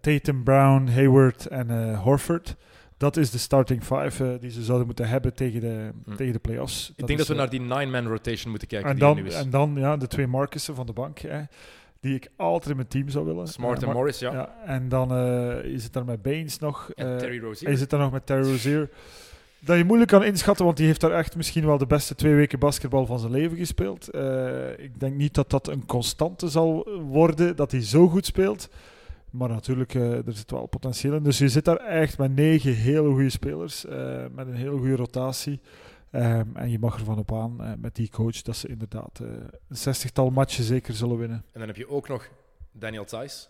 Tatum, 0.00 0.42
Brown, 0.44 0.86
Hayward 0.88 1.46
en 1.46 1.70
eh, 1.70 2.02
Horford. 2.02 2.56
Dat 2.96 3.16
is 3.16 3.30
de 3.30 3.38
starting 3.38 3.82
five 3.84 4.24
eh, 4.32 4.40
die 4.40 4.50
ze 4.50 4.62
zouden 4.62 4.86
moeten 4.86 5.08
hebben 5.08 5.34
tegen 5.34 5.60
de, 5.60 5.90
Hm. 6.04 6.14
tegen 6.16 6.32
de 6.32 6.38
playoffs. 6.38 6.88
Ik 6.96 7.06
denk 7.06 7.08
dat 7.08 7.18
is, 7.18 7.26
we 7.26 7.32
eh, 7.32 7.38
naar 7.38 7.50
die 7.50 7.60
nine-man 7.60 8.06
rotation 8.06 8.50
moeten 8.50 8.68
kijken 8.68 8.88
en 8.88 8.94
die 8.96 9.04
dan, 9.04 9.16
nu 9.16 9.24
is. 9.26 9.34
en 9.34 9.50
dan 9.50 9.72
ja, 9.76 9.96
de 9.96 10.06
twee 10.06 10.26
Marcussen 10.26 10.74
van 10.74 10.86
de 10.86 10.92
bank, 10.92 11.18
hè, 11.18 11.40
die 12.00 12.14
ik 12.14 12.28
altijd 12.36 12.70
in 12.70 12.76
mijn 12.76 12.88
team 12.88 13.08
zou 13.08 13.24
willen. 13.26 13.46
Smart 13.48 13.82
Eh, 13.82 13.88
en 13.88 13.94
Morris, 13.94 14.18
ja. 14.18 14.32
ja, 14.32 14.54
en 14.66 14.88
dan 14.88 15.12
eh, 15.12 15.64
is 15.64 15.84
het 15.84 15.92
daar 15.92 16.04
met 16.04 16.22
Baines 16.22 16.58
nog. 16.58 16.90
En 16.94 17.12
eh, 17.12 17.16
Terry 17.16 17.38
Rozier. 17.40 17.70
je 17.70 17.76
zit 17.76 17.90
daar 17.90 18.00
nog 18.00 18.12
met 18.12 18.26
Terry 18.26 18.50
Rozier. 18.50 18.90
Dat 19.64 19.76
je 19.76 19.84
moeilijk 19.84 20.10
kan 20.10 20.24
inschatten, 20.24 20.64
want 20.64 20.76
die 20.76 20.86
heeft 20.86 21.00
daar 21.00 21.10
echt 21.10 21.36
misschien 21.36 21.66
wel 21.66 21.78
de 21.78 21.86
beste 21.86 22.14
twee 22.14 22.34
weken 22.34 22.58
basketbal 22.58 23.06
van 23.06 23.18
zijn 23.18 23.32
leven 23.32 23.56
gespeeld. 23.56 24.08
Eh, 24.10 24.78
ik 24.78 25.00
denk 25.00 25.14
niet 25.16 25.34
dat 25.34 25.50
dat 25.50 25.68
een 25.68 25.86
constante 25.86 26.48
zal 26.48 26.88
worden, 27.08 27.56
dat 27.56 27.70
hij 27.70 27.82
zo 27.84 28.08
goed 28.08 28.26
speelt. 28.26 28.68
Maar 29.32 29.48
natuurlijk, 29.48 29.94
eh, 29.94 30.26
er 30.26 30.32
zit 30.32 30.50
wel 30.50 30.66
potentieel 30.66 31.14
in. 31.14 31.22
Dus 31.22 31.38
je 31.38 31.48
zit 31.48 31.64
daar 31.64 31.76
echt 31.76 32.18
met 32.18 32.34
negen 32.34 32.74
hele 32.74 33.08
goede 33.10 33.30
spelers, 33.30 33.84
eh, 33.84 34.24
met 34.32 34.46
een 34.46 34.54
hele 34.54 34.76
goede 34.78 34.96
rotatie. 34.96 35.60
Ehm, 36.10 36.56
en 36.56 36.70
je 36.70 36.78
mag 36.78 36.98
ervan 36.98 37.18
op 37.18 37.32
aan, 37.32 37.62
eh, 37.64 37.72
met 37.78 37.94
die 37.94 38.08
coach, 38.10 38.42
dat 38.42 38.56
ze 38.56 38.68
inderdaad 38.68 39.18
eh, 39.20 39.28
een 39.68 39.76
zestigtal 39.76 40.30
matchen 40.30 40.64
zeker 40.64 40.94
zullen 40.94 41.18
winnen. 41.18 41.36
En 41.52 41.58
dan 41.58 41.68
heb 41.68 41.76
je 41.76 41.88
ook 41.88 42.08
nog 42.08 42.28
Daniel 42.72 43.04
Thijs. 43.04 43.48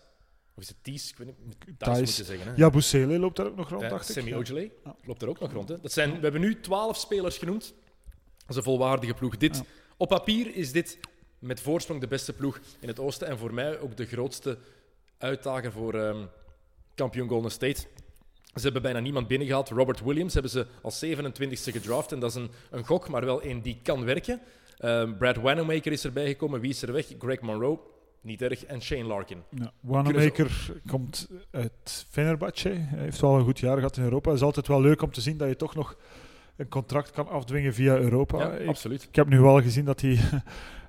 Of 0.55 0.63
is 0.63 0.67
het 0.69 0.77
Thies? 0.81 1.09
Ik 1.09 1.17
weet 1.17 1.27
niet. 1.27 1.55
Thijs 1.59 1.75
Thijs. 1.77 1.99
moet 1.99 2.15
je 2.15 2.23
zeggen. 2.23 2.47
Hè? 2.47 2.53
Ja, 2.55 2.69
Bousele 2.69 3.19
loopt 3.19 3.35
daar 3.35 3.45
ook 3.45 3.55
nog 3.55 3.69
rond, 3.69 3.81
Ja, 3.81 3.89
dacht 3.89 4.17
ik. 4.17 4.35
Ojeley 4.35 4.71
Ja. 4.83 4.95
loopt 5.05 5.21
er 5.21 5.29
ook 5.29 5.39
nog 5.39 5.51
rond. 5.53 5.69
Hè? 5.69 5.79
Dat 5.79 5.91
zijn, 5.91 6.13
we 6.15 6.19
hebben 6.19 6.41
nu 6.41 6.59
twaalf 6.59 6.97
spelers 6.97 7.37
genoemd. 7.37 7.73
Dat 8.37 8.49
is 8.49 8.55
een 8.55 8.63
volwaardige 8.63 9.13
ploeg. 9.13 9.37
Dit, 9.37 9.55
Ja. 9.57 9.63
Op 9.97 10.09
papier 10.09 10.55
is 10.55 10.71
dit 10.71 10.99
met 11.39 11.61
voorsprong 11.61 12.01
de 12.01 12.07
beste 12.07 12.33
ploeg 12.33 12.59
in 12.79 12.87
het 12.87 12.99
oosten. 12.99 13.27
En 13.27 13.37
voor 13.37 13.53
mij 13.53 13.79
ook 13.79 13.97
de 13.97 14.05
grootste 14.05 14.57
uitdager 15.23 15.71
voor 15.71 15.93
ehm, 15.93 16.17
kampioen 16.95 17.27
Golden 17.27 17.51
State. 17.51 17.81
Ze 18.53 18.61
hebben 18.63 18.81
bijna 18.81 18.99
niemand 18.99 19.27
binnengehaald. 19.27 19.69
Robert 19.69 20.03
Williams 20.03 20.33
hebben 20.33 20.51
ze 20.51 20.65
als 20.81 21.05
27e 21.05 21.71
gedraft. 21.71 22.11
En 22.11 22.19
dat 22.19 22.29
is 22.29 22.35
een, 22.35 22.51
een 22.71 22.85
gok, 22.85 23.09
maar 23.09 23.25
wel 23.25 23.41
één 23.41 23.61
die 23.61 23.79
kan 23.83 24.05
werken. 24.05 24.41
Ehm, 24.77 25.17
Brad 25.17 25.35
Wanamaker 25.35 25.91
is 25.91 26.05
erbij 26.05 26.27
gekomen. 26.27 26.59
Wie 26.59 26.69
is 26.69 26.81
er 26.81 26.91
weg? 26.91 27.05
Greg 27.19 27.41
Monroe. 27.41 27.79
Niet 28.21 28.41
erg. 28.41 28.65
En 28.65 28.81
Shane 28.81 29.03
Larkin. 29.03 29.43
Ja, 29.49 29.71
Wanamaker 29.79 30.81
komt 30.87 31.29
uit 31.51 32.05
Fenerbahce. 32.09 32.69
Hij 32.69 32.99
heeft 32.99 33.21
wel 33.21 33.35
een 33.35 33.43
goed 33.43 33.59
jaar 33.59 33.75
gehad 33.75 33.97
in 33.97 34.03
Europa. 34.03 34.29
Het 34.29 34.39
is 34.39 34.45
altijd 34.45 34.67
wel 34.67 34.81
leuk 34.81 35.01
om 35.01 35.11
te 35.11 35.21
zien 35.21 35.37
dat 35.37 35.47
je 35.47 35.55
toch 35.55 35.75
nog 35.75 35.97
een 36.55 36.69
contract 36.69 37.11
kan 37.11 37.27
afdwingen 37.27 37.73
via 37.73 37.97
Europa. 37.97 38.37
Ja, 38.37 38.65
absoluut. 38.65 39.03
ik 39.03 39.15
heb 39.15 39.27
nu 39.27 39.39
wel 39.39 39.61
gezien 39.61 39.85
dat 39.85 40.01
hij 40.01 40.19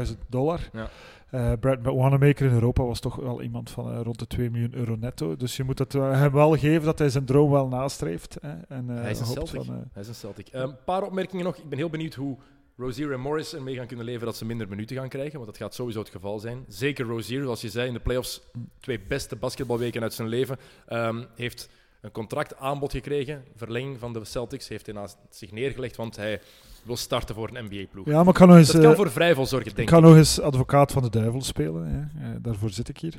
600.000 0.08 0.18
dollar. 0.28 0.60
Ja. 0.74 0.90
Eh, 1.30 1.52
Brad 1.60 1.78
Wanamaker 1.84 2.46
in 2.48 2.54
Europa 2.54 2.84
was 2.84 3.00
toch 3.00 3.16
wel 3.16 3.42
iemand 3.42 3.70
van 3.70 3.92
eh, 3.92 4.00
rond 4.04 4.20
de 4.20 4.28
2 4.28 4.50
miljoen 4.50 4.76
euro 4.76 4.96
netto. 4.96 5.36
Dus 5.36 5.58
je 5.58 5.64
moet 5.64 5.80
het 5.80 5.96
eh, 5.96 6.12
hem 6.12 6.32
wel 6.32 6.58
geven 6.58 6.86
dat 6.86 7.00
hij 7.00 7.10
zijn 7.10 7.26
droom 7.26 7.52
wel 7.52 7.68
nastreeft. 7.68 8.38
Hè, 8.42 8.52
en, 8.68 8.90
eh, 8.90 9.02
Hij 9.02 9.12
is 9.12 9.20
een 9.20 9.26
Celtic. 9.26 9.64
van, 9.64 9.76
eh, 9.76 9.82
Hij 9.92 10.02
is 10.02 10.08
een 10.08 10.16
Celtic. 10.16 10.48
Een 10.52 10.76
paar 10.86 11.04
opmerkingen 11.04 11.46
nog. 11.46 11.58
Ik 11.58 11.70
ben 11.70 11.78
heel 11.78 11.90
benieuwd 11.90 12.14
hoe 12.14 12.38
Rozier 12.80 13.12
en 13.12 13.20
Morris 13.20 13.54
ermee 13.54 13.76
gaan 13.76 13.88
kunnen 13.88 14.06
leven 14.06 14.26
dat 14.26 14.38
ze 14.38 14.46
minder 14.46 14.68
minuten 14.68 14.96
gaan 14.96 15.10
krijgen, 15.10 15.34
want 15.34 15.46
dat 15.46 15.58
gaat 15.58 15.74
sowieso 15.74 16.00
het 16.00 16.10
geval 16.10 16.40
zijn. 16.40 16.66
Zeker 16.68 17.06
Rozier, 17.06 17.42
zoals 17.42 17.62
je 17.62 17.70
zei, 17.70 17.88
in 17.88 17.94
de 17.94 18.00
playoffs 18.00 18.42
twee 18.80 19.00
beste 19.00 19.36
basketbalweken 19.36 20.02
uit 20.02 20.14
zijn 20.14 20.28
leven, 20.28 20.58
ehm, 20.88 21.24
heeft 21.36 21.70
een 22.02 22.12
contractaanbod 22.12 22.92
gekregen, 22.92 23.44
verlenging 23.56 24.00
van 24.00 24.14
de 24.14 24.26
Celtics, 24.26 24.68
heeft 24.68 24.86
hij 24.86 24.96
naast 24.96 25.18
zich 25.30 25.52
neergelegd, 25.52 25.96
want 25.96 26.16
hij 26.16 26.42
wil 26.84 26.98
starten 26.98 27.36
voor 27.36 27.50
een 27.54 27.66
NBA-ploeg. 27.66 28.06
Ja, 28.06 28.18
maar 28.18 28.28
ik 28.28 28.34
kan 28.34 28.48
nog 28.48 28.58
eens, 28.58 28.72
dat 28.72 28.82
kan 28.82 28.92
eh, 28.92 29.36
voor 29.36 29.48
zorgen, 29.48 29.72
ik 29.76 29.86
kan 29.86 30.02
nog 30.02 30.16
eens 30.16 30.40
advocaat 30.40 30.92
van 30.92 31.04
de 31.04 31.10
duivel 31.10 31.42
spelen. 31.42 32.12
Eh, 32.16 32.30
daarvoor 32.42 32.70
zit 32.70 32.90
ik 32.90 32.98
hier. 32.98 33.16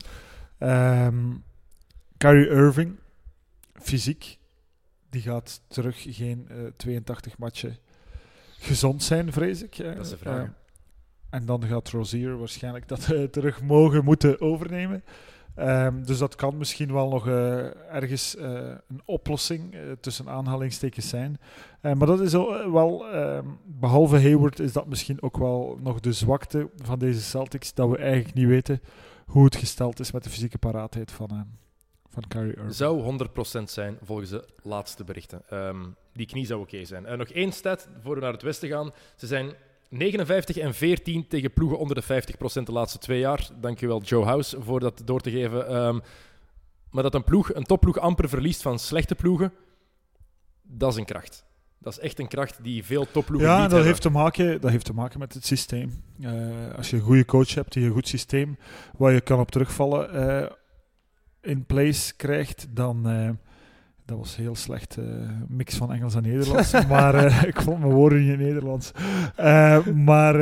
Ehm 0.58 1.32
Kyrie 2.16 2.48
Irving, 2.48 2.98
fysiek, 3.72 4.38
die 5.10 5.22
gaat 5.22 5.60
terug 5.68 6.06
geen 6.08 6.46
eh, 6.48 6.56
82 6.76 7.38
matchen 7.38 7.78
gezond 8.60 9.02
zijn, 9.02 9.32
vrees 9.32 9.62
ik. 9.62 9.76
Dat 9.76 10.04
is 10.04 10.10
de 10.10 10.16
vraag. 10.16 10.42
Eh, 10.42 10.48
en 11.30 11.46
dan 11.46 11.64
gaat 11.64 11.88
Rozier 11.88 12.38
waarschijnlijk 12.38 12.88
dat 12.88 13.10
eh, 13.10 13.22
terug 13.22 13.62
mogen 13.62 14.04
moeten 14.04 14.40
overnemen. 14.40 15.04
Ehm, 15.54 16.02
dus 16.02 16.18
dat 16.18 16.34
kan 16.34 16.56
misschien 16.56 16.92
wel 16.92 17.08
nog 17.08 17.28
eh, 17.28 17.94
ergens 17.94 18.36
een 18.38 19.00
oplossing 19.04 19.74
tussen 20.00 20.28
aanhalingstekens 20.28 21.08
zijn. 21.08 21.40
Maar 21.80 22.06
dat 22.06 22.20
is 22.20 22.32
wel, 22.32 23.06
ehm, 23.12 23.44
behalve 23.64 24.20
Hayward, 24.20 24.58
is 24.58 24.72
dat 24.72 24.86
misschien 24.86 25.22
ook 25.22 25.36
wel 25.36 25.78
nog 25.82 26.00
de 26.00 26.12
zwakte 26.12 26.70
van 26.82 26.98
deze 26.98 27.20
Celtics. 27.20 27.74
Dat 27.74 27.88
we 27.88 27.96
eigenlijk 27.96 28.34
niet 28.34 28.46
weten 28.46 28.80
hoe 29.30 29.44
het 29.44 29.56
gesteld 29.56 30.00
is 30.00 30.12
met 30.12 30.24
de 30.24 30.30
fysieke 30.30 30.58
paraatheid 30.58 31.12
van, 31.12 31.30
eh, 31.30 31.40
van 32.10 32.24
Kyrie 32.28 32.54
Irving. 32.54 32.74
Zou 32.74 33.18
100% 33.60 33.62
zijn 33.70 33.98
volgens 34.02 34.30
de 34.30 34.44
laatste 34.62 35.04
berichten. 35.04 35.42
Ehm, 35.48 35.84
die 36.12 36.26
knie 36.26 36.46
zou 36.46 36.60
oké 36.60 36.84
zijn. 36.84 37.06
En 37.06 37.18
nog 37.18 37.28
één 37.28 37.52
stat 37.52 37.88
voor 38.02 38.14
we 38.14 38.20
naar 38.20 38.32
het 38.32 38.42
westen 38.42 38.68
gaan. 38.68 38.92
Ze 39.16 39.26
zijn 39.26 39.52
59 39.88 40.56
en 40.56 40.74
14 40.74 41.28
tegen 41.28 41.52
ploegen 41.52 41.78
onder 41.78 41.96
de 41.96 42.02
50% 42.02 42.66
de 42.66 42.72
laatste 42.72 42.98
twee 42.98 43.18
jaar. 43.18 43.48
Dankjewel 43.60 44.02
Joe 44.02 44.24
House 44.24 44.62
voor 44.62 44.80
dat 44.80 45.02
door 45.04 45.20
te 45.20 45.30
geven. 45.30 45.68
Ehm, 45.68 45.98
maar 46.90 47.02
dat 47.02 47.14
een 47.14 47.24
ploeg, 47.24 47.54
een 47.54 47.64
topploeg 47.64 47.98
amper 47.98 48.28
verliest 48.28 48.62
van 48.62 48.78
slechte 48.78 49.14
ploegen, 49.14 49.52
dat 50.62 50.92
is 50.92 50.98
een 50.98 51.04
kracht. 51.04 51.44
Dat 51.78 51.92
is 51.92 51.98
echt 51.98 52.18
een 52.18 52.28
kracht 52.28 52.58
die 52.62 52.84
veel 52.84 53.06
topploegen 53.10 53.48
Ja, 53.48 53.54
niet 53.54 53.62
dat 53.62 53.70
hebben. 53.70 53.88
heeft, 53.88 54.02
te 54.02 54.10
maken, 54.10 54.60
dat 54.60 54.70
heeft 54.70 54.84
te 54.84 54.92
maken 54.94 55.18
met 55.18 55.34
het 55.34 55.46
systeem. 55.46 56.02
Eh, 56.20 56.30
als 56.76 56.90
je 56.90 56.96
een 56.96 57.02
goede 57.02 57.24
coach 57.24 57.54
hebt 57.54 57.72
die 57.72 57.84
een 57.84 57.92
goed 57.92 58.08
systeem 58.08 58.56
waar 58.96 59.12
je 59.12 59.20
kan 59.20 59.40
op 59.40 59.50
terugvallen 59.50 60.12
eh, 60.12 60.50
in 61.40 61.64
place 61.64 62.16
krijgt, 62.16 62.66
dan. 62.70 63.08
eh, 63.08 63.30
dat 64.04 64.18
was 64.18 64.36
heel 64.36 64.54
slecht, 64.54 64.96
eh, 64.96 65.04
mix 65.48 65.76
van 65.76 65.92
Engels 65.92 66.14
en 66.14 66.22
Nederlands. 66.22 66.72
maar 66.88 67.14
eh, 67.14 67.42
ik 67.42 67.60
vond 67.60 67.78
mijn 67.78 67.92
woorden 67.92 68.20
niet 68.20 68.32
in 68.32 68.38
Nederlands. 68.38 68.92
Maar 69.94 70.34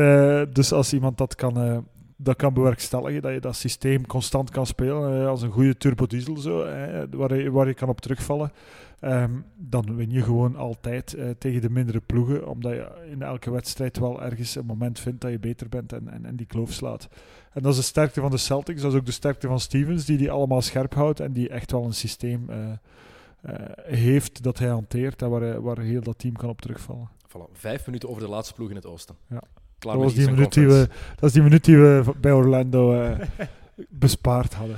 dus 0.53 0.73
als 0.73 0.93
iemand 0.93 1.19
dat 1.19 1.35
kan, 1.35 1.87
dat 2.17 2.37
kan 2.37 2.55
bewerkstelligen, 2.55 3.23
dat 3.23 3.33
je 3.33 3.41
dat 3.41 3.57
systeem 3.57 4.07
constant 4.07 4.51
kan 4.51 4.67
spelen, 4.67 5.29
als 5.29 5.43
een 5.43 5.51
goede 5.51 5.77
turbodiesel, 5.77 6.37
zo, 6.37 6.65
waar, 7.11 7.37
je, 7.37 7.51
waar 7.51 7.67
je 7.67 7.75
kan 7.75 7.89
op 7.89 8.01
terugvallen, 8.01 8.53
Ehm, 9.01 9.33
dan 9.57 9.97
win 9.97 10.11
je 10.11 10.23
gewoon 10.23 10.57
altijd 10.57 11.15
eh, 11.15 11.31
tegen 11.39 11.61
de 11.61 11.71
mindere 11.71 12.01
ploegen, 12.01 12.49
omdat 12.49 12.73
je 12.73 13.09
in 13.11 13.23
elke 13.23 13.51
wedstrijd 13.51 13.99
wel 13.99 14.23
ergens 14.23 14.55
een 14.55 14.67
moment 14.67 15.01
vindt 15.01 15.21
dat 15.21 15.31
je 15.31 15.39
beter 15.39 15.69
bent 15.69 15.93
en, 15.93 16.09
en, 16.09 16.25
en 16.25 16.37
die 16.37 16.47
kloof 16.47 16.73
slaat. 16.73 17.09
En 17.53 17.63
dat 17.63 17.73
is 17.73 17.79
de 17.79 17.85
sterkte 17.85 18.21
van 18.21 18.31
de 18.31 18.37
Celtics, 18.37 18.83
dat 18.83 18.93
is 18.93 18.99
ook 18.99 19.07
de 19.07 19.13
sterkte 19.13 19.47
van 19.47 19.61
Stevens, 19.61 20.05
die 20.05 20.17
die 20.17 20.31
allemaal 20.31 20.63
scherp 20.63 20.95
houdt 20.95 21.21
en 21.21 21.33
die 21.33 21.49
echt 21.49 21.71
wel 21.71 21.85
een 21.85 21.95
systeem 21.95 22.51
eh, 22.51 22.71
eh, 23.41 23.55
heeft 23.85 24.43
dat 24.43 24.59
hij 24.59 24.69
hanteert 24.69 25.23
en 25.23 25.31
waar, 25.31 25.63
waar 25.63 25.79
heel 25.79 26.03
dat 26.03 26.19
team 26.19 26.37
kan 26.37 26.49
op 26.49 26.61
terugvallen. 26.61 27.09
Voilà, 27.29 27.53
vijf 27.53 27.87
minuten 27.87 28.09
over 28.09 28.23
de 28.23 28.29
laatste 28.29 28.55
ploeg 28.55 28.71
in 28.71 28.77
het 28.77 28.87
oosten. 28.87 29.17
Ja. 29.29 29.43
Klaar 29.79 29.95
Dat, 29.95 30.05
was 30.05 30.15
die 30.15 30.31
minuut 30.31 30.53
die 30.53 30.67
we, 30.67 30.89
dat 31.15 31.25
is 31.29 31.33
die 31.33 31.43
minuut 31.43 31.65
die 31.65 31.77
we 31.77 32.13
bij 32.21 32.33
Orlando 32.33 33.17
bespaard 33.89 34.55
hadden. 34.55 34.77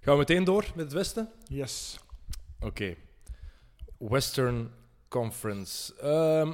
Gaan 0.00 0.12
we 0.12 0.18
meteen 0.18 0.44
door 0.44 0.64
met 0.74 0.84
het 0.84 0.92
westen? 0.92 1.28
Yes. 1.48 1.98
Oké. 2.60 2.94
Western 4.08 4.70
Conference. 5.08 5.94
Ehm, 6.00 6.52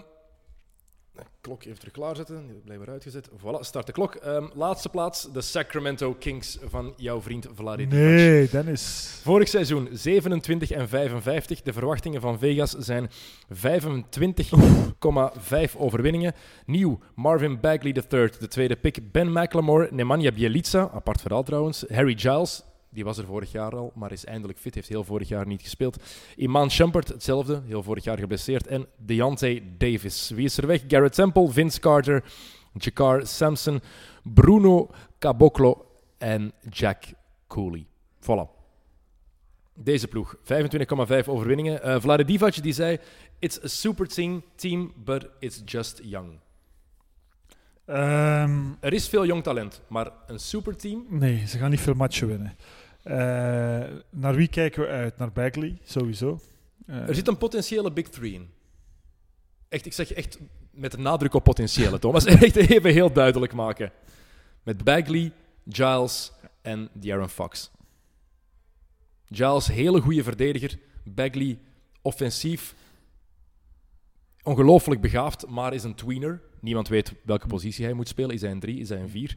de 1.13 1.23
klok 1.41 1.65
even 1.65 1.79
terug 1.79 1.95
klaarzetten. 1.95 2.47
Die 2.47 2.57
blijkbaar 2.57 2.89
uitgezet. 2.89 3.29
Voilà, 3.29 3.61
start 3.61 3.87
de 3.87 3.93
klok. 3.93 4.15
Ehm, 4.15 4.47
laatste 4.55 4.89
plaats, 4.89 5.33
de 5.33 5.41
Sacramento 5.41 6.15
Kings 6.15 6.59
van 6.65 6.93
jouw 6.97 7.21
vriend 7.21 7.47
Vlade 7.55 7.87
Divac. 7.87 8.05
Nee, 8.05 8.49
Dennis. 8.49 9.15
Vorig 9.23 9.49
seizoen 9.49 9.89
27 9.93 10.71
en 10.71 10.89
55. 10.89 11.63
De 11.63 11.73
verwachtingen 11.73 12.21
van 12.21 12.39
Vegas 12.39 12.71
zijn 12.71 13.11
25,5 13.49 15.77
overwinningen. 15.77 16.35
Nieuw, 16.67 16.99
Marvin 17.15 17.61
Bagley 17.61 17.95
III, 18.11 18.31
de 18.39 18.49
tweede 18.49 18.77
pick. 18.77 19.13
Ben 19.13 19.33
McLemore, 19.33 19.89
Nemanja 19.91 20.33
Bjelica, 20.33 20.91
apart 20.95 21.21
verhaal 21.21 21.43
trouwens. 21.43 21.85
Harry 21.89 22.19
Giles, 22.19 22.63
die 22.91 23.05
was 23.05 23.19
er 23.19 23.25
vorig 23.25 23.53
jaar 23.53 23.77
al, 23.77 23.93
maar 23.95 24.13
is 24.13 24.25
eindelijk 24.25 24.59
fit. 24.59 24.75
Heeft 24.75 24.89
heel 24.89 25.05
vorig 25.05 25.29
jaar 25.29 25.47
niet 25.47 25.63
gespeeld. 25.63 26.03
Iman 26.37 26.71
Shumpert, 26.71 27.09
hetzelfde, 27.09 27.63
heel 27.67 27.83
vorig 27.83 28.05
jaar 28.05 28.19
geblesseerd. 28.19 28.67
En 28.67 28.87
Deontay 28.97 29.63
Davis. 29.79 30.31
Wie 30.31 30.45
is 30.45 30.57
er 30.57 30.67
weg? 30.67 30.83
Garrett 30.89 31.15
Temple, 31.15 31.51
Vince 31.51 31.81
Carter, 31.81 32.25
Jakar 32.73 33.27
Sampson, 33.27 33.81
Bruno 34.23 34.91
Caboclo 35.19 35.87
en 36.19 36.53
Jack 36.71 37.05
Cooley. 37.47 37.87
Voilà. 38.21 38.59
Deze 39.75 40.09
ploeg, 40.09 40.35
25,5 40.43 41.27
overwinningen. 41.29 41.83
Eh 41.83 42.01
Vlade 42.01 42.25
Divac 42.25 42.63
die 42.63 42.73
zei: 42.73 42.99
It's 43.39 43.65
a 43.65 43.69
super 43.69 44.07
team, 44.09 44.43
team, 44.57 44.93
but 45.05 45.29
it's 45.39 45.63
just 45.65 46.01
young. 46.03 46.39
Ehm, 47.87 48.73
Er 48.81 48.93
is 48.93 49.09
veel 49.09 49.27
jong 49.27 49.43
talent, 49.43 49.81
maar 49.89 50.11
een 50.27 50.39
superteam. 50.39 51.05
Nee, 51.09 51.47
ze 51.47 51.59
gaan 51.59 51.71
niet 51.71 51.81
veel 51.81 51.95
matchen 51.95 52.27
winnen. 52.29 52.57
Eh, 53.03 53.15
naar 54.11 54.35
wie 54.35 54.49
kijken 54.49 54.83
we 54.83 54.89
uit? 54.89 55.19
Naar 55.19 55.33
Bagley, 55.33 55.79
sowieso. 55.83 56.41
Eh, 56.87 57.09
Er 57.09 57.15
zit 57.15 57.29
een 57.29 57.39
potentiële 57.39 57.93
Big 57.93 58.09
Three 58.09 58.33
in. 58.33 58.51
Echt, 59.69 59.87
ik 59.87 59.93
zeg 59.93 60.13
echt 60.13 60.39
met 60.71 60.95
een 60.95 61.03
nadruk 61.03 61.35
op 61.35 61.45
potentiële, 61.45 61.99
Thomas. 62.09 62.25
Echt 62.25 62.57
even 62.57 62.93
heel 62.93 63.13
duidelijk 63.13 63.53
maken. 63.53 63.93
Met 64.63 64.85
Bagley, 64.85 65.33
Giles 65.69 66.33
en 66.63 66.89
De'Aaron 66.93 67.29
Fox. 67.29 67.71
Giles, 69.27 69.67
hele 69.67 70.01
goede 70.01 70.23
verdediger. 70.23 70.79
Bagley, 71.05 71.59
offensief. 72.03 72.75
Ongelooflijk 74.43 75.01
begaafd, 75.01 75.47
maar 75.47 75.75
is 75.75 75.85
een 75.85 75.95
tweener. 75.95 76.41
Niemand 76.61 76.89
weet 76.89 77.15
welke 77.23 77.47
positie 77.47 77.85
hij 77.85 77.95
moet 77.95 78.09
spelen. 78.09 78.35
Is 78.35 78.41
hij 78.41 78.51
een 78.51 78.61
3? 78.61 78.79
Is 78.81 78.89
hij 78.89 79.01
een 79.01 79.09
4? 79.09 79.37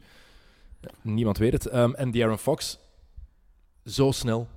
Niemand 1.02 1.38
weet 1.38 1.52
het. 1.52 1.66
Ehm, 1.66 1.92
en 1.92 2.10
De'Aaron 2.10 2.38
Fox, 2.38 2.78
zo 3.84 4.10
snel, 4.10 4.48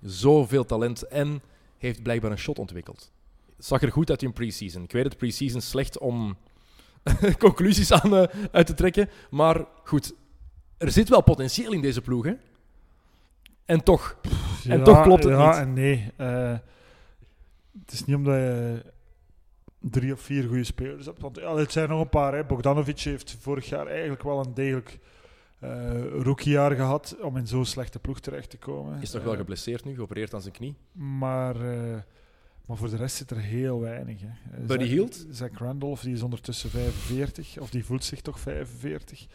zoveel 0.00 0.64
talent 0.64 1.02
en 1.02 1.42
heeft 1.78 2.02
blijkbaar 2.02 2.30
een 2.30 2.38
shot 2.38 2.58
ontwikkeld. 2.58 3.12
Zag 3.58 3.82
er 3.82 3.92
goed 3.92 4.10
uit 4.10 4.22
in 4.22 4.32
pre-season. 4.32 4.82
Ik 4.82 4.92
weet 4.92 5.04
het, 5.04 5.16
pre-season 5.16 5.60
slecht 5.60 5.98
om 5.98 6.36
conclusies 7.38 7.92
aan 7.92 8.16
eh, 8.16 8.48
uit 8.52 8.66
te 8.66 8.74
trekken. 8.74 9.08
Maar 9.30 9.64
goed, 9.84 10.14
er 10.78 10.90
zit 10.90 11.08
wel 11.08 11.22
potentieel 11.22 11.72
in 11.72 11.80
deze 11.80 12.00
ploeg, 12.00 12.24
hè? 12.24 12.34
En 13.64 13.82
toch, 13.82 14.16
en 14.68 14.84
toch 14.84 15.02
klopt 15.02 15.24
het 15.24 15.32
ja 15.32 15.48
niet. 15.48 15.56
en 15.56 15.72
nee. 15.72 16.12
Eh, 16.16 16.58
het 17.80 17.92
is 17.92 18.04
niet 18.04 18.16
omdat 18.16 18.34
je 18.34 18.82
drie 19.80 20.12
of 20.12 20.20
vier 20.20 20.44
goede 20.48 20.64
spelers 20.64 21.06
hebt. 21.06 21.20
Want 21.20 21.36
ja, 21.36 21.56
het 21.56 21.72
zijn 21.72 21.88
nog 21.88 22.00
een 22.00 22.08
paar. 22.08 22.34
Hè. 22.34 22.44
Bogdanovic 22.44 23.00
heeft 23.00 23.36
vorig 23.40 23.68
jaar 23.68 23.86
eigenlijk 23.86 24.22
wel 24.22 24.38
een 24.38 24.54
degelijk 24.54 24.98
eh 25.64 26.22
rookiejaar 26.22 26.74
gehad 26.74 27.16
om 27.22 27.36
in 27.36 27.46
zo'n 27.46 27.64
slechte 27.64 27.98
ploeg 27.98 28.20
terecht 28.20 28.50
te 28.50 28.56
komen. 28.58 29.00
is 29.02 29.10
toch 29.10 29.22
wel 29.22 29.32
Eh, 29.32 29.38
geblesseerd 29.38 29.84
nu, 29.84 29.94
geopereerd 29.94 30.34
aan 30.34 30.40
zijn 30.42 30.54
knie. 30.54 30.74
Maar, 30.92 31.56
eh, 31.56 31.96
maar 32.66 32.76
voor 32.76 32.90
de 32.90 32.96
rest 32.96 33.16
zit 33.16 33.30
er 33.30 33.38
heel 33.38 33.80
weinig. 33.80 34.20
Hè. 34.20 34.60
Buddy 34.66 34.84
Hield? 34.84 35.26
Zach 35.30 35.58
Randolph 35.58 36.00
die 36.00 36.12
is 36.14 36.22
ondertussen 36.22 36.70
45, 36.70 37.58
of 37.58 37.70
die 37.70 37.84
voelt 37.84 38.04
zich 38.04 38.20
toch 38.20 38.40
45. 38.40 39.26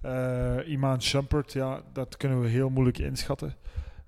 Eh 0.00 0.56
Iman 0.66 1.02
Shumpert, 1.02 1.52
ja, 1.52 1.82
dat 1.92 2.16
kunnen 2.16 2.40
we 2.40 2.48
heel 2.48 2.70
moeilijk 2.70 2.98
inschatten. 2.98 3.54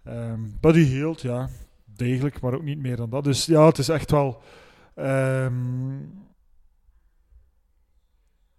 Ehm, 0.04 0.40
Buddy 0.60 0.82
Hield, 0.84 1.20
ja, 1.20 1.48
degelijk, 1.84 2.40
maar 2.40 2.54
ook 2.54 2.62
niet 2.62 2.78
meer 2.78 2.96
dan 2.96 3.10
dat. 3.10 3.24
Dus 3.24 3.46
ja, 3.46 3.66
het 3.66 3.78
is 3.78 3.88
echt 3.88 4.10
wel 4.10 4.42
ehm, 4.94 5.54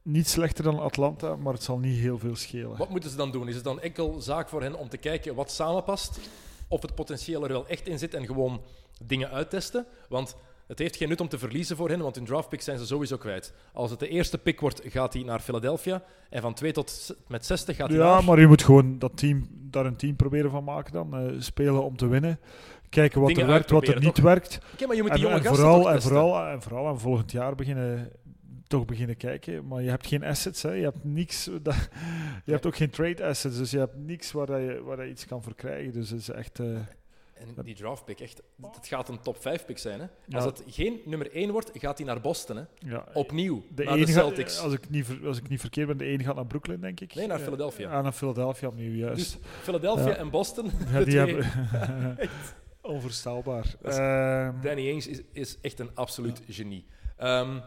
niet 0.04 0.28
slechter 0.28 0.64
dan 0.64 0.80
Atlanta, 0.80 1.36
maar 1.36 1.54
het 1.54 1.64
zal 1.64 1.78
niet 1.78 2.00
heel 2.00 2.18
veel 2.20 2.36
schelen. 2.36 2.78
Wat 2.78 2.90
moeten 2.90 3.10
ze 3.10 3.16
dan 3.16 3.32
doen? 3.32 3.48
Is 3.48 3.56
het 3.56 3.64
dan 3.64 3.80
enkel 3.82 4.22
zaak 4.22 4.50
voor 4.50 4.62
hen 4.62 4.76
om 4.76 4.90
te 4.90 4.98
kijken 4.98 5.36
wat 5.36 5.52
samenpast? 5.52 6.20
Of 6.68 6.82
het 6.82 6.96
potentieel 6.96 7.44
er 7.44 7.50
wel 7.50 7.68
echt 7.68 7.88
in 7.88 8.00
zit 8.00 8.14
en 8.14 8.26
gewoon 8.26 8.62
dingen 9.06 9.30
uittesten? 9.32 9.86
Want 10.10 10.36
het 10.68 10.80
heeft 10.80 10.96
geen 10.96 11.10
nut 11.10 11.22
om 11.22 11.28
te 11.28 11.38
verliezen 11.38 11.76
voor 11.76 11.90
hen, 11.90 12.00
want 12.00 12.16
hun 12.16 12.26
draftpick 12.26 12.62
zijn 12.62 12.78
ze 12.78 12.86
sowieso 12.86 13.18
kwijt. 13.18 13.54
Als 13.74 13.90
het 13.92 14.00
de 14.00 14.08
eerste 14.08 14.38
pick 14.38 14.60
wordt, 14.60 14.82
gaat 14.86 15.14
hij 15.14 15.24
naar 15.24 15.40
Philadelphia. 15.40 16.04
En 16.30 16.42
van 16.42 16.54
2 16.54 16.72
tot 16.72 17.16
met 17.28 17.46
60 17.46 17.76
gaat 17.76 17.90
hij 17.90 17.98
Ja, 17.98 18.14
naar... 18.14 18.24
maar 18.24 18.40
je 18.40 18.48
moet 18.48 18.64
gewoon 18.64 19.00
dat 19.00 19.18
team, 19.18 19.48
daar 19.52 19.86
een 19.86 19.96
team 19.96 20.16
proberen 20.16 20.52
van 20.52 20.64
maken 20.64 20.94
dan. 20.94 21.16
eh, 21.16 21.34
spelen 21.40 21.84
om 21.84 21.98
te 21.98 22.08
winnen. 22.08 22.40
Kijken 22.90 23.20
wat 23.20 23.30
Dingen 23.30 23.44
er 23.44 23.50
werkt, 23.52 23.70
wat 23.70 23.88
er 23.88 24.00
niet 24.00 24.16
toch? 24.16 24.24
werkt. 24.24 24.60
Oké, 24.74 24.86
maar 24.88 24.96
je 24.96 25.02
moet 25.02 25.12
En, 25.12 25.18
die 25.18 25.26
jonge 25.26 25.38
en 25.38 25.44
gasten 25.44 25.66
vooral, 25.66 25.92
en, 25.92 26.02
vooral, 26.02 26.46
en 26.46 26.62
vooral 26.62 26.88
aan 26.88 27.00
volgend 27.00 27.32
jaar 27.32 27.56
beginnen 27.56 28.12
toch 28.68 28.86
beginnen 28.86 29.18
kijken. 29.18 29.68
Maar 29.68 29.82
je 29.82 29.90
hebt 29.90 30.08
geen 30.08 30.24
assets, 30.24 30.62
hè. 30.62 30.72
Je 30.72 30.84
hebt 30.84 31.04
niks. 31.04 31.50
Dat, 31.62 31.90
je 32.46 32.52
hebt 32.52 32.66
ook 32.66 32.76
geen 32.76 32.90
trade 32.90 33.26
assets, 33.26 33.58
dus 33.58 33.72
je 33.72 33.78
hebt 33.80 33.96
niks 33.98 34.32
waar, 34.32 34.46
dat 34.46 34.60
je, 34.60 34.82
waar 34.84 34.98
dat 34.98 35.06
je 35.06 35.12
iets 35.12 35.26
kan 35.26 35.44
voor 35.44 35.56
krijgen. 35.56 35.94
Dus 35.94 36.10
het 36.10 36.20
is 36.20 36.30
echt... 36.30 36.60
eh, 36.60 36.66
En 37.34 37.56
die 37.64 37.76
draft 37.76 38.06
pick, 38.06 38.20
echt, 38.20 38.42
het 38.72 38.88
gaat 38.88 39.10
een 39.10 39.20
top 39.22 39.42
5 39.42 39.66
pick 39.66 39.78
zijn. 39.78 40.00
Hè? 40.00 40.06
Ja. 40.28 40.36
Als 40.38 40.46
het 40.46 40.64
geen 40.68 41.00
nummer 41.06 41.32
1 41.32 41.52
wordt, 41.52 41.72
gaat 41.74 41.98
hij 41.98 42.08
naar 42.08 42.22
Boston. 42.22 42.56
Hè? 42.58 42.64
ja, 42.78 43.06
Opnieuw, 43.14 43.64
de 43.76 43.84
naar 43.84 43.94
de 43.98 44.00
gaat- 44.06 44.10
Celtics. 44.14 44.60
als, 44.60 44.74
ik 44.74 44.90
niet, 44.90 45.08
als 45.26 45.38
ik 45.38 45.50
niet 45.50 45.60
verkeerd 45.60 45.88
ben, 45.88 45.98
de 45.98 46.06
ene 46.06 46.24
gaat 46.24 46.36
naar 46.36 46.46
Brooklyn, 46.48 46.80
denk 46.82 47.00
ik. 47.00 47.14
Nee, 47.16 47.28
naar 47.28 47.40
Philadelphia. 47.40 47.90
ah, 47.98 48.04
naar 48.04 48.12
Philadelphia 48.12 48.68
opnieuw, 48.68 48.94
juist. 48.96 49.16
Dus 49.16 49.38
Philadelphia 49.62 50.08
Ja. 50.10 50.16
en 50.16 50.30
Boston, 50.30 50.72
ja, 50.92 51.04
die 51.06 51.18
hebben... 51.18 51.46
Onvoorstelbaar. 52.82 53.76
Ehm, 53.82 54.62
Danny 54.62 54.88
Ainge 54.90 55.10
is, 55.10 55.22
is 55.32 55.58
echt 55.62 55.80
een 55.80 55.90
absoluut 55.94 56.42
genie. 56.50 56.86
Ehm, 57.18 57.60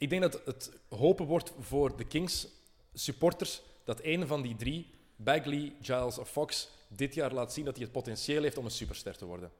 ik 0.00 0.10
denk 0.10 0.22
dat 0.22 0.40
het 0.44 0.72
hopen 0.88 1.26
wordt 1.26 1.52
voor 1.58 1.96
de 1.96 2.04
Kings 2.04 2.46
supporters 2.94 3.62
dat 3.84 4.00
een 4.02 4.26
van 4.26 4.42
die 4.42 4.56
drie, 4.56 4.90
Bagley, 5.16 5.72
Giles 5.82 6.18
of 6.18 6.30
Fox, 6.30 6.68
dit 6.88 7.14
jaar 7.14 7.32
laat 7.32 7.52
zien 7.52 7.64
dat 7.64 7.74
hij 7.74 7.84
het 7.84 7.92
potentieel 7.92 8.42
heeft 8.42 8.58
om 8.58 8.64
een 8.64 8.70
superster 8.70 9.16
te 9.16 9.24
worden. 9.24 9.50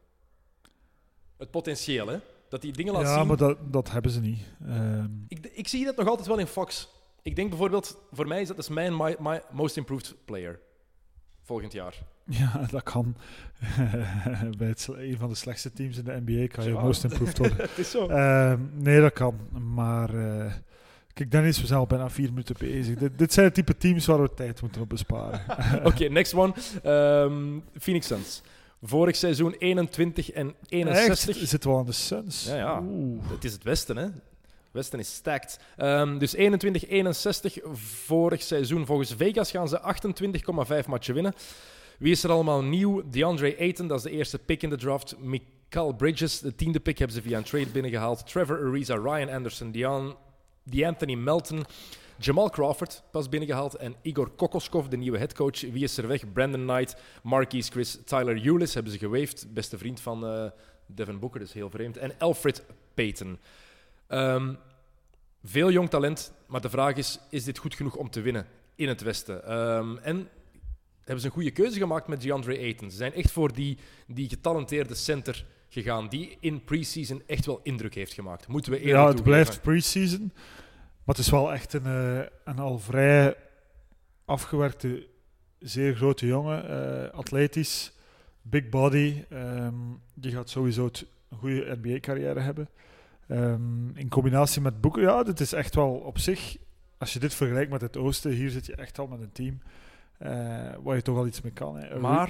Het 1.37 1.51
potentieel, 1.51 2.07
hè? 2.07 2.19
Dat 2.49 2.63
hij 2.63 2.73
dingen 2.73 2.93
laat 2.93 3.03
ja, 3.03 3.19
zien. 3.19 3.27
maar 3.27 3.37
dat, 3.37 3.59
dat 3.73 3.91
hebben 3.91 4.11
ze 4.11 4.21
niet. 4.21 4.41
Ehm, 4.67 5.09
Ik, 5.29 5.47
ik 5.47 5.69
zie 5.69 5.85
dat 5.85 5.97
nog 5.97 6.09
altijd 6.09 6.29
wel 6.29 6.39
in 6.39 6.47
Fox. 6.47 6.89
Ik 7.23 7.37
denk 7.37 7.49
bijvoorbeeld, 7.49 7.97
voor 8.13 8.27
mij 8.27 8.41
is 8.41 8.49
dat 8.49 8.59
is 8.59 8.69
mijn 8.69 8.97
my, 8.97 9.17
my 9.19 9.43
most 9.51 9.77
improved 9.77 10.15
player 10.25 10.61
volgend 11.43 11.73
jaar. 11.73 11.99
Ja, 12.31 12.67
dat 12.71 12.83
kan. 12.83 13.17
Bij 14.59 14.69
het, 14.69 14.89
een 14.97 15.17
van 15.19 15.29
de 15.29 15.35
slechtste 15.35 15.73
teams 15.73 15.97
in 15.97 16.05
de 16.05 16.21
NBA 16.27 16.47
kan 16.47 16.65
je 16.65 16.71
Ja. 16.73 16.81
most 16.83 17.05
improved 17.05 17.39
worden. 17.39 17.57
Het 17.69 17.79
is 17.79 17.91
zo. 17.91 18.07
Ehm, 18.09 18.59
nee, 18.73 19.01
dat 19.01 19.13
kan. 19.13 19.35
Maar 19.75 20.15
eh, 20.15 20.53
kijk, 21.15 21.31
Dennis, 21.31 21.61
we 21.61 21.67
zijn 21.67 21.79
al 21.79 21.87
bijna 21.87 22.11
vier 22.11 22.29
minuten 22.29 22.55
bezig. 22.59 22.97
dit, 22.99 23.19
dit 23.19 23.33
zijn 23.33 23.47
het 23.47 23.55
type 23.55 23.77
teams 23.77 24.07
waar 24.07 24.23
we 24.23 24.35
tijd 24.35 24.61
moeten 24.63 24.81
op 24.83 24.89
besparen. 24.89 25.41
Oké, 25.89 26.05
next 26.09 26.35
one. 26.35 26.53
Ehm, 26.83 27.59
Phoenix 27.81 28.07
Suns. 28.07 28.43
Vorig 28.83 29.17
seizoen 29.17 29.55
21 29.59 30.31
en 30.31 30.55
61. 30.69 31.37
Echt? 31.39 31.49
Zitten 31.49 31.69
we 31.71 31.75
al 31.75 31.81
aan 31.81 31.87
de 31.87 31.93
Suns? 31.93 32.45
Ja, 32.45 32.57
ja. 32.57 32.81
Oeh. 32.83 33.23
Het 33.31 33.45
is 33.45 33.53
het 33.53 33.63
Westen, 33.63 33.97
hè? 33.97 34.03
Het 34.03 34.13
Westen 34.71 34.99
is 34.99 35.15
stacked. 35.15 35.59
Ehm, 35.77 36.19
dus 36.19 36.35
21, 36.35 36.89
61 36.89 37.59
vorig 38.05 38.43
seizoen. 38.43 38.87
Volgens 38.87 39.15
Vegas 39.17 39.51
gaan 39.51 39.69
ze 39.69 39.81
28,5 39.81 40.87
matchen 40.87 41.15
winnen. 41.15 41.35
Wie 42.01 42.13
is 42.13 42.25
er 42.25 42.31
allemaal 42.31 42.63
nieuw? 42.63 43.03
DeAndre 43.11 43.57
Ayton, 43.59 43.87
dat 43.87 43.99
is 43.99 44.03
de 44.03 44.11
eerste 44.11 44.39
pick 44.39 44.63
in 44.63 44.71
de 44.71 44.77
draft. 44.77 45.19
Mikael 45.19 45.93
Bridges, 45.93 46.39
de 46.39 46.55
tiende 46.55 46.81
pick, 46.81 46.99
hebben 46.99 47.17
ze 47.17 47.23
via 47.23 47.37
een 47.37 47.45
trade 47.45 47.67
binnengehaald. 47.67 48.27
Trevor 48.27 48.67
Ariza, 48.67 48.95
Ryan 48.95 49.29
Anderson, 49.29 49.73
Dean, 49.73 50.17
DeAnthony 50.63 51.15
Melton, 51.15 51.65
Jamal 52.19 52.51
Crawford, 52.51 53.03
pas 53.11 53.29
binnengehaald. 53.29 53.75
En 53.75 53.95
Igor 54.03 54.31
Kokoskov, 54.31 54.87
de 54.87 54.97
nieuwe 54.97 55.19
headcoach. 55.19 55.61
Wie 55.61 55.83
is 55.83 55.97
er 55.97 56.07
weg? 56.07 56.33
Brandon 56.33 56.67
Knight, 56.67 56.97
Marquise 57.23 57.71
Chris, 57.71 57.99
Tyler 58.05 58.47
Eulis 58.47 58.75
hebben 58.75 58.93
ze 58.93 58.99
gewaved. 58.99 59.47
Beste 59.55 59.79
vriend 59.79 60.01
van 60.01 60.27
eh, 60.27 60.51
Devin 60.87 61.19
Booker, 61.19 61.41
dus 61.41 61.53
heel 61.53 61.71
vreemd. 61.71 61.97
En 61.97 62.13
Alfred 62.19 62.65
Payton. 62.95 63.39
Ehm, 64.07 64.55
veel 65.45 65.71
jong 65.71 65.91
talent, 65.91 66.33
maar 66.47 66.61
de 66.61 66.71
vraag 66.71 66.97
is: 66.97 67.19
is 67.31 67.45
dit 67.45 67.59
goed 67.59 67.75
genoeg 67.75 67.97
om 67.97 68.11
te 68.11 68.21
winnen 68.21 68.47
in 68.75 68.89
het 68.89 69.01
Westen? 69.01 69.45
Ehm, 69.45 69.97
en 69.97 70.29
hebben 71.11 71.21
ze 71.21 71.27
een 71.27 71.33
goede 71.33 71.51
keuze 71.51 71.79
gemaakt 71.79 72.07
met 72.09 72.21
DeAndre 72.23 72.59
Ayton? 72.59 72.91
Ze 72.91 72.97
zijn 72.97 73.13
echt 73.13 73.31
voor 73.31 73.53
die, 73.53 73.79
die 74.07 74.29
getalenteerde 74.29 74.95
center 74.95 75.45
gegaan, 75.69 76.09
die 76.09 76.37
in 76.41 76.65
preseason 76.65 77.23
echt 77.27 77.47
wel 77.47 77.61
indruk 77.63 77.95
heeft 77.95 78.13
gemaakt. 78.13 78.47
Moeten 78.49 78.73
we 78.73 78.79
eerlijk 78.79 78.97
Ja, 78.99 79.07
het 79.07 79.17
toegeven. 79.17 79.43
blijft 79.43 79.63
pre-season. 79.63 80.33
Maar 81.05 81.15
het 81.17 81.19
is 81.19 81.31
wel 81.31 81.53
echt 81.53 81.73
een, 81.73 81.87
eh, 81.87 82.27
een 82.45 82.59
al 82.59 82.79
vrij 82.79 83.37
afgewerkte, 84.25 85.07
zeer 85.59 85.95
grote 85.97 86.27
jongen. 86.27 86.69
eh, 86.69 87.11
atletisch, 87.19 87.93
big 88.43 88.69
body. 88.69 89.25
ehm, 89.31 89.75
die 90.15 90.33
gaat 90.33 90.51
sowieso 90.51 90.85
het- 90.85 91.07
een 91.31 91.39
goede 91.39 91.77
NBA-carrière 91.83 92.41
hebben. 92.41 92.69
Ehm, 93.29 93.97
in 93.97 94.09
combinatie 94.09 94.61
met 94.61 94.81
Boeken, 94.81 95.03
ja, 95.03 95.23
dit 95.23 95.41
is 95.41 95.53
echt 95.53 95.75
wel 95.75 95.91
op 95.91 96.19
zich. 96.19 96.57
Als 96.99 97.13
je 97.13 97.19
dit 97.19 97.35
vergelijkt 97.35 97.71
met 97.71 97.81
het 97.81 97.97
Oosten, 97.97 98.31
hier 98.31 98.51
zit 98.51 98.67
je 98.67 98.75
echt 98.75 98.99
al 98.99 99.07
met 99.07 99.21
een 99.21 99.33
team 99.33 99.61
waar 100.83 100.97
je 100.97 101.03
toch 101.03 101.17
al 101.17 101.27
iets 101.27 101.41
mee 101.41 101.53
kan. 101.53 101.77
Hè. 101.77 101.99
Maar 101.99 102.29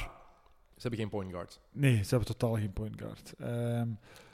ze 0.74 0.80
hebben 0.88 0.98
geen 1.00 1.08
point 1.08 1.30
guard. 1.32 1.60
Nee, 1.72 2.02
ze 2.02 2.08
hebben 2.14 2.26
totaal 2.36 2.54
geen 2.54 2.72
point 2.72 3.00
guard. 3.00 3.32
Ehm, 3.38 3.88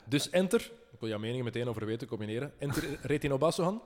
Dus 0.05 0.29
enter, 0.29 0.71
ik 0.91 0.99
wil 0.99 1.09
jouw 1.09 1.19
meningen 1.19 1.45
meteen 1.45 1.67
over 1.67 1.85
weten, 1.85 2.07
combineren. 2.07 2.53
Enter 2.59 2.97
Retino 3.01 3.37
Bassohan. 3.37 3.81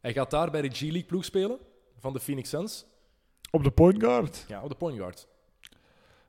Hij 0.00 0.12
gaat 0.12 0.30
daar 0.30 0.50
bij 0.50 0.62
de 0.62 0.68
G-League 0.70 1.04
ploeg 1.04 1.24
spelen 1.24 1.58
van 1.98 2.12
de 2.12 2.20
Phoenix 2.20 2.48
Suns. 2.48 2.86
op 3.50 3.62
de 3.64 3.70
point 3.70 4.02
guard? 4.02 4.44
Ja, 4.48 4.62
op 4.62 4.68
de 4.68 4.74
point 4.74 4.96
guard. 4.98 5.26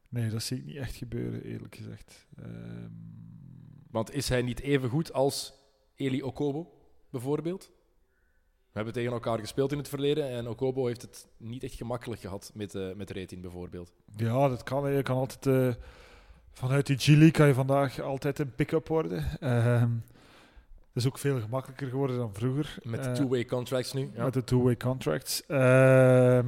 Nee, 0.09 0.29
dat 0.29 0.43
zie 0.43 0.57
ik 0.57 0.65
niet 0.65 0.75
echt 0.75 0.95
gebeuren, 0.95 1.43
eerlijk 1.43 1.75
gezegd. 1.75 2.27
Ehm, 2.37 2.89
Want 3.91 4.13
is 4.13 4.29
hij 4.29 4.41
niet 4.41 4.59
even 4.59 4.89
goed 4.89 5.13
als 5.13 5.53
Eli 5.95 6.23
Okobo, 6.23 6.71
bijvoorbeeld? 7.09 7.71
We 8.71 8.75
hebben 8.75 8.93
tegen 8.93 9.11
elkaar 9.11 9.39
gespeeld 9.39 9.71
in 9.71 9.77
het 9.77 9.87
verleden 9.89 10.29
en 10.29 10.47
Okobo 10.47 10.85
heeft 10.85 11.01
het 11.01 11.27
niet 11.37 11.63
echt 11.63 11.73
gemakkelijk 11.75 12.21
gehad 12.21 12.51
met, 12.53 12.75
eh 12.75 12.93
met 12.95 13.09
Retin, 13.11 13.41
bijvoorbeeld. 13.41 13.91
ja, 14.15 14.47
dat 14.49 14.63
kan. 14.63 14.91
Je 14.91 15.01
kan 15.03 15.17
altijd... 15.17 15.45
eh, 15.45 15.83
vanuit 16.51 16.85
die 16.87 16.97
G-League 16.97 17.31
kan 17.31 17.47
je 17.47 17.53
vandaag 17.53 17.99
altijd 18.01 18.39
een 18.39 18.55
pick-up 18.55 18.87
worden. 18.87 19.23
Ehm 19.39 19.89
dat 20.93 21.03
is 21.03 21.07
ook 21.07 21.17
veel 21.17 21.39
gemakkelijker 21.41 21.87
geworden 21.87 22.17
dan 22.17 22.33
vroeger. 22.33 22.77
Met 22.83 23.05
Eh, 23.05 23.11
two-way 23.13 23.45
contracts 23.45 23.93
nu. 23.93 24.09
Ja. 24.13 24.23
Met 24.23 24.33
de 24.33 24.43
two-way 24.43 24.77
contracts. 24.77 25.43
Ehm, 25.47 26.45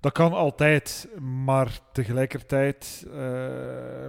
dat 0.00 0.12
kan 0.12 0.32
altijd, 0.32 1.08
maar 1.20 1.80
tegelijkertijd 1.92 3.06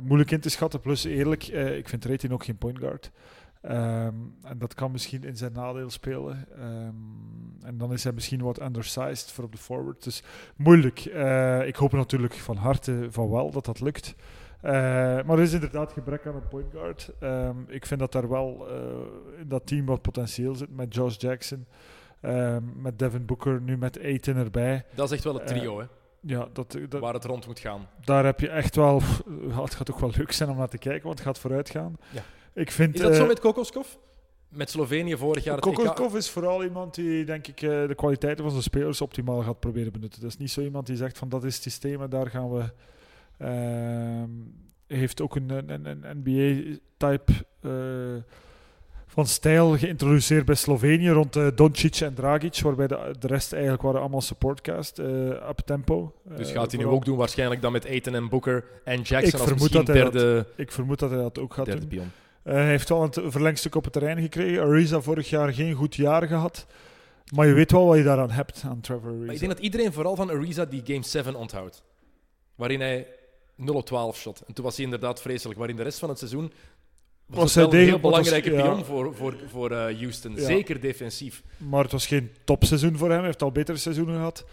moeilijk 0.01 0.31
in 0.31 0.39
te 0.39 0.49
schatten. 0.49 0.79
Plus 0.79 1.03
eerlijk, 1.03 1.47
ik 1.47 1.89
vind 1.89 2.05
Rating 2.05 2.33
ook 2.33 2.43
geen 2.43 2.57
point 2.57 2.77
guard. 2.77 3.11
Ehm, 3.61 4.15
en 4.43 4.57
dat 4.57 4.73
kan 4.73 4.91
misschien 4.91 5.23
in 5.23 5.37
zijn 5.37 5.53
nadeel 5.53 5.89
spelen. 5.89 6.47
Ehm, 6.57 7.65
en 7.65 7.77
dan 7.77 7.93
is 7.93 8.03
hij 8.03 8.13
misschien 8.13 8.41
wat 8.41 8.61
undersized 8.61 9.31
voor 9.31 9.43
op 9.43 9.51
de 9.51 9.57
forward. 9.57 10.03
Dus 10.03 10.23
moeilijk. 10.55 10.99
Eh, 10.99 11.67
ik 11.67 11.75
hoop 11.75 11.91
natuurlijk 11.91 12.33
van 12.33 12.55
harte 12.55 13.07
van 13.09 13.29
wel 13.29 13.51
dat 13.51 13.65
dat 13.65 13.79
lukt. 13.79 14.15
Eh, 14.61 14.71
maar 14.71 15.29
er 15.29 15.39
is 15.39 15.53
inderdaad 15.53 15.91
gebrek 15.93 16.27
aan 16.27 16.35
een 16.35 16.47
point 16.47 16.71
guard. 16.71 17.11
Ehm, 17.19 17.57
ik 17.67 17.85
vind 17.85 17.99
dat 17.99 18.11
daar 18.11 18.29
wel 18.29 18.67
eh, 18.69 19.39
in 19.39 19.47
dat 19.47 19.67
team 19.67 19.85
wat 19.85 20.01
potentieel 20.01 20.55
zit 20.55 20.75
met 20.75 20.93
Josh 20.93 21.17
Jackson. 21.17 21.65
Met 22.75 22.99
Devin 22.99 23.25
Booker, 23.25 23.61
nu 23.61 23.77
met 23.77 23.99
Aiton 24.03 24.35
erbij. 24.35 24.85
Dat 24.95 25.05
is 25.05 25.15
echt 25.15 25.23
wel 25.23 25.33
het 25.33 25.47
trio 25.47 25.79
hè, 25.79 25.85
Ja, 26.21 26.47
dat, 26.53 26.77
dat, 26.89 27.01
waar 27.01 27.13
het 27.13 27.25
rond 27.25 27.47
moet 27.47 27.59
gaan. 27.59 27.87
daar 28.05 28.25
heb 28.25 28.39
je 28.39 28.49
echt 28.49 28.75
wel... 28.75 29.01
het 29.63 29.75
gaat 29.75 29.91
ook 29.91 29.99
wel 29.99 30.11
leuk 30.15 30.31
zijn 30.31 30.49
om 30.49 30.57
naar 30.57 30.69
te 30.69 30.77
kijken, 30.77 31.03
want 31.03 31.19
het 31.19 31.27
gaat 31.27 31.39
vooruit 31.39 31.69
gaan. 31.69 31.97
Ja. 32.11 32.21
Ik 32.59 32.71
vind, 32.71 32.95
Is 32.95 33.01
dat 33.01 33.15
zo 33.15 33.21
eh, 33.21 33.27
met 33.27 33.39
Kokoskov? 33.39 33.87
Met 34.49 34.69
Slovenië 34.69 35.17
vorig 35.17 35.43
jaar? 35.43 35.59
Kokoskov 35.59 36.15
is 36.15 36.29
vooral 36.29 36.63
iemand 36.63 36.95
die, 36.95 37.25
denk 37.25 37.47
ik, 37.47 37.61
eh, 37.61 37.69
de 37.87 37.95
kwaliteiten 37.95 38.41
van 38.43 38.51
zijn 38.51 38.63
spelers 38.63 39.01
optimaal 39.01 39.41
gaat 39.41 39.59
proberen 39.59 39.91
benutten. 39.91 40.21
Dat 40.21 40.29
is 40.29 40.37
niet 40.37 40.51
zo 40.51 40.61
iemand 40.61 40.87
die 40.87 40.95
zegt 40.95 41.17
van 41.17 41.29
dat 41.29 41.43
is 41.43 41.53
het 41.53 41.63
systeem 41.63 42.01
en 42.01 42.09
daar 42.09 42.27
gaan 42.29 42.51
we... 42.51 42.63
ehm, 43.37 44.29
Hij 44.87 44.97
heeft 44.97 45.21
ook 45.21 45.35
een, 45.35 45.49
een, 45.49 45.85
een 45.85 46.21
NBA-type 46.23 47.31
van 49.07 49.25
stijl 49.27 49.77
geïntroduceerd 49.77 50.45
bij 50.45 50.55
Slovenië 50.55 51.09
rond 51.09 51.35
eh, 51.35 51.47
Doncic 51.55 51.95
en 51.95 52.13
Dragic, 52.13 52.59
waarbij 52.61 52.87
de, 52.87 53.15
de 53.19 53.27
rest 53.27 53.53
eigenlijk 53.53 53.81
waren 53.83 53.99
allemaal 53.99 54.21
supportcast, 54.21 54.99
eh 54.99 55.05
up 55.49 55.59
tempo. 55.65 56.13
Dus 56.37 56.49
Eh, 56.49 56.55
gaat 56.55 56.71
hij 56.71 56.79
nu 56.81 56.87
ook 56.87 57.05
doen, 57.05 57.17
waarschijnlijk 57.17 57.61
dan 57.61 57.71
met 57.71 57.85
Aiton 57.85 58.15
en 58.15 58.29
Booker 58.29 58.65
en 58.83 58.95
Jackson 59.01 59.17
Ik 59.17 59.33
als 59.33 59.41
vermoed 59.41 59.59
misschien 59.59 59.85
dat 59.85 59.95
hij 59.95 60.03
dat 60.03 60.13
derde, 60.13 60.45
Ik 60.55 60.71
vermoed 60.71 60.99
dat 60.99 61.09
hij 61.09 61.19
dat 61.19 61.39
ook 61.39 61.53
gaat 61.53 61.65
derde 61.65 61.79
doen. 61.81 61.89
pion. 61.89 62.07
Eh, 62.43 62.53
hij 62.53 62.67
heeft 62.67 62.89
wel 62.89 63.03
een 63.03 63.31
verlengstuk 63.31 63.75
op 63.75 63.83
het 63.83 63.93
terrein 63.93 64.21
gekregen. 64.21 64.61
Ariza 64.61 65.01
vorig 65.01 65.29
jaar 65.29 65.53
geen 65.53 65.73
goed 65.73 65.95
jaar 65.95 66.27
gehad. 66.27 66.65
Maar 67.33 67.47
je 67.47 67.53
weet 67.53 67.71
wel 67.71 67.85
wat 67.85 67.97
je 67.97 68.03
daaraan 68.03 68.31
hebt, 68.31 68.61
aan 68.65 68.81
Trevor 68.81 69.09
Ariza. 69.09 69.25
Maar 69.25 69.33
ik 69.33 69.39
denk 69.39 69.51
dat 69.51 69.61
iedereen 69.61 69.93
vooral 69.93 70.15
van 70.15 70.29
Ariza 70.29 70.65
die 70.65 70.81
Game 70.85 71.03
7 71.03 71.35
onthoudt. 71.35 71.83
Waarin 72.55 72.79
hij 72.79 73.07
0 73.55 73.75
op 73.75 73.85
12 73.85 74.17
shot. 74.17 74.43
En 74.47 74.53
toen 74.53 74.63
was 74.63 74.75
hij 74.75 74.85
inderdaad 74.85 75.21
vreselijk. 75.21 75.59
Maar 75.59 75.69
in 75.69 75.75
de 75.75 75.83
rest 75.83 75.99
van 75.99 76.09
het 76.09 76.17
seizoen 76.17 76.51
was, 77.25 77.55
hij 77.55 77.63
een 77.63 77.71
heel 77.71 77.91
was- 77.91 78.01
belangrijke 78.01 78.51
ja. 78.51 78.61
pion 78.61 78.85
voor, 78.85 79.15
voor, 79.15 79.35
voor 79.49 79.71
eh, 79.71 79.99
Houston. 79.99 80.35
Ja. 80.35 80.45
Zeker 80.45 80.81
defensief. 80.81 81.43
Maar 81.57 81.83
het 81.83 81.91
was 81.91 82.07
geen 82.07 82.31
topseizoen 82.43 82.97
voor 82.97 83.07
hem. 83.07 83.17
Hij 83.17 83.25
heeft 83.25 83.41
al 83.41 83.51
betere 83.51 83.77
seizoenen 83.77 84.15
gehad. 84.15 84.45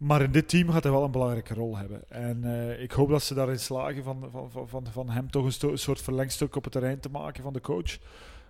Maar 0.00 0.22
in 0.22 0.32
dit 0.32 0.48
team 0.48 0.70
gaat 0.70 0.82
hij 0.82 0.92
wel 0.92 1.04
een 1.04 1.10
belangrijke 1.10 1.54
rol 1.54 1.76
hebben. 1.76 2.02
En 2.08 2.44
eh, 2.44 2.82
ik 2.82 2.90
hoop 2.92 3.08
dat 3.08 3.22
ze 3.22 3.34
daarin 3.34 3.58
slagen 3.58 4.04
van, 4.04 4.28
van, 4.30 4.68
van, 4.68 4.86
van, 4.92 5.10
hem 5.10 5.30
toch 5.30 5.44
een, 5.44 5.52
sto- 5.52 5.70
een 5.70 5.78
soort 5.78 6.00
verlengstuk 6.00 6.56
op 6.56 6.62
het 6.64 6.72
terrein 6.72 7.00
te 7.00 7.08
maken 7.10 7.42
van 7.42 7.52
de 7.52 7.60
coach. 7.60 7.98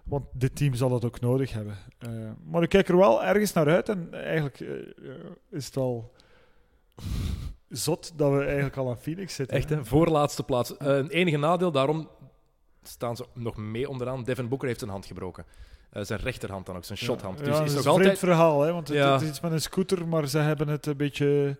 Want 0.04 0.24
dit 0.32 0.56
team 0.56 0.74
zal 0.74 0.88
dat 0.88 1.04
ook 1.04 1.20
nodig 1.20 1.52
hebben. 1.52 1.76
Eh, 1.98 2.10
maar 2.44 2.62
ik 2.62 2.68
kijk 2.68 2.88
er 2.88 2.96
wel 2.96 3.24
ergens 3.24 3.52
naar 3.52 3.68
uit. 3.68 3.88
En 3.88 4.08
eigenlijk 4.14 4.60
eh, 4.60 4.68
is 5.50 5.64
het 5.66 5.74
wel 5.74 6.12
zot 7.68 8.12
dat 8.18 8.32
we 8.32 8.44
eigenlijk 8.44 8.76
al 8.76 8.88
aan 8.88 8.98
Phoenix 8.98 9.34
zitten. 9.34 9.56
Echt, 9.56 9.68
hè? 9.68 9.84
Voorlaatste 9.84 10.42
plaats. 10.42 10.74
Een 10.78 11.08
enige 11.10 11.36
nadeel, 11.36 11.72
daarom 11.72 12.08
staan 12.82 13.16
ze 13.16 13.24
nog 13.34 13.56
mee 13.56 13.88
onderaan. 13.88 14.24
Devin 14.24 14.48
Booker 14.48 14.66
heeft 14.66 14.80
zijn 14.80 14.90
hand 14.90 15.06
gebroken. 15.06 15.44
Eh, 15.90 16.02
zijn 16.04 16.20
rechterhand 16.20 16.66
dan 16.66 16.76
ook, 16.76 16.84
zijn 16.84 16.98
shothand. 16.98 17.38
Ja, 17.38 17.44
dus 17.44 17.56
ja, 17.58 17.64
is 17.64 17.74
nog 17.74 17.84
een 17.84 17.90
altijd... 17.90 18.18
vreemd 18.18 18.18
verhaal, 18.34 18.60
hè, 18.62 18.72
want 18.72 18.88
het, 18.88 18.96
Ja. 18.96 19.12
het 19.12 19.22
is 19.22 19.28
iets 19.28 19.40
met 19.40 19.52
een 19.52 19.60
scooter, 19.60 20.08
maar 20.08 20.28
ze 20.28 20.38
hebben 20.38 20.68
het 20.68 20.86
een 20.86 20.96
beetje 20.96 21.56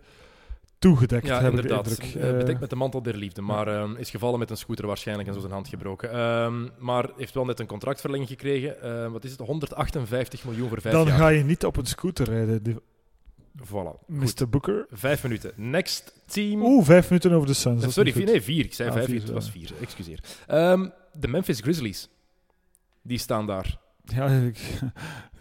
toegedekt, 0.79 1.27
Ja, 1.27 1.41
heb 1.41 1.51
ik 1.53 1.55
de 1.55 1.61
inderdaad. 1.61 1.97
Eh, 1.99 2.29
Eh, 2.29 2.37
bedekt 2.37 2.59
met 2.59 2.69
de 2.69 2.75
mantel 2.75 3.01
der 3.01 3.15
liefde. 3.17 3.41
Maar 3.41 3.67
ehm, 3.67 3.95
is 3.95 4.09
gevallen 4.09 4.39
met 4.39 4.49
een 4.49 4.57
scooter 4.57 4.87
waarschijnlijk 4.87 5.27
en 5.27 5.33
zo 5.33 5.39
zijn 5.39 5.51
hand 5.53 5.67
gebroken. 5.67 6.11
Ehm, 6.11 6.67
maar 6.77 7.09
heeft 7.17 7.33
wel 7.33 7.45
net 7.45 7.59
een 7.59 7.65
contractverlenging 7.65 8.29
gekregen. 8.29 8.81
Eh, 8.81 9.07
wat 9.11 9.23
is 9.23 9.31
het? 9.31 9.39
158 9.39 10.43
miljoen 10.45 10.69
voor 10.69 10.81
vijf 10.81 10.95
dan 10.95 11.05
jaar. 11.07 11.17
ga 11.17 11.27
je 11.27 11.43
niet 11.43 11.65
op 11.65 11.77
een 11.77 11.85
scooter 11.85 12.25
rijden, 12.29 12.63
die- 12.63 12.77
Voilà. 13.67 14.05
Mr. 14.07 14.49
Booker. 14.49 14.85
Vijf 14.91 15.23
minuten. 15.23 15.51
Next 15.55 16.13
team. 16.25 16.61
Oeh, 16.63 16.85
vijf 16.85 17.09
minuten 17.09 17.31
over 17.31 17.47
de 17.47 17.53
Suns. 17.53 17.93
Sorry, 17.93 18.23
nee, 18.23 18.41
vier. 18.41 18.65
Ik 18.65 18.73
zei 18.73 18.89
Ah, 18.89 18.95
vijf, 18.95 19.07
vier, 19.07 19.21
het 19.21 19.29
was 19.29 19.51
vier. 19.51 19.71
Excuseer. 19.81 20.19
Ehm, 20.47 20.87
de 21.13 21.27
Memphis 21.27 21.59
Grizzlies. 21.59 22.09
Die 23.01 23.17
staan 23.17 23.47
daar. 23.47 23.79
Ja. 24.03 24.29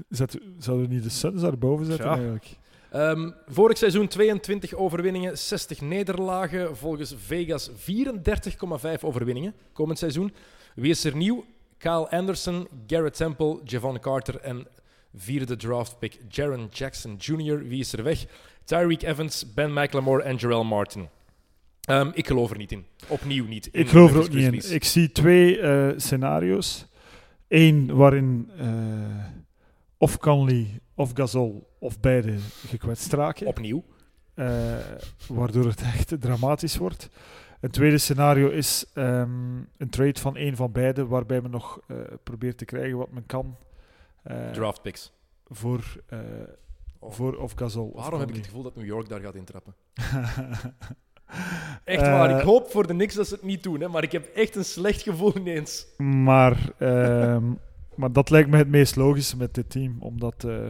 Zet, 0.09 0.39
zouden 0.59 0.89
we 0.89 0.95
niet 0.95 1.03
de 1.03 1.09
Suns 1.11 1.41
daarboven 1.41 1.87
zetten 1.87 2.07
Ja. 2.07 2.12
eigenlijk? 2.12 2.47
Ehm, 2.91 3.31
vorig 3.47 3.78
seizoen 3.78 4.09
22 4.09 4.74
overwinningen, 4.74 5.39
60 5.39 5.81
nederlagen. 5.81 6.77
Volgens 6.77 7.15
Vegas 7.27 7.70
34,5 7.74 9.05
overwinningen 9.05 9.55
komend 9.73 9.99
seizoen. 9.99 10.32
Wie 10.74 10.91
is 10.91 11.05
er 11.05 11.16
nieuw? 11.16 11.45
Kyle 11.78 12.09
Anderson, 12.11 12.69
Garrett 12.87 13.16
Temple, 13.16 13.61
Javon 13.65 14.01
Carter 14.01 14.41
en 14.41 14.66
vierde 15.15 15.57
draftpick 15.57 16.19
Jaron 16.28 16.69
Jackson 16.73 17.16
Jr. 17.19 17.59
Wie 17.69 17.81
is 17.81 17.93
er 17.93 18.03
weg? 18.03 18.24
Tyreek 18.65 19.03
Evans, 19.03 19.55
Ben 19.55 19.73
McLemore 19.73 20.23
en 20.23 20.37
Jarrell 20.37 20.65
Martin. 20.65 21.09
Ehm, 21.81 22.11
ik 22.15 22.27
geloof 22.27 22.51
er 22.51 22.57
niet 22.57 22.73
in. 22.73 22.85
Opnieuw 23.07 23.47
niet. 23.47 23.66
in 23.66 23.81
Ik 23.81 23.89
geloof 23.89 24.11
er 24.12 24.19
ook 24.19 24.28
niet 24.31 24.65
in. 24.65 24.74
Ik 24.74 24.85
zie 24.85 25.12
twee 25.12 25.61
eh, 25.61 25.89
scenario's. 25.97 26.87
Eén 27.51 27.95
waarin 27.95 28.51
eh, 28.59 29.25
of 29.97 30.19
Conley 30.19 30.81
of 30.95 31.11
Gasol 31.15 31.69
of 31.79 32.01
beide 32.01 32.37
gekwetst 32.67 33.13
raken. 33.13 33.47
Opnieuw. 33.47 33.85
eh, 34.35 34.77
waardoor 35.29 35.65
het 35.67 35.81
echt 35.83 36.21
dramatisch 36.21 36.77
wordt. 36.77 37.09
Een 37.61 37.71
tweede 37.71 37.99
scenario 37.99 38.49
is 38.49 38.85
ehm, 38.95 39.57
een 39.77 39.91
trade 39.91 40.21
van 40.21 40.37
één 40.37 40.57
van 40.57 40.73
beide, 40.73 41.07
waarbij 41.07 41.41
men 41.41 41.51
nog 41.51 41.81
eh, 41.87 41.97
probeert 42.23 42.59
te 42.59 42.65
krijgen 42.65 42.97
wat 42.99 43.11
men 43.11 43.27
kan 43.27 43.57
eh, 44.23 44.51
Draftpicks. 44.51 45.13
voor, 45.47 46.03
eh, 46.07 46.19
Oh. 47.03 47.13
voor 47.13 47.37
of 47.37 47.53
Gasol. 47.57 47.87
of 47.89 48.01
Waarom 48.01 48.21
heb 48.21 48.29
ik 48.29 48.35
het 48.37 48.45
gevoel 48.47 48.63
dat 48.63 48.77
New 48.77 48.85
York 48.87 49.09
daar 49.09 49.21
gaat 49.21 49.35
intrappen? 49.35 49.75
Echt 51.85 52.01
waar. 52.02 52.31
Eh, 52.31 52.36
Ik 52.39 52.43
hoop 52.44 52.70
voor 52.70 52.86
de 52.86 52.94
niks 52.94 53.15
dat 53.15 53.27
ze 53.28 53.35
het 53.35 53.43
niet 53.43 53.62
doen, 53.62 53.81
hè, 53.81 53.89
maar 53.89 54.02
ik 54.02 54.12
heb 54.12 54.27
echt 54.35 54.55
een 54.57 54.65
slecht 54.65 55.02
gevoel 55.02 55.36
ineens. 55.36 55.86
Maar, 55.97 56.73
ehm, 56.78 57.44
maar 57.94 58.12
dat 58.12 58.31
lijkt 58.31 58.51
me 58.51 58.57
het 58.57 58.69
meest 58.69 58.97
logische 58.97 59.36
met 59.36 59.55
dit 59.55 59.70
team, 59.70 59.97
omdat 60.01 60.44
eh, 60.44 60.66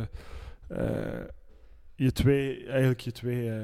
eh, 0.68 1.24
je 1.94 2.12
twee, 2.12 2.66
eigenlijk 2.66 3.00
je 3.00 3.12
twee, 3.12 3.50
eh, 3.50 3.56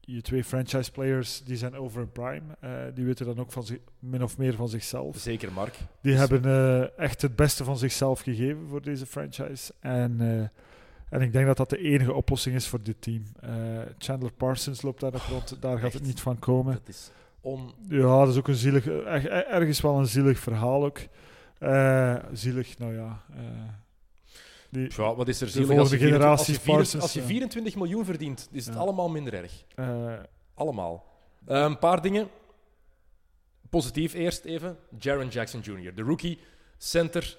je 0.00 0.20
twee 0.22 0.44
franchise 0.44 0.90
players, 0.92 1.42
die 1.44 1.56
zijn 1.56 1.74
over 1.76 2.00
een 2.00 2.12
prime. 2.12 2.56
Eh, 2.60 2.70
die 2.94 3.04
weten 3.04 3.26
dan 3.26 3.38
ook 3.38 3.52
van 3.52 3.64
zich, 3.64 3.78
min 3.98 4.22
of 4.22 4.38
meer 4.38 4.54
van 4.54 4.68
zichzelf. 4.68 5.16
Zeker, 5.16 5.52
Mark. 5.52 5.74
Die 6.02 6.12
Dus- 6.12 6.20
hebben 6.28 6.44
eh, 6.44 6.98
echt 7.04 7.22
het 7.22 7.36
beste 7.36 7.64
van 7.64 7.78
zichzelf 7.78 8.20
gegeven 8.20 8.68
voor 8.68 8.82
deze 8.82 9.06
franchise. 9.06 9.72
En, 9.80 10.16
eh, 10.20 10.48
en 11.10 11.20
ik 11.20 11.32
denk 11.32 11.46
dat 11.46 11.56
dat 11.56 11.70
de 11.70 11.78
enige 11.78 12.12
oplossing 12.14 12.54
is 12.54 12.66
voor 12.66 12.82
dit 12.82 13.02
team. 13.02 13.22
Eh, 13.40 13.50
Chandler 13.98 14.32
Parsons 14.32 14.82
loopt 14.82 15.00
daar 15.00 15.12
nog 15.12 15.26
rond, 15.28 15.56
daar 15.60 15.78
gaat 15.78 15.92
het 15.92 16.02
niet 16.02 16.20
van 16.20 16.38
komen. 16.38 16.72
Dat 16.74 16.88
is 16.88 17.10
on... 17.40 17.72
Ja, 17.88 18.18
dat 18.18 18.28
is 18.28 18.36
ook 18.36 18.48
een 18.48 18.54
zielig, 18.54 18.86
er- 18.86 19.06
er- 19.06 19.46
ergens 19.46 19.80
wel 19.80 19.98
een 19.98 20.06
zielig 20.06 20.38
verhaal 20.38 20.84
ook. 20.84 20.98
Eh, 21.58 22.16
zielig, 22.32 22.78
nou 22.78 22.94
ja. 22.94 23.22
eh, 23.34 23.40
die, 24.70 24.90
Ja, 24.96 25.14
wat 25.14 25.28
is 25.28 25.40
er 25.40 25.48
zielig 25.48 25.78
als 25.78 25.90
je, 25.90 25.98
volgende 25.98 25.98
24 25.98 25.98
generatie 25.98 26.38
als, 26.38 26.46
je 26.46 26.52
24 26.60 26.74
Parsons, 26.76 27.02
als 27.02 27.12
je 27.12 27.20
ja. 27.20 27.26
24 27.26 27.74
miljoen 27.76 28.04
verdient, 28.04 28.48
is 28.52 28.66
het 28.66 28.74
Ja. 28.74 28.80
allemaal 28.80 29.08
minder 29.08 29.34
erg. 29.34 29.64
Allemaal. 30.54 31.04
Een 31.46 31.78
paar 31.78 32.02
dingen. 32.02 32.28
Positief 33.70 34.14
eerst 34.14 34.44
even. 34.44 34.76
Jaron 34.98 35.28
Jackson 35.28 35.60
Jr., 35.60 35.94
de 35.94 36.02
rookie, 36.02 36.38
center, 36.78 37.38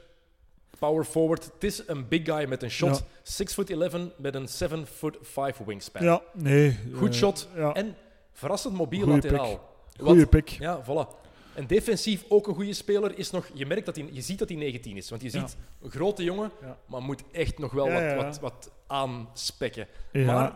power 0.81 1.03
forward. 1.03 1.43
Het 1.53 1.63
is 1.63 1.83
een 1.87 2.07
big 2.07 2.25
guy 2.25 2.47
met 2.47 2.63
een 2.63 2.71
shot. 2.71 2.97
Ja. 2.97 3.05
6 3.23 3.53
foot 3.53 3.69
11 3.69 3.97
met 4.17 4.35
een 4.35 4.47
7 4.47 4.87
foot 4.87 5.17
5 5.21 5.57
wingspan. 5.65 6.03
ja, 6.03 6.21
nee. 6.33 6.77
Goed 6.93 7.09
eh, 7.09 7.13
shot. 7.15 7.47
En 7.73 7.95
verrassend 8.33 8.73
mobiel 8.73 9.01
Goeie 9.03 9.15
lateraal. 9.15 9.69
goede 9.99 10.19
Wat- 10.19 10.29
pick. 10.29 10.49
Ja, 10.49 10.83
voilà. 10.83 11.19
En 11.55 11.67
defensief 11.67 12.23
ook 12.29 12.47
een 12.47 12.53
goede 12.55 12.73
speler 12.73 13.17
is 13.17 13.31
nog... 13.31 13.49
Je 13.53 13.65
merkt 13.65 13.85
dat 13.85 13.95
hij... 13.95 14.09
Je 14.11 14.21
ziet 14.21 14.39
dat 14.39 14.49
hij 14.49 14.57
19 14.57 14.97
is. 14.97 15.09
Want 15.09 15.21
je 15.21 15.29
Ja. 15.31 15.39
ziet 15.39 15.57
een 15.81 15.91
grote 15.91 16.23
jongen, 16.23 16.51
Ja. 16.61 16.77
maar 16.85 17.01
moet 17.01 17.23
echt 17.31 17.57
nog 17.59 17.71
wel 17.71 17.87
Ja, 17.89 18.15
wat. 18.15 18.23
Wat, 18.25 18.39
wat 18.39 18.71
aanspekken. 18.87 19.87
Maar 20.13 20.55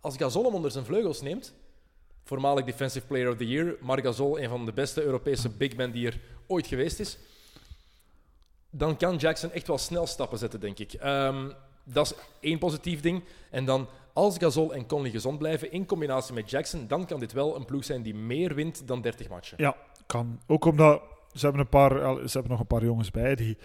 als 0.00 0.16
Gasol 0.16 0.44
hem 0.44 0.54
onder 0.54 0.70
zijn 0.70 0.84
vleugels 0.84 1.20
neemt, 1.22 1.54
voormalig 2.24 2.64
Defensive 2.64 3.06
Player 3.06 3.30
of 3.30 3.36
the 3.36 3.46
Year, 3.48 3.76
maar 3.80 4.00
Gasol, 4.00 4.40
een 4.40 4.48
van 4.48 4.64
de 4.64 4.72
beste 4.72 5.02
Europese 5.02 5.48
big 5.48 5.76
men 5.76 5.92
die 5.92 6.06
er 6.06 6.20
ooit 6.46 6.66
geweest 6.66 7.00
is, 7.00 7.18
dan 8.76 8.96
kan 8.96 9.16
Jackson 9.16 9.52
echt 9.52 9.66
wel 9.66 9.78
snel 9.78 10.06
stappen 10.06 10.38
zetten, 10.38 10.60
denk 10.60 10.78
ik. 10.78 10.92
Ehm, 10.92 11.50
dat 11.84 12.06
is 12.06 12.14
één 12.40 12.58
positief 12.58 13.00
ding. 13.00 13.24
En 13.50 13.64
dan, 13.64 13.88
als 14.12 14.38
Gasol 14.38 14.74
en 14.74 14.86
Conley 14.86 15.10
gezond 15.10 15.38
blijven, 15.38 15.72
in 15.72 15.86
combinatie 15.86 16.34
met 16.34 16.50
Jackson, 16.50 16.84
dan 16.88 17.06
kan 17.06 17.20
dit 17.20 17.32
wel 17.32 17.56
een 17.56 17.64
ploeg 17.64 17.84
zijn 17.84 18.02
die 18.02 18.14
meer 18.14 18.54
wint 18.54 18.86
dan 18.88 19.00
30 19.00 19.28
matchen. 19.28 19.56
ja, 19.60 19.76
kan. 20.06 20.40
Ook 20.46 20.64
omdat 20.64 21.02
ze 21.32 21.44
hebben, 21.44 21.60
een 21.60 21.68
paar, 21.68 21.90
ze 22.28 22.32
hebben 22.32 22.50
nog 22.50 22.60
een 22.60 22.66
paar 22.66 22.84
jongens 22.84 23.10
bij 23.10 23.34
die, 23.34 23.56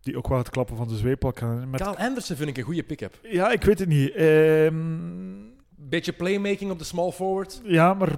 die 0.00 0.16
ook 0.16 0.28
wel 0.28 0.38
het 0.38 0.50
klappen 0.50 0.76
van 0.76 0.88
de 0.88 0.96
zweep 0.96 1.30
kunnen. 1.34 1.70
Met, 1.70 1.82
Kyle 1.82 1.96
Anderson 1.98 2.36
vind 2.36 2.48
ik 2.48 2.56
een 2.56 2.62
goede 2.64 2.82
pick-up. 2.82 3.18
ja, 3.22 3.50
ik 3.50 3.62
weet 3.62 3.78
het 3.78 3.88
niet. 3.88 4.12
Ehm, 4.14 5.48
Beetje 5.76 6.12
playmaking 6.12 6.70
op 6.70 6.78
de 6.78 6.84
small 6.84 7.10
forward. 7.10 7.60
ja, 7.64 7.94
maar 7.94 8.16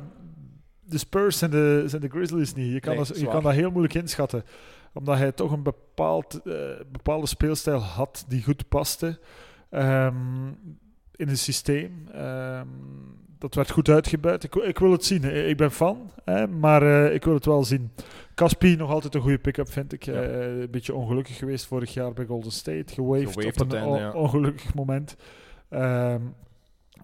de 0.80 0.98
Spurs 0.98 1.42
en 1.42 1.50
de, 1.50 1.82
zijn 1.86 2.00
de 2.02 2.08
Grizzlies 2.08 2.54
niet. 2.54 2.72
Je 2.72 2.80
kan, 2.80 2.96
Nee, 2.96 3.04
dat, 3.04 3.18
je 3.20 3.28
kan 3.28 3.42
dat 3.42 3.52
heel 3.52 3.70
moeilijk 3.70 3.94
inschatten. 3.94 4.44
Omdat 4.92 5.18
hij 5.18 5.32
toch 5.32 5.52
een 5.52 5.62
bepaald, 5.62 6.40
eh, 6.44 6.54
bepaalde 6.92 7.26
speelstijl 7.26 7.78
had 7.78 8.24
die 8.28 8.42
goed 8.42 8.68
paste 8.68 9.18
ehm, 9.70 10.46
in 11.16 11.28
het 11.28 11.38
systeem. 11.38 12.08
Ehm, 12.12 12.66
dat 13.38 13.54
werd 13.54 13.70
goed 13.70 13.88
uitgebuit. 13.88 14.44
Ik, 14.44 14.54
ik 14.54 14.78
wil 14.78 14.92
het 14.92 15.04
zien. 15.04 15.24
Eh, 15.24 15.48
Ik 15.48 15.56
ben 15.56 15.70
fan, 15.70 16.10
hè, 16.24 16.46
maar 16.46 16.82
eh, 16.82 17.14
ik 17.14 17.24
wil 17.24 17.34
het 17.34 17.44
wel 17.44 17.64
zien. 17.64 17.90
Caspi 18.34 18.76
nog 18.76 18.90
altijd 18.90 19.14
een 19.14 19.20
goede 19.20 19.38
pick-up, 19.38 19.70
vind 19.70 19.92
ik. 19.92 20.04
Ja. 20.04 20.22
Een 20.22 20.70
beetje 20.70 20.94
ongelukkig 20.94 21.36
geweest 21.36 21.66
vorig 21.66 21.94
jaar 21.94 22.12
bij 22.12 22.24
Golden 22.26 22.52
State. 22.52 22.94
Gewaved, 22.94 23.32
Gewaved 23.32 23.60
op 23.60 23.72
een 23.72 23.78
einde, 23.78 23.98
ja. 23.98 24.12
ongelukkig 24.12 24.74
moment. 24.74 25.16
Ehm, 25.68 26.20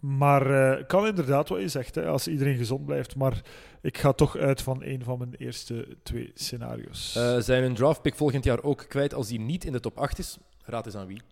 maar 0.01 0.51
eh, 0.51 0.87
kan 0.87 1.07
inderdaad 1.07 1.49
wat 1.49 1.61
je 1.61 1.69
zegt, 1.69 1.95
hè, 1.95 2.07
als 2.07 2.29
iedereen 2.29 2.57
gezond 2.57 2.85
blijft. 2.85 3.16
Maar 3.16 3.43
ik 3.81 3.99
ga 3.99 4.12
toch 4.12 4.37
uit 4.37 4.62
van 4.62 4.83
een 4.83 5.05
van 5.05 5.19
mijn 5.19 5.35
eerste 5.35 5.97
twee 6.03 6.31
scenario's. 6.35 7.16
Eh, 7.16 7.39
zijn 7.39 7.62
hun 7.62 7.75
draftpick 7.75 8.15
volgend 8.15 8.45
jaar 8.45 8.62
ook 8.62 8.85
kwijt 8.89 9.15
als 9.15 9.29
die 9.29 9.41
niet 9.41 9.65
in 9.65 9.73
de 9.73 9.81
top 9.81 9.99
8 9.99 10.19
is? 10.19 10.39
Raad 10.65 10.87
eens 10.87 10.97
aan 10.97 11.07
wie? 11.07 11.23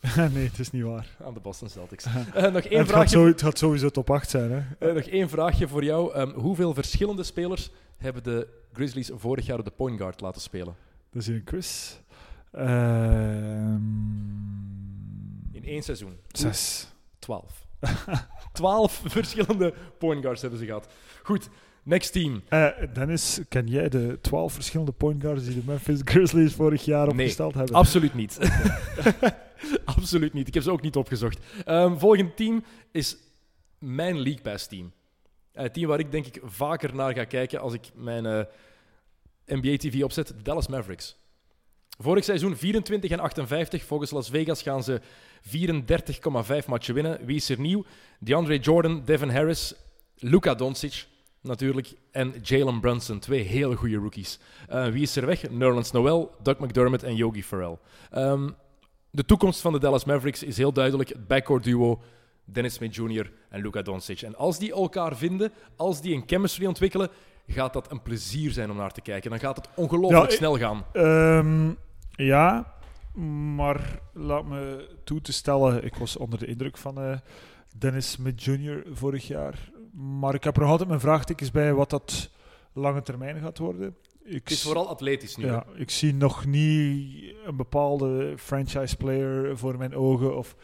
nee, 0.34 0.46
het 0.46 0.58
is 0.58 0.70
niet 0.70 0.82
waar. 0.82 1.16
Aan 1.24 1.34
de 1.34 1.40
Boston 1.40 1.68
Celtics. 1.68 2.04
Eh, 2.34 2.52
nog, 2.52 2.62
één 2.62 2.78
het, 2.78 2.90
gaat 2.90 3.10
zo, 3.10 3.26
het 3.26 3.42
gaat 3.42 3.58
sowieso 3.58 3.88
top 3.88 4.10
8 4.10 4.30
zijn. 4.30 4.50
Hè? 4.78 4.92
nog 4.92 5.04
één 5.04 5.28
vraagje 5.28 5.68
voor 5.68 5.84
jou. 5.84 6.14
Ehm, 6.14 6.30
hoeveel 6.30 6.74
verschillende 6.74 7.22
spelers 7.22 7.70
hebben 7.96 8.22
de 8.22 8.48
Grizzlies 8.72 9.10
vorig 9.14 9.46
jaar 9.46 9.58
op 9.58 9.64
de 9.64 9.70
point 9.70 9.98
guard 9.98 10.20
laten 10.20 10.40
spelen? 10.40 10.76
Dat 11.10 11.22
is 11.22 11.26
hier 11.26 11.36
een 11.36 11.44
quiz. 11.44 11.94
Ehm 12.52 13.74
In 15.52 15.64
één 15.64 15.82
seizoen. 15.82 16.16
zes. 16.32 16.88
12. 17.18 17.65
12 18.52 19.02
verschillende 19.06 19.74
point 19.98 20.22
guards 20.22 20.40
hebben 20.40 20.58
ze 20.58 20.64
gehad. 20.66 20.86
Goed, 21.22 21.48
next 21.82 22.12
team. 22.12 22.42
Eh, 22.48 22.68
Dennis, 22.94 23.40
ken 23.48 23.66
jij 23.66 23.88
de 23.88 24.18
twaalf 24.20 24.52
verschillende 24.52 24.92
point 24.92 25.22
guards 25.22 25.44
die 25.44 25.54
de 25.54 25.62
Memphis 25.66 26.00
Grizzlies 26.04 26.54
vorig 26.54 26.84
jaar 26.84 27.04
Nee, 27.06 27.12
opgesteld 27.12 27.54
hebben? 27.54 27.74
Absoluut 27.74 28.14
niet. 28.14 28.38
Absoluut 29.84 30.32
niet. 30.32 30.48
Ik 30.48 30.54
heb 30.54 30.62
ze 30.62 30.70
ook 30.70 30.82
niet 30.82 30.96
opgezocht. 30.96 31.38
Ehm 31.64 31.96
volgend 31.98 32.36
team 32.36 32.64
is 32.92 33.16
mijn 33.78 34.14
League 34.22 34.42
Pass 34.42 34.66
team. 34.66 34.92
Eh, 35.52 35.62
Het 35.62 35.74
team 35.74 35.88
waar 35.88 35.98
ik 35.98 36.10
denk 36.10 36.26
ik 36.26 36.40
vaker 36.44 36.94
naar 36.94 37.14
ga 37.14 37.24
kijken 37.24 37.60
als 37.60 37.72
ik 37.72 37.90
mijn 37.94 38.26
eh, 38.26 38.40
NBA 39.46 39.76
TV 39.76 40.02
opzet, 40.02 40.26
de 40.28 40.42
Dallas 40.42 40.68
Mavericks. 40.68 41.16
Vorig 41.98 42.24
seizoen 42.24 42.56
24 42.56 43.10
en 43.10 43.20
58. 43.20 43.84
Volgens 43.84 44.10
Las 44.10 44.28
Vegas 44.28 44.62
gaan 44.62 44.82
ze 44.82 45.00
34,5 45.42 46.66
matchen 46.66 46.94
winnen. 46.94 47.18
Wie 47.24 47.36
is 47.36 47.48
er 47.48 47.60
nieuw? 47.60 47.84
DeAndre 48.18 48.58
Jordan, 48.58 49.02
Devin 49.04 49.30
Harris, 49.30 49.74
Luka 50.14 50.54
Doncic 50.54 51.06
natuurlijk 51.40 51.94
en 52.10 52.34
Jalen 52.42 52.80
Brunson. 52.80 53.18
Twee 53.18 53.42
hele 53.42 53.76
goede 53.76 53.96
rookies. 53.96 54.38
Eh, 54.68 54.86
wie 54.86 55.02
is 55.02 55.16
er 55.16 55.26
weg? 55.26 55.50
Nerlens 55.50 55.90
Noel, 55.90 56.30
Doug 56.42 56.58
McDermott 56.58 57.02
en 57.02 57.16
Yogi 57.16 57.42
Ferrell. 57.42 57.78
Ehm, 58.10 58.48
de 59.10 59.24
toekomst 59.24 59.60
van 59.60 59.72
de 59.72 59.78
Dallas 59.78 60.04
Mavericks 60.04 60.42
is 60.42 60.56
heel 60.56 60.72
duidelijk. 60.72 61.08
Het 61.08 61.26
backcourt 61.26 61.64
duo 61.64 62.00
Dennis 62.44 62.74
Smith 62.74 62.94
Jr. 62.94 63.32
en 63.48 63.60
Luka 63.62 63.82
Doncic. 63.82 64.22
En 64.22 64.36
als 64.36 64.58
die 64.58 64.72
elkaar 64.72 65.16
vinden, 65.16 65.52
als 65.76 66.00
die 66.00 66.14
een 66.14 66.22
chemistry 66.26 66.66
ontwikkelen, 66.66 67.10
gaat 67.48 67.72
dat 67.72 67.90
een 67.90 68.02
plezier 68.02 68.50
zijn 68.50 68.70
om 68.70 68.76
naar 68.76 68.92
te 68.92 69.00
kijken. 69.00 69.30
Dan 69.30 69.38
gaat 69.38 69.56
het 69.56 69.68
ongelooflijk 69.74 70.30
Ja, 70.30 70.36
snel 70.36 70.58
gaan. 70.58 70.84
Ehm, 70.92 71.70
ja, 72.16 72.74
maar 73.54 73.98
laat 74.12 74.44
me 74.44 74.88
toe 75.04 75.20
te 75.20 75.32
stellen, 75.32 75.84
ik 75.84 75.94
was 75.94 76.16
onder 76.16 76.38
de 76.38 76.46
indruk 76.46 76.76
van 76.76 77.00
eh, 77.00 77.18
Dennis 77.78 78.10
Smith 78.10 78.44
Jr. 78.44 78.82
vorig 78.92 79.26
jaar. 79.26 79.70
Maar 79.92 80.34
ik 80.34 80.44
heb 80.44 80.54
er 80.54 80.60
nog 80.60 80.70
altijd 80.70 80.88
mijn 80.88 81.00
vraagtekens 81.00 81.50
bij 81.50 81.74
wat 81.74 81.90
dat 81.90 82.30
lange 82.72 83.02
termijn 83.02 83.40
gaat 83.40 83.58
worden. 83.58 83.96
Ik 84.24 84.32
Het 84.42 84.50
is 84.50 84.62
vooral 84.62 84.88
atletisch 84.88 85.36
nu. 85.36 85.46
ja, 85.46 85.66
ik 85.74 85.90
zie 85.90 86.14
nog 86.14 86.46
niet 86.46 87.34
een 87.44 87.56
bepaalde 87.56 88.34
franchise 88.38 88.96
player 88.96 89.58
voor 89.58 89.78
mijn 89.78 89.94
ogen. 89.94 90.36
Of 90.36 90.56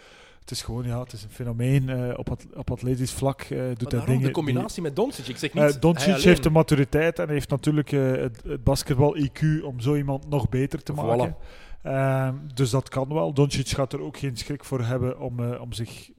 het 0.43 0.51
is 0.51 0.63
gewoon, 0.63 0.85
ja, 0.87 1.01
het 1.03 1.13
is 1.13 1.23
een 1.23 1.31
fenomeen. 1.31 1.89
eh, 1.89 2.19
op, 2.19 2.31
at- 2.31 2.47
op 2.55 2.71
atletisch 2.71 3.13
vlak 3.13 3.41
eh, 3.41 3.49
doet 3.49 3.83
Maar 3.83 3.91
hij 3.93 4.01
dingen. 4.01 4.17
de 4.19 4.25
die- 4.25 4.31
combinatie 4.31 4.83
met 4.83 4.97
Doncic. 4.97 5.27
Ik 5.29 5.37
zeg 5.37 5.53
niet 5.55 5.63
eh, 5.63 5.71
hij 5.71 5.79
Doncic 5.79 6.17
heeft 6.17 6.43
de 6.43 6.51
maturiteit 6.51 7.19
en 7.19 7.29
heeft 7.29 7.51
natuurlijk 7.51 7.91
het, 7.91 8.43
het 8.47 8.65
basketbal-IQ 8.65 9.63
om 9.65 9.81
zo 9.81 9.95
iemand 9.97 10.29
nog 10.29 10.49
beter 10.49 10.83
te 10.83 10.93
maken. 10.93 11.37
Ehm, 11.83 12.35
dus 12.55 12.71
dat 12.71 12.89
kan 12.89 13.09
wel. 13.09 13.33
Doncic 13.35 13.69
gaat 13.69 13.93
er 13.93 14.01
ook 14.01 14.17
geen 14.17 14.37
schrik 14.37 14.65
voor 14.65 14.81
hebben 14.85 15.21
om, 15.21 15.55
om 15.55 15.73
zich 15.73 16.11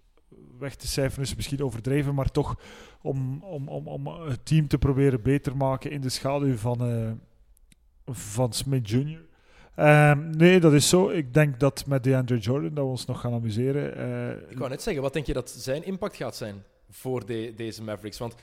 weg 0.59 0.75
te 0.75 0.87
cijferen, 0.87 1.23
is 1.23 1.35
misschien 1.35 1.63
overdreven, 1.63 2.15
maar 2.15 2.31
toch 2.31 2.55
om, 3.01 3.43
om, 3.43 3.67
om, 3.67 3.87
om 3.87 4.07
het 4.07 4.45
team 4.45 4.67
te 4.67 4.77
proberen 4.77 5.21
beter 5.21 5.57
maken 5.57 5.91
in 5.91 6.01
de 6.01 6.09
schaduw 6.09 6.55
van, 6.57 6.79
van 8.05 8.53
Smith 8.53 8.89
Jr. 8.89 9.19
Ehm, 9.75 10.29
nee, 10.29 10.59
dat 10.59 10.73
is 10.73 10.89
zo. 10.89 11.09
Ik 11.09 11.33
denk 11.33 11.59
dat 11.59 11.85
met 11.87 12.03
DeAndre 12.03 12.37
Jordan 12.37 12.73
dat 12.73 12.83
we 12.83 12.89
ons 12.89 13.05
nog 13.05 13.19
gaan 13.19 13.33
amuseren. 13.33 13.95
Eh, 13.97 14.51
Ik 14.51 14.57
wou 14.57 14.69
net 14.69 14.81
zeggen, 14.81 15.01
wat 15.03 15.13
denk 15.13 15.25
je 15.25 15.33
dat 15.33 15.49
zijn 15.49 15.85
impact 15.85 16.15
gaat 16.15 16.35
zijn 16.35 16.63
voor 16.89 17.25
de- 17.25 17.53
deze 17.57 17.83
Mavericks? 17.83 18.17
Want 18.17 18.35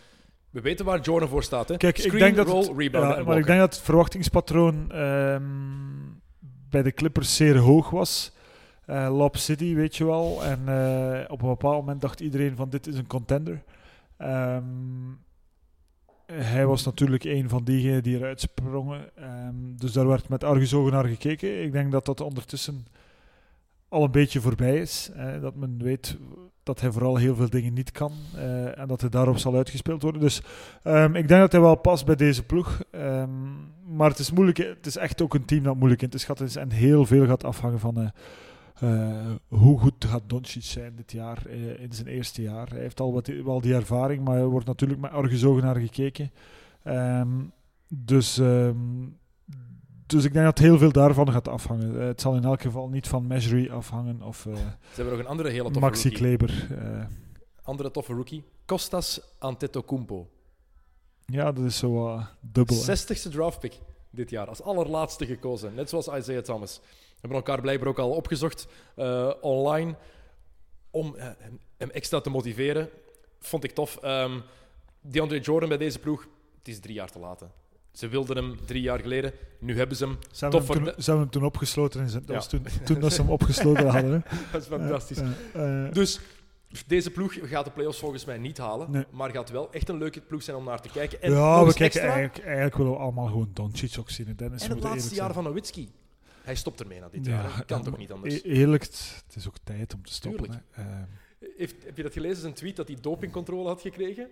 we 0.51 0.61
weten 0.61 0.85
waar 0.85 1.01
Jordan 1.01 1.29
voor 1.29 1.43
staat. 1.43 1.69
Hè? 1.69 1.77
Kijk, 1.77 1.99
ik 1.99 2.05
Screen, 2.05 2.19
denk 2.21 2.37
dat 2.37 2.47
roll, 2.47 2.59
het- 2.61 2.77
rebound 2.77 3.17
Ja, 3.17 3.23
maar 3.23 3.39
ik 3.39 3.47
denk 3.47 3.59
dat 3.61 3.75
het 3.75 3.85
verwachtingspatroon 3.85 4.91
ehm, 4.93 5.43
bij 6.71 6.83
de 6.83 6.93
Clippers 6.93 7.37
zeer 7.37 7.57
hoog 7.57 7.91
was. 7.91 8.33
Eh 8.87 9.17
Lob 9.17 9.37
City, 9.37 9.75
weet 9.75 9.97
je 9.97 10.05
wel. 10.05 10.45
En 10.45 10.61
eh, 10.69 11.25
op 11.33 11.43
een 11.43 11.49
bepaald 11.49 11.77
moment 11.77 12.01
dacht 12.01 12.21
iedereen 12.21 12.57
van 12.57 12.71
dit 12.71 12.87
is 12.87 12.97
een 12.99 13.07
contender. 13.07 13.63
Ehm, 14.17 14.63
hij 16.33 16.67
was 16.67 16.85
natuurlijk 16.85 17.25
een 17.25 17.49
van 17.49 17.65
diegenen 17.65 18.03
die 18.03 18.17
eruit 18.17 18.41
sprongen. 18.41 19.17
Ehm, 19.17 19.55
dus 19.77 19.93
daar 19.93 20.07
werd 20.07 20.29
met 20.29 20.45
argusogen 20.45 20.93
naar 20.93 21.05
gekeken. 21.05 21.63
Ik 21.63 21.73
denk 21.73 21.93
dat 21.93 22.05
dat 22.07 22.21
ondertussen 22.21 22.87
al 23.89 24.05
een 24.05 24.11
beetje 24.11 24.41
voorbij 24.41 24.77
is. 24.77 25.11
dat 25.41 25.55
men 25.55 25.83
weet 25.83 26.17
dat 26.63 26.81
hij 26.81 26.93
vooral 26.93 27.17
heel 27.17 27.35
veel 27.35 27.51
dingen 27.51 27.73
niet 27.73 27.91
kan. 27.91 28.13
eh, 28.37 28.79
en 28.79 28.89
dat 28.89 29.01
hij 29.01 29.11
daarop 29.11 29.39
zal 29.39 29.57
uitgespeeld 29.57 30.03
worden. 30.03 30.21
Dus 30.21 30.43
Ehm, 30.83 31.15
ik 31.15 31.29
denk 31.29 31.41
dat 31.41 31.53
hij 31.53 31.61
wel 31.61 31.75
past 31.77 32.05
bij 32.07 32.17
deze 32.17 32.43
ploeg. 32.43 32.83
Ehm, 32.91 33.31
maar 33.97 34.11
het 34.11 34.19
is 34.19 34.31
moeilijk. 34.31 34.59
Het 34.59 34.87
is 34.87 34.97
echt 34.97 35.23
ook 35.23 35.35
een 35.35 35.45
team 35.45 35.63
dat 35.63 35.77
moeilijk 35.77 36.03
in 36.03 36.09
te 36.09 36.19
schatten 36.19 36.47
is. 36.47 36.57
En 36.57 36.71
heel 36.71 37.07
veel 37.07 37.27
gaat 37.27 37.45
afhangen 37.45 37.79
van 37.81 38.01
eh, 38.01 38.09
eh, 38.81 39.31
hoe 39.49 39.79
goed 39.79 40.05
gaat 40.05 40.23
Doncic 40.27 40.63
zijn 40.63 40.97
dit 40.97 41.13
jaar, 41.13 41.47
eh, 41.47 41.81
in 41.81 41.93
zijn 41.93 42.07
eerste 42.07 42.43
jaar. 42.43 42.69
Hij 42.69 42.81
heeft 42.81 43.01
al 43.01 43.13
wat, 43.13 43.27
wel 43.27 43.61
die 43.61 43.75
ervaring, 43.75 44.25
maar 44.25 44.37
er 44.37 44.49
wordt 44.49 44.67
natuurlijk 44.67 45.01
met 45.01 45.11
argusogen 45.11 45.63
naar 45.63 45.77
gekeken. 45.77 46.33
Ehm, 46.83 47.29
dus, 47.89 48.39
ehm, 48.39 48.77
dus 50.07 50.25
ik 50.25 50.33
denk 50.33 50.45
dat 50.45 50.59
heel 50.59 50.79
veel 50.79 50.93
daarvan 50.93 51.33
gaat 51.33 51.49
afhangen. 51.49 52.01
Eh, 52.01 52.07
het 52.07 52.21
zal 52.21 52.35
in 52.35 52.45
elk 52.45 52.63
geval 52.63 52.89
niet 52.89 53.09
van 53.09 53.27
Measury 53.27 53.71
afhangen 53.71 54.23
of 54.23 54.39
Ze 54.41 54.59
hebben 54.95 55.13
nog 55.15 55.25
een 55.25 55.31
andere 55.31 55.49
hele 55.49 55.63
toffe 55.63 55.81
Maxi 55.81 56.09
rookie. 56.09 56.19
Kleber. 56.19 56.69
Andere 57.63 57.91
toffe 57.91 58.13
rookie. 58.13 58.45
Costas 58.67 59.21
Antetokounmpo. 59.39 60.29
ja, 61.27 61.53
dat 61.53 61.65
is 61.65 61.79
zo 61.79 62.21
dubbel. 62.41 62.77
hè. 62.85 62.97
60ste 62.97 63.31
draftpick 63.31 63.79
dit 64.11 64.31
jaar. 64.31 64.49
Als 64.49 64.63
allerlaatste 64.63 65.27
gekozen. 65.27 65.75
Net 65.75 65.89
zoals 65.89 66.09
Isaiah 66.09 66.43
Thomas. 66.43 66.81
We 67.21 67.27
hebben 67.29 67.39
elkaar 67.39 67.61
blijkbaar 67.61 67.89
ook 67.89 67.99
al 67.99 68.11
opgezocht 68.11 68.67
eh, 68.97 69.31
online. 69.41 69.95
Om 70.91 71.15
eh, 71.17 71.29
hem, 71.77 71.91
extra 71.91 72.21
te 72.21 72.31
motiveren. 72.31 72.89
Vond 73.41 73.65
ik 73.65 73.71
tof. 73.73 73.97
Ehm 73.97 74.41
DeAndre 75.03 75.41
Jordan 75.41 75.69
bij 75.69 75.79
deze 75.79 75.99
ploeg. 75.99 76.27
Het 76.59 76.69
is 76.69 76.81
drie 76.81 76.95
jaar 76.95 77.11
te 77.11 77.19
laat. 77.19 77.41
hè. 77.41 77.47
Ze 77.93 78.09
wilden 78.09 78.37
hem 78.37 78.57
drie 78.67 78.83
jaar 78.83 78.99
geleden. 79.01 79.33
Nu 79.59 79.77
hebben 79.77 79.97
ze 79.97 80.05
hem. 80.05 80.19
Ze 80.33 80.45
hebben, 80.45 80.61
hem 80.67 80.75
toen, 80.75 80.85
de- 80.85 80.91
ze 80.91 81.11
hebben 81.11 81.21
hem 81.23 81.31
toen 81.31 81.45
opgesloten. 81.45 82.01
In 82.01 82.09
zijn, 82.09 82.23
dat 82.27 82.31
Ja. 82.31 82.35
was 82.37 82.49
toen, 82.49 82.67
toen 82.85 83.01
dat 83.01 83.13
ze 83.13 83.21
hem 83.21 83.31
opgesloten 83.31 83.87
hadden. 83.95 84.13
Hè. 84.13 84.37
Dat 84.53 84.61
is 84.63 84.67
fantastisch. 84.67 85.19
Dus 85.93 86.21
deze 86.87 87.11
ploeg 87.11 87.37
gaat 87.43 87.65
de 87.65 87.71
playoffs 87.71 87.99
volgens 87.99 88.25
mij 88.25 88.39
niet 88.39 88.59
halen. 88.59 88.91
Nee. 88.91 89.05
Maar 89.11 89.31
gaat 89.31 89.51
wel 89.51 89.73
echt 89.73 89.89
een 89.89 89.99
leuke 89.99 90.21
ploeg 90.21 90.43
zijn 90.43 90.57
om 90.57 90.65
naar 90.65 90.81
te 90.81 90.89
kijken. 90.89 91.23
En 91.23 91.33
ja, 91.33 91.59
we 91.59 91.65
kijken 91.65 91.85
extra, 91.85 92.03
eigenlijk, 92.13 92.45
eigenlijk 92.45 92.77
willen 92.77 92.93
we 92.93 92.99
allemaal 92.99 93.27
gewoon 93.27 93.51
Doncic 93.53 93.97
ook 93.99 94.11
zien. 94.11 94.33
Dennis, 94.37 94.63
En 94.63 94.71
het 94.71 94.83
laatste 94.83 95.15
jaar 95.15 95.33
van 95.33 95.45
Nowitzki. 95.45 95.91
Hij 96.43 96.55
stopt 96.55 96.81
ermee 96.81 97.01
na 97.01 97.09
dit 97.09 97.27
Ja, 97.27 97.33
jaar. 97.43 97.65
Kan 97.65 97.83
toch 97.83 97.97
niet 97.99 98.13
anders? 98.13 98.35
e- 98.35 98.41
Eerlijk, 98.49 98.83
het 98.83 99.35
is 99.35 99.47
ook 99.49 99.57
tijd 99.65 99.95
om 99.95 100.03
te 100.05 100.13
stoppen. 100.13 100.65
Eh, 100.71 100.85
Heeft, 101.57 101.85
heb 101.85 101.97
je 101.97 102.03
dat 102.03 102.13
gelezen? 102.13 102.37
Zijn 102.41 102.55
tweet 102.55 102.77
dat 102.77 102.89
hij 102.89 102.97
dopingcontrole 103.01 103.69
had 103.69 103.81
gekregen? 103.81 104.29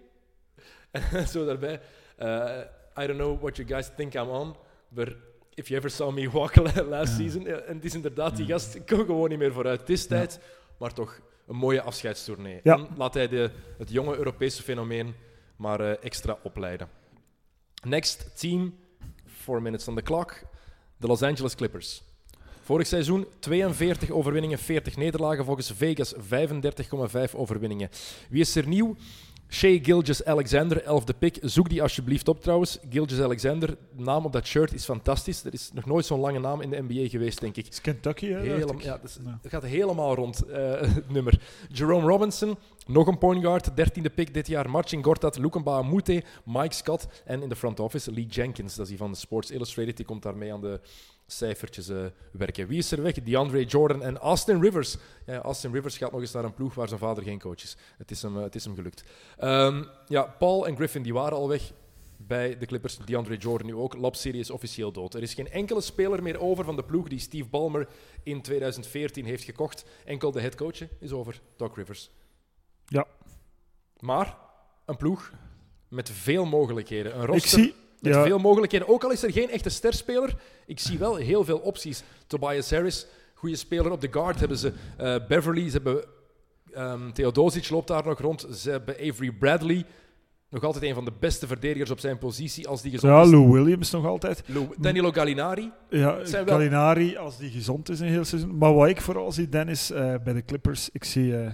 En 0.91 1.29
zo 1.29 1.45
daarbij. 1.47 1.81
eh, 2.17 2.61
I 3.03 3.07
don't 3.07 3.19
know 3.19 3.41
what 3.41 3.57
you 3.57 3.69
guys 3.69 3.91
think 3.97 4.15
I'm 4.15 4.29
on, 4.29 4.57
but 4.89 5.17
if 5.55 5.69
you 5.69 5.79
ever 5.79 5.91
saw 5.91 6.15
me 6.15 6.31
walk 6.31 6.55
last 6.89 7.17
season. 7.17 7.43
Ja, 7.43 7.57
En 7.57 7.75
het 7.77 7.85
is 7.85 7.95
inderdaad, 7.95 8.37
die 8.37 8.47
gast 8.47 8.85
kon 8.85 9.05
gewoon 9.05 9.29
niet 9.29 9.39
meer 9.39 9.53
vooruit. 9.53 9.81
Het 9.81 9.91
is 9.91 10.07
tijd, 10.07 10.41
maar 10.79 10.93
toch 10.93 11.21
een 11.47 11.57
mooie 11.57 11.83
afscheidstournee. 11.83 12.61
Ja. 12.63 12.75
En 12.77 12.89
laat 12.97 13.15
hij 13.15 13.29
de, 13.29 13.51
het 13.79 13.91
jonge 13.91 14.17
Europese 14.17 14.63
fenomeen 14.63 15.15
maar 15.57 15.81
eh, 15.81 16.05
extra 16.05 16.39
opleiden. 16.43 16.89
Next 17.83 18.39
team, 18.41 18.75
four 19.27 19.63
minutes 19.63 19.89
on 19.89 19.95
the 19.95 20.03
clock, 20.03 20.41
de 20.99 21.07
Los 21.07 21.23
Angeles 21.23 21.55
Clippers. 21.55 22.03
Vorig 22.63 22.87
seizoen 22.87 23.27
42 23.41 24.11
overwinningen, 24.11 24.59
40 24.59 24.97
nederlagen. 24.97 25.45
Volgens 25.45 25.73
Vegas 25.79 26.15
35,5 26.15 27.35
overwinningen. 27.35 27.91
Wie 28.29 28.41
is 28.41 28.57
er 28.57 28.67
nieuw? 28.67 28.97
Shea 29.51 29.79
Gilgis 29.83 30.25
Alexander, 30.25 30.83
11e 30.83 31.19
pick. 31.19 31.39
Zoek 31.43 31.69
die 31.69 31.83
alsjeblieft 31.83 32.29
op 32.29 32.41
trouwens. 32.41 32.79
Gilgis 32.91 33.21
Alexander, 33.21 33.69
de 33.97 34.03
naam 34.03 34.25
op 34.25 34.33
dat 34.33 34.47
shirt 34.47 34.75
is 34.75 34.85
fantastisch. 34.85 35.45
Er 35.45 35.53
is 35.53 35.71
nog 35.75 35.85
nooit 35.85 36.07
zo'n 36.07 36.21
lange 36.21 36.39
naam 36.39 36.61
in 36.61 36.71
de 36.71 36.85
NBA 36.89 37.09
geweest, 37.09 37.41
denk 37.41 37.57
ik. 37.57 37.65
het 37.65 37.73
is 37.73 37.81
Kentucky, 37.81 38.27
hè, 38.27 38.41
Helemaal, 38.41 38.81
ja, 38.81 39.01
het 39.03 39.51
gaat 39.51 39.63
helemaal 39.63 40.15
rond, 40.15 40.43
eh, 40.47 40.81
het 40.81 41.11
nummer. 41.11 41.41
Jerome 41.73 42.07
Robinson, 42.07 42.57
nog 42.87 43.07
een 43.07 43.19
point 43.19 43.43
guard, 43.43 43.77
13e 43.77 44.15
pick 44.15 44.35
dit 44.35 44.47
jaar. 44.47 44.71
Marcin 44.71 45.05
Gortat, 45.05 45.39
Lukenba 45.39 45.83
Mute, 45.83 46.23
Mike 46.45 46.75
Scott 46.75 47.07
en 47.25 47.43
in 47.43 47.49
de 47.49 47.57
front 47.57 47.81
office 47.81 48.13
Lee 48.13 48.27
Jenkins. 48.27 48.75
Dat 48.75 48.85
is 48.85 48.89
die 48.91 48.99
van 48.99 49.17
Sports 49.17 49.51
Illustrated, 49.51 49.97
die 49.97 50.07
komt 50.07 50.23
daarmee 50.23 50.53
aan 50.53 50.61
de 50.61 50.81
cijfertjes 51.31 51.89
eh, 51.89 52.05
werken. 52.33 52.67
Wie 52.67 52.79
is 52.79 52.93
er 52.93 53.03
weg? 53.03 53.15
DeAndre 53.15 53.65
Jordan 53.65 54.03
en 54.03 54.19
Austin 54.19 54.61
Rivers. 54.61 54.97
Ja, 55.27 55.41
Austin 55.41 55.73
Rivers 55.73 55.99
gaat 55.99 56.13
nog 56.13 56.21
eens 56.21 56.33
naar 56.33 56.45
een 56.45 56.55
ploeg 56.55 56.75
waar 56.75 56.89
zijn 56.89 57.01
vader 57.01 57.25
geen 57.25 57.39
coach 57.39 57.63
is. 57.63 57.77
Het 57.99 58.11
is 58.11 58.23
hem, 58.23 58.37
eh, 58.37 58.43
het 58.43 58.55
is 58.55 58.65
hem 58.65 58.75
gelukt. 58.75 59.05
Ehm, 59.37 59.85
ja, 60.07 60.23
Paul 60.23 60.67
en 60.67 60.77
Griffin 60.77 61.03
die 61.03 61.13
waren 61.13 61.39
al 61.39 61.49
weg 61.49 61.73
bij 62.17 62.59
de 62.59 62.67
Clippers. 62.67 62.97
DeAndre 62.97 63.37
Jordan 63.37 63.67
nu 63.67 63.75
ook. 63.75 63.97
City 64.15 64.39
is 64.39 64.51
officieel 64.51 64.93
dood. 64.93 65.15
Er 65.15 65.23
is 65.23 65.35
geen 65.35 65.51
enkele 65.51 65.81
speler 65.81 66.23
meer 66.23 66.41
over 66.41 66.65
van 66.65 66.77
de 66.77 66.85
ploeg 66.85 67.09
die 67.09 67.19
Steve 67.19 67.49
Ballmer 67.49 67.89
in 68.23 68.43
2014 68.43 69.25
heeft 69.25 69.45
gekocht. 69.45 69.85
Enkel 70.05 70.31
de 70.31 70.41
headcoach 70.41 70.81
is 71.01 71.13
over, 71.13 71.41
Doc 71.57 71.77
Rivers. 71.77 72.11
Ja. 72.87 73.07
Maar 73.99 74.37
een 74.85 74.97
ploeg 74.97 75.33
met 75.89 76.11
veel 76.11 76.45
mogelijkheden. 76.45 77.15
Een 77.15 77.23
Ik 77.23 77.29
roster 77.29 77.61
zie... 77.61 77.75
met 78.01 78.15
Ja, 78.15 78.23
veel 78.25 78.39
mogelijkheden. 78.39 78.89
Ook 78.89 79.05
al 79.05 79.13
is 79.13 79.23
er 79.23 79.33
geen 79.33 79.51
echte 79.51 79.69
sterspeler, 79.69 80.35
ik 80.67 80.81
zie 80.81 80.99
wel 80.99 81.17
heel 81.17 81.45
veel 81.45 81.59
opties. 81.59 82.03
Tobias 82.27 82.71
Harris, 82.71 83.07
goede 83.35 83.57
speler 83.57 83.91
op 83.93 84.01
de 84.01 84.09
guard 84.11 84.39
hebben 84.39 84.59
ze. 84.59 84.73
Eh, 84.97 85.17
Beverly, 85.29 85.69
ze 85.71 85.73
hebben 85.73 86.05
ehm, 86.73 87.11
Theodosic 87.13 87.71
loopt 87.71 87.89
daar 87.89 88.05
nog 88.07 88.21
rond. 88.21 88.47
Ze 88.55 88.71
hebben 88.71 88.95
Avery 88.95 89.33
Bradley, 89.33 89.85
nog 90.51 90.65
altijd 90.65 90.85
een 90.85 90.95
van 90.95 91.05
de 91.05 91.13
beste 91.19 91.47
verdedigers 91.47 91.91
op 91.91 92.01
zijn 92.01 92.19
positie 92.19 92.69
als 92.69 92.83
die 92.83 92.91
gezond 92.91 93.13
ja, 93.13 93.23
is. 93.23 93.31
Lou 93.31 93.51
Williams 93.51 93.91
nog 93.91 94.07
altijd. 94.07 94.43
Lou- 94.47 94.69
Danilo 94.79 95.11
Gallinari. 95.13 95.71
Ja, 95.91 96.25
zijn 96.25 96.45
wel- 96.45 96.55
Gallinari, 96.55 97.17
als 97.17 97.39
die 97.39 97.51
gezond 97.51 97.89
is 97.89 98.01
een 98.01 98.07
heel 98.09 98.25
seizoen. 98.25 98.59
Maar 98.59 98.75
wat 98.75 98.89
ik 98.89 99.01
vooral 99.01 99.33
zie, 99.33 99.49
Dennis, 99.49 99.91
eh, 99.91 100.15
bij 100.25 100.33
de 100.33 100.45
Clippers, 100.45 100.89
ik 100.93 101.05
zie 101.05 101.37
eh, 101.37 101.51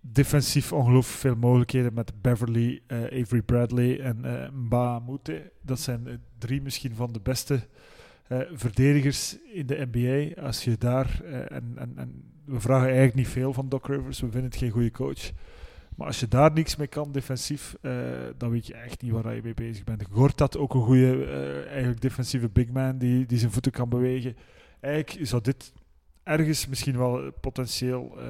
defensief 0.00 0.72
ongelooflijk 0.72 1.20
veel 1.20 1.36
mogelijkheden 1.36 1.94
met 1.94 2.22
Beverly, 2.22 2.80
eh, 2.86 3.02
Avery 3.04 3.42
Bradley 3.42 4.00
en 4.00 4.24
eh 4.24 4.50
Mba 4.50 4.98
Moute. 4.98 5.52
Dat 5.62 5.80
zijn 5.80 6.06
eh, 6.06 6.14
drie 6.38 6.62
misschien 6.62 6.94
van 6.94 7.12
de 7.12 7.20
beste 7.20 7.60
eh, 8.30 8.38
verdedigers 8.52 9.36
in 9.52 9.66
de 9.66 9.88
NBA. 9.90 10.42
Als 10.42 10.64
je 10.64 10.78
daar, 10.78 11.20
eh, 11.24 11.56
en, 11.56 11.72
en, 11.76 11.92
en 11.96 12.22
we 12.44 12.60
vragen 12.60 12.86
eigenlijk 12.86 13.16
niet 13.16 13.28
veel 13.28 13.52
van 13.52 13.68
Doc 13.68 13.86
Rivers, 13.86 14.20
we 14.20 14.30
vinden 14.30 14.50
het 14.50 14.58
geen 14.58 14.70
goede 14.70 14.90
coach. 14.90 15.30
Maar 15.96 16.06
als 16.06 16.20
je 16.20 16.28
daar 16.28 16.52
niks 16.52 16.76
mee 16.76 16.86
kan 16.86 17.12
defensief, 17.12 17.76
eh, 17.80 17.92
dan 18.36 18.50
weet 18.50 18.66
je 18.66 18.74
echt 18.74 19.02
niet 19.02 19.12
waar 19.12 19.34
je 19.34 19.42
mee 19.42 19.54
bezig 19.54 19.84
bent. 19.84 20.04
Gortat 20.10 20.56
ook 20.56 20.74
een 20.74 20.82
goede, 20.82 21.24
eh, 21.24 21.70
eigenlijk 21.70 22.00
defensieve 22.00 22.48
big 22.48 22.68
man 22.68 22.98
die, 22.98 23.26
die 23.26 23.38
zijn 23.38 23.52
voeten 23.52 23.72
kan 23.72 23.88
bewegen. 23.88 24.36
Eigenlijk 24.80 25.26
zou 25.26 25.42
dit 25.42 25.72
ergens 26.22 26.66
misschien 26.66 26.98
wel 26.98 27.32
potentieel 27.40 28.12
eh, 28.18 28.24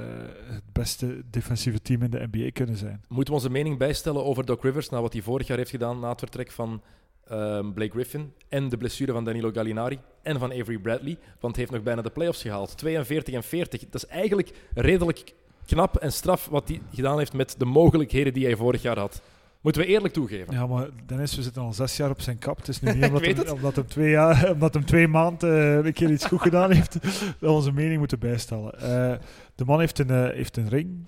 het 0.46 0.72
beste 0.72 1.22
defensieve 1.30 1.82
team 1.82 2.02
in 2.02 2.10
de 2.10 2.28
NBA 2.30 2.50
kunnen 2.52 2.76
zijn. 2.76 3.04
Moeten 3.08 3.34
we 3.34 3.40
onze 3.40 3.50
mening 3.50 3.78
bijstellen 3.78 4.24
over 4.24 4.44
Doc 4.44 4.62
Rivers, 4.62 4.88
na 4.88 5.00
wat 5.00 5.12
hij 5.12 5.22
vorig 5.22 5.46
jaar 5.46 5.58
heeft 5.58 5.70
gedaan 5.70 6.00
na 6.00 6.08
het 6.08 6.18
vertrek 6.18 6.50
van 6.50 6.82
ehm, 7.24 7.72
Blake 7.72 7.90
Griffin 7.90 8.32
en 8.48 8.68
de 8.68 8.76
blessure 8.76 9.12
van 9.12 9.24
Danilo 9.24 9.50
Gallinari 9.50 9.98
en 10.22 10.38
van 10.38 10.52
Avery 10.52 10.78
Bradley, 10.78 11.18
want 11.40 11.56
hij 11.56 11.64
heeft 11.64 11.70
nog 11.70 11.82
bijna 11.82 12.02
de 12.02 12.10
playoffs 12.10 12.42
gehaald. 12.42 12.76
42 12.76 13.34
en 13.34 13.42
40. 13.42 13.80
Dat 13.88 14.04
is 14.04 14.06
eigenlijk 14.06 14.52
redelijk 14.74 15.34
knap 15.66 15.96
en 15.96 16.12
straf 16.12 16.46
wat 16.46 16.68
hij 16.68 16.80
gedaan 16.94 17.18
heeft 17.18 17.32
met 17.32 17.54
de 17.58 17.64
mogelijkheden 17.64 18.32
die 18.32 18.44
hij 18.44 18.56
vorig 18.56 18.82
jaar 18.82 18.98
had. 18.98 19.22
Moeten 19.60 19.82
we 19.82 19.88
eerlijk 19.88 20.14
toegeven. 20.14 20.54
Ja, 20.54 20.66
maar 20.66 20.88
Dennis, 21.06 21.36
we 21.36 21.42
zitten 21.42 21.62
al 21.62 21.72
zes 21.72 21.96
jaar 21.96 22.10
op 22.10 22.20
zijn 22.20 22.38
kap. 22.38 22.56
Het 22.56 22.68
is 22.68 22.80
nu 22.80 22.92
niet 22.94 23.04
omdat, 23.04 23.24
hem, 23.24 23.36
het. 23.36 23.50
omdat, 23.50 23.76
hem 23.76 23.86
twee 23.86 24.10
jaar, 24.10 24.50
omdat 24.52 24.74
hem 24.74 24.84
twee 24.84 25.08
maanden 25.08 25.78
eh, 25.78 25.86
een 25.86 25.92
keer 25.92 26.10
iets 26.10 26.24
goed 26.24 26.40
gedaan 26.40 26.72
heeft, 26.72 26.92
dat 27.02 27.34
we 27.38 27.50
onze 27.50 27.72
mening 27.72 27.98
moeten 27.98 28.18
bijstellen. 28.18 28.80
Eh, 28.80 29.18
de 29.54 29.64
man 29.64 29.80
heeft 29.80 29.98
een, 29.98 30.10
eh, 30.10 30.34
heeft 30.34 30.56
een 30.56 30.68
ring 30.68 31.06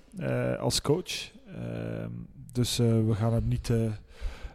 als 0.59 0.81
coach. 0.81 1.31
Ehm, 1.47 2.09
dus 2.51 2.77
we 2.77 3.13
gaan 3.13 3.33
hem 3.33 3.47
niet, 3.47 3.71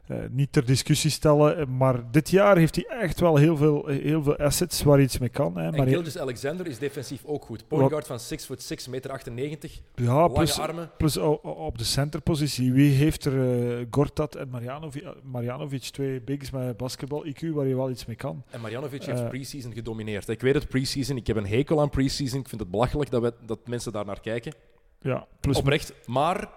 eh, 0.09 0.25
eh, 0.25 0.31
niet 0.31 0.53
ter 0.53 0.67
discussie 0.67 1.11
stellen. 1.11 1.77
Maar 1.77 2.11
dit 2.11 2.31
jaar 2.31 2.57
heeft 2.57 2.75
hij 2.75 2.87
echt 2.87 3.21
wel 3.21 3.37
heel 3.37 3.57
veel, 3.57 3.87
heel 3.87 4.23
veel 4.23 4.37
assets 4.37 4.83
waar 4.83 4.95
hij 4.95 5.05
iets 5.05 5.19
mee 5.19 5.29
kan. 5.29 5.57
Hè. 5.59 5.67
En 5.67 5.77
Maar 5.77 5.87
Gilgis 5.87 6.19
Alexander 6.19 6.67
is 6.67 6.79
defensief 6.79 7.25
ook 7.25 7.45
goed. 7.45 7.69
Point 7.69 7.89
guard 7.89 8.07
van 8.07 8.21
6 8.21 8.45
foot 8.45 8.63
6, 8.63 8.89
meter 8.89 9.11
98, 9.11 9.81
ja, 9.95 10.05
lange 10.15 10.33
plus, 10.33 10.59
armen. 10.59 10.91
plus 10.97 11.17
op 11.43 11.79
de 11.79 11.85
centerpositie. 11.85 12.73
Wie 12.73 12.93
heeft 12.93 13.25
er 13.25 13.79
eh, 13.79 13.87
Gortat 13.91 14.35
en 14.35 14.49
Marjanovic, 14.49 15.05
Marjanovic, 15.23 15.83
twee 15.83 16.21
bigs 16.21 16.51
met 16.51 16.77
basketbal-IQ 16.77 17.49
waar 17.53 17.67
je 17.67 17.77
wel 17.77 17.91
iets 17.91 18.07
mee 18.07 18.17
kan? 18.17 18.43
En 18.51 18.61
Marjanovic 18.61 19.03
Eh. 19.03 19.07
heeft 19.07 19.29
preseason 19.29 19.73
gedomineerd. 19.73 20.29
Ik 20.29 20.41
weet 20.41 20.55
het, 20.55 20.69
preseason. 20.69 21.17
Ik 21.17 21.27
heb 21.27 21.37
een 21.37 21.47
hekel 21.47 21.81
aan 21.81 21.91
preseason. 21.91 22.41
Ik 22.41 22.49
vind 22.49 22.61
het 22.61 22.71
belachelijk 22.71 23.11
dat, 23.11 23.23
we, 23.23 23.33
dat 23.47 23.59
mensen 23.67 23.93
daar 23.93 24.05
naar 24.07 24.21
kijken. 24.21 24.55
Ja, 25.01 25.27
plus 25.41 25.59
Oprecht. 25.59 25.93
Maar 26.07 26.49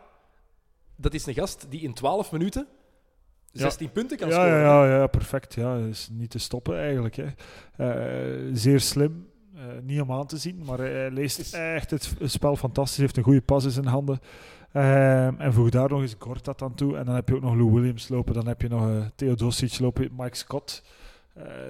dat 0.95 1.13
is 1.13 1.25
een 1.25 1.33
gast 1.33 1.65
die 1.69 1.81
in 1.81 1.93
12 1.93 2.31
minuten 2.31 2.67
16 3.51 3.91
punten 3.91 4.17
kan 4.17 4.27
ja, 4.27 4.33
scoren. 4.33 4.59
ja, 4.59 4.85
ja, 4.85 4.97
ja, 4.97 5.07
perfect. 5.07 5.53
Ja, 5.55 5.77
dat 5.79 5.87
is 5.87 6.09
niet 6.11 6.29
te 6.29 6.39
stoppen 6.39 6.77
eigenlijk. 6.79 7.15
Hè. 7.15 7.25
Eh, 7.77 8.49
zeer 8.53 8.79
slim. 8.79 9.25
Eh, 9.55 9.61
niet 9.83 10.01
om 10.01 10.11
aan 10.11 10.25
te 10.27 10.37
zien, 10.37 10.61
maar 10.65 10.77
hij 10.77 11.11
leest 11.11 11.39
is- 11.39 11.53
echt 11.53 11.91
het 11.91 12.13
spel 12.23 12.55
fantastisch. 12.55 12.97
heeft 12.97 13.17
een 13.17 13.23
goede 13.23 13.41
pas 13.41 13.63
in 13.65 13.71
zijn 13.71 13.85
handen. 13.85 14.19
Ehm, 14.71 15.33
en 15.37 15.53
voeg 15.53 15.69
daar 15.69 15.89
nog 15.89 16.01
eens 16.01 16.15
Gortat 16.19 16.61
aan 16.61 16.73
toe. 16.75 16.97
En 16.97 17.05
dan 17.05 17.15
heb 17.15 17.27
je 17.29 17.35
ook 17.35 17.41
nog 17.41 17.55
Lou 17.55 17.71
Williams 17.71 18.09
lopen. 18.09 18.33
Dan 18.33 18.47
heb 18.47 18.61
je 18.61 18.67
nog 18.67 18.89
eh 18.89 19.05
Theodosic 19.15 19.79
lopen. 19.79 20.09
Mike 20.17 20.35
Scott. 20.37 20.83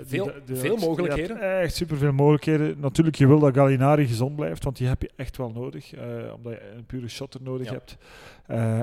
Veel- 0.03 0.31
die- 0.45 0.55
veel 0.55 0.77
mogelijkheden. 0.77 1.59
Echt 1.61 1.75
superveel 1.75 2.13
mogelijkheden. 2.13 2.79
Natuurlijk, 2.79 3.15
je 3.15 3.27
wil 3.27 3.39
dat 3.39 3.53
Gallinari 3.55 4.07
gezond 4.07 4.35
blijft, 4.35 4.63
want 4.63 4.77
die 4.77 4.87
heb 4.87 5.01
je 5.01 5.09
echt 5.15 5.37
wel 5.37 5.49
nodig. 5.51 5.93
omdat 6.35 6.53
je 6.53 6.71
een 6.77 6.85
pure 6.85 7.07
shotter 7.07 7.41
nodig 7.43 7.67
Ja. 7.67 7.73
hebt. 7.73 7.97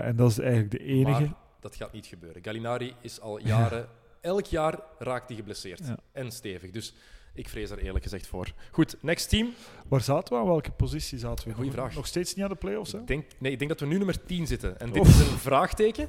En 0.05 0.17
dat 0.17 0.31
is 0.31 0.39
eigenlijk 0.39 0.71
de 0.71 0.83
enige. 0.85 1.21
Maar 1.21 1.33
dat 1.61 1.77
gaat 1.77 1.93
niet 1.93 2.07
gebeuren. 2.07 2.43
Gallinari 2.43 2.95
is 3.01 3.21
al 3.21 3.39
jaren... 3.39 3.89
Elk 4.21 4.47
jaar 4.47 4.81
raakt 4.99 5.29
hij 5.29 5.37
geblesseerd. 5.37 5.87
Ja. 5.87 5.99
En 6.13 6.33
stevig. 6.33 6.71
Dus 6.71 6.95
ik 7.35 7.49
vrees 7.49 7.69
daar 7.69 7.79
eerlijk 7.79 8.05
gezegd 8.05 8.27
voor. 8.27 8.53
Goed, 8.71 8.97
next 9.03 9.29
team. 9.29 9.55
Waar 9.89 10.01
zaten 10.01 10.35
we? 10.35 10.41
Aan 10.41 10.47
welke 10.47 10.71
positie 10.71 11.19
zaten 11.19 11.49
we? 11.49 11.55
Goeie 11.55 11.71
nog, 11.71 11.79
vraag. 11.79 11.95
Nog 11.95 12.07
steeds 12.07 12.35
niet 12.35 12.45
aan 12.45 12.51
de 12.51 12.57
playoffs, 12.57 12.93
hè? 12.93 12.99
Ik 12.99 13.07
denk, 13.07 13.27
nee, 13.39 13.53
ik 13.53 13.59
denk 13.59 13.71
dat 13.71 13.81
we 13.81 13.87
nu 13.87 13.97
nummer 13.97 14.25
10 14.25 14.47
zitten. 14.47 14.81
En 14.81 14.93
dit 14.93 15.07
is 15.07 15.19
een 15.19 15.39
vraagteken. 15.39 16.09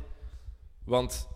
Want 0.83 1.27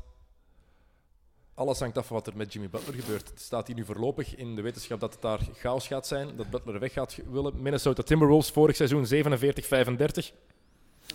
alles 1.53 1.79
hangt 1.79 1.97
af 1.97 2.07
van 2.07 2.15
wat 2.15 2.27
er 2.27 2.37
met 2.37 2.53
Jimmy 2.53 2.69
Butler 2.69 2.95
gebeurt. 2.95 3.29
Het 3.29 3.41
staat 3.41 3.67
hier 3.67 3.75
nu 3.75 3.85
voorlopig 3.85 4.35
in 4.35 4.55
de 4.55 4.61
wetenschap 4.61 4.99
dat 4.99 5.13
het 5.13 5.21
daar 5.21 5.39
chaos 5.53 5.87
gaat 5.87 6.07
zijn. 6.07 6.35
Dat 6.35 6.49
Butler 6.49 6.79
weg 6.79 6.93
gaat 6.93 7.17
willen. 7.29 7.61
Minnesota 7.61 8.03
Timberwolves 8.03 8.51
vorig 8.51 8.75
seizoen 8.75 9.05
47-35. 9.05 10.33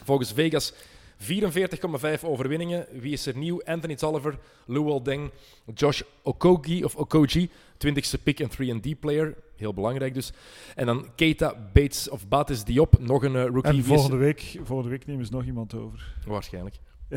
Volgens 0.05 0.33
Vegas 0.33 0.73
44,5 1.19 2.23
overwinningen. 2.23 2.87
Wie 2.93 3.13
is 3.13 3.27
er 3.27 3.37
nieuw? 3.37 3.63
Anthony 3.65 3.95
Tolliver, 3.95 4.39
Lou 4.67 5.03
Deng, 5.03 5.31
Josh 5.75 6.01
Okogie 6.23 6.85
of 6.85 6.97
Okoji, 6.97 7.51
20ste 7.87 8.23
pick 8.23 8.41
en 8.41 8.51
3D 8.51 8.99
player. 9.01 9.35
Heel 9.57 9.75
belangrijk 9.75 10.15
dus. 10.15 10.33
En 10.75 10.87
dan 10.87 11.07
Keita 11.17 11.55
Bates 11.73 12.09
of 12.09 12.29
Bates 12.29 12.65
Diop, 12.65 12.99
nog 12.99 13.23
een 13.23 13.37
eh, 13.37 13.45
rookie. 13.45 13.71
En 13.73 13.85
volgende 13.85 14.17
week, 14.17 14.59
volgende 14.63 14.91
week 14.91 15.07
nemen 15.07 15.27
ze 15.27 15.33
nog 15.33 15.45
iemand 15.45 15.75
over. 15.75 16.15
Waarschijnlijk. 16.27 16.77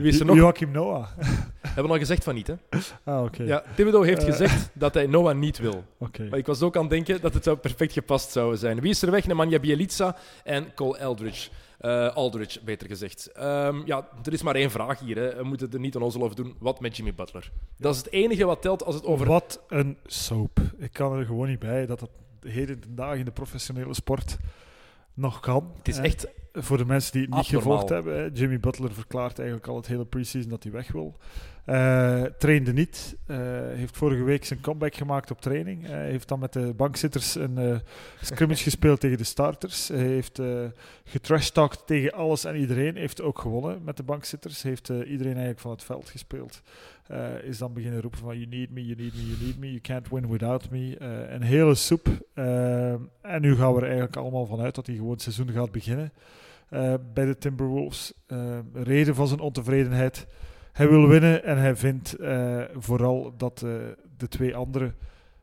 Wie 0.00 0.08
is 0.12 0.20
er 0.20 0.26
nog? 0.26 0.36
Joachim 0.36 0.70
Noah. 0.70 1.06
Hebben 1.60 1.84
we 1.84 1.90
al 1.92 1.98
gezegd 1.98 2.24
van 2.24 2.34
niet, 2.34 2.46
hè? 2.46 2.54
Ah, 3.04 3.22
oké. 3.24 3.42
Ja, 3.42 3.62
Thibodeau 3.76 4.06
heeft 4.06 4.22
Eh. 4.22 4.26
gezegd 4.30 4.70
dat 4.72 4.94
hij 4.94 5.06
Noah 5.06 5.36
niet 5.36 5.58
wil. 5.58 5.84
Oké. 5.98 6.26
Maar 6.30 6.38
ik 6.38 6.46
was 6.46 6.62
ook 6.62 6.74
aan 6.76 6.80
het 6.82 6.90
denken 6.90 7.20
dat 7.20 7.34
het 7.34 7.44
zou 7.44 7.56
perfect 7.56 7.92
gepast 7.92 8.30
zou 8.30 8.56
zijn. 8.56 8.80
Wie 8.80 8.90
is 8.90 9.02
er 9.02 9.10
weg? 9.10 9.26
Nemanja 9.26 9.58
Bjelica 9.58 10.16
en 10.44 10.74
Cole 10.74 10.98
Eldridge. 10.98 11.50
Eh, 11.78 12.14
Aldridge, 12.14 12.60
beter 12.64 12.88
gezegd. 12.88 13.32
Ehm, 13.32 13.80
ja, 13.84 14.08
er 14.24 14.32
is 14.32 14.42
maar 14.42 14.54
één 14.54 14.70
vraag 14.70 15.00
hier. 15.00 15.16
Hè. 15.16 15.36
We 15.36 15.42
moeten 15.42 15.72
er 15.72 15.80
niet 15.80 15.96
aan 15.96 16.02
over 16.02 16.36
doen. 16.36 16.56
Wat 16.58 16.80
met 16.80 16.96
Jimmy 16.96 17.14
Butler? 17.14 17.50
Dat 17.76 17.94
is 17.94 18.00
het 18.00 18.12
enige 18.12 18.44
wat 18.44 18.62
telt 18.62 18.84
als 18.84 18.94
het 18.94 19.04
over... 19.04 19.26
Wat 19.26 19.60
een 19.68 19.96
soap. 20.06 20.60
Ik 20.78 20.92
kan 20.92 21.18
er 21.18 21.24
gewoon 21.24 21.48
niet 21.48 21.58
bij 21.58 21.86
dat 21.86 22.00
dat 22.00 22.10
heden 22.40 22.80
ten 22.80 22.94
dagen 22.94 23.18
in 23.18 23.24
de 23.24 23.30
professionele 23.30 23.94
sport 23.94 24.36
nog 25.18 25.40
kan. 25.40 25.72
Het 25.76 25.88
is 25.88 25.96
hè. 25.96 26.02
echt... 26.02 26.28
Voor 26.52 26.76
de 26.76 26.84
mensen 26.84 27.12
die 27.12 27.20
het 27.20 27.30
niet 27.30 27.38
abnormaal. 27.38 27.78
gevolgd 27.78 27.88
hebben, 27.88 28.32
Jimmy 28.32 28.60
Butler 28.60 28.92
verklaart 28.92 29.38
eigenlijk 29.38 29.68
al 29.68 29.76
het 29.76 29.86
hele 29.86 30.04
preseason 30.04 30.50
dat 30.50 30.62
hij 30.62 30.72
weg 30.72 30.92
wil. 30.92 31.16
Eh, 31.64 32.22
trainde 32.22 32.72
niet. 32.72 33.16
eh, 33.26 33.36
heeft 33.72 33.96
vorige 33.96 34.22
week 34.22 34.44
zijn 34.44 34.60
comeback 34.60 34.94
gemaakt 34.94 35.30
op 35.30 35.40
training. 35.40 35.86
Hij 35.86 36.10
heeft 36.10 36.28
dan 36.28 36.38
met 36.38 36.52
de 36.52 36.74
bankzitters 36.76 37.34
een 37.34 37.58
eh, 37.58 37.76
scrimmage 38.20 38.62
gespeeld 38.70 39.00
tegen 39.00 39.18
de 39.18 39.24
starters. 39.24 39.88
Hij 39.88 39.98
heeft 39.98 40.38
eh 40.38 40.64
getrashtalkt 41.04 41.86
tegen 41.86 42.12
alles 42.12 42.44
en 42.44 42.56
iedereen. 42.56 42.96
Heeft 42.96 43.22
ook 43.22 43.38
gewonnen 43.38 43.84
met 43.84 43.96
de 43.96 44.02
bankzitters. 44.02 44.62
Heeft 44.62 44.90
eh, 44.90 44.96
iedereen 44.96 45.32
eigenlijk 45.32 45.60
van 45.60 45.70
het 45.70 45.84
veld 45.84 46.08
gespeeld. 46.08 46.62
Eh, 47.08 47.42
is 47.42 47.58
dan 47.58 47.72
beginnen 47.72 48.00
roepen 48.00 48.18
van 48.18 48.38
you 48.38 48.46
need 48.46 48.70
me, 48.70 48.86
you 48.86 48.96
need 48.96 49.14
me, 49.14 49.26
you 49.26 49.36
need 49.40 49.58
me. 49.58 49.66
You 49.66 49.80
can't 49.80 50.08
win 50.08 50.28
without 50.28 50.70
me. 50.70 50.96
Eh, 50.98 51.32
een 51.34 51.42
hele 51.42 51.74
soep. 51.74 52.08
Eh, 52.34 52.92
en 53.20 53.40
nu 53.40 53.56
gaan 53.56 53.72
we 53.72 53.78
er 53.78 53.86
eigenlijk 53.86 54.16
allemaal 54.16 54.46
vanuit 54.46 54.74
dat 54.74 54.86
hij 54.86 54.96
gewoon 54.96 55.10
het 55.10 55.22
seizoen 55.22 55.50
gaat 55.50 55.72
beginnen 55.72 56.12
bij 57.14 57.24
de 57.24 57.36
Timberwolves. 57.38 58.12
Reden 58.72 59.14
van 59.14 59.28
zijn 59.28 59.40
ontevredenheid. 59.40 60.26
Hij 60.72 60.88
wil 60.88 61.08
winnen 61.08 61.44
en 61.44 61.58
hij 61.58 61.76
vindt 61.76 62.16
vooral 62.76 63.34
dat 63.36 63.58
de 64.16 64.28
twee 64.28 64.56
andere 64.56 64.94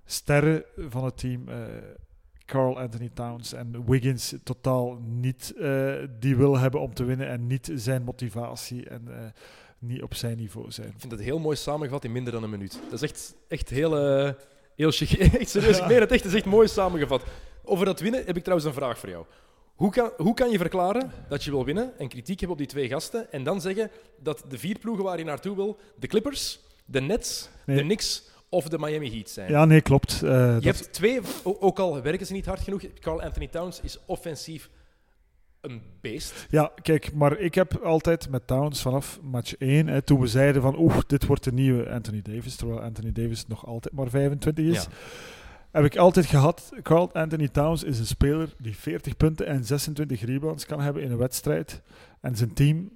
sterren 0.06 0.64
van 0.78 1.04
het 1.06 1.18
team, 1.18 1.44
Carl 2.46 2.80
Anthony 2.80 3.10
Towns 3.14 3.54
en 3.54 3.86
Wiggins, 3.86 4.36
totaal 4.44 5.00
niet 5.02 5.54
die 6.20 6.36
wil 6.36 6.58
hebben 6.58 6.82
om 6.82 6.94
te 6.94 7.04
winnen 7.04 7.28
en 7.28 7.48
niet 7.48 7.72
zijn 7.76 8.04
motivatie 8.04 8.90
en 8.90 9.34
niet 9.88 10.02
op 10.02 10.14
zijn 10.14 10.38
niveau 10.38 10.72
zijn. 10.72 10.88
Ik 10.88 10.94
vind 10.98 11.12
het 11.12 11.22
heel 11.22 11.40
mooi 11.40 11.56
samengevat 11.58 12.04
in 12.04 12.12
minder 12.12 12.34
dan 12.34 12.44
een 12.44 12.50
minuut. 12.50 12.80
Dat 12.90 13.02
is 13.02 13.10
echt, 13.12 13.36
echt 13.48 13.70
heel, 13.70 13.98
eh, 13.98 14.32
heel 14.76 14.92
chic. 14.92 15.12
Echt 15.40 15.50
serieus, 15.50 15.78
ik 15.78 15.88
meen 15.88 16.00
het 16.00 16.12
echt. 16.12 16.24
Het 16.24 16.32
is 16.34 16.38
echt 16.38 16.46
mooi 16.50 16.68
samengevat. 16.68 17.24
Over 17.64 17.86
dat 17.86 18.00
winnen 18.00 18.26
heb 18.26 18.36
ik 18.38 18.44
trouwens 18.44 18.70
een 18.70 18.76
vraag 18.76 18.98
voor 19.00 19.10
jou. 19.10 19.26
Hoe 19.76 19.92
kan, 19.92 20.12
hoe 20.18 20.34
kan 20.34 20.50
je 20.50 20.58
verklaren 20.58 21.12
dat 21.30 21.44
je 21.44 21.52
wil 21.52 21.66
winnen 21.66 21.98
en 22.00 22.08
kritiek 22.08 22.40
hebben 22.40 22.58
op 22.58 22.64
die 22.64 22.72
twee 22.72 22.88
gasten 22.88 23.32
en 23.32 23.44
dan 23.44 23.62
zeggen 23.62 23.92
dat 24.20 24.44
de 24.50 24.58
vier 24.58 24.80
ploegen 24.80 25.04
waar 25.04 25.18
je 25.18 25.24
naartoe 25.24 25.56
wil 25.56 25.78
de 26.00 26.08
Clippers, 26.08 26.60
de 26.86 27.02
Nets, 27.02 27.50
Nee. 27.66 27.78
de 27.78 27.84
Knicks 27.84 28.24
of 28.50 28.68
de 28.70 28.80
Miami 28.80 29.12
Heat 29.12 29.30
zijn? 29.30 29.52
Ja, 29.52 29.66
nee, 29.66 29.82
klopt. 29.82 30.14
Eh, 30.14 30.20
je 30.30 30.54
dat- 30.54 30.64
hebt 30.64 30.94
twee, 30.94 31.20
ook 31.44 31.80
al 31.80 32.02
werken 32.02 32.26
ze 32.26 32.34
niet 32.34 32.46
hard 32.46 32.60
genoeg, 32.62 32.82
Carl 33.00 33.22
Anthony 33.22 33.48
Towns 33.48 33.82
is 33.82 34.00
offensief 34.06 34.70
een 35.66 35.82
beest. 36.02 36.46
Ja, 36.50 36.72
kijk, 36.82 37.14
maar 37.14 37.40
ik 37.40 37.56
heb 37.56 37.80
altijd 37.84 38.30
met 38.30 38.48
Towns 38.48 38.82
vanaf 38.82 39.20
match 39.22 39.56
1, 39.58 39.88
hè, 39.88 40.02
toen 40.02 40.20
we 40.20 40.28
zeiden 40.28 40.62
van 40.62 40.80
oeh, 40.80 40.98
dit 41.08 41.26
wordt 41.26 41.44
de 41.44 41.52
nieuwe 41.54 41.90
Anthony 41.90 42.22
Davis, 42.22 42.56
terwijl 42.56 42.82
Anthony 42.82 43.12
Davis 43.12 43.48
nog 43.48 43.66
altijd 43.68 43.94
maar 43.96 44.10
25 44.10 44.66
is, 44.66 44.84
Ja. 44.84 44.90
heb 45.72 45.86
ik 45.86 45.98
altijd 45.98 46.26
gehad, 46.26 46.72
Carl 46.82 47.14
Anthony 47.14 47.48
Towns 47.48 47.84
is 47.84 48.00
een 48.00 48.06
speler 48.06 48.54
die 48.58 48.76
40 48.76 49.18
punten 49.18 49.46
en 49.46 49.66
26 49.66 50.22
rebounds 50.22 50.66
kan 50.66 50.82
hebben 50.82 51.04
in 51.04 51.12
een 51.12 51.18
wedstrijd. 51.18 51.82
En 52.22 52.36
zijn 52.36 52.54
team 52.54 52.90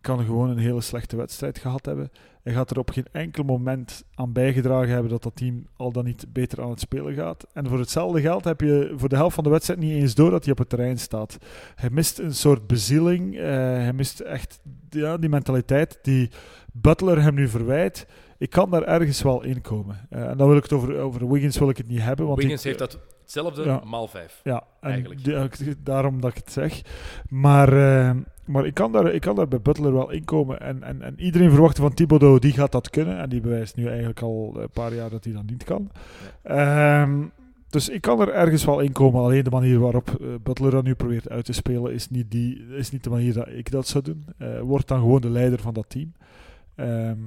kan 0.00 0.24
gewoon 0.24 0.50
een 0.50 0.58
hele 0.58 0.80
slechte 0.80 1.16
wedstrijd 1.16 1.58
gehad 1.58 1.86
hebben. 1.86 2.10
Hij 2.42 2.52
gaat 2.52 2.70
er 2.70 2.78
op 2.78 2.90
geen 2.90 3.06
enkel 3.12 3.42
moment 3.42 4.04
aan 4.14 4.32
bijgedragen 4.32 4.92
hebben 4.92 5.10
dat 5.10 5.22
dat 5.22 5.36
team 5.36 5.66
al 5.76 5.92
dan 5.92 6.04
niet 6.04 6.26
beter 6.32 6.62
aan 6.62 6.70
het 6.70 6.80
spelen 6.80 7.14
gaat. 7.14 7.46
En 7.52 7.68
voor 7.68 7.78
hetzelfde 7.78 8.20
geld 8.20 8.44
heb 8.44 8.60
je 8.60 8.92
voor 8.96 9.08
de 9.08 9.16
helft 9.16 9.34
van 9.34 9.44
de 9.44 9.50
wedstrijd 9.50 9.80
niet 9.80 9.92
eens 9.92 10.14
door 10.14 10.30
dat 10.30 10.42
hij 10.42 10.52
op 10.52 10.58
het 10.58 10.68
terrein 10.68 10.98
staat. 10.98 11.38
Hij 11.74 11.90
mist 11.90 12.18
een 12.18 12.34
soort 12.34 12.66
bezieling. 12.66 13.36
eh, 13.38 13.42
hij 13.44 13.92
mist 13.92 14.20
echt 14.20 14.60
ja, 14.90 15.16
die 15.16 15.28
mentaliteit 15.28 15.98
die 16.02 16.30
Butler 16.72 17.22
hem 17.22 17.34
nu 17.34 17.48
verwijt. 17.48 18.06
Ik 18.38 18.50
kan 18.50 18.70
daar 18.70 18.82
ergens 18.82 19.22
wel 19.22 19.42
in 19.42 19.60
komen. 19.60 20.06
Eh, 20.10 20.28
en 20.28 20.36
dan 20.36 20.48
wil 20.48 20.56
ik 20.56 20.62
het 20.62 20.72
over, 20.72 20.98
over 20.98 21.32
Wiggins 21.32 21.58
wil 21.58 21.68
ik 21.68 21.76
het 21.76 21.88
niet 21.88 22.02
hebben. 22.02 22.26
Want 22.26 22.38
Wiggins 22.38 22.64
ik, 22.64 22.66
heeft 22.66 22.78
dat 22.78 22.98
hetzelfde, 23.32 23.62
Ja. 23.64 23.82
maal 23.84 24.08
vijf. 24.08 24.40
ja, 24.44 24.64
en 24.80 24.90
Eigenlijk. 24.90 25.84
daarom 25.84 26.20
dat 26.20 26.30
ik 26.30 26.36
het 26.36 26.52
zeg. 26.52 26.82
Maar, 27.28 27.68
eh, 27.72 28.16
maar 28.44 28.66
ik, 28.66 28.74
kan 28.74 28.92
daar, 28.92 29.12
ik 29.14 29.20
kan 29.20 29.34
daar 29.36 29.48
bij 29.48 29.60
Butler 29.60 29.92
wel 29.92 30.10
inkomen. 30.10 30.60
En, 30.60 30.82
en, 30.82 31.02
en 31.02 31.20
iedereen 31.20 31.50
verwachtte 31.50 31.80
van 31.80 31.94
Thibodeau, 31.94 32.38
die 32.38 32.52
gaat 32.52 32.72
dat 32.72 32.90
kunnen. 32.90 33.18
En 33.18 33.28
die 33.28 33.40
bewijst 33.40 33.76
nu 33.76 33.86
eigenlijk 33.86 34.20
al 34.22 34.56
een 34.58 34.70
paar 34.70 34.94
jaar 34.94 35.10
dat 35.10 35.24
hij 35.24 35.32
dat 35.32 35.46
niet 35.46 35.64
kan. 35.64 35.90
Ehm, 36.42 37.22
dus 37.68 37.88
ik 37.88 38.00
kan 38.00 38.20
er 38.20 38.28
ergens 38.28 38.64
wel 38.64 38.80
in 38.80 38.92
komen. 38.92 39.22
Alleen 39.22 39.44
de 39.44 39.50
manier 39.50 39.78
waarop 39.78 40.08
eh, 40.08 40.26
Butler 40.42 40.70
dat 40.70 40.84
nu 40.84 40.94
probeert 40.94 41.28
uit 41.28 41.44
te 41.44 41.52
spelen 41.52 41.92
is 41.92 42.08
niet, 42.10 42.30
die, 42.30 42.66
is 42.66 42.90
niet 42.90 43.04
de 43.04 43.10
manier 43.10 43.32
dat 43.32 43.48
ik 43.48 43.70
dat 43.70 43.86
zou 43.88 44.04
doen. 44.04 44.24
Eh 44.38 44.60
word 44.60 44.88
dan 44.88 44.98
gewoon 44.98 45.20
de 45.20 45.30
leider 45.30 45.58
van 45.58 45.74
dat 45.74 45.88
team. 45.88 46.12
Ehm, 46.74 47.18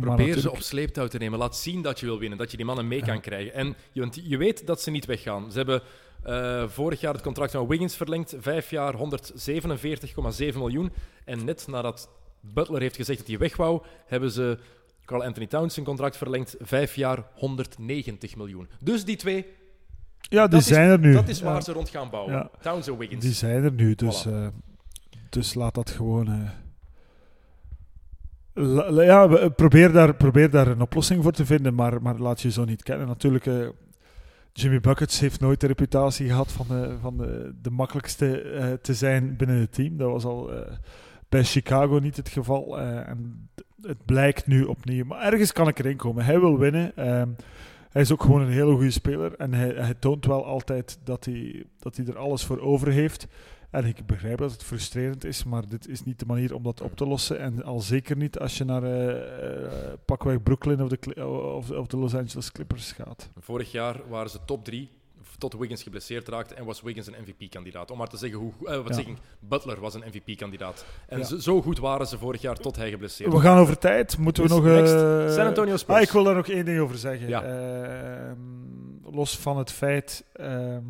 Probeer 0.00 0.38
ze 0.38 0.50
op 0.50 0.60
sleeptouw 0.60 1.06
te 1.06 1.18
nemen. 1.18 1.38
Laat 1.38 1.56
zien 1.56 1.82
dat 1.82 2.00
je 2.00 2.06
wil 2.06 2.18
winnen, 2.18 2.38
dat 2.38 2.50
je 2.50 2.56
die 2.56 2.66
mannen 2.66 2.88
mee 2.88 3.02
kan 3.02 3.20
krijgen. 3.20 3.52
En 3.54 3.74
je, 3.92 4.00
want 4.00 4.20
je 4.24 4.36
weet 4.36 4.66
dat 4.66 4.80
ze 4.82 4.90
niet 4.90 5.04
weggaan. 5.06 5.50
Ze 5.50 5.56
hebben 5.56 5.82
eh, 6.22 6.68
vorig 6.68 7.00
jaar 7.00 7.12
het 7.12 7.22
contract 7.22 7.52
van 7.52 7.66
Wiggins 7.66 7.96
verlengd. 7.96 8.34
Vijf 8.38 8.70
jaar 8.70 8.94
147,7 8.94 10.56
miljoen. 10.56 10.92
En 11.24 11.44
net 11.44 11.66
nadat 11.66 12.08
Butler 12.40 12.80
heeft 12.80 12.96
gezegd 12.96 13.18
dat 13.18 13.26
hij 13.28 13.38
weg 13.38 13.56
wou, 13.56 13.82
hebben 14.06 14.30
ze 14.30 14.58
Carl 15.04 15.24
Anthony 15.24 15.46
Towns 15.46 15.74
zijn 15.74 15.86
contract 15.86 16.16
verlengd. 16.16 16.56
Vijf 16.60 16.94
jaar 16.96 17.24
190 17.34 18.36
miljoen. 18.36 18.68
Dus 18.80 19.04
die 19.04 19.16
twee, 19.16 19.46
Ja, 20.20 20.42
die 20.42 20.50
dat 20.50 20.60
is- 20.60 20.66
zijn 20.66 20.88
er 20.90 20.98
nu. 20.98 21.12
dat 21.12 21.28
is 21.28 21.40
waar 21.40 21.54
Ja, 21.54 21.60
ze 21.60 21.72
rond 21.72 21.88
gaan 21.88 22.10
bouwen. 22.10 22.32
Ja. 22.34 22.50
Towns 22.60 22.86
en 22.86 22.98
Wiggins. 22.98 23.24
Die 23.24 23.32
zijn 23.34 23.64
er 23.64 23.72
nu, 23.72 23.94
dus, 23.94 24.26
Voilà. 24.26 24.30
eh, 24.30 24.46
dus 25.30 25.54
laat 25.54 25.74
dat 25.74 25.90
gewoon. 25.90 26.28
eh, 26.28 26.50
ja, 29.04 29.28
we- 29.28 29.50
probeer 29.50 29.92
daar, 29.92 30.14
probeer 30.14 30.50
daar 30.50 30.66
een 30.66 30.80
oplossing 30.80 31.22
voor 31.22 31.32
te 31.32 31.46
vinden, 31.46 31.74
maar, 31.74 32.02
maar 32.02 32.18
laat 32.18 32.40
je 32.40 32.50
zo 32.50 32.64
niet 32.64 32.82
kennen. 32.82 33.06
Natuurlijk, 33.06 33.46
eh, 33.46 33.54
Jimmy 34.52 34.80
Buckets 34.80 35.20
heeft 35.20 35.40
nooit 35.40 35.60
de 35.60 35.66
reputatie 35.66 36.26
gehad 36.26 36.52
van 36.52 36.66
de, 36.68 36.96
van 37.00 37.16
de, 37.16 37.54
de 37.62 37.70
makkelijkste 37.70 38.40
eh, 38.40 38.72
te 38.72 38.94
zijn 38.94 39.36
binnen 39.36 39.56
het 39.60 39.72
team. 39.72 39.96
Dat 39.96 40.10
was 40.10 40.24
al 40.24 40.52
eh, 40.52 40.72
bij 41.28 41.44
Chicago 41.44 41.98
niet 41.98 42.16
het 42.16 42.28
geval. 42.28 42.78
eh, 42.80 43.08
en 43.08 43.48
het 43.82 44.04
blijkt 44.04 44.46
nu 44.46 44.62
opnieuw. 44.64 45.04
Maar 45.04 45.22
ergens 45.32 45.52
kan 45.52 45.68
ik 45.68 45.78
erin 45.78 45.96
komen. 45.96 46.24
Hij 46.24 46.40
wil 46.40 46.58
winnen. 46.58 46.92
ehm, 46.96 47.28
hij 47.90 48.02
is 48.02 48.12
ook 48.12 48.22
gewoon 48.22 48.40
een 48.40 48.50
hele 48.50 48.72
goede 48.74 48.90
speler. 48.90 49.34
En 49.36 49.54
hij, 49.54 49.68
hij 49.76 49.94
toont 49.98 50.26
wel 50.26 50.44
altijd 50.46 50.98
dat 51.04 51.24
hij, 51.24 51.64
dat 51.78 51.96
hij 51.96 52.06
er 52.06 52.18
alles 52.18 52.44
voor 52.44 52.60
over 52.60 52.88
heeft. 52.88 53.26
En 53.70 53.84
ik 53.84 54.06
begrijp 54.06 54.38
dat 54.38 54.52
het 54.52 54.62
frustrerend 54.64 55.24
is, 55.24 55.44
maar 55.44 55.68
dit 55.68 55.88
is 55.88 56.04
niet 56.04 56.18
de 56.18 56.26
manier 56.26 56.54
om 56.54 56.62
dat 56.62 56.80
op 56.80 56.96
te 56.96 57.06
lossen. 57.06 57.38
En 57.40 57.62
al 57.64 57.80
zeker 57.80 58.16
niet 58.16 58.38
als 58.38 58.58
je 58.58 58.64
naar 58.64 58.82
eh, 58.82 59.10
eh, 59.66 59.92
pakweg 60.04 60.42
Brooklyn 60.42 60.82
of 60.82 60.88
de, 60.88 61.26
of, 61.26 61.70
of 61.70 61.86
de 61.86 61.96
Los 61.96 62.14
Angeles 62.14 62.52
Clippers 62.52 62.92
gaat. 62.92 63.30
Vorig 63.38 63.72
jaar 63.72 64.00
waren 64.08 64.30
ze 64.30 64.38
top 64.44 64.64
3 64.64 64.90
tot 65.38 65.54
Wiggins 65.54 65.82
geblesseerd 65.82 66.28
raakte 66.28 66.54
en 66.54 66.64
was 66.64 66.82
Wiggins 66.82 67.06
een 67.06 67.14
MVP-kandidaat. 67.26 67.90
Om 67.90 67.98
maar 67.98 68.08
te 68.08 68.16
zeggen 68.16 68.38
hoe 68.38 68.52
eh, 68.64 68.76
wat 68.76 68.88
Ja. 68.88 68.94
zeggen, 68.94 69.16
Butler 69.40 69.80
was 69.80 69.94
een 69.94 70.02
MVP-kandidaat. 70.06 70.84
En 71.08 71.18
Ja. 71.18 71.24
zo, 71.24 71.38
zo 71.38 71.62
goed 71.62 71.78
waren 71.78 72.06
ze 72.06 72.18
vorig 72.18 72.40
jaar 72.40 72.56
tot 72.56 72.76
hij 72.76 72.90
geblesseerd 72.90 73.32
We 73.32 73.40
gaan 73.40 73.58
over 73.58 73.78
tijd. 73.78 74.18
Moeten 74.18 74.42
we 74.42 74.48
Dus 74.48 74.90
nog... 74.90 75.32
San 75.32 75.46
Antonio 75.46 75.76
Spurs. 75.76 75.96
Ah, 75.96 76.02
ik 76.02 76.10
wil 76.10 76.24
daar 76.24 76.34
nog 76.34 76.48
één 76.48 76.64
ding 76.64 76.78
over 76.80 76.98
zeggen. 76.98 77.28
Ja. 77.28 77.42
Ehm, 77.42 79.14
los 79.14 79.38
van 79.38 79.58
het 79.58 79.72
feit 79.72 80.24
ehm, 80.32 80.82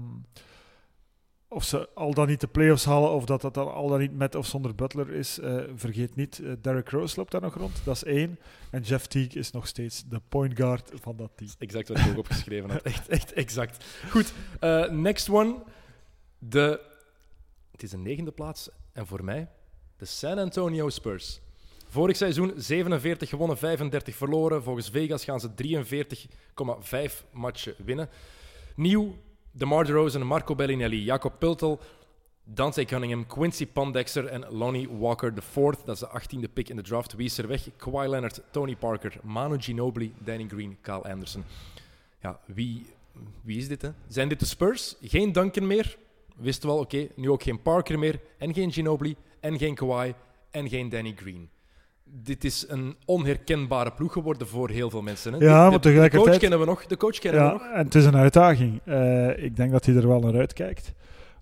of 1.56 1.64
ze 1.64 1.88
al 1.94 2.14
dan 2.14 2.26
niet 2.26 2.40
de 2.40 2.46
playoffs 2.46 2.84
halen 2.84 3.10
of 3.10 3.24
dat 3.24 3.40
dat 3.40 3.54
dan 3.54 3.72
al 3.72 3.88
dan 3.88 3.98
niet 3.98 4.16
met 4.16 4.34
of 4.34 4.46
zonder 4.46 4.74
Butler 4.74 5.10
is, 5.10 5.38
eh, 5.38 5.62
vergeet 5.74 6.16
niet, 6.16 6.38
eh, 6.38 6.52
Derrick 6.60 6.88
Rose 6.88 7.16
loopt 7.16 7.30
daar 7.30 7.40
nog 7.40 7.54
rond. 7.54 7.80
Dat 7.84 7.94
is 7.94 8.04
één. 8.04 8.38
En 8.70 8.82
Jeff 8.82 9.06
Teague 9.06 9.40
is 9.40 9.50
nog 9.50 9.66
steeds 9.66 10.04
de 10.08 10.20
point 10.28 10.56
guard 10.56 10.90
van 10.94 11.16
dat 11.16 11.30
team. 11.34 11.50
Exact 11.58 11.88
wat 11.88 11.98
ik 11.98 12.08
ook 12.08 12.18
opgeschreven 12.18 12.70
had. 12.70 12.82
Echt, 12.92 13.08
echt 13.08 13.32
exact. 13.32 13.84
Goed, 14.10 14.32
eh, 14.60 14.90
next 14.90 15.28
one. 15.28 15.62
De, 16.38 16.80
het 17.70 17.82
is 17.82 17.92
een 17.92 18.02
negende 18.02 18.32
plaats. 18.32 18.68
En 18.92 19.06
voor 19.06 19.24
mij, 19.24 19.48
de 19.96 20.04
San 20.04 20.38
Antonio 20.38 20.88
Spurs. 20.88 21.40
Vorig 21.88 22.16
seizoen 22.16 22.52
47 22.56 23.28
gewonnen, 23.28 23.58
35 23.58 24.16
verloren. 24.16 24.62
Volgens 24.62 24.90
Vegas 24.90 25.24
gaan 25.24 25.40
ze 25.40 25.54
43,5 25.54 27.24
matchen 27.30 27.74
winnen. 27.84 28.08
Nieuw, 28.74 29.16
DeMar 29.56 29.84
DeRozan, 29.84 30.26
Marco 30.26 30.54
Bellinelli, 30.54 31.04
Jacob 31.04 31.38
Pultel, 31.38 31.80
Dante 32.44 32.84
Cunningham, 32.84 33.26
Quincy 33.26 33.66
Pondexter 33.66 34.26
en 34.26 34.44
Lonnie 34.50 34.88
Walker 34.88 35.32
IV. 35.36 35.54
Dat 35.84 35.88
is 35.88 35.98
de 35.98 36.08
18e 36.08 36.52
pick 36.52 36.68
in 36.68 36.76
de 36.76 36.82
draft. 36.82 37.14
Wie 37.14 37.24
is 37.24 37.38
er 37.38 37.46
weg? 37.46 37.68
Kawhi 37.76 38.08
Leonard, 38.08 38.42
Tony 38.50 38.76
Parker, 38.76 39.12
Manu 39.22 39.56
Ginobili, 39.60 40.14
Danny 40.18 40.46
Green, 40.48 40.76
Kyle 40.80 41.02
Anderson. 41.02 41.44
Ja, 42.22 42.40
wie, 42.44 42.86
wie 43.42 43.58
is 43.58 43.68
dit? 43.68 43.90
Zijn 44.08 44.28
dit 44.28 44.40
de 44.40 44.46
Spurs? 44.46 44.96
Geen 45.02 45.32
Duncan 45.32 45.66
meer. 45.66 45.96
Wisten 46.36 46.68
we 46.68 46.74
al, 46.74 46.80
oké. 46.80 47.08
Nu 47.14 47.30
ook 47.30 47.42
geen 47.42 47.62
Parker 47.62 47.98
meer. 47.98 48.20
En 48.38 48.54
geen 48.54 48.72
Ginobili. 48.72 49.16
En 49.40 49.58
geen 49.58 49.74
Kawhi. 49.74 50.14
En 50.50 50.68
geen 50.68 50.88
Danny 50.88 51.12
Green. 51.16 51.48
Dit 52.08 52.44
is 52.44 52.64
een 52.68 52.96
onherkenbare 53.04 53.92
ploeg 53.92 54.12
geworden 54.12 54.48
voor 54.48 54.70
heel 54.70 54.90
veel 54.90 55.02
mensen. 55.02 55.32
Hè? 55.32 55.38
Ja, 55.38 55.44
De- 55.44 55.50
maar 55.52 55.70
de, 55.70 55.76
de 55.76 55.80
tegelijkertijd- 55.82 56.24
coach 56.30 56.38
kennen 56.40 56.58
we 56.58 56.64
nog. 56.64 56.86
De 56.86 56.96
coach 56.96 57.18
kennen 57.18 57.44
we 57.44 57.52
nog. 57.52 57.62
en 57.62 57.84
het 57.84 57.94
is 57.94 58.04
een 58.04 58.16
uitdaging. 58.16 58.80
Eh, 58.84 59.44
ik 59.44 59.56
denk 59.56 59.72
dat 59.72 59.86
hij 59.86 59.94
er 59.94 60.08
wel 60.08 60.20
naar 60.20 60.36
uitkijkt. 60.36 60.92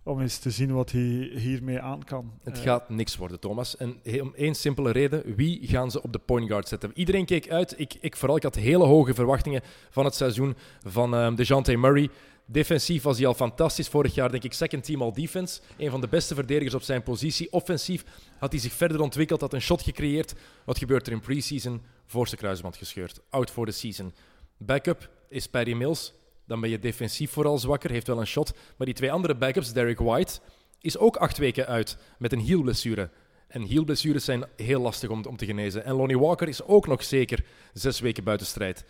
Om 0.03 0.21
eens 0.21 0.39
te 0.39 0.51
zien 0.51 0.73
wat 0.73 0.91
hij 0.91 1.31
hiermee 1.35 1.81
aan 1.81 2.05
kan. 2.05 2.33
Het 2.43 2.57
Eh, 2.59 2.63
gaat 2.63 2.89
niks 2.89 3.17
worden, 3.17 3.41
Thomas. 3.41 3.77
En 3.77 3.97
om 4.21 4.33
één 4.37 4.55
simpele 4.55 4.91
reden. 4.91 5.23
Wie 5.37 5.61
gaan 5.67 5.91
ze 5.91 6.03
op 6.03 6.13
de 6.13 6.19
point 6.19 6.49
guard 6.49 6.69
zetten? 6.69 6.91
Iedereen 6.95 7.25
keek 7.25 7.51
uit. 7.51 7.75
Ik, 7.77 7.95
ik 8.01 8.17
vooral. 8.17 8.37
Ik 8.37 8.43
had 8.43 8.55
hele 8.55 8.85
hoge 8.85 9.15
verwachtingen 9.15 9.61
van 9.91 10.05
het 10.05 10.15
seizoen 10.15 10.55
van 10.87 11.15
um, 11.15 11.35
DeJounte 11.35 11.77
Murray. 11.77 12.09
Defensief 12.47 13.03
was 13.03 13.19
hij 13.19 13.27
al 13.27 13.35
fantastisch. 13.35 13.89
Vorig 13.89 14.15
jaar 14.15 14.31
denk 14.31 14.45
ik 14.45 14.53
second 14.53 14.85
team 14.85 15.03
all 15.03 15.13
defense. 15.13 15.61
Een 15.77 15.91
van 15.91 16.01
de 16.01 16.09
beste 16.09 16.35
verdedigers 16.35 16.75
op 16.75 16.83
zijn 16.83 17.03
positie. 17.03 17.53
Offensief 17.53 18.05
had 18.39 18.53
hij 18.53 18.61
zich 18.61 18.73
verder 18.73 19.01
ontwikkeld. 19.01 19.41
Had 19.41 19.53
een 19.53 19.61
shot 19.61 19.83
gecreëerd. 19.83 20.35
Wat 20.65 20.79
gebeurt 20.79 21.07
er 21.07 21.13
in 21.13 21.21
preseason? 21.21 21.83
Voorste 22.07 22.37
kruisband 22.37 22.77
gescheurd. 22.77 23.21
Out 23.31 23.51
for 23.51 23.67
the 23.67 23.73
season. 23.73 24.15
Backup 24.57 25.11
is 25.29 25.49
Paddy 25.49 25.73
Mills. 25.73 26.13
Dan 26.47 26.61
ben 26.61 26.71
je 26.71 26.79
defensief 26.79 27.31
vooral 27.31 27.59
zwakker. 27.59 27.91
Heeft 27.91 28.07
wel 28.07 28.21
een 28.21 28.27
shot. 28.27 28.53
Maar 28.77 28.87
die 28.87 28.97
twee 28.97 29.13
andere 29.13 29.35
backups, 29.35 29.73
Derek 29.73 29.99
White, 29.99 30.41
is 30.81 30.99
ook 30.99 31.17
acht 31.17 31.39
weken 31.39 31.67
uit 31.67 31.97
met 32.19 32.33
een 32.33 32.39
hielblessure. 32.41 33.11
En 33.49 33.63
hielblessures 33.63 34.25
zijn 34.25 34.45
heel 34.57 34.81
lastig 34.81 35.11
om, 35.11 35.25
om 35.25 35.37
te 35.37 35.47
genezen. 35.47 35.85
En 35.85 35.95
Lonnie 35.95 36.19
Walker 36.19 36.49
is 36.49 36.63
ook 36.63 36.87
nog 36.87 37.05
zeker 37.05 37.45
zes 37.73 38.01
weken 38.01 38.25
buiten 38.25 38.47
strijd. 38.47 38.85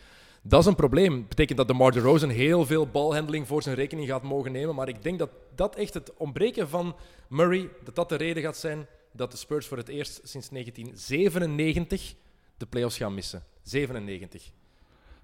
Dat 0.47 0.61
is 0.61 0.67
een 0.67 0.75
probleem. 0.75 1.19
Dat 1.19 1.29
betekent 1.29 1.59
dat 1.59 1.69
DeMar 1.69 1.93
DeRozan 1.93 2.29
heel 2.29 2.67
veel 2.67 2.87
balhandling 2.87 3.47
voor 3.47 3.63
zijn 3.63 3.75
rekening 3.75 4.09
gaat 4.09 4.23
mogen 4.23 4.53
nemen. 4.53 4.75
Maar 4.75 4.89
ik 4.89 5.03
denk 5.03 5.19
dat 5.19 5.31
dat 5.55 5.77
echt 5.77 5.95
het 5.95 6.13
ontbreken 6.17 6.69
van 6.69 6.97
Murray, 7.29 7.69
dat 7.85 7.95
dat 7.95 8.09
de 8.09 8.17
reden 8.17 8.43
gaat 8.43 8.57
zijn 8.57 8.87
dat 9.13 9.31
de 9.31 9.37
Spurs 9.37 9.67
voor 9.67 9.77
het 9.77 9.89
eerst 9.89 10.21
sinds 10.25 10.49
1997 10.49 12.15
de 12.57 12.67
playoffs 12.67 12.97
gaan 12.97 13.15
missen. 13.15 13.43
97. 13.63 14.43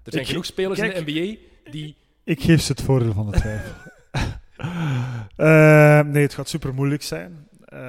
Er 0.03 0.11
zijn 0.11 0.23
Ik- 0.23 0.29
genoeg 0.29 0.45
spelers 0.45 0.79
in 0.79 0.89
de 0.89 1.01
NBA 1.11 1.37
die... 1.71 1.95
Ik 2.23 2.41
geef 2.41 2.61
ze 2.61 2.71
het 2.71 2.81
voordeel 2.81 3.13
van 3.13 3.31
de 3.31 3.37
twijfel. 3.39 3.73
Eh, 5.35 5.99
nee, 6.01 6.21
het 6.23 6.33
gaat 6.33 6.49
super 6.49 6.73
moeilijk 6.73 7.01
zijn 7.03 7.47
eh, 7.65 7.79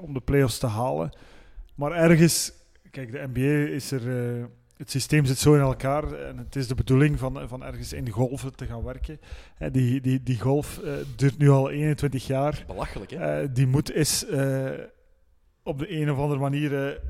om 0.00 0.12
de 0.14 0.20
playoffs 0.20 0.58
te 0.58 0.66
halen. 0.66 1.12
Maar 1.74 1.92
ergens, 1.92 2.52
kijk, 2.90 3.12
de 3.12 3.28
NBA 3.34 3.72
is 3.74 3.90
er. 3.90 4.36
eh, 4.38 4.44
het 4.78 4.90
systeem 4.90 5.24
zit 5.24 5.38
zo 5.38 5.54
in 5.54 5.60
elkaar 5.60 6.12
en 6.12 6.38
het 6.38 6.56
is 6.56 6.68
de 6.68 6.74
bedoeling 6.74 7.18
van, 7.18 7.48
van 7.48 7.64
ergens 7.64 7.92
in 7.92 8.10
golven 8.10 8.56
te 8.56 8.66
gaan 8.66 8.82
werken. 8.82 9.20
Die, 9.72 10.00
die, 10.00 10.22
die 10.22 10.40
golf 10.40 10.78
eh, 10.78 10.92
duurt 11.16 11.38
nu 11.38 11.48
al 11.50 11.70
21 11.70 12.26
jaar. 12.26 12.64
Belachelijk, 12.66 13.10
hè? 13.10 13.42
Eh, 13.42 13.48
die 13.52 13.66
moet 13.66 13.92
is 13.92 14.26
eh, 14.26 14.70
op 15.62 15.78
de 15.78 16.00
een 16.00 16.10
of 16.10 16.18
andere 16.18 16.40
manier 16.40 17.00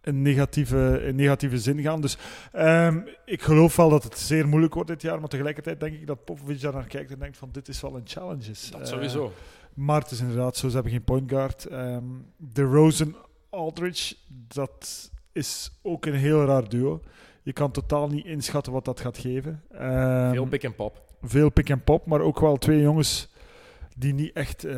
een, 0.00 0.22
negatieve, 0.22 1.02
een 1.06 1.16
negatieve 1.16 1.58
zin 1.58 1.80
gaan. 1.80 2.00
Dus 2.00 2.18
ehm, 2.52 3.00
ik 3.24 3.42
geloof 3.42 3.76
wel 3.76 3.88
dat 3.88 4.04
het 4.04 4.18
zeer 4.18 4.48
moeilijk 4.48 4.74
wordt 4.74 4.88
dit 4.88 5.02
jaar, 5.02 5.20
maar 5.20 5.28
tegelijkertijd 5.28 5.80
denk 5.80 5.94
ik 5.94 6.06
dat 6.06 6.24
Popovic 6.24 6.60
daar 6.60 6.72
naar 6.72 6.86
kijkt 6.86 7.12
en 7.12 7.18
denkt 7.18 7.36
van 7.36 7.48
dit 7.52 7.68
is 7.68 7.80
wel 7.80 7.96
een 7.96 8.06
challenge. 8.06 8.52
dat 8.70 8.88
sowieso. 8.88 9.32
maar 9.74 10.00
het 10.00 10.10
is 10.10 10.20
inderdaad 10.20 10.56
zo, 10.56 10.68
ze 10.68 10.74
hebben 10.74 10.92
geen 10.92 11.04
point 11.04 11.30
guard. 11.30 11.64
Ehm 11.64 12.04
de 12.36 12.62
Rosen 12.62 13.16
Aldridge, 13.50 14.16
dat 14.28 15.10
is 15.32 15.72
ook 15.82 16.06
een 16.06 16.14
heel 16.14 16.44
raar 16.44 16.68
duo. 16.68 17.00
Je 17.42 17.52
kan 17.52 17.70
totaal 17.70 18.08
niet 18.08 18.24
inschatten 18.24 18.72
wat 18.72 18.84
dat 18.84 19.00
gaat 19.00 19.18
geven. 19.18 19.62
Ehm, 19.70 20.32
Veel 20.32 20.46
pick 20.46 20.62
en 20.62 20.74
pop. 20.74 21.02
veel 21.22 21.50
pick 21.50 21.68
en 21.68 21.84
pop, 21.84 22.06
maar 22.06 22.20
ook 22.20 22.40
wel 22.40 22.56
twee 22.56 22.80
jongens 22.80 23.28
die 23.96 24.14
niet 24.14 24.32
echt 24.32 24.64
eh, 24.64 24.76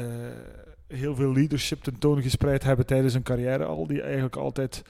heel 0.88 1.14
veel 1.14 1.32
leadership 1.32 1.82
tentoongespreid 1.82 2.62
hebben 2.62 2.86
tijdens 2.86 3.12
hun 3.12 3.22
carrière 3.22 3.64
al. 3.64 3.86
Die 3.86 4.02
eigenlijk 4.02 4.36
altijd... 4.36 4.82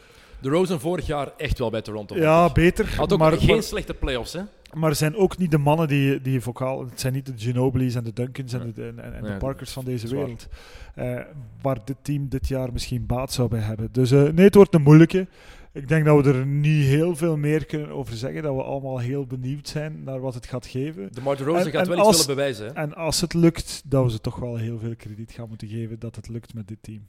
De 0.44 0.50
Rosen 0.50 0.80
vorig 0.80 1.06
jaar 1.06 1.32
echt 1.36 1.58
wel 1.58 1.70
bij 1.70 1.82
Toronto. 1.82 2.16
Ja, 2.16 2.52
beter. 2.52 2.94
Had 2.96 3.12
ook 3.12 3.18
maar, 3.18 3.32
geen 3.32 3.46
maar, 3.54 3.62
slechte 3.62 3.94
playoffs, 3.94 4.32
hè? 4.32 4.40
maar 4.72 4.94
zijn 4.94 5.16
ook 5.16 5.38
niet 5.38 5.50
de 5.50 5.58
mannen 5.58 5.88
die, 5.88 6.20
die 6.20 6.40
vocaal... 6.40 6.84
Het 6.84 7.00
zijn 7.00 7.12
niet 7.12 7.26
de 7.26 7.32
Ginobili's 7.36 7.94
en 7.94 8.04
de 8.04 8.12
Duncans 8.12 8.52
en 8.52 8.72
de, 8.74 8.82
en, 8.82 9.14
en 9.14 9.22
Nee, 9.22 9.32
de 9.32 9.38
Parkers 9.38 9.70
van 9.70 9.84
deze 9.84 10.08
wereld. 10.08 10.46
Eh, 10.94 11.20
waar 11.62 11.78
dit 11.84 11.96
team 12.02 12.28
dit 12.28 12.48
jaar 12.48 12.72
misschien 12.72 13.06
baat 13.06 13.32
zou 13.32 13.48
bij 13.48 13.60
hebben. 13.60 13.88
Dus 13.92 14.10
eh, 14.10 14.22
nee, 14.22 14.44
het 14.44 14.54
wordt 14.54 14.74
een 14.74 14.82
moeilijke. 14.82 15.26
Ik 15.72 15.88
denk 15.88 16.04
dat 16.04 16.24
we 16.24 16.32
er 16.32 16.46
niet 16.46 16.84
heel 16.84 17.16
veel 17.16 17.36
meer 17.36 17.66
kunnen 17.66 17.90
over 17.90 18.16
zeggen. 18.16 18.42
Dat 18.42 18.54
we 18.54 18.62
allemaal 18.62 18.98
heel 18.98 19.26
benieuwd 19.26 19.68
zijn 19.68 20.02
naar 20.04 20.20
wat 20.20 20.34
het 20.34 20.46
gaat 20.46 20.66
geven. 20.66 21.08
De 21.12 21.20
Mar 21.20 21.36
de 21.36 21.44
Rosen 21.44 21.66
En- 21.66 21.70
gaat 21.72 21.82
en 21.82 21.88
wel 21.88 21.98
als- 21.98 22.16
iets 22.16 22.26
willen 22.26 22.36
bewijzen. 22.36 22.66
Hè? 22.66 22.72
En 22.72 22.94
als 22.94 23.20
het 23.20 23.34
lukt, 23.34 23.82
dat 23.84 24.04
we 24.04 24.10
ze 24.10 24.20
toch 24.20 24.36
wel 24.36 24.56
heel 24.56 24.78
veel 24.78 24.96
krediet 24.96 25.32
gaan 25.32 25.48
moeten 25.48 25.68
geven 25.68 25.98
dat 25.98 26.16
het 26.16 26.28
lukt 26.28 26.54
met 26.54 26.68
dit 26.68 26.78
team. 26.80 27.06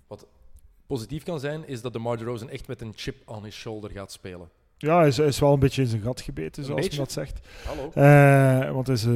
Positief 0.87 1.23
kan 1.23 1.39
zijn, 1.39 1.67
is 1.67 1.81
dat 1.81 1.93
de 1.93 1.99
Mar 1.99 2.17
de 2.17 2.23
Rosen 2.23 2.49
echt 2.49 2.67
met 2.67 2.81
een 2.81 2.93
chip 2.95 3.15
on 3.25 3.43
his 3.43 3.55
shoulder 3.55 3.91
gaat 3.91 4.11
spelen. 4.11 4.49
Ja, 4.77 4.97
hij 4.97 5.07
is, 5.07 5.17
hij 5.17 5.27
is 5.27 5.39
wel 5.39 5.53
een 5.53 5.59
beetje 5.59 5.81
in 5.81 5.87
zijn 5.87 6.01
gat 6.01 6.21
gebeten, 6.21 6.61
Een 6.61 6.67
zoals 6.67 6.81
beetje? 6.81 6.97
men 6.97 7.05
dat 7.05 7.13
zegt. 7.13 7.39
Hallo. 7.65 7.91
Eh, 7.93 8.71
want 8.71 8.87
hij 8.87 8.95
is 8.95 9.05
eh, 9.05 9.11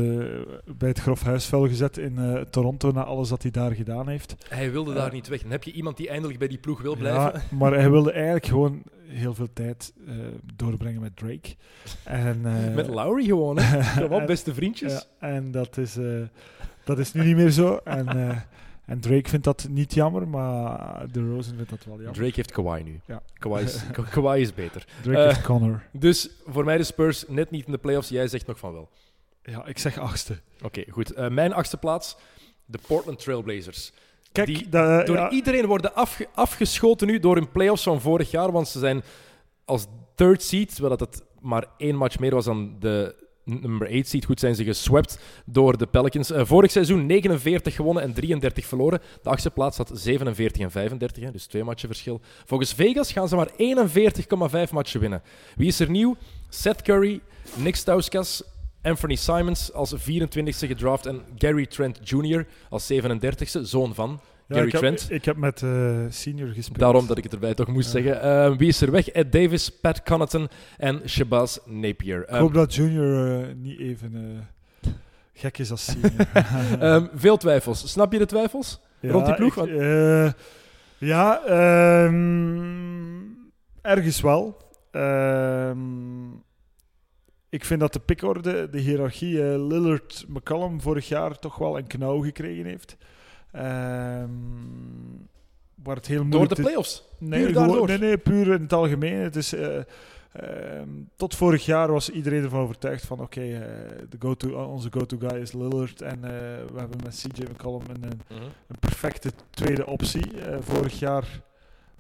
bij 0.78 0.90
het 0.90 1.00
grof 1.00 1.22
huisvuil 1.24 1.68
gezet 1.68 1.98
in 1.98 2.18
eh, 2.18 2.42
Toronto 2.42 2.92
na 2.92 3.04
alles 3.04 3.30
dat 3.30 3.42
hij 3.42 3.52
daar 3.52 3.72
gedaan 3.72 4.08
heeft. 4.08 4.36
Hij 4.50 4.72
wilde 4.72 4.94
daar 4.94 5.12
niet 5.12 5.28
weg. 5.28 5.42
Dan 5.42 5.52
heb 5.52 5.64
je 5.64 5.72
iemand 5.72 5.98
die 5.98 6.10
eindelijk 6.10 6.40
bij 6.40 6.48
die 6.48 6.58
ploeg 6.58 6.82
wil 6.82 6.96
blijven. 6.96 7.22
Ja, 7.22 7.42
maar 7.58 7.74
hij 7.74 7.90
wilde 7.90 8.12
eigenlijk 8.12 8.46
gewoon 8.46 8.84
heel 9.08 9.34
veel 9.34 9.54
tijd 9.54 9.94
doorbrengen 10.56 11.02
met 11.02 11.16
Drake. 11.16 11.56
En, 12.04 12.42
Met 12.76 12.88
Lowry 12.88 13.26
gewoon, 13.26 13.60
hè. 13.60 14.04
Op, 14.16 14.28
beste 14.28 14.54
vriendjes. 14.54 15.08
En 15.20 15.52
dat 15.52 15.78
is, 15.78 15.98
dat 16.84 17.00
is 17.00 17.14
nu 17.14 17.26
niet 17.26 17.36
meer 17.36 17.52
zo. 17.52 17.80
En, 17.84 18.08
en 18.90 19.00
Drake 19.00 19.30
vindt 19.30 19.46
dat 19.46 19.68
niet 19.70 19.94
jammer, 19.94 20.28
maar 20.28 21.06
de 21.12 21.30
Rosen 21.30 21.56
vindt 21.56 21.70
dat 21.70 21.84
wel 21.86 21.96
jammer. 21.96 22.14
Drake 22.14 22.34
heeft 22.36 22.52
Kawhi 22.52 22.84
nu. 22.84 23.00
Ja. 23.06 23.22
Kawhi, 23.34 23.64
is, 23.64 23.82
Ka- 23.92 24.02
Kawhi 24.04 24.42
is 24.42 24.54
beter. 24.54 24.86
Drake 25.02 25.20
Eh, 25.20 25.26
heeft 25.26 25.42
Connor. 25.42 25.84
Dus 25.92 26.30
voor 26.46 26.66
mij 26.66 26.78
de 26.78 26.84
Spurs 26.84 27.24
net 27.28 27.52
niet 27.52 27.66
in 27.66 27.72
de 27.72 27.78
playoffs. 27.78 28.10
Jij 28.10 28.28
zegt 28.28 28.48
nog 28.48 28.60
van 28.60 28.74
wel. 28.74 28.90
Ja, 29.44 29.66
ik 29.66 29.78
zeg 29.78 29.98
achtste. 29.98 30.40
Oké, 30.62 30.84
goed. 30.90 31.12
Eh, 31.14 31.30
mijn 31.30 31.54
achtste 31.54 31.78
plaats, 31.78 32.18
de 32.66 32.80
Portland 32.88 33.20
Trailblazers. 33.20 33.92
Kijk, 34.32 34.48
Die 34.48 34.64
eh, 34.72 35.06
Door 35.06 35.16
ja, 35.16 35.30
iedereen 35.30 35.66
worden 35.66 35.96
afge- 35.96 36.28
afgeschoten 36.34 37.08
nu 37.08 37.20
door 37.20 37.36
hun 37.36 37.52
playoffs 37.52 37.84
van 37.84 38.02
vorig 38.02 38.32
jaar, 38.32 38.52
want 38.52 38.68
ze 38.68 38.80
zijn 38.80 39.02
als 39.66 39.86
third 40.16 40.44
seed, 40.44 40.70
terwijl 40.76 40.98
dat 40.98 41.14
het 41.14 41.24
maar 41.42 41.66
één 41.78 41.96
match 41.96 42.20
meer 42.20 42.34
was 42.34 42.46
dan 42.46 42.76
de 42.80 43.28
nummer 43.50 43.88
8 43.88 44.08
seed, 44.08 44.26
goed 44.26 44.40
zijn 44.40 44.56
ze 44.56 44.64
geswept 44.64 45.20
door 45.46 45.78
de 45.78 45.86
Pelicans. 45.86 46.32
Eh, 46.32 46.46
vorig 46.46 46.72
seizoen 46.72 47.06
49 47.06 47.76
gewonnen 47.76 48.04
en 48.04 48.14
33 48.14 48.66
verloren. 48.66 49.00
De 49.24 49.30
achtste 49.30 49.52
plaats 49.52 49.78
had 49.78 49.92
47 49.94 50.62
en 50.62 50.72
35, 50.72 51.24
hè, 51.24 51.32
dus 51.32 51.46
twee 51.46 51.64
matchen 51.64 51.88
verschil. 51.88 52.22
Volgens 52.46 52.74
Vegas 52.74 53.12
gaan 53.12 53.28
ze 53.28 53.36
maar 53.36 53.50
41,5 53.58 54.72
matchen 54.72 55.00
winnen. 55.00 55.22
Wie 55.56 55.68
is 55.68 55.80
er 55.80 55.90
nieuw? 55.90 56.16
Seth 56.50 56.82
Curry, 56.82 57.22
Nick 57.56 57.76
Stauskas, 57.76 58.44
Anthony 58.82 59.16
Simons 59.16 59.74
als 59.74 59.96
24e 59.96 60.68
gedraft 60.68 61.06
en 61.06 61.22
Gary 61.38 61.66
Trent 61.66 62.00
Jr. 62.04 62.46
als 62.70 62.94
37e, 62.94 63.62
zoon 63.62 63.96
van 63.96 64.20
Gary 64.50 64.66
ik 64.66 64.72
heb, 64.72 64.82
Trent. 64.82 65.08
Ik 65.12 65.26
heb 65.26 65.36
met 65.38 65.62
eh, 65.64 66.00
senior 66.10 66.48
gespeeld. 66.48 66.80
Daarom 66.80 67.08
dat 67.08 67.18
ik 67.18 67.24
het 67.24 67.34
erbij 67.34 67.54
toch 67.54 67.68
moest 67.68 67.94
Ja. 67.94 68.02
zeggen. 68.02 68.22
Eh, 68.22 68.58
wie 68.58 68.68
is 68.68 68.82
er 68.82 68.92
weg? 68.92 69.08
Ed 69.10 69.32
Davis, 69.32 69.70
Pat 69.80 70.04
Connaughton 70.04 70.48
en 70.78 71.10
Shabazz 71.10 71.58
Napier. 71.66 72.22
Ik 72.22 72.28
Ehm, 72.28 72.40
hoop 72.42 72.54
dat 72.54 72.76
junior 72.76 73.40
eh, 73.42 73.48
niet 73.56 73.80
even 73.80 74.48
gek 75.34 75.58
is 75.58 75.72
als 75.72 75.86
senior. 75.86 76.12
ehm, 76.80 77.06
veel 77.14 77.38
twijfels. 77.38 77.92
Snap 77.92 78.12
je 78.12 78.18
de 78.20 78.26
twijfels? 78.26 78.80
rond 79.02 79.26
die 79.26 79.36
ploeg? 79.36 79.58
ik- 79.68 80.34
ja, 80.98 81.42
ehm, 81.46 83.22
ergens 83.82 84.22
wel. 84.22 84.58
Ehm, 84.92 86.28
ik 87.50 87.66
vind 87.66 87.80
dat 87.80 87.94
de 87.94 88.00
pikorde, 88.00 88.70
de 88.70 88.80
hiërarchie, 88.80 89.38
eh, 89.42 89.68
Lillard-McCallum 89.68 90.82
vorig 90.82 91.08
jaar 91.08 91.40
toch 91.40 91.56
wel 91.58 91.78
een 91.78 91.88
knauw 91.88 92.22
gekregen 92.22 92.66
heeft. 92.66 92.98
Ehm, 93.52 94.30
waar 95.84 95.96
het 95.96 96.08
heel 96.08 96.30
Door 96.30 96.48
de 96.48 96.56
playoffs. 96.56 97.04
Nee, 97.18 97.46
Puur 97.46 97.54
gewoon- 97.54 97.88
nee, 97.88 97.98
nee, 97.98 98.18
puur 98.18 98.46
in 98.54 98.62
het 98.62 98.74
algemeen. 98.74 99.14
Het 99.20 99.36
is, 99.36 99.54
eh, 99.54 99.78
ehm, 100.32 100.88
tot 101.16 101.36
vorig 101.36 101.66
jaar 101.66 101.92
was 101.92 102.10
iedereen 102.10 102.44
ervan 102.44 102.60
overtuigd 102.62 103.06
van 103.06 103.20
oké, 103.20 103.42
eh, 103.42 103.60
de 104.10 104.18
go-to- 104.20 104.64
onze 104.66 104.88
go-to 104.92 105.18
guy 105.18 105.40
is 105.42 105.52
Lillard. 105.54 106.02
En 106.02 106.16
eh, 106.24 106.30
we 106.74 106.80
hebben 106.80 107.00
met 107.04 107.16
CJ 107.34 107.44
McCollum 107.52 107.82
een, 107.90 108.04
een, 108.04 108.22
Mhm. 108.30 108.44
een 108.68 108.80
perfecte 108.80 109.32
tweede 109.50 109.86
optie. 109.86 110.42
Eh, 110.42 110.58
vorig 110.62 111.00
jaar 111.00 111.42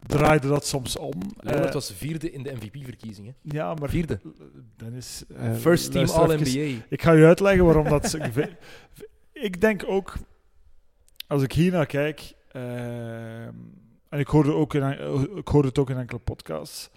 draaide 0.07 0.47
dat 0.47 0.65
soms 0.65 0.97
om. 0.97 1.13
Lillard 1.39 1.65
Eh, 1.67 1.73
was 1.73 1.93
vierde 1.93 2.31
in 2.31 2.43
de 2.43 2.51
MVP-verkiezingen. 2.51 3.35
ja, 3.41 3.73
maar 3.73 3.89
Vierde. 3.89 4.19
Dennis, 4.75 5.23
eh, 5.35 5.53
First 5.53 5.91
team. 5.91 6.09
All-NBA. 6.09 6.81
Ik 6.89 7.01
ga 7.01 7.11
je 7.11 7.25
uitleggen 7.25 7.65
waarom 7.65 7.89
dat... 7.89 8.17
ik 9.33 9.61
denk 9.61 9.83
ook, 9.87 10.13
als 11.29 11.43
ik 11.43 11.51
hier 11.51 11.71
naar 11.71 11.85
kijk, 11.85 12.33
ehm, 12.51 13.53
en 14.09 14.19
ik 14.19 14.27
hoorde, 14.27 14.53
ook 14.53 14.73
in, 14.73 14.83
ik 15.37 15.47
hoorde 15.47 15.67
het 15.67 15.77
ook 15.77 15.89
in 15.89 15.97
enkele 15.97 16.19
podcasts, 16.19 16.89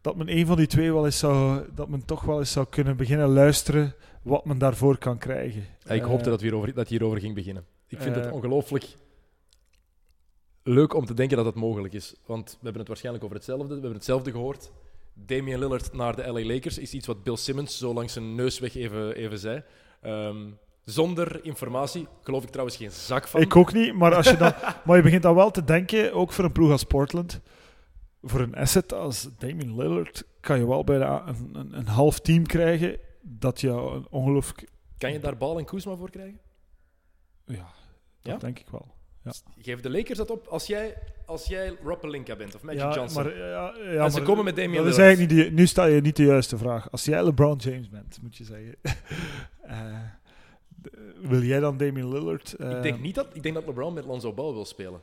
dat 0.00 0.16
men 0.16 0.36
een 0.36 0.46
van 0.46 0.56
die 0.56 0.66
twee 0.66 0.92
wel 0.92 1.04
eens 1.04 1.18
zou, 1.18 1.66
dat 1.74 1.88
men 1.88 2.04
toch 2.04 2.22
wel 2.22 2.38
eens 2.38 2.52
zou 2.52 2.66
kunnen 2.70 2.96
beginnen 2.96 3.28
luisteren 3.28 3.94
wat 4.22 4.44
men 4.44 4.58
daarvoor 4.58 4.98
kan 4.98 5.18
krijgen. 5.18 5.60
Ik 5.84 6.02
Eh, 6.02 6.06
hoopte 6.06 6.30
dat, 6.30 6.40
we 6.40 6.46
hierover, 6.46 6.74
dat 6.74 6.88
hierover 6.88 7.20
ging 7.20 7.34
beginnen. 7.34 7.64
Ik 7.86 8.00
vind 8.00 8.14
het 8.14 8.26
Eh, 8.26 8.32
ongelooflijk 8.32 8.96
leuk 10.62 10.94
om 10.94 11.04
te 11.04 11.14
denken 11.14 11.36
dat 11.36 11.46
het 11.46 11.54
mogelijk 11.54 11.94
is. 11.94 12.14
Want 12.26 12.50
we 12.50 12.56
hebben 12.60 12.78
het 12.78 12.88
waarschijnlijk 12.88 13.24
over 13.24 13.36
hetzelfde. 13.36 13.66
We 13.66 13.72
hebben 13.72 13.92
hetzelfde 13.92 14.30
gehoord. 14.30 14.70
Damian 15.14 15.58
Lillard 15.58 15.92
naar 15.92 16.16
de 16.16 16.26
LA 16.26 16.44
Lakers 16.44 16.78
is 16.78 16.92
iets 16.92 17.06
wat 17.06 17.22
Bill 17.22 17.36
Simmons 17.36 17.78
zo 17.78 17.92
langs 17.94 18.12
zijn 18.12 18.34
neus 18.34 18.58
weg 18.58 18.74
even, 18.74 19.14
even 19.14 19.38
zei. 19.38 19.62
Ehm, 20.00 20.36
zonder 20.90 21.44
informatie 21.44 22.06
geloof 22.22 22.42
ik 22.42 22.50
trouwens 22.50 22.76
geen 22.76 22.90
zak 22.90 23.28
van. 23.28 23.40
Ik 23.40 23.56
ook 23.56 23.72
niet, 23.72 23.94
maar, 23.94 24.14
als 24.14 24.30
je 24.30 24.36
dan, 24.36 24.52
maar 24.84 24.96
je 24.96 25.02
begint 25.02 25.22
dan 25.22 25.34
wel 25.34 25.50
te 25.50 25.64
denken, 25.64 26.12
ook 26.12 26.32
voor 26.32 26.44
een 26.44 26.52
ploeg 26.52 26.70
als 26.70 26.84
Portland, 26.84 27.40
voor 28.22 28.40
een 28.40 28.54
asset 28.54 28.92
als 28.92 29.28
Damian 29.38 29.76
Lillard, 29.76 30.24
kan 30.40 30.58
je 30.58 30.66
wel 30.66 30.84
bijna 30.84 31.26
een, 31.26 31.50
een, 31.52 31.78
een 31.78 31.86
half 31.86 32.20
team 32.20 32.46
krijgen 32.46 32.98
dat 33.22 33.60
jou 33.60 33.96
een 33.96 34.06
ongelooflijk... 34.10 34.68
Kan 34.98 35.12
je 35.12 35.18
daar 35.18 35.36
Bal 35.36 35.58
en 35.58 35.64
Kuzma 35.64 35.96
voor 35.96 36.10
krijgen? 36.10 36.40
Ja, 37.44 37.54
dat 38.22 38.32
Ja? 38.32 38.36
denk 38.36 38.58
ik 38.58 38.68
wel. 38.70 38.96
Geef 39.58 39.80
de 39.80 39.90
Lakers 39.90 40.18
dat 40.18 40.30
op 40.30 40.46
als 40.46 40.66
jij, 40.66 40.96
als 41.26 41.46
jij 41.46 41.76
Rob 41.82 42.00
Pelinka 42.00 42.36
bent 42.36 42.54
of 42.54 42.62
Magic 42.62 42.94
Johnson. 42.94 43.22
Maar, 43.22 43.36
ja, 43.36 43.46
ja, 43.46 44.04
En 44.04 44.10
ze 44.10 44.18
maar 44.18 44.26
komen 44.26 44.44
met 44.44 44.56
Damian 44.56 44.84
dat 44.84 44.92
is 44.92 44.96
Lillard. 44.96 45.18
eigenlijk 45.18 45.46
niet 45.46 45.58
Nu 45.58 45.66
stel 45.66 45.86
je 45.86 46.00
niet 46.00 46.16
de 46.16 46.24
juiste 46.24 46.58
vraag. 46.58 46.90
Als 46.90 47.04
jij 47.04 47.24
LeBron 47.24 47.56
James 47.56 47.88
bent, 47.88 48.18
moet 48.22 48.36
je 48.36 48.44
zeggen... 48.44 48.76
eh, 49.62 49.98
wil 51.20 51.42
jij 51.42 51.60
dan 51.60 51.76
Damian 51.76 52.12
Lillard? 52.12 52.52
ik, 52.52 52.58
eh, 52.58 52.82
denk 52.82 53.00
niet 53.00 53.14
dat, 53.14 53.26
ik 53.32 53.42
denk 53.42 53.54
dat 53.54 53.66
LeBron 53.66 53.94
met 53.94 54.04
Lonzo 54.04 54.32
Ball 54.32 54.52
wil 54.52 54.64
spelen. 54.64 55.00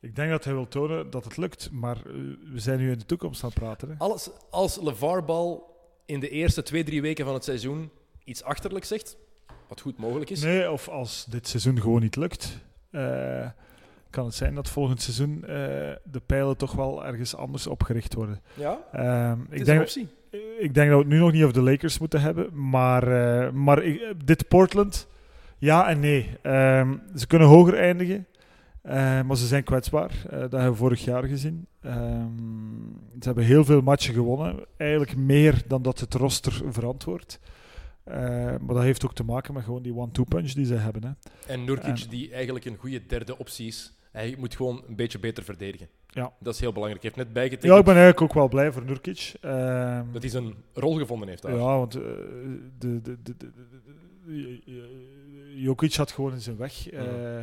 ik 0.00 0.16
denk 0.16 0.30
dat 0.30 0.44
hij 0.44 0.54
wil 0.54 0.68
tonen 0.68 1.10
dat 1.10 1.24
het 1.24 1.36
lukt, 1.36 1.70
maar 1.72 1.96
eh, 1.96 2.12
we 2.52 2.58
zijn 2.58 2.78
nu 2.78 2.92
in 2.92 2.98
de 2.98 3.06
toekomst 3.06 3.42
aan 3.42 3.50
het 3.50 3.58
praten. 3.58 3.88
Hè. 3.88 3.94
Alles, 3.98 4.30
als 4.50 4.80
LeVar 4.80 5.24
Ball 5.24 5.60
in 6.04 6.20
de 6.20 6.28
eerste 6.28 6.62
twee, 6.62 6.84
drie 6.84 7.02
weken 7.02 7.24
van 7.24 7.34
het 7.34 7.44
seizoen 7.44 7.90
iets 8.24 8.42
achterlijk 8.42 8.84
zegt, 8.84 9.16
wat 9.68 9.80
goed 9.80 9.98
mogelijk 9.98 10.30
is, 10.30 10.42
Nee, 10.42 10.70
of 10.70 10.88
als 10.88 11.24
dit 11.24 11.48
seizoen 11.48 11.80
gewoon 11.80 12.00
niet 12.00 12.16
lukt, 12.16 12.58
eh, 12.90 13.48
kan 14.10 14.24
het 14.24 14.34
zijn 14.34 14.54
dat 14.54 14.68
volgend 14.68 15.02
seizoen 15.02 15.40
de 16.04 16.20
pijlen 16.26 16.56
toch 16.56 16.72
wel 16.72 17.06
ergens 17.06 17.34
anders 17.34 17.66
opgericht 17.66 18.14
worden. 18.14 18.42
ja, 18.54 18.80
het 18.90 19.38
ik, 19.50 19.58
is 19.60 19.64
denk, 19.66 19.78
een 19.78 19.84
optie. 19.84 20.08
Ik 20.58 20.74
denk 20.74 20.88
dat 20.90 20.96
we 20.98 21.04
het 21.04 21.12
nu 21.12 21.18
nog 21.18 21.32
niet 21.32 21.42
over 21.42 21.54
de 21.54 21.62
Lakers 21.70 21.98
moeten 21.98 22.20
hebben, 22.20 22.68
maar, 22.70 23.02
eh, 23.02 23.50
maar 23.52 23.82
ik- 23.82 24.12
dit 24.26 24.48
Portland, 24.48 25.08
ja 25.58 25.88
en 25.88 26.00
nee. 26.00 26.28
Ehm, 26.42 26.94
ze 27.14 27.26
kunnen 27.26 27.48
hoger 27.48 27.74
eindigen, 27.78 28.26
eh, 28.82 29.22
maar 29.22 29.36
ze 29.36 29.46
zijn 29.46 29.64
kwetsbaar. 29.64 30.10
Eh, 30.30 30.30
dat 30.40 30.50
hebben 30.52 30.70
we 30.70 30.76
vorig 30.76 31.04
jaar 31.04 31.24
gezien. 31.24 31.66
Ehm, 31.80 32.26
ze 33.20 33.26
hebben 33.26 33.44
heel 33.44 33.64
veel 33.64 33.80
matchen 33.82 34.14
gewonnen, 34.14 34.64
eigenlijk 34.76 35.16
meer 35.16 35.62
dan 35.66 35.82
dat 35.82 36.00
het 36.00 36.14
roster 36.14 36.62
verantwoordt. 36.70 37.40
Maar 38.04 38.58
dat 38.74 38.82
heeft 38.82 39.04
ook 39.04 39.14
te 39.14 39.24
maken 39.24 39.54
met 39.54 39.64
gewoon 39.64 39.82
die 39.82 39.94
one-two 39.94 40.24
punch 40.24 40.52
die 40.52 40.64
ze 40.66 40.74
hebben. 40.74 41.04
Hè. 41.04 41.10
En 41.52 41.64
Nurkic, 41.64 42.10
die 42.10 42.32
eigenlijk 42.32 42.64
een 42.64 42.76
goede 42.76 43.06
derde 43.06 43.38
optie 43.38 43.66
is, 43.66 43.98
hij 44.12 44.34
moet 44.38 44.56
gewoon 44.56 44.82
een 44.88 44.96
beetje 44.96 45.18
beter 45.18 45.44
verdedigen. 45.44 45.88
Ja. 46.10 46.32
Dat 46.38 46.54
is 46.54 46.60
heel 46.60 46.72
belangrijk. 46.72 47.02
Hij 47.02 47.12
heeft 47.14 47.24
net 47.24 47.34
Ja, 47.36 47.40
bijgetekend 47.40 47.78
ik 47.78 47.84
ben 47.84 47.94
eigenlijk 47.94 48.20
ook 48.20 48.34
wel 48.34 48.48
blij 48.48 48.72
voor 48.72 48.84
Nurkic. 48.84 49.32
Ehm, 49.40 50.04
dat 50.12 50.22
hij 50.22 50.30
zijn 50.30 50.54
rol 50.72 50.98
gevonden 50.98 51.28
heeft 51.28 51.42
daar. 51.42 51.54
ja, 51.54 51.78
want 51.78 51.94
eh, 51.94 52.02
de, 52.78 53.00
de, 53.02 53.16
de, 53.22 53.36
Jokic 55.54 55.94
had 55.94 56.10
gewoon 56.10 56.32
in 56.32 56.40
zijn 56.40 56.56
weg 56.56 56.90
eh, 56.90 57.38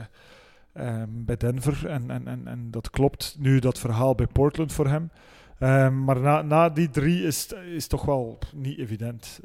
ehm, 0.73 1.09
bij 1.09 1.37
Denver. 1.37 1.87
En, 1.87 2.11
en, 2.11 2.27
en, 2.27 2.47
en 2.47 2.71
dat 2.71 2.89
klopt 2.89 3.35
nu, 3.39 3.59
dat 3.59 3.79
verhaal 3.79 4.15
bij 4.15 4.27
Portland 4.27 4.73
voor 4.73 4.87
hem. 4.87 5.11
Ehm, 5.59 6.03
maar 6.03 6.19
na, 6.19 6.41
na 6.41 6.69
die 6.69 6.89
drie 6.89 7.23
is 7.23 7.53
is 7.53 7.87
toch 7.87 8.05
wel 8.05 8.37
niet 8.55 8.77
evident. 8.77 9.39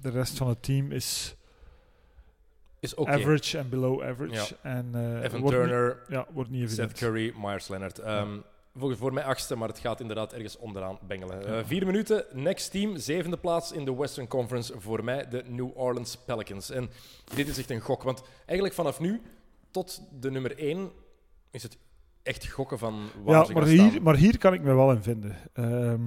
De 0.00 0.10
rest 0.10 0.36
van 0.36 0.48
het 0.48 0.62
team 0.62 0.92
is 0.92 1.36
Is 2.80 2.94
oké. 2.94 3.10
average 3.10 3.58
en 3.58 3.68
below 3.68 4.02
average. 4.02 4.56
En, 4.62 4.88
eh, 4.92 5.22
Evan 5.24 5.40
niet- 5.40 5.50
Turner, 5.50 6.02
ja, 6.08 6.26
wordt 6.32 6.50
niet 6.50 6.62
evident. 6.62 6.90
Seth 6.90 6.98
Curry, 6.98 7.32
Myers 7.40 7.68
Leonard. 7.68 7.98
Ehm, 7.98 8.36
voor, 8.76 8.96
voor 8.96 9.12
mij 9.12 9.24
achtste, 9.24 9.56
maar 9.56 9.68
het 9.68 9.78
gaat 9.78 10.00
inderdaad 10.00 10.32
ergens 10.32 10.56
onderaan 10.58 10.98
bengelen. 11.06 11.46
Eh, 11.46 11.64
vier 11.64 11.86
minuten, 11.86 12.24
next 12.32 12.70
team, 12.70 12.96
zevende 12.96 13.36
plaats 13.36 13.72
in 13.72 13.84
de 13.84 13.94
Western 13.94 14.26
Conference. 14.26 14.72
Voor 14.80 15.04
mij 15.04 15.28
de 15.28 15.42
New 15.46 15.70
Orleans 15.74 16.16
Pelicans. 16.16 16.70
En 16.70 16.90
dit 17.34 17.48
is 17.48 17.58
echt 17.58 17.70
een 17.70 17.80
gok, 17.80 18.02
want 18.02 18.22
eigenlijk 18.46 18.74
vanaf 18.74 19.00
nu 19.00 19.20
tot 19.70 20.02
de 20.20 20.30
nummer 20.30 20.58
één 20.58 20.90
is 21.50 21.62
het 21.62 21.78
echt 22.22 22.48
gokken 22.50 22.78
van 22.78 23.08
waar 23.24 23.34
Ja, 23.38 23.44
ze 23.44 23.52
maar 23.52 23.64
hier, 23.66 23.90
staan. 23.90 24.02
maar 24.02 24.16
hier 24.16 24.38
kan 24.38 24.52
ik 24.54 24.62
me 24.62 24.74
wel 24.74 24.90
in 24.92 25.02
vinden. 25.02 25.36
Ehm, 25.52 26.00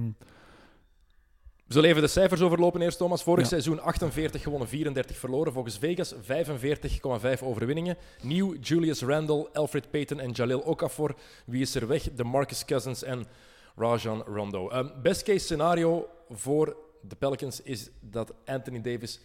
We 1.72 1.78
zullen 1.78 1.90
even 1.96 2.06
de 2.06 2.12
cijfers 2.12 2.40
overlopen 2.40 2.82
eerst, 2.82 2.98
Thomas. 2.98 3.22
Vorig 3.22 3.42
Ja. 3.42 3.48
seizoen 3.48 3.80
48 3.82 4.42
gewonnen, 4.42 4.68
34 4.68 5.16
verloren. 5.16 5.52
Volgens 5.52 5.78
Vegas 5.78 6.14
45,5 6.20 7.42
overwinningen. 7.42 7.96
Nieuw 8.22 8.54
Julius 8.60 9.02
Randle, 9.02 9.48
Alfred 9.52 9.90
Payton 9.90 10.20
en 10.20 10.30
Jalil 10.30 10.60
Okafor. 10.60 11.14
Wie 11.46 11.60
is 11.60 11.74
er 11.74 11.86
weg? 11.86 12.02
De 12.14 12.24
Marcus 12.24 12.64
Cousins 12.64 13.02
en 13.02 13.26
Rajon 13.76 14.22
Rondo. 14.22 14.68
Ehm, 14.68 14.86
best 15.02 15.22
case 15.22 15.38
scenario 15.38 16.08
voor 16.30 16.76
de 17.00 17.16
Pelicans 17.16 17.60
is 17.62 17.90
dat 18.00 18.32
Anthony 18.44 18.80
Davis 18.80 19.20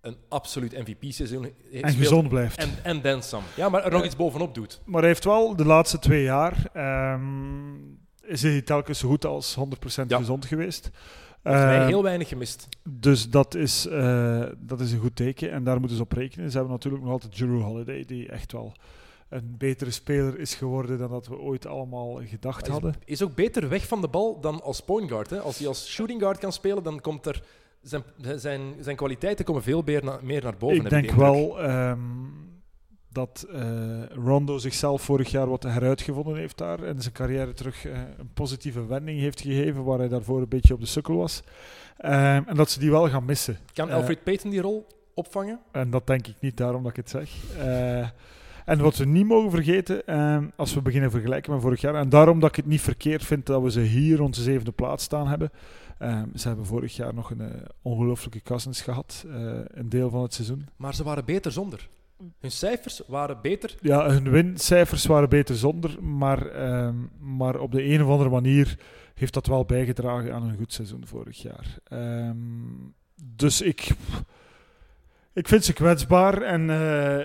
een 0.00 0.16
absoluut 0.28 0.72
MVP-seizoen 0.72 1.52
En 1.82 1.92
gezond 1.92 2.28
blijft. 2.28 2.56
En, 2.58 2.70
en 2.82 3.00
dan 3.02 3.22
some. 3.22 3.42
Ja, 3.56 3.68
maar 3.68 3.84
er 3.84 3.90
nog 3.90 4.00
Ja. 4.00 4.06
iets 4.06 4.16
bovenop 4.16 4.54
doet. 4.54 4.80
Maar 4.84 5.00
hij 5.00 5.08
heeft 5.10 5.24
wel 5.24 5.56
de 5.56 5.64
laatste 5.64 5.98
twee 5.98 6.22
jaar... 6.22 6.70
ehm, 6.72 7.74
is 8.22 8.42
hij 8.42 8.62
telkens 8.62 8.98
zo 8.98 9.08
goed 9.08 9.24
als 9.24 9.54
100% 9.54 10.10
Ja. 10.10 10.16
gezond 10.18 10.44
geweest. 10.46 10.90
Ehm, 11.52 11.86
heel 11.86 12.02
weinig 12.02 12.28
gemist. 12.28 12.68
Dus 12.88 13.30
dat 13.30 13.54
is, 13.54 13.86
eh, 13.86 14.42
dat 14.58 14.80
is 14.80 14.92
een 14.92 14.98
goed 15.00 15.16
teken 15.16 15.50
en 15.50 15.64
daar 15.64 15.78
moeten 15.78 15.96
ze 15.96 16.02
op 16.02 16.12
rekenen. 16.12 16.50
Ze 16.50 16.56
hebben 16.56 16.74
natuurlijk 16.74 17.02
nog 17.02 17.12
altijd 17.12 17.36
Drew 17.36 17.62
Holiday, 17.62 18.04
die 18.04 18.28
echt 18.28 18.52
wel 18.52 18.72
een 19.28 19.54
betere 19.58 19.90
speler 19.90 20.38
is 20.38 20.54
geworden 20.54 20.98
dan 20.98 21.10
dat 21.10 21.26
we 21.26 21.38
ooit 21.38 21.66
allemaal 21.66 22.20
gedacht 22.24 22.68
hadden. 22.68 22.94
is, 23.04 23.22
ook 23.22 23.34
beter 23.34 23.68
weg 23.68 23.86
van 23.86 24.00
de 24.00 24.08
bal 24.08 24.40
dan 24.40 24.62
als 24.62 24.80
point 24.80 25.10
guard. 25.10 25.30
Hè. 25.30 25.38
Als 25.40 25.58
hij 25.58 25.68
als 25.68 25.90
shooting 25.92 26.20
guard 26.20 26.38
kan 26.38 26.52
spelen, 26.52 26.82
dan 26.82 27.00
komt 27.00 27.26
er... 27.26 27.42
Zijn, 27.82 28.02
zijn, 28.36 28.74
zijn 28.80 28.96
kwaliteiten 28.96 29.44
komen 29.44 29.62
veel 29.62 29.82
meer, 29.84 30.04
na- 30.04 30.18
meer 30.22 30.42
naar 30.42 30.56
boven. 30.56 30.76
Ik 30.76 30.90
denk 30.90 31.10
wel 31.10 31.60
ehm, 31.62 31.98
dat 33.14 33.46
eh, 33.52 33.62
Rondo 34.24 34.58
zichzelf 34.58 35.02
vorig 35.02 35.30
jaar 35.30 35.48
wat 35.48 35.62
heruitgevonden 35.62 36.36
heeft 36.36 36.58
daar 36.58 36.82
en 36.82 37.02
zijn 37.02 37.14
carrière 37.14 37.52
terug 37.52 37.84
eh, 37.86 37.92
een 38.18 38.30
positieve 38.34 38.86
wending 38.86 39.20
heeft 39.20 39.40
gegeven, 39.40 39.84
waar 39.84 39.98
hij 39.98 40.08
daarvoor 40.08 40.40
een 40.40 40.48
beetje 40.48 40.74
op 40.74 40.80
de 40.80 40.86
sukkel 40.86 41.16
was. 41.16 41.42
Ehm, 41.96 42.42
en 42.46 42.56
dat 42.56 42.70
ze 42.70 42.78
die 42.78 42.90
wel 42.90 43.08
gaan 43.08 43.24
missen. 43.24 43.58
Kan 43.72 43.88
Eh, 43.88 43.94
Alfred 43.94 44.22
Payton 44.22 44.50
die 44.50 44.60
rol 44.60 44.86
opvangen? 45.14 45.60
En 45.72 45.90
dat 45.90 46.06
denk 46.06 46.26
ik 46.26 46.36
niet, 46.40 46.56
daarom 46.56 46.82
dat 46.82 46.90
ik 46.90 46.96
het 46.96 47.10
zeg. 47.10 47.30
En 48.64 48.78
wat 48.78 48.96
we 48.96 49.04
niet 49.04 49.26
mogen 49.26 49.50
vergeten, 49.50 50.06
eh, 50.06 50.38
als 50.56 50.74
we 50.74 50.82
beginnen 50.82 51.10
vergelijken 51.10 51.52
met 51.52 51.60
vorig 51.60 51.80
jaar, 51.80 51.94
en 51.94 52.08
daarom 52.08 52.40
dat 52.40 52.48
ik 52.48 52.56
het 52.56 52.66
niet 52.66 52.80
verkeerd 52.80 53.24
vind 53.24 53.46
dat 53.46 53.62
we 53.62 53.70
ze 53.70 53.80
hier 53.80 54.22
onze 54.22 54.42
zevende 54.42 54.72
plaats 54.72 55.04
staan 55.04 55.28
hebben. 55.28 55.50
Eh, 55.98 56.22
ze 56.34 56.48
hebben 56.48 56.66
vorig 56.66 56.96
jaar 56.96 57.14
nog 57.14 57.30
een 57.30 57.52
ongelooflijke 57.82 58.42
Cousins 58.42 58.80
gehad, 58.80 59.24
eh, 59.28 59.34
een 59.66 59.88
deel 59.88 60.10
van 60.10 60.22
het 60.22 60.34
seizoen. 60.34 60.68
Maar 60.76 60.94
ze 60.94 61.04
waren 61.04 61.24
beter 61.24 61.52
zonder. 61.52 61.88
Hun 62.40 62.50
cijfers 62.50 63.02
waren 63.06 63.38
beter. 63.42 63.74
Ja, 63.80 64.10
hun 64.10 64.30
wincijfers 64.30 65.06
waren 65.06 65.28
beter 65.28 65.56
zonder, 65.56 66.02
maar, 66.02 66.46
ehm, 66.46 66.94
maar 67.18 67.58
op 67.58 67.72
de 67.72 67.84
een 67.84 68.02
of 68.02 68.08
andere 68.08 68.30
manier 68.30 68.78
heeft 69.14 69.34
dat 69.34 69.46
wel 69.46 69.64
bijgedragen 69.64 70.34
aan 70.34 70.42
een 70.42 70.56
goed 70.56 70.72
seizoen 70.72 71.06
vorig 71.06 71.42
jaar. 71.42 71.78
Ehm, 71.84 72.36
dus 73.36 73.60
ik, 73.60 73.90
ik 75.32 75.48
vind 75.48 75.64
ze 75.64 75.72
kwetsbaar 75.72 76.42
en 76.42 76.70
eh, 76.70 77.24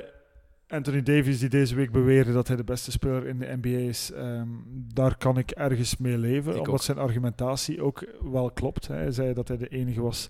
Anthony 0.68 1.04
Davis 1.04 1.40
die 1.40 1.50
deze 1.50 1.76
week 1.76 1.92
beweerde 1.92 2.34
dat 2.34 2.48
hij 2.48 2.58
de 2.58 2.64
beste 2.64 2.92
speler 2.92 3.28
in 3.28 3.40
de 3.40 3.58
NBA 3.62 3.78
is, 3.88 4.12
ehm, 4.12 4.48
daar 4.94 5.18
kan 5.18 5.38
ik 5.38 5.52
ergens 5.52 5.98
mee 5.98 6.18
leven, 6.18 6.52
Ik 6.52 6.58
omdat 6.58 6.74
ook. 6.74 6.82
zijn 6.82 6.98
argumentatie 6.98 7.82
ook 7.82 8.06
wel 8.32 8.52
klopt. 8.52 8.88
Hij 8.88 9.12
zei 9.12 9.34
dat 9.34 9.48
hij 9.48 9.58
de 9.58 9.68
enige 9.68 10.02
was 10.02 10.30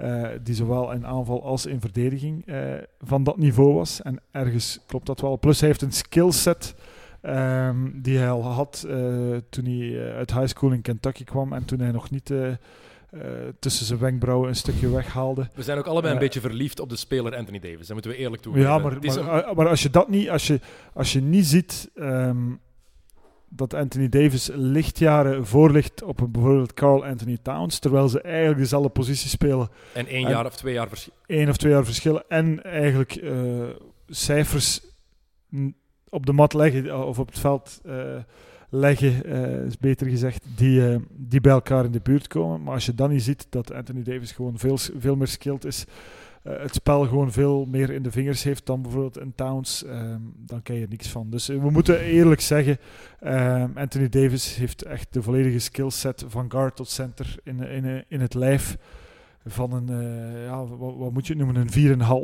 eh, 0.00 0.28
die 0.42 0.54
zowel 0.54 0.92
in 0.92 1.06
aanval 1.06 1.44
als 1.44 1.66
in 1.66 1.80
verdediging 1.80 2.46
eh, 2.46 2.58
van 3.00 3.24
dat 3.24 3.36
niveau 3.36 3.74
was. 3.74 4.02
En 4.02 4.18
ergens 4.30 4.80
klopt 4.86 5.06
dat 5.06 5.20
wel. 5.20 5.38
Plus 5.38 5.58
hij 5.60 5.68
heeft 5.68 5.82
een 5.82 5.92
skillset 5.92 6.74
ehm, 7.20 7.76
die 7.94 8.18
hij 8.18 8.30
al 8.30 8.42
had 8.42 8.84
eh, 8.88 8.96
toen 9.50 9.64
hij 9.64 10.12
uit 10.14 10.32
high 10.34 10.46
school 10.46 10.70
in 10.72 10.82
Kentucky 10.82 11.24
kwam 11.24 11.52
en 11.52 11.64
toen 11.64 11.80
hij 11.80 11.90
nog 11.90 12.10
niet 12.10 12.32
tussen 13.58 13.86
zijn 13.86 13.98
wenkbrauwen 13.98 14.48
een 14.48 14.54
stukje 14.56 14.90
weghaalde. 14.90 15.48
We 15.54 15.62
zijn 15.62 15.78
ook 15.78 15.86
allebei 15.86 16.12
een 16.12 16.18
beetje 16.18 16.40
verliefd 16.40 16.80
op 16.80 16.88
de 16.88 16.96
speler 16.96 17.36
Anthony 17.36 17.58
Davis. 17.58 17.78
Dat 17.86 17.92
moeten 17.92 18.10
we 18.10 18.16
eerlijk 18.16 18.42
toegeven. 18.42 18.68
Ja, 18.68 18.78
maar, 18.78 18.92
een- 18.92 19.56
maar 19.56 19.68
als 19.68 19.82
je 19.82 19.90
dat 19.90 20.08
niet, 20.08 20.30
als 20.30 20.46
je, 20.46 20.60
als 20.92 21.12
je 21.12 21.20
niet 21.20 21.46
ziet 21.46 21.90
ehm, 21.94 22.36
dat 23.52 23.74
Anthony 23.74 24.08
Davis 24.08 24.50
lichtjaren 24.52 25.46
voor 25.46 25.70
ligt 25.70 26.02
op 26.02 26.20
een 26.20 26.30
bijvoorbeeld 26.30 26.74
Carl 26.74 27.04
Anthony 27.04 27.38
Towns, 27.42 27.78
terwijl 27.78 28.08
ze 28.08 28.20
eigenlijk 28.20 28.58
dezelfde 28.58 28.88
positie 28.88 29.28
spelen, 29.28 29.68
en 29.92 30.06
één 30.06 30.24
en- 30.24 30.30
jaar 30.30 30.46
of 30.46 30.56
twee 30.56 30.74
jaar 30.74 30.88
verschil. 30.88 31.12
één 31.26 31.48
of 31.48 31.56
twee 31.56 31.72
jaar 31.72 31.84
verschillen 31.84 32.24
en 32.28 32.62
eigenlijk 32.62 33.14
eh, 33.14 33.32
cijfers 34.08 34.80
op 36.08 36.26
de 36.26 36.32
mat 36.32 36.52
leggen 36.52 36.86
eh, 36.88 37.06
of 37.06 37.18
op 37.18 37.26
het 37.26 37.38
veld 37.38 37.80
eh, 37.84 37.94
leggen, 38.68 39.24
is 39.66 39.78
beter 39.78 40.06
gezegd, 40.06 40.44
die, 40.56 40.98
die 41.10 41.40
bij 41.40 41.52
elkaar 41.52 41.84
in 41.84 41.92
de 41.92 42.00
buurt 42.00 42.26
komen. 42.26 42.62
Maar 42.62 42.74
als 42.74 42.86
je 42.86 42.94
dan 42.94 43.10
niet 43.10 43.22
ziet 43.22 43.46
dat 43.50 43.72
Anthony 43.72 44.02
Davis 44.02 44.32
gewoon 44.32 44.58
veel, 44.58 44.78
veel 44.98 45.16
meer 45.16 45.26
skilled 45.26 45.64
is, 45.64 45.84
het 46.42 46.74
spel 46.74 47.06
gewoon 47.06 47.32
veel 47.32 47.64
meer 47.64 47.90
in 47.90 48.02
de 48.02 48.10
vingers 48.10 48.42
heeft 48.42 48.66
dan 48.66 48.82
bijvoorbeeld 48.82 49.16
een 49.16 49.34
Towns, 49.34 49.84
ehm, 49.84 50.20
dan 50.36 50.62
ken 50.62 50.74
je 50.74 50.82
er 50.82 50.88
niks 50.88 51.08
van. 51.08 51.30
Dus 51.30 51.48
eh, 51.48 51.58
we 51.58 51.70
moeten 51.70 52.00
eerlijk 52.00 52.40
zeggen, 52.40 52.78
ehm, 53.20 53.70
Anthony 53.74 54.08
Davis 54.08 54.54
heeft 54.54 54.82
echt 54.82 55.12
de 55.12 55.22
volledige 55.22 55.58
skillset 55.58 56.24
van 56.28 56.50
guard 56.50 56.76
tot 56.76 56.88
center 56.88 57.36
in, 57.44 57.60
in, 57.60 58.04
in 58.08 58.20
het 58.20 58.34
lijf 58.34 58.76
van 59.46 59.72
een, 59.72 59.88
eh, 59.88 60.44
ja, 60.44 60.64
wat, 60.66 60.94
wat 60.96 61.12
moet 61.12 61.26
je 61.26 61.34
het 61.34 61.42
noemen, 61.44 61.62
een 61.62 61.70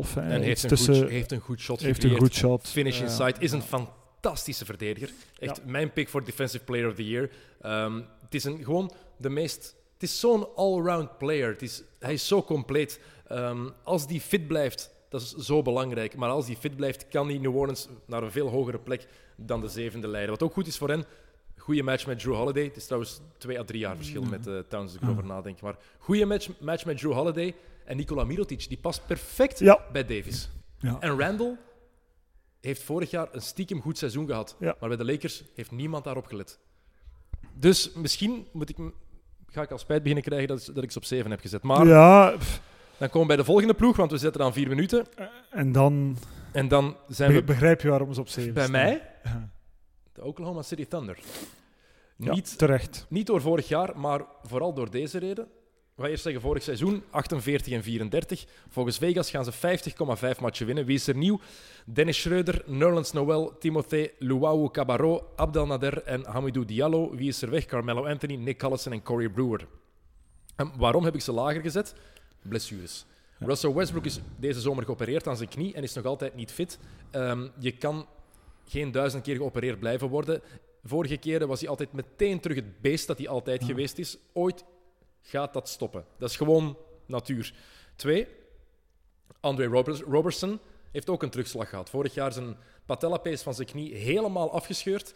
4,5. 0.07 0.15
hè. 0.15 0.21
En 0.21 0.43
heeft 0.43 0.63
een, 0.63 0.69
tussen, 0.69 0.95
goed, 0.97 1.09
heeft 1.09 1.33
een 1.33 1.41
goed 1.41 1.61
shot 1.61 1.81
heeft 1.81 2.05
een 2.05 2.17
goed 2.17 2.35
shot. 2.35 2.69
Finish 2.69 2.97
Eh, 3.01 3.05
inside. 3.05 3.35
Is 3.39 3.53
een 3.53 3.63
fantastische 3.63 4.65
verdediger. 4.65 5.11
Echt 5.39 5.57
Ja. 5.57 5.63
mijn 5.71 5.93
pick 5.93 6.09
voor 6.09 6.25
Defensive 6.25 6.65
Player 6.65 6.89
of 6.89 6.95
the 6.95 7.09
Year. 7.09 7.31
Ehm, 7.61 8.01
het 8.21 8.35
is 8.35 8.45
een, 8.45 8.65
gewoon 8.65 8.93
de 9.17 9.29
meest... 9.29 9.75
Het 9.93 10.03
is 10.09 10.21
zo'n 10.21 10.47
all-round 10.57 11.19
player. 11.19 11.49
Het 11.49 11.63
is, 11.63 11.83
hij 11.99 12.13
is 12.13 12.27
zo 12.27 12.43
compleet. 12.43 13.01
Ehm, 13.29 13.69
als 13.83 14.07
die 14.07 14.21
fit 14.21 14.47
blijft, 14.47 14.91
dat 15.09 15.21
is 15.21 15.33
zo 15.35 15.63
belangrijk. 15.63 16.17
Maar 16.17 16.31
als 16.31 16.47
die 16.47 16.57
fit 16.57 16.77
blijft, 16.77 17.09
kan 17.09 17.27
die 17.29 17.41
New 17.41 17.57
Orleans 17.57 17.89
naar 18.07 18.23
een 18.23 18.31
veel 18.31 18.49
hogere 18.49 18.79
plek 18.79 19.07
dan 19.37 19.61
de 19.61 19.69
zevende 19.69 20.09
leiden. 20.09 20.31
Wat 20.31 20.43
ook 20.43 20.53
goed 20.53 20.67
is 20.67 20.79
voor 20.79 20.89
hen. 20.89 21.05
Goede 21.57 21.83
match 21.83 22.07
met 22.07 22.19
Drew 22.19 22.35
Holiday. 22.35 22.65
Het 22.65 22.77
is 22.77 22.85
trouwens 22.85 23.21
twee 23.39 23.59
à 23.59 23.65
drie 23.65 23.81
jaar 23.81 23.97
verschil 23.97 24.23
met 24.23 24.47
uh, 24.47 24.59
Towns, 24.59 24.85
als 24.87 24.95
ik 24.95 25.03
erover 25.03 25.25
nadenk. 25.25 25.61
Maar 25.61 25.77
goede 25.99 26.25
match, 26.27 26.49
match 26.61 26.85
met 26.85 26.99
Drew 26.99 27.13
Holiday. 27.13 27.55
En 27.85 27.97
Nikola 27.97 28.25
Mirotic, 28.25 28.69
die 28.69 28.79
past 28.79 29.07
perfect 29.07 29.59
Ja. 29.59 29.81
bij 29.93 30.05
Davis. 30.07 30.51
Ja. 30.79 30.97
En 31.01 31.19
Randall 31.21 31.57
heeft 32.61 32.83
vorig 32.83 33.11
jaar 33.11 33.29
een 33.33 33.43
stiekem 33.43 33.81
goed 33.81 33.99
seizoen 33.99 34.27
gehad. 34.27 34.57
Maar 34.59 34.77
bij 34.89 34.97
de 34.97 35.05
Lakers 35.05 35.43
heeft 35.55 35.71
niemand 35.71 36.05
daarop 36.05 36.27
gelet. 36.27 36.59
Dus 37.55 37.93
misschien 37.93 38.47
moet 38.53 38.69
ik, 38.69 38.77
ga 39.47 39.63
ik 39.63 39.71
al 39.71 39.79
spijt 39.79 40.01
beginnen 40.03 40.25
krijgen 40.25 40.49
dat, 40.49 40.71
dat 40.75 40.83
ik 40.85 40.91
ze 40.91 40.99
op 40.99 41.05
7 41.05 41.31
heb 41.31 41.41
gezet. 41.41 41.63
Maar 41.63 41.87
Ja, 41.87 42.35
pff, 42.39 42.61
dan 42.99 43.09
komen 43.09 43.21
we 43.21 43.27
bij 43.27 43.37
de 43.37 43.45
volgende 43.45 43.75
ploeg, 43.75 43.97
want 43.97 44.11
we 44.11 44.17
zitten 44.19 44.43
aan 44.43 44.53
vier 44.53 44.69
minuten. 44.69 45.07
en 45.51 45.73
dan 45.73 46.17
En 46.53 46.69
dan 46.69 46.97
zijn 47.09 47.33
we 47.33 47.43
begrijp 47.43 47.81
je 47.81 47.89
waarom 47.89 48.15
ze 48.15 48.21
op 48.21 48.29
7 48.29 48.55
bij 48.55 48.69
mij 48.69 49.03
Ja. 49.25 49.49
de 50.13 50.25
Oklahoma 50.25 50.63
City 50.63 50.87
Thunder. 50.87 51.19
Ja, 52.17 52.33
Niet, 52.33 52.59
terecht. 52.59 53.07
niet 53.09 53.27
door 53.27 53.41
vorig 53.41 53.69
jaar, 53.69 53.99
maar 53.99 54.21
vooral 54.43 54.75
door 54.75 54.91
deze 54.91 55.19
reden. 55.19 55.49
Gaan 55.97 56.07
eerst 56.09 56.23
zeggen, 56.23 56.43
vorig 56.43 56.63
seizoen 56.63 57.03
48 57.11 57.73
en 57.73 57.83
34. 57.83 58.45
Volgens 58.69 58.99
Vegas 58.99 59.31
gaan 59.31 59.45
ze 59.45 59.53
50,5 59.53 60.41
matchen 60.41 60.67
winnen. 60.67 60.85
Wie 60.85 60.95
is 60.95 61.07
er 61.07 61.17
nieuw? 61.17 61.41
Dennis 61.87 62.21
Schreuder, 62.21 62.63
Nerlens 62.67 63.13
Noel, 63.13 63.59
Timothée 63.59 64.11
Luau 64.19 64.71
Cabarro, 64.71 65.29
Abdel 65.37 65.67
Nader 65.67 66.03
en 66.03 66.25
Hamidou 66.27 66.65
Diallo. 66.65 67.15
Wie 67.15 67.29
is 67.29 67.43
er 67.43 67.51
weg? 67.51 67.65
Carmelo 67.67 68.07
Anthony, 68.07 68.35
Nick 68.35 68.59
Collison 68.59 68.93
en 68.93 69.03
Corey 69.03 69.29
Brewer. 69.29 69.67
En 70.57 70.73
waarom 70.77 71.05
heb 71.05 71.15
ik 71.15 71.21
ze 71.21 71.33
lager 71.33 71.61
gezet? 71.61 71.95
Blessures. 72.47 73.05
Russell 73.39 73.73
Westbrook 73.73 74.05
is 74.05 74.21
deze 74.37 74.61
zomer 74.61 74.85
geopereerd 74.85 75.27
aan 75.27 75.37
zijn 75.37 75.49
knie 75.49 75.75
en 75.75 75.83
is 75.83 75.95
nog 75.95 76.05
altijd 76.05 76.35
niet 76.35 76.53
fit. 76.53 76.79
Ehm, 77.11 77.49
je 77.59 77.73
kan 77.73 78.07
geen 78.69 78.93
duizend 78.93 79.23
keer 79.23 79.37
geopereerd 79.37 79.79
blijven 79.79 80.09
worden. 80.09 80.43
Vorige 80.85 81.17
keren 81.17 81.49
was 81.49 81.61
hij 81.61 81.69
altijd 81.69 81.93
meteen 81.93 82.41
terug 82.41 82.57
het 82.57 82.81
beest 82.81 83.07
dat 83.07 83.19
hij 83.19 83.29
altijd 83.29 83.65
geweest 83.65 83.99
is. 83.99 84.19
Ooit 84.33 84.65
gaat 85.23 85.53
dat 85.53 85.69
stoppen. 85.69 86.05
Dat 86.19 86.31
is 86.31 86.37
gewoon 86.37 86.77
natuur. 87.07 87.55
Twee, 87.97 88.29
Andre 89.41 89.67
Robertson 90.07 90.61
heeft 90.91 91.11
ook 91.11 91.23
een 91.23 91.31
terugslag 91.31 91.69
gehad. 91.69 91.91
Vorig 91.91 92.15
jaar 92.15 92.33
zijn 92.33 92.57
patellapees 92.87 93.43
van 93.43 93.55
zijn 93.55 93.69
knie 93.69 93.95
helemaal 93.95 94.53
afgescheurd. 94.53 95.15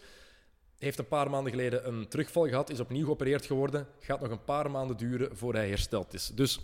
Heeft 0.77 0.99
een 0.99 1.07
paar 1.07 1.29
maanden 1.29 1.51
geleden 1.51 1.87
een 1.87 2.07
terugval 2.07 2.47
gehad, 2.47 2.69
is 2.69 2.79
opnieuw 2.79 3.05
geopereerd 3.05 3.45
geworden. 3.45 3.87
Gaat 3.99 4.21
nog 4.21 4.31
een 4.31 4.43
paar 4.43 4.71
maanden 4.71 4.97
duren 4.97 5.37
voor 5.37 5.53
hij 5.53 5.67
hersteld 5.67 6.13
is. 6.13 6.31
Dus 6.33 6.59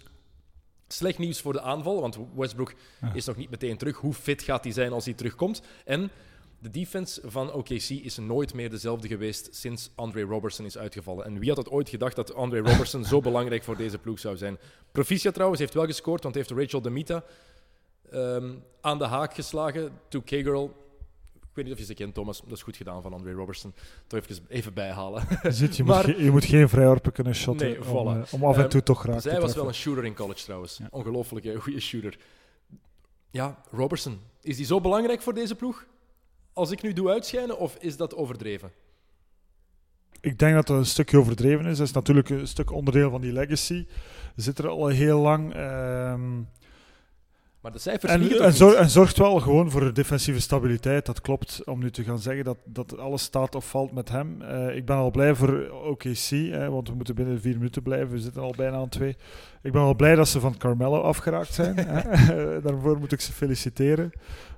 slecht 0.88 1.18
nieuws 1.18 1.42
voor 1.42 1.54
de 1.54 1.62
aanval, 1.62 2.02
want 2.02 2.18
Westbrook 2.36 2.74
is 3.14 3.26
nog 3.26 3.36
niet 3.36 3.50
meteen 3.50 3.78
terug. 3.78 3.98
Hoe 3.98 4.14
fit 4.14 4.42
gaat 4.42 4.64
hij 4.64 4.74
zijn 4.74 4.92
als 4.92 5.06
hij 5.06 5.14
terugkomt? 5.14 5.62
En 5.86 6.12
de 6.60 6.70
defense 6.70 7.22
van 7.26 7.54
OKC 7.54 7.90
is 7.90 8.18
nooit 8.18 8.54
meer 8.54 8.70
dezelfde 8.70 9.08
geweest 9.08 9.56
sinds 9.56 9.92
Andre 9.96 10.22
Robertson 10.22 10.66
is 10.66 10.78
uitgevallen. 10.78 11.26
En 11.26 11.40
wie 11.40 11.50
had 11.50 11.58
het 11.58 11.70
ooit 11.70 11.90
gedacht 11.90 12.16
dat 12.16 12.34
Andre 12.34 12.60
Robertson 12.60 13.06
zo 13.06 13.22
belangrijk 13.22 13.64
voor 13.64 13.78
deze 13.78 13.98
ploeg 13.98 14.20
zou 14.20 14.38
zijn? 14.38 14.58
Proficia 14.92 15.32
trouwens 15.32 15.60
heeft 15.60 15.74
wel 15.74 15.86
gescoord, 15.86 16.24
want 16.24 16.36
heeft 16.36 16.52
Rachel 16.52 16.82
Demita 16.82 17.24
ehm, 18.12 18.54
aan 18.82 18.98
de 18.98 19.06
haak 19.06 19.34
geslagen. 19.34 19.92
2K-girl. 20.18 20.87
Ik 21.58 21.64
weet 21.64 21.72
niet 21.72 21.82
of 21.82 21.88
je 21.88 21.94
ze 21.94 22.02
kent, 22.04 22.14
Thomas. 22.14 22.42
Dat 22.42 22.52
is 22.58 22.62
goed 22.64 22.76
gedaan 22.78 23.02
van 23.02 23.14
Andre 23.14 23.32
Robertson. 23.34 23.74
Toch 24.08 24.20
even, 24.20 24.46
even 24.48 24.74
bijhalen. 24.74 25.24
Je, 25.44 25.52
ziet, 25.62 25.76
je, 25.78 25.84
Maar- 25.84 26.08
moet, 26.08 26.18
je 26.18 26.32
moet 26.32 26.46
geen 26.46 26.70
vrijworpen 26.70 27.12
kunnen 27.12 27.36
shotten 27.36 27.68
Nee, 27.68 27.78
om, 27.80 27.86
voilà. 27.86 28.28
eh, 28.28 28.34
om 28.34 28.44
af 28.46 28.56
en 28.56 28.62
Ehm, 28.62 28.70
toe 28.70 28.84
toch 28.84 29.00
graag 29.00 29.22
Zij 29.22 29.36
te 29.36 29.42
was 29.42 29.56
wel 29.56 29.68
een 29.68 29.74
shooter 29.74 30.06
in 30.06 30.16
college 30.16 30.44
trouwens. 30.44 30.78
Ja. 30.78 30.88
Ongelooflijke 30.92 31.56
goede 31.60 31.80
shooter. 31.80 32.18
Ja, 33.32 33.62
Robertson. 33.72 34.20
Is 34.42 34.56
die 34.58 34.66
zo 34.66 34.82
belangrijk 34.82 35.22
voor 35.22 35.34
deze 35.34 35.56
ploeg? 35.56 35.86
Als 36.54 36.72
ik 36.72 36.82
nu 36.82 36.94
doe 36.94 37.10
uitschijnen, 37.10 37.58
of 37.58 37.76
is 37.80 37.98
dat 37.98 38.16
overdreven? 38.16 38.72
ik 40.22 40.40
denk 40.40 40.54
dat 40.56 40.68
dat 40.68 40.78
een 40.78 40.86
stukje 40.86 41.18
overdreven 41.18 41.66
is. 41.66 41.78
Dat 41.78 41.88
is 41.88 41.94
natuurlijk 41.94 42.30
een 42.30 42.48
stuk 42.48 42.72
onderdeel 42.72 43.10
van 43.10 43.22
die 43.22 43.32
legacy. 43.32 43.86
Zit 44.36 44.58
er 44.58 44.68
al 44.68 44.88
heel 44.88 45.20
lang. 45.20 45.54
ehm, 45.54 46.42
Maar 47.68 47.76
de 47.76 47.82
cijfers 47.82 48.12
en, 48.12 48.22
en, 48.22 48.28
niet? 48.28 48.56
zor- 48.56 48.76
en 48.76 48.90
zorgt 48.90 49.18
wel 49.18 49.40
gewoon 49.40 49.72
voor 49.72 49.94
defensieve 49.94 50.40
stabiliteit. 50.40 51.06
Dat 51.06 51.22
klopt. 51.22 51.62
Om 51.66 51.80
nu 51.80 51.92
te 51.92 52.04
gaan 52.04 52.20
zeggen 52.20 52.44
dat, 52.44 52.58
dat 52.66 52.98
alles 52.98 53.22
staat 53.22 53.56
of 53.56 53.70
valt 53.70 53.92
met 53.92 54.10
hem. 54.10 54.42
Eh, 54.42 54.76
ik 54.76 54.86
ben 54.86 54.96
al 54.96 55.12
blij 55.12 55.36
voor 55.36 55.70
OKC. 55.70 56.30
Hè, 56.30 56.70
want 56.70 56.90
we 56.90 56.96
moeten 56.96 57.16
binnen 57.16 57.42
vier 57.42 57.56
minuten 57.58 57.84
blijven. 57.84 58.10
We 58.10 58.20
zitten 58.20 58.42
al 58.42 58.54
bijna 58.58 58.78
aan 58.78 58.90
twee. 58.90 59.16
Ik 59.62 59.72
ben 59.72 59.82
al 59.82 59.96
blij 59.96 60.16
dat 60.16 60.28
ze 60.28 60.40
van 60.40 60.58
Carmelo 60.58 61.02
afgeraakt 61.02 61.54
zijn. 61.54 61.76
Daarvoor 62.64 62.98
moet 63.00 63.12
ik 63.12 63.22
ze 63.22 63.32
feliciteren. 63.34 64.12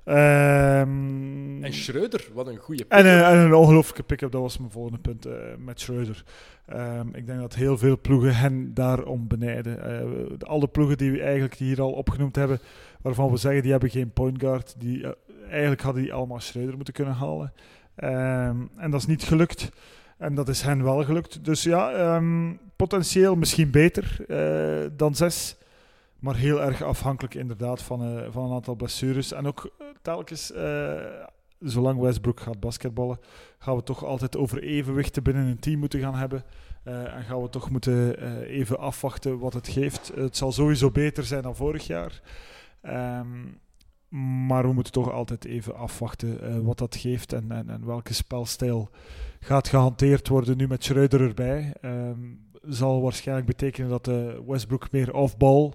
Ehm, 0.04 1.64
En 1.64 1.72
Schreuder, 1.72 2.28
wat 2.34 2.46
een 2.46 2.56
goede 2.56 2.84
en, 2.88 3.04
eh, 3.04 3.30
en 3.30 3.36
een 3.38 3.54
ongelooflijke 3.54 4.02
pick-up, 4.02 4.32
dat 4.32 4.40
was 4.40 4.58
mijn 4.58 4.70
volgende 4.70 4.98
punt 4.98 5.26
eh, 5.26 5.32
met 5.58 5.80
Schreuder. 5.80 6.24
Ehm, 6.66 7.08
ik 7.12 7.26
denk 7.26 7.40
dat 7.40 7.54
heel 7.54 7.78
veel 7.78 7.98
ploegen 8.00 8.36
hen 8.36 8.74
daarom 8.74 9.28
benijden. 9.28 9.82
Eh, 9.84 9.98
de- 10.38 10.46
al 10.46 10.60
de 10.60 10.68
ploegen 10.68 10.96
die 10.98 11.10
we 11.12 11.22
eigenlijk 11.22 11.54
hier 11.54 11.80
al 11.80 11.92
opgenoemd 11.92 12.36
hebben, 12.36 12.58
waarvan 13.00 13.30
we 13.30 13.36
zeggen 13.36 13.62
die 13.62 13.70
hebben 13.70 13.90
geen 13.90 14.12
point 14.12 14.40
guard, 14.40 14.74
die, 14.78 15.04
eh, 15.04 15.10
eigenlijk 15.50 15.82
hadden 15.82 16.02
die 16.02 16.12
allemaal 16.12 16.40
Schreuder 16.40 16.76
moeten 16.76 16.94
kunnen 16.94 17.14
halen. 17.14 17.52
Ehm, 17.94 18.56
en 18.76 18.90
dat 18.90 19.00
is 19.00 19.06
niet 19.06 19.22
gelukt. 19.22 19.70
En 20.18 20.34
dat 20.34 20.48
is 20.48 20.62
hen 20.62 20.82
wel 20.84 21.04
gelukt. 21.04 21.44
Dus 21.44 21.62
ja, 21.62 22.16
potentieel 22.80 23.36
misschien 23.36 23.70
beter 23.70 24.24
eh, 24.28 24.90
dan 24.96 25.14
zes. 25.14 25.56
Maar 26.18 26.36
heel 26.36 26.62
erg 26.62 26.82
afhankelijk 26.82 27.34
inderdaad 27.34 27.82
van, 27.82 28.02
eh, 28.02 28.26
van 28.30 28.44
een 28.44 28.54
aantal 28.54 28.74
blessures. 28.74 29.32
En 29.32 29.46
ook 29.46 29.70
eh, 29.78 29.86
telkens, 30.02 30.52
zolang 31.58 32.00
Westbrook 32.00 32.40
gaat 32.40 32.60
basketballen, 32.60 33.18
gaan 33.58 33.76
we 33.76 33.82
toch 33.82 34.04
altijd 34.04 34.36
over 34.36 34.62
evenwichten 34.62 35.22
binnen 35.22 35.46
een 35.46 35.58
team 35.58 35.78
moeten 35.78 36.00
gaan 36.00 36.14
hebben. 36.14 36.44
En 36.84 37.22
gaan 37.22 37.42
we 37.42 37.48
toch 37.48 37.70
moeten 37.70 38.22
even 38.44 38.78
afwachten 38.78 39.38
wat 39.38 39.52
het 39.52 39.68
geeft. 39.68 40.12
Het 40.14 40.36
zal 40.36 40.52
sowieso 40.52 40.90
beter 40.90 41.24
zijn 41.24 41.42
dan 41.42 41.56
vorig 41.56 41.86
jaar. 41.86 42.20
Ehm, 42.80 43.26
maar 44.46 44.66
we 44.66 44.72
moeten 44.72 44.92
toch 44.92 45.12
altijd 45.12 45.44
even 45.44 45.76
afwachten 45.76 46.64
wat 46.64 46.78
dat 46.78 46.96
geeft 46.96 47.32
en, 47.32 47.50
en, 47.50 47.70
en 47.70 47.86
welke 47.86 48.14
spelstijl 48.14 48.90
gaat 49.40 49.68
gehanteerd 49.68 50.28
worden 50.28 50.56
nu 50.56 50.68
met 50.68 50.84
Schreuder 50.84 51.20
erbij. 51.20 51.74
Ehm, 51.80 52.18
zal 52.68 53.00
waarschijnlijk 53.02 53.46
betekenen 53.46 53.88
dat 53.90 54.08
eh, 54.08 54.38
Westbrook 54.46 54.90
meer 54.90 55.14
off-ball, 55.14 55.72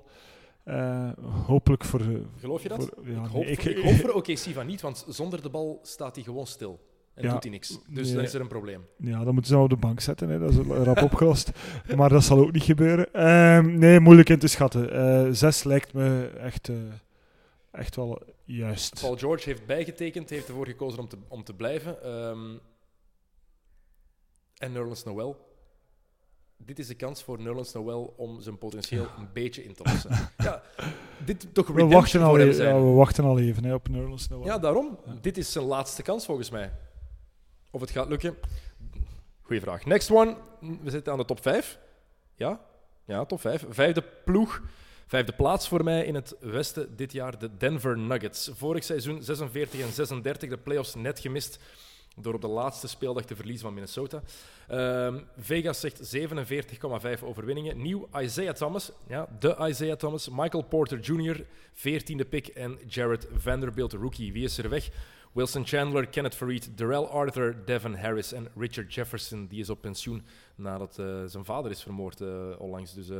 eh, 0.64 1.10
hopelijk 1.46 1.84
voor... 1.86 2.00
eh, 2.00 2.08
Geloof 2.40 2.64
je 2.64 2.70
dat? 2.70 2.90
voor- 2.96 3.10
ja, 3.10 3.24
ik, 3.24 3.30
hoop, 3.30 3.44
nee, 3.44 3.52
ik- 3.52 3.64
ik 3.64 3.78
hoop 3.84 3.94
voor 3.94 4.10
OKC 4.12 4.38
van 4.38 4.66
niet, 4.68 4.82
want 4.82 5.06
zonder 5.08 5.42
de 5.42 5.50
bal 5.50 5.80
staat 5.84 6.16
hij 6.16 6.24
gewoon 6.24 6.48
stil. 6.48 6.80
En 7.14 7.24
Ja, 7.24 7.32
doet 7.32 7.44
hij 7.44 7.52
niks. 7.52 7.80
Dus 7.90 8.06
nee. 8.08 8.16
dan 8.16 8.24
is 8.24 8.34
er 8.34 8.42
een 8.42 8.48
probleem. 8.48 8.86
Ja, 8.98 9.24
dan 9.24 9.34
moeten 9.34 9.46
ze 9.46 9.54
hem 9.54 9.64
op 9.64 9.70
de 9.70 9.76
bank 9.76 10.00
zetten. 10.00 10.30
Hè. 10.30 10.40
Dat 10.40 10.50
is 10.50 10.58
rap 10.58 11.02
opgelost. 11.12 11.52
Maar 11.96 12.10
dat 12.10 12.24
zal 12.24 12.40
ook 12.40 12.52
niet 12.52 12.64
gebeuren. 12.64 13.14
Ehm, 13.14 13.78
nee, 13.78 14.00
moeilijk 14.00 14.30
in 14.30 14.40
te 14.40 14.48
schatten. 14.48 15.36
Zes 15.36 15.64
lijkt 15.64 15.94
me 15.94 16.32
echt, 16.38 16.70
echt 17.72 17.96
wel 17.96 18.22
juist. 18.46 19.00
Paul 19.02 19.18
George 19.18 19.50
heeft 19.50 19.66
bijgetekend, 19.66 20.30
heeft 20.30 20.48
ervoor 20.48 20.66
gekozen 20.68 21.00
om 21.00 21.08
te, 21.08 21.18
om 21.28 21.44
te 21.44 21.54
blijven. 21.54 22.04
Ehm, 22.04 22.58
en 24.58 24.72
Nerlens 24.72 25.04
Noel. 25.04 25.36
Dit 26.58 26.80
is 26.80 26.88
de 26.88 26.96
kans 26.96 27.24
voor 27.24 27.42
Nerlens 27.42 27.74
Noel 27.74 28.14
om 28.18 28.42
zijn 28.42 28.58
potentieel 28.58 29.08
een 29.18 29.30
beetje 29.34 29.64
in 29.64 29.74
te 29.74 29.84
lossen. 29.84 30.12
ja, 30.38 30.62
dit 31.26 31.54
toch 31.54 31.68
We 31.68 31.86
wachten, 31.86 32.22
al 32.22 32.38
even, 32.38 32.54
zijn. 32.54 32.76
ja, 32.76 32.82
we 32.82 32.90
wachten 32.92 33.24
al 33.24 33.40
even 33.40 33.66
hè, 33.66 33.74
op 33.74 33.88
Nerlens 33.90 34.28
Noel. 34.28 34.46
Ja, 34.46 34.60
daarom. 34.60 35.00
Dit 35.22 35.38
is 35.38 35.52
zijn 35.52 35.66
laatste 35.66 36.02
kans 36.02 36.26
volgens 36.26 36.50
mij. 36.50 36.72
Of 37.72 37.82
het 37.82 37.90
gaat 37.90 38.08
lukken. 38.08 38.36
Goeie 39.42 39.62
vraag. 39.62 39.86
Next 39.86 40.12
one. 40.12 40.36
We 40.82 40.90
zitten 40.90 41.14
aan 41.14 41.20
de 41.20 41.26
top 41.26 41.42
5. 41.42 41.80
Ja? 42.36 42.66
Ja, 43.06 43.26
top 43.26 43.40
5. 43.42 43.66
Vijfde 43.70 44.04
ploeg. 44.26 44.62
Vijfde 45.08 45.32
plaats 45.32 45.68
voor 45.68 45.84
mij 45.84 46.06
in 46.06 46.16
het 46.16 46.36
westen 46.40 46.96
dit 46.96 47.12
jaar, 47.12 47.40
de 47.40 47.58
Denver 47.58 47.98
Nuggets. 47.98 48.50
Vorig 48.54 48.84
seizoen 48.84 49.24
46 49.24 49.82
en 49.82 49.92
36, 49.92 50.50
de 50.50 50.58
playoffs 50.58 50.96
net 50.96 51.20
gemist 51.20 51.60
door 52.16 52.34
op 52.34 52.42
de 52.42 52.48
laatste 52.48 52.88
speeldag 52.88 53.26
te 53.26 53.36
verliezen 53.36 53.66
van 53.66 53.74
Minnesota. 53.74 54.22
Ehm, 54.68 55.20
Vegas 55.38 55.80
zegt 55.80 56.00
47,5 56.02 57.24
overwinningen. 57.24 57.82
Nieuw 57.82 58.08
Isaiah 58.18 58.54
Thomas, 58.54 58.92
ja, 59.08 59.28
de 59.40 59.56
Isaiah 59.70 59.98
Thomas, 59.98 60.30
Michael 60.30 60.64
Porter 60.64 61.00
Jr., 61.00 61.46
14e 61.74 62.30
pick 62.30 62.48
en 62.48 62.80
Jared 62.88 63.28
Vanderbilt, 63.34 63.94
rookie. 63.94 64.34
Wie 64.34 64.44
is 64.44 64.58
er 64.58 64.70
weg? 64.70 64.90
Wilson 65.36 65.66
Chandler, 65.66 66.08
Kenneth 66.08 66.36
Farid, 66.36 66.78
Darrell 66.78 67.06
Arthur, 67.06 67.66
Devin 67.66 67.94
Harris 67.94 68.32
en 68.32 68.48
Richard 68.56 68.94
Jefferson. 68.94 69.48
Die 69.48 69.60
is 69.60 69.70
op 69.70 69.82
pensioen 69.82 70.26
nadat 70.56 71.00
eh, 71.00 71.24
zijn 71.26 71.46
vader 71.46 71.72
is 71.72 71.84
vermoord 71.84 72.22
eh, 72.22 72.50
onlangs. 72.58 72.94
Dus 72.94 73.10
eh, 73.10 73.18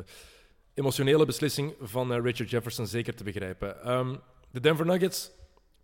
emotionele 0.74 1.26
beslissing 1.26 1.74
van 1.82 2.14
Richard 2.14 2.50
Jefferson 2.50 2.88
zeker 2.88 3.16
te 3.16 3.24
begrijpen. 3.24 3.84
Ehm, 3.84 4.16
de 4.52 4.60
Denver 4.60 4.86
Nuggets, 4.86 5.32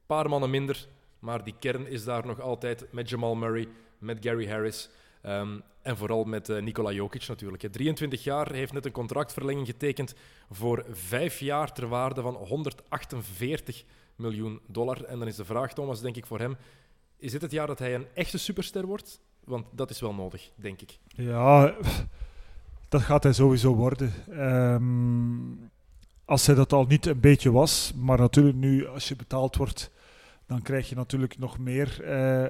paar 0.05 0.29
mannen 0.29 0.49
minder, 0.49 0.87
maar 1.21 1.43
die 1.43 1.55
kern 1.59 1.87
is 1.87 2.03
daar 2.03 2.25
nog 2.25 2.39
altijd 2.39 2.85
met 2.91 3.09
Jamal 3.09 3.35
Murray, 3.35 3.67
met 3.97 4.17
Gary 4.21 4.47
Harris 4.47 4.89
ehm, 5.21 5.59
en 5.81 5.97
vooral 5.97 6.23
met 6.23 6.49
eh, 6.49 6.61
Nikola 6.61 6.91
Jokic 6.91 7.27
natuurlijk. 7.27 7.61
hè. 7.61 7.69
23 7.69 8.23
jaar, 8.23 8.51
heeft 8.51 8.73
net 8.73 8.85
een 8.85 8.91
contractverlenging 8.91 9.67
getekend 9.67 10.15
voor 10.51 10.85
vijf 10.89 11.39
jaar 11.39 11.73
ter 11.73 11.87
waarde 11.87 12.21
van 12.21 12.33
148 12.33 13.83
miljoen 14.15 14.59
dollar. 14.67 15.03
En 15.03 15.19
dan 15.19 15.27
is 15.27 15.35
de 15.35 15.45
vraag, 15.45 15.73
Thomas, 15.73 16.01
denk 16.01 16.15
ik 16.15 16.25
voor 16.25 16.39
hem, 16.39 16.57
is 17.17 17.31
dit 17.31 17.41
het 17.41 17.51
jaar 17.51 17.67
dat 17.67 17.79
hij 17.79 17.95
een 17.95 18.07
echte 18.13 18.37
superster 18.37 18.85
wordt? 18.85 19.19
Want 19.43 19.65
dat 19.71 19.89
is 19.89 19.99
wel 19.99 20.13
nodig, 20.13 20.51
denk 20.55 20.81
ik. 20.81 20.99
Ja, 21.07 21.75
dat 22.89 23.01
gaat 23.01 23.23
hij 23.23 23.33
sowieso 23.33 23.75
worden. 23.75 24.13
Ehm, 24.29 25.69
als 26.25 26.45
hij 26.45 26.55
dat 26.55 26.73
al 26.73 26.85
niet 26.85 27.05
een 27.05 27.19
beetje 27.19 27.51
was, 27.51 27.93
maar 27.95 28.17
natuurlijk 28.17 28.57
nu 28.57 28.87
als 28.87 29.07
je 29.07 29.15
betaald 29.15 29.55
wordt, 29.55 29.91
dan 30.51 30.61
krijg 30.61 30.89
je 30.89 30.95
natuurlijk 30.95 31.37
nog 31.37 31.57
meer 31.59 32.03
eh, 32.03 32.45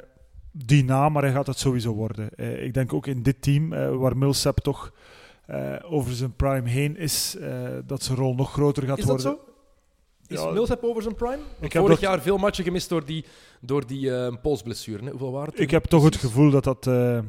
die 0.52 0.84
naam, 0.84 1.12
maar 1.12 1.24
hij 1.24 1.32
gaat 1.32 1.48
het 1.48 1.58
sowieso 1.60 1.94
worden. 1.94 2.36
Eh, 2.36 2.64
ik 2.64 2.74
denk 2.74 2.94
ook 2.94 3.08
in 3.08 3.24
dit 3.24 3.42
team, 3.42 3.74
eh, 3.74 3.96
waar 3.96 4.18
Millsap 4.18 4.60
toch 4.60 4.92
eh, 5.46 5.76
over 5.84 6.12
zijn 6.14 6.36
prime 6.36 6.70
heen 6.70 6.98
is, 6.98 7.36
eh, 7.38 7.70
dat 7.86 8.04
zijn 8.04 8.18
rol 8.18 8.36
nog 8.36 8.52
groter 8.52 8.84
gaat 8.88 8.98
Is 8.98 9.06
dat 9.06 9.22
worden. 9.24 9.40
zo? 9.46 10.34
Is 10.34 10.42
Ja, 10.42 10.52
Millsap 10.52 10.84
over 10.84 11.02
zijn 11.02 11.16
prime? 11.16 11.40
Ik 11.60 11.74
heb 11.74 11.82
vorig 11.82 12.00
dat- 12.00 12.10
jaar 12.10 12.22
veel 12.22 12.38
matchen 12.38 12.64
gemist 12.64 12.90
door 12.90 13.06
die, 13.06 13.26
door 13.62 13.88
die 13.88 14.16
eh, 14.16 14.36
polsblessure. 14.42 15.04
hè. 15.04 15.10
Hoeveel 15.10 15.32
waren 15.32 15.50
het? 15.52 15.60
Ik 15.60 15.72
heb 15.72 15.84
toch 15.86 16.04
het 16.04 16.16
gevoel 16.16 16.52
dat 16.52 16.64
dat, 16.64 16.88
eh, 16.88 17.20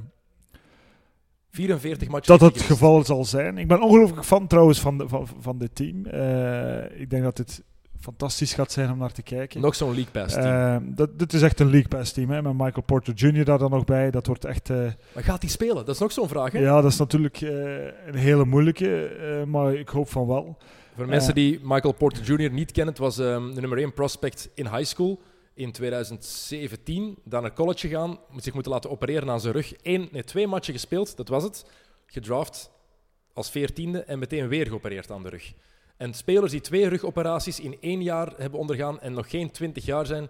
44 1.50 2.08
matchen. 2.08 2.38
dat 2.38 2.52
het 2.54 2.62
geval 2.62 3.04
zal 3.04 3.24
zijn. 3.24 3.58
Ik 3.58 3.68
ben 3.68 3.80
ongelooflijk 3.82 4.24
fan 4.24 4.46
trouwens 4.46 4.80
van, 4.80 4.98
de, 4.98 5.08
van, 5.08 5.28
van 5.40 5.58
dit 5.58 5.74
team. 5.74 6.06
Eh, 6.06 7.00
ik 7.00 7.10
denk 7.10 7.22
dat 7.22 7.36
dit 7.36 7.62
fantastisch 8.02 8.54
gaat 8.54 8.72
zijn 8.72 8.90
om 8.90 8.98
naar 8.98 9.12
te 9.12 9.22
kijken. 9.22 9.60
Nog 9.60 9.74
zo'n 9.74 9.94
League 9.94 10.12
Pass 10.12 10.34
team. 10.34 10.86
Eh, 10.86 10.96
dat, 10.96 11.18
dit 11.18 11.32
is 11.32 11.42
echt 11.42 11.60
een 11.60 11.70
League 11.70 11.88
Pass 11.88 12.12
team, 12.12 12.30
hè, 12.30 12.42
met 12.42 12.52
Michael 12.52 12.82
Porter 12.82 13.14
Jr. 13.14 13.44
daar 13.44 13.58
dan 13.58 13.70
nog 13.70 13.84
bij. 13.84 14.10
Dat 14.10 14.26
wordt 14.26 14.44
echt... 14.44 14.70
eh, 14.70 14.76
maar 15.14 15.24
gaat 15.24 15.42
hij 15.42 15.50
spelen? 15.50 15.74
Dat 15.74 15.88
is 15.94 15.98
nog 15.98 16.12
zo'n 16.12 16.28
vraag. 16.28 16.52
Hè? 16.52 16.58
ja, 16.58 16.80
dat 16.80 16.92
is 16.92 16.98
natuurlijk 16.98 17.40
eh, 17.40 17.50
een 18.06 18.14
hele 18.14 18.44
moeilijke, 18.44 19.44
maar 19.48 19.74
ik 19.74 19.88
hoop 19.88 20.08
van 20.08 20.26
wel. 20.26 20.58
Voor 20.96 21.06
mensen 21.06 21.34
die 21.34 21.60
Michael 21.62 21.92
Porter 21.94 22.24
Jr. 22.24 22.50
niet 22.52 22.72
kennen, 22.72 22.94
het 22.94 23.02
was 23.02 23.18
ehm, 23.18 23.54
de 23.54 23.60
nummer 23.60 23.78
1 23.78 23.94
prospect 23.94 24.50
in 24.54 24.66
high 24.66 24.84
school 24.84 25.20
in 25.54 25.72
2017. 25.72 27.18
Dan 27.24 27.42
naar 27.42 27.52
college 27.52 27.88
gegaan, 27.88 28.18
moet 28.30 28.42
zich 28.44 28.54
moeten 28.54 28.72
laten 28.72 28.90
opereren 28.90 29.30
aan 29.30 29.40
zijn 29.40 29.52
rug. 29.52 29.72
Eén, 29.82 30.08
nee, 30.12 30.24
twee 30.24 30.46
matchen 30.46 30.72
gespeeld, 30.72 31.16
dat 31.16 31.28
was 31.28 31.42
het. 31.42 31.64
Gedraft 32.06 32.70
als 33.32 33.50
veertiende 33.50 34.02
en 34.02 34.18
meteen 34.18 34.48
weer 34.48 34.66
geopereerd 34.66 35.10
aan 35.10 35.22
de 35.22 35.28
rug. 35.28 35.52
En 35.97 36.14
spelers 36.14 36.51
die 36.51 36.60
twee 36.60 36.89
rugoperaties 36.89 37.60
in 37.60 37.77
één 37.81 38.02
jaar 38.02 38.32
hebben 38.36 38.59
ondergaan 38.59 39.01
en 39.01 39.12
nog 39.12 39.31
geen 39.31 39.51
20 39.51 39.85
jaar 39.85 40.06
zijn, 40.06 40.28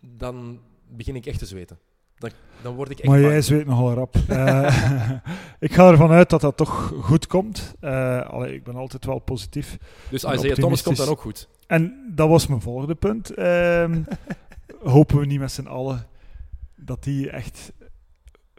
dan 0.00 0.60
begin 0.88 1.16
ik 1.16 1.26
echt 1.26 1.38
te 1.38 1.46
zweten. 1.46 1.78
Dan, 2.18 2.30
dan 2.62 2.74
word 2.74 2.90
ik 2.90 2.98
echt 2.98 3.08
Maar 3.08 3.20
bang. 3.20 3.32
jij 3.32 3.42
zweet 3.42 3.66
nogal 3.66 3.92
rap. 3.92 4.16
Eh, 4.28 5.16
ik 5.68 5.74
ga 5.74 5.90
ervan 5.90 6.10
uit 6.10 6.30
dat 6.30 6.40
dat 6.40 6.56
toch 6.56 6.92
goed 7.00 7.26
komt. 7.26 7.74
Eh, 7.80 8.20
allee, 8.30 8.54
ik 8.54 8.64
ben 8.64 8.74
altijd 8.76 9.04
wel 9.04 9.18
positief. 9.18 9.76
Dus 10.10 10.24
Isaiah 10.24 10.54
Thomas 10.54 10.82
komt 10.82 10.96
dan 10.96 11.08
ook 11.08 11.20
goed. 11.20 11.48
En 11.66 12.12
dat 12.14 12.28
was 12.28 12.46
mijn 12.46 12.60
volgende 12.60 12.94
punt. 12.94 13.30
Ehm, 13.30 14.02
hopen 14.82 15.18
we 15.18 15.26
niet 15.26 15.40
met 15.40 15.52
z'n 15.52 15.66
allen 15.66 16.06
dat 16.76 17.04
hij 17.04 17.28
echt 17.28 17.72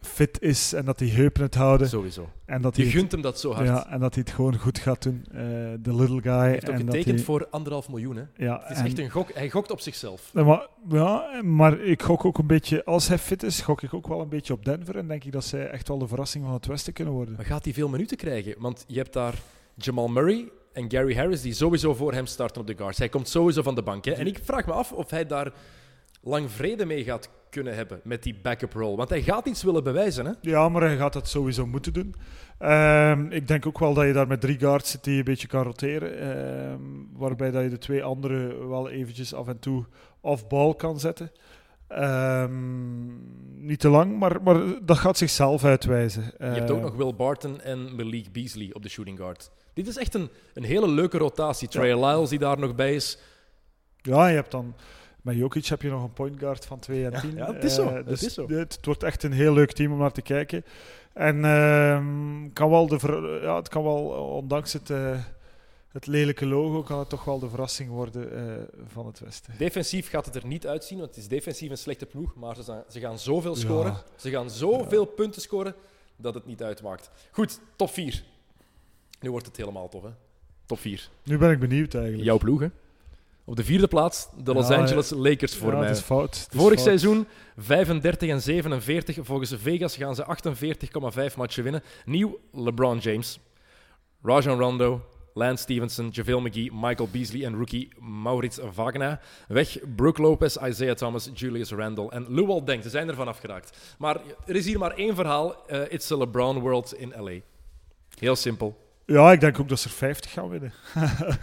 fit 0.01 0.41
is 0.41 0.73
en 0.73 0.85
dat 0.85 0.97
die 0.97 1.11
heupen 1.11 1.41
het 1.41 1.55
houden. 1.55 1.87
Sowieso. 1.89 2.29
En 2.45 2.61
dat 2.61 2.75
Je 2.75 2.81
hij 2.81 2.91
het- 2.91 2.99
gunt 2.99 3.11
hem 3.11 3.21
dat 3.21 3.39
zo 3.39 3.51
hard. 3.53 3.67
Ja, 3.67 3.87
en 3.89 3.99
dat 3.99 4.13
hij 4.13 4.23
het 4.25 4.33
gewoon 4.35 4.57
goed 4.57 4.79
gaat 4.79 5.03
doen. 5.03 5.25
Eh, 5.31 5.37
De 5.79 5.95
little 5.95 6.21
guy. 6.21 6.31
Hij 6.31 6.49
heeft 6.49 6.69
ook 6.69 6.75
en 6.75 6.85
dat 6.85 7.03
hij, 7.05 7.19
voor 7.19 7.47
anderhalf 7.49 7.89
miljoen. 7.89 8.15
Hè? 8.15 8.23
ja, 8.35 8.59
Het 8.61 8.71
is 8.71 8.77
en- 8.77 8.85
echt 8.85 8.99
een 8.99 9.09
gok. 9.09 9.33
Hij 9.33 9.49
gokt 9.49 9.71
op 9.71 9.79
zichzelf. 9.79 10.29
Ja, 10.33 10.43
maar, 10.43 10.67
ja, 10.89 11.41
maar 11.43 11.79
ik 11.79 12.01
gok 12.01 12.25
ook 12.25 12.37
een 12.37 12.47
beetje, 12.47 12.85
als 12.85 13.07
hij 13.07 13.17
fit 13.17 13.43
is, 13.43 13.61
gok 13.61 13.81
ik 13.81 13.93
ook 13.93 14.07
wel 14.07 14.21
een 14.21 14.29
beetje 14.29 14.53
op 14.53 14.65
Denver. 14.65 14.97
En 14.97 15.07
denk 15.07 15.23
ik 15.23 15.31
dat 15.31 15.45
zij 15.45 15.69
echt 15.69 15.87
wel 15.87 15.97
de 15.97 16.07
verrassing 16.07 16.43
van 16.45 16.53
het 16.53 16.65
Westen 16.65 16.93
kunnen 16.93 17.13
worden. 17.13 17.35
Maar 17.35 17.45
gaat 17.45 17.63
hij 17.63 17.73
veel 17.73 17.89
minuten 17.89 18.17
krijgen? 18.17 18.55
Want 18.57 18.83
je 18.87 18.97
hebt 18.97 19.13
daar 19.13 19.33
Jamal 19.75 20.07
Murray 20.07 20.49
en 20.73 20.91
Gary 20.91 21.15
Harris 21.15 21.41
die 21.41 21.53
sowieso 21.53 21.93
voor 21.93 22.13
hem 22.13 22.25
starten 22.25 22.61
op 22.61 22.67
de 22.67 22.75
guards. 22.77 22.97
Hij 22.97 23.09
komt 23.09 23.27
sowieso 23.27 23.61
van 23.61 23.75
de 23.75 23.83
bank. 23.83 24.05
Hè? 24.05 24.11
En 24.11 24.27
ik 24.27 24.39
vraag 24.43 24.65
me 24.65 24.71
af 24.71 24.91
of 24.91 25.09
hij 25.09 25.25
daar 25.25 25.51
lang 26.21 26.51
vrede 26.51 26.85
mee 26.85 27.03
gaat 27.03 27.29
kunnen 27.49 27.75
hebben 27.75 28.01
met 28.03 28.23
die 28.23 28.39
backup 28.41 28.73
role? 28.73 28.95
Want 28.95 29.09
hij 29.09 29.21
gaat 29.21 29.45
iets 29.45 29.63
willen 29.63 29.83
bewijzen, 29.83 30.25
hè? 30.25 30.31
Ja, 30.41 30.69
maar 30.69 30.81
hij 30.81 30.97
gaat 30.97 31.13
dat 31.13 31.27
sowieso 31.27 31.65
moeten 31.65 31.93
doen. 31.93 32.15
Ehm, 32.57 33.31
ik 33.31 33.47
denk 33.47 33.65
ook 33.65 33.79
wel 33.79 33.93
dat 33.93 34.05
je 34.05 34.13
daar 34.13 34.27
met 34.27 34.41
drie 34.41 34.59
guards 34.59 34.91
zit 34.91 35.03
die 35.03 35.13
je 35.13 35.19
een 35.19 35.25
beetje 35.25 35.47
kan 35.47 35.63
roteren. 35.63 36.19
Ehm, 36.19 36.81
waarbij 37.13 37.51
dat 37.51 37.63
je 37.63 37.69
de 37.69 37.77
twee 37.77 38.03
andere 38.03 38.67
wel 38.67 38.89
eventjes 38.89 39.33
af 39.33 39.47
en 39.47 39.59
toe 39.59 39.85
off-ball 40.21 40.75
kan 40.75 40.99
zetten. 40.99 41.31
Ehm, 41.87 43.07
niet 43.65 43.79
te 43.79 43.89
lang, 43.89 44.19
maar, 44.19 44.41
maar 44.43 44.61
dat 44.81 44.97
gaat 44.97 45.17
zichzelf 45.17 45.63
uitwijzen. 45.63 46.23
Je 46.37 46.45
hebt 46.45 46.71
ook 46.71 46.81
nog 46.81 46.95
Will 46.95 47.15
Barton 47.15 47.61
en 47.61 47.95
Malik 47.95 48.31
Beasley 48.31 48.69
op 48.73 48.83
de 48.83 48.89
shooting 48.89 49.17
guard. 49.17 49.51
Dit 49.73 49.87
is 49.87 49.97
echt 49.97 50.13
een, 50.13 50.29
een 50.53 50.63
hele 50.63 50.87
leuke 50.87 51.17
rotatie. 51.17 51.67
Trey 51.67 52.05
Lyles 52.05 52.29
die 52.29 52.39
daar 52.39 52.59
nog 52.59 52.75
bij 52.75 52.95
is. 52.95 53.19
Ja, 54.01 54.27
je 54.27 54.35
hebt 54.35 54.51
dan... 54.51 54.75
Met 55.21 55.35
Jokic 55.35 55.65
heb 55.65 55.81
je 55.81 55.89
nog 55.89 56.03
een 56.03 56.13
point 56.13 56.39
guard 56.39 56.65
van 56.65 56.79
2 56.79 57.05
en 57.09 57.21
10. 57.21 57.35
ja, 57.35 57.53
het 57.53 57.63
is 57.63 57.75
zo, 57.75 57.87
Eh, 57.87 57.93
het 57.93 58.07
dus 58.07 58.23
is 58.23 58.33
zo. 58.33 58.47
Het, 58.49 58.75
het 58.75 58.85
wordt 58.85 59.03
echt 59.03 59.23
een 59.23 59.31
heel 59.31 59.53
leuk 59.53 59.71
team 59.71 59.91
om 59.91 59.97
naar 59.99 60.11
te 60.11 60.21
kijken. 60.21 60.63
En 61.13 61.45
ehm, 61.45 62.49
kan 62.53 62.69
wel 62.69 62.87
de 62.87 62.99
ver- 62.99 63.43
ja, 63.43 63.55
het 63.55 63.67
kan 63.69 63.83
wel, 63.83 64.03
ondanks 64.35 64.73
het, 64.73 64.89
eh, 64.89 65.19
het 65.91 66.07
lelijke 66.07 66.45
logo, 66.45 66.83
kan 66.83 66.99
het 66.99 67.09
toch 67.09 67.23
wel 67.23 67.39
de 67.39 67.49
verrassing 67.49 67.89
worden 67.89 68.35
eh, 68.35 68.63
van 68.87 69.05
het 69.05 69.19
Westen. 69.19 69.53
Defensief 69.57 70.09
gaat 70.09 70.25
het 70.25 70.35
er 70.35 70.45
niet 70.45 70.67
uitzien, 70.67 70.97
want 70.97 71.09
het 71.09 71.19
is 71.19 71.27
defensief 71.27 71.69
een 71.69 71.77
slechte 71.77 72.05
ploeg. 72.05 72.35
Maar 72.35 72.55
ze, 72.55 72.63
zijn- 72.63 72.83
ze 72.89 72.99
gaan 72.99 73.19
zoveel 73.19 73.55
scoren. 73.55 73.91
Ja. 73.91 74.03
Ze 74.15 74.29
gaan 74.29 74.49
zoveel 74.49 75.05
punten 75.05 75.41
scoren 75.41 75.75
dat 76.15 76.33
het 76.33 76.45
niet 76.45 76.63
uitmaakt. 76.63 77.11
Goed, 77.31 77.59
top 77.75 77.89
4. 77.89 78.23
Nu 79.19 79.31
wordt 79.31 79.45
het 79.45 79.57
helemaal 79.57 79.89
tof, 79.89 80.03
hè? 80.03 80.09
Top 80.65 80.79
4. 80.79 81.09
Nu 81.23 81.37
ben 81.37 81.51
ik 81.51 81.59
benieuwd 81.59 81.93
eigenlijk. 81.93 82.23
Jouw 82.23 82.37
ploeg, 82.37 82.59
hè? 82.59 82.67
Op 83.49 83.55
de 83.55 83.63
vierde 83.63 83.87
plaats, 83.87 84.27
de 84.43 84.53
Los 84.53 84.67
Ja, 84.67 84.75
Angeles 84.77 85.09
Lakers 85.09 85.55
voor 85.55 85.71
ja, 85.71 85.77
mij. 85.77 85.87
het 85.87 85.97
is 85.97 86.03
fout. 86.03 86.39
Het 86.39 86.53
is 86.53 86.59
Vorig 86.59 86.79
fout. 86.79 86.87
seizoen 86.87 87.27
35 87.57 88.29
en 88.29 88.41
47. 88.41 89.17
Volgens 89.21 89.53
Vegas 89.57 89.95
gaan 89.95 90.15
ze 90.15 90.25
48,5 91.31 91.35
matchen 91.37 91.63
winnen. 91.63 91.83
Nieuw 92.05 92.39
LeBron 92.51 92.97
James, 92.97 93.39
Rajon 94.23 94.59
Rondo, 94.59 95.05
Lance 95.33 95.63
Stevenson, 95.63 96.09
JaVale 96.11 96.41
McGee, 96.41 96.71
Michael 96.73 97.09
Beasley 97.11 97.45
en 97.45 97.55
rookie 97.55 97.89
Maurits 97.99 98.59
Wagner. 98.75 99.19
Weg 99.47 99.77
Brook 99.95 100.17
Lopez, 100.17 100.55
Isaiah 100.55 100.95
Thomas, 100.95 101.29
Julius 101.33 101.71
Randle 101.71 102.09
en 102.11 102.25
Luol 102.33 102.65
Deng. 102.65 102.83
Ze 102.83 102.89
zijn 102.89 103.09
ervan 103.09 103.27
afgeraakt. 103.27 103.77
Maar 103.97 104.17
er 104.45 104.55
is 104.55 104.65
hier 104.65 104.79
maar 104.79 104.91
één 104.91 105.15
verhaal. 105.15 105.55
Eh, 105.67 105.81
it's 105.89 106.11
a 106.11 106.17
LeBron 106.17 106.59
world 106.59 106.93
in 106.93 107.13
LA. 107.17 107.31
Heel 108.19 108.35
simpel. 108.35 108.87
Ja, 109.09 109.31
ik 109.31 109.39
denk 109.39 109.59
ook 109.59 109.69
dat 109.69 109.79
ze 109.79 109.87
er 109.87 109.93
50 109.95 110.31
gaan 110.31 110.49
winnen. 110.49 110.73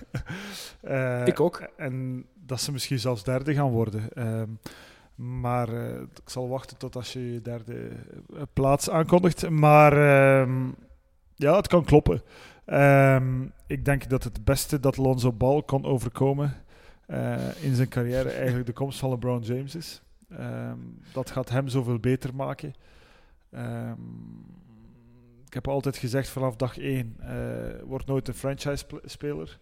Eh, 0.80 1.26
Ik 1.26 1.40
ook. 1.40 1.68
En 1.76 2.26
dat 2.34 2.60
ze 2.60 2.72
misschien 2.72 2.98
zelfs 2.98 3.24
derde 3.24 3.54
gaan 3.54 3.70
worden. 3.70 4.12
Ehm, 4.12 4.48
maar 5.14 5.68
eh, 5.68 6.00
ik 6.00 6.30
zal 6.30 6.48
wachten 6.48 6.76
tot 6.76 6.96
als 6.96 7.12
je 7.12 7.32
je 7.32 7.40
derde 7.40 7.88
eh, 8.34 8.42
plaats 8.52 8.90
aankondigt. 8.90 9.48
Maar 9.50 9.92
ehm, 9.92 10.68
ja, 11.34 11.56
het 11.56 11.66
kan 11.66 11.84
kloppen. 11.84 12.22
Ehm, 12.64 13.42
ik 13.66 13.84
denk 13.84 14.08
dat 14.08 14.24
het 14.24 14.44
beste 14.44 14.80
dat 14.80 14.96
Lonzo 14.96 15.32
Ball 15.32 15.62
kon 15.62 15.84
overkomen 15.84 16.54
in 17.60 17.74
zijn 17.74 17.88
carrière 17.88 18.30
eigenlijk 18.30 18.66
de 18.66 18.72
komst 18.72 18.98
van 18.98 19.10
LeBron 19.10 19.40
James 19.40 19.74
is. 19.74 20.02
Dat 21.12 21.30
gaat 21.30 21.48
hem 21.48 21.68
zoveel 21.68 21.98
beter 21.98 22.34
maken. 22.34 22.74
Ehm, 23.50 24.00
heb 25.56 25.68
altijd 25.68 25.96
gezegd 25.96 26.28
vanaf 26.28 26.56
dag 26.56 26.78
één, 26.78 27.16
eh 27.20 27.82
wordt 27.84 28.06
nooit 28.06 28.28
een 28.28 28.34
franchise-speler. 28.34 29.58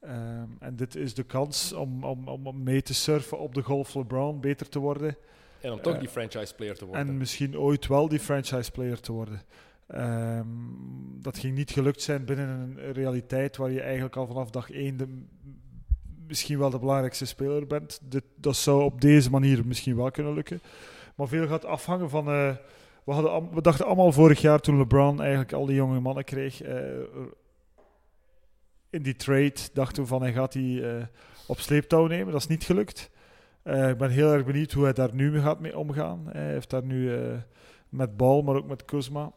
Ehm, 0.00 0.48
en 0.58 0.76
dit 0.76 0.94
is 0.96 1.14
de 1.14 1.22
kans 1.22 1.72
om, 1.72 2.04
om, 2.04 2.28
om 2.28 2.62
mee 2.62 2.82
te 2.82 2.94
surfen 2.94 3.38
op 3.38 3.54
de 3.54 3.62
golf 3.62 3.94
LeBron, 3.94 4.40
beter 4.40 4.68
te 4.68 4.78
worden. 4.78 5.16
En 5.60 5.72
om 5.72 5.80
toch 5.80 5.94
Eh, 5.94 6.00
die 6.00 6.08
franchise 6.08 6.54
player 6.54 6.76
te 6.76 6.84
worden. 6.84 7.06
En 7.08 7.16
misschien 7.16 7.58
ooit 7.58 7.86
wel 7.86 8.08
die 8.08 8.18
franchise-player 8.18 9.00
te 9.00 9.12
worden. 9.12 9.42
Ehm, 9.86 10.46
dat 11.20 11.38
ging 11.38 11.56
niet 11.56 11.70
gelukt 11.70 12.02
zijn 12.02 12.24
binnen 12.24 12.48
een 12.48 12.92
realiteit 12.92 13.56
waar 13.56 13.70
je 13.70 13.80
eigenlijk 13.80 14.16
al 14.16 14.26
vanaf 14.26 14.50
dag 14.50 14.70
één 14.70 14.96
de, 14.96 15.22
misschien 16.26 16.58
wel 16.58 16.70
de 16.70 16.78
belangrijkste 16.78 17.24
speler 17.26 17.66
bent. 17.66 18.00
Dit, 18.02 18.24
dat 18.36 18.56
zou 18.56 18.82
op 18.82 19.00
deze 19.00 19.30
manier 19.30 19.66
misschien 19.66 19.96
wel 19.96 20.10
kunnen 20.10 20.34
lukken. 20.34 20.60
Maar 21.14 21.28
veel 21.28 21.46
gaat 21.46 21.64
afhangen 21.64 22.10
van. 22.10 22.28
eh, 22.28 22.54
we, 23.06 23.12
hadden, 23.12 23.54
we 23.54 23.60
dachten 23.60 23.86
allemaal 23.86 24.12
vorig 24.12 24.40
jaar 24.40 24.60
toen 24.60 24.78
LeBron 24.78 25.20
eigenlijk 25.20 25.52
al 25.52 25.66
die 25.66 25.74
jonge 25.74 26.00
mannen 26.00 26.24
kreeg. 26.24 26.62
eh, 26.62 26.80
in 28.90 29.02
die 29.02 29.16
trade 29.16 29.54
dachten 29.72 30.02
we 30.02 30.08
van 30.08 30.22
hij 30.22 30.32
gaat 30.32 30.52
die 30.52 30.88
eh, 30.90 31.04
op 31.46 31.58
sleeptouw 31.60 32.06
nemen. 32.06 32.32
Dat 32.32 32.40
is 32.40 32.46
niet 32.46 32.64
gelukt. 32.64 33.10
Eh, 33.62 33.88
ik 33.88 33.96
ben 33.96 34.10
heel 34.10 34.32
erg 34.32 34.44
benieuwd 34.44 34.72
hoe 34.72 34.84
hij 34.84 34.92
daar 34.92 35.14
nu 35.14 35.30
mee 35.30 35.40
gaat 35.42 35.60
mee 35.60 35.78
omgaan. 35.78 36.26
Hij 36.32 36.50
heeft 36.52 36.70
daar 36.70 36.84
nu 36.84 37.18
met 37.88 38.16
Bal, 38.16 38.42
maar 38.42 38.54
ook 38.56 38.66
met 38.66 38.84
Kuzma. 38.84 39.32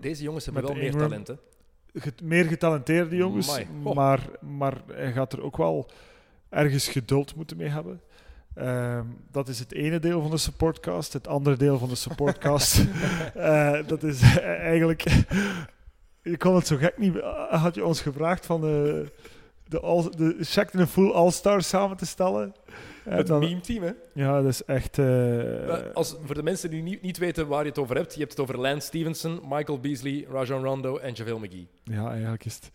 Deze 0.00 0.22
jongens 0.22 0.44
hebben 0.44 0.62
wel 0.62 0.74
meer 0.74 0.82
Ingram. 0.82 1.02
talent, 1.02 1.26
hè? 1.28 1.34
get- 1.94 2.22
meer 2.22 2.44
getalenteerde 2.44 3.16
jongens. 3.16 3.46
Maar, 3.94 4.28
maar 4.40 4.76
hij 4.92 5.12
gaat 5.12 5.32
er 5.32 5.42
ook 5.42 5.56
wel 5.56 5.90
ergens 6.48 6.88
geduld 6.88 7.34
moeten 7.36 7.56
mee 7.56 7.68
hebben. 7.68 8.00
Ehm, 8.58 9.04
dat 9.30 9.48
is 9.48 9.58
het 9.58 9.72
ene 9.72 9.98
deel 9.98 10.20
van 10.22 10.30
de 10.30 10.36
supportcast. 10.36 11.12
Het 11.12 11.28
andere 11.28 11.56
deel 11.56 11.78
van 11.78 11.88
de 11.88 11.94
supportcast, 11.94 12.78
eh, 13.34 13.78
dat 13.86 14.02
is 14.02 14.22
eigenlijk... 14.46 15.02
je 16.22 16.36
kon 16.36 16.54
het 16.54 16.66
zo 16.66 16.76
gek 16.76 16.98
niet... 16.98 17.14
Had 17.50 17.74
je 17.74 17.84
ons 17.84 18.00
gevraagd 18.00 18.46
van 18.46 18.60
de, 18.60 19.06
de, 19.68 19.80
all, 19.80 20.10
de 20.16 20.36
check 20.40 20.72
in 20.72 20.80
een 20.80 20.86
full 20.86 21.10
all-star 21.10 21.62
samen 21.62 21.96
te 21.96 22.06
stellen? 22.06 22.54
Eh, 23.04 23.16
Het 23.16 23.26
dan- 23.26 23.38
meme 23.40 23.60
team, 23.60 23.82
hè? 23.82 23.90
ja, 24.14 24.40
dat 24.42 24.50
is 24.50 24.64
echt... 24.64 24.98
eh, 24.98 25.68
Eh, 25.68 25.94
Als, 25.94 26.16
voor 26.24 26.34
de 26.34 26.42
mensen 26.42 26.70
die 26.70 26.82
niet, 26.82 27.02
niet 27.02 27.18
weten 27.18 27.46
waar 27.48 27.62
je 27.62 27.68
het 27.68 27.78
over 27.78 27.96
hebt, 27.96 28.12
je 28.14 28.18
hebt 28.20 28.30
het 28.30 28.40
over 28.40 28.58
Lance 28.60 28.86
Stevenson, 28.86 29.40
Michael 29.48 29.80
Beasley, 29.80 30.26
Rajon 30.30 30.62
Rondo 30.64 30.96
en 30.96 31.12
JaVale 31.12 31.38
McGee. 31.38 31.68
Ja, 31.84 32.10
eigenlijk 32.10 32.44
is 32.44 32.54
het 32.54 32.70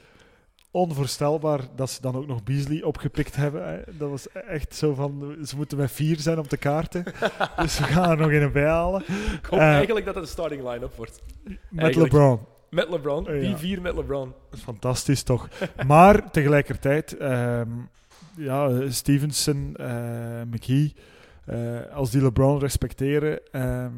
onvoorstelbaar 0.73 1.59
dat 1.75 1.89
ze 1.89 2.01
dan 2.01 2.15
ook 2.15 2.27
nog 2.27 2.43
Beasley 2.43 2.83
opgepikt 2.83 3.35
hebben. 3.35 3.83
Dat 3.97 4.09
was 4.09 4.31
echt 4.31 4.75
zo 4.75 4.93
van, 4.93 5.35
ze 5.45 5.55
moeten 5.55 5.77
met 5.77 5.91
vier 5.91 6.19
zijn 6.19 6.39
op 6.39 6.49
de 6.49 6.57
kaarten. 6.57 7.03
dus 7.61 7.79
we 7.79 7.83
gaan 7.83 8.09
er 8.09 8.17
nog 8.17 8.31
in 8.31 8.51
bij 8.51 8.67
halen. 8.67 9.01
Ik 9.01 9.45
hoop 9.49 9.59
Eh, 9.59 9.73
eigenlijk 9.73 10.05
dat 10.05 10.15
het 10.15 10.23
een 10.23 10.29
starting 10.29 10.69
line-up 10.69 10.95
wordt. 10.95 11.21
Met 11.43 11.83
Eigenlijk. 11.83 12.13
LeBron. 12.13 12.39
Met 12.69 12.89
LeBron, 12.89 13.23
ja. 13.23 13.39
die 13.39 13.55
vier 13.55 13.81
met 13.81 13.95
LeBron. 13.95 14.33
Fantastisch 14.51 15.23
toch. 15.23 15.49
maar 15.87 16.31
tegelijkertijd, 16.31 17.17
ehm, 17.17 17.69
ja, 18.37 18.89
Stevenson, 18.89 19.75
eh, 19.75 20.41
McGee, 20.51 20.93
eh, 21.45 21.57
als 21.93 22.11
die 22.11 22.21
LeBron 22.21 22.59
respecteren, 22.59 23.39
ehm, 23.51 23.91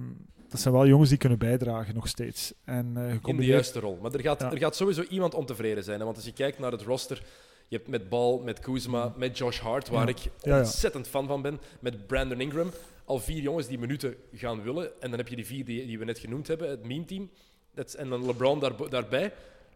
dat 0.50 0.60
zijn 0.60 0.74
wel 0.74 0.88
jongens 0.88 1.10
die 1.10 1.18
kunnen 1.18 1.38
bijdragen 1.38 1.96
nog 1.96 2.08
steeds. 2.08 2.54
En, 2.64 2.92
eh, 2.96 3.30
In 3.30 3.38
de 3.38 3.46
juiste 3.46 3.80
rol. 3.80 3.98
Maar 4.02 4.14
er 4.14 4.20
gaat, 4.22 4.42
Ja. 4.42 4.52
er 4.52 4.58
gaat 4.58 4.76
sowieso 4.76 5.02
iemand 5.10 5.34
ontevreden 5.34 5.84
zijn. 5.84 6.00
Hè? 6.00 6.06
Want 6.06 6.18
als 6.18 6.26
je 6.26 6.34
kijkt 6.34 6.60
naar 6.60 6.72
het 6.72 6.82
roster, 6.82 7.24
je 7.68 7.76
hebt 7.78 7.88
met 7.90 8.10
Ball, 8.10 8.40
met 8.44 8.60
Kuzma, 8.60 9.14
met 9.18 9.38
Josh 9.38 9.60
Hart, 9.60 9.90
waar 9.90 10.08
Ja. 10.08 10.16
ik 10.16 10.54
ontzettend 10.60 11.08
fan 11.08 11.28
van 11.28 11.42
ben, 11.42 11.60
met 11.80 12.08
Brandon 12.08 12.42
Ingram. 12.42 12.72
Al 13.06 13.20
vier 13.20 13.42
jongens 13.42 13.68
die 13.68 13.80
minuten 13.80 14.16
gaan 14.34 14.62
willen. 14.64 15.02
En 15.02 15.10
dan 15.10 15.20
heb 15.20 15.28
je 15.28 15.36
die 15.36 15.46
vier 15.46 15.66
die, 15.66 15.86
die 15.86 16.00
we 16.00 16.06
net 16.06 16.20
genoemd 16.20 16.48
hebben, 16.48 16.70
het 16.70 16.86
meme-team. 16.88 17.30
En 17.98 18.10
dan 18.10 18.26
LeBron 18.26 18.60
daar, 18.60 18.90
daarbij. 18.90 19.34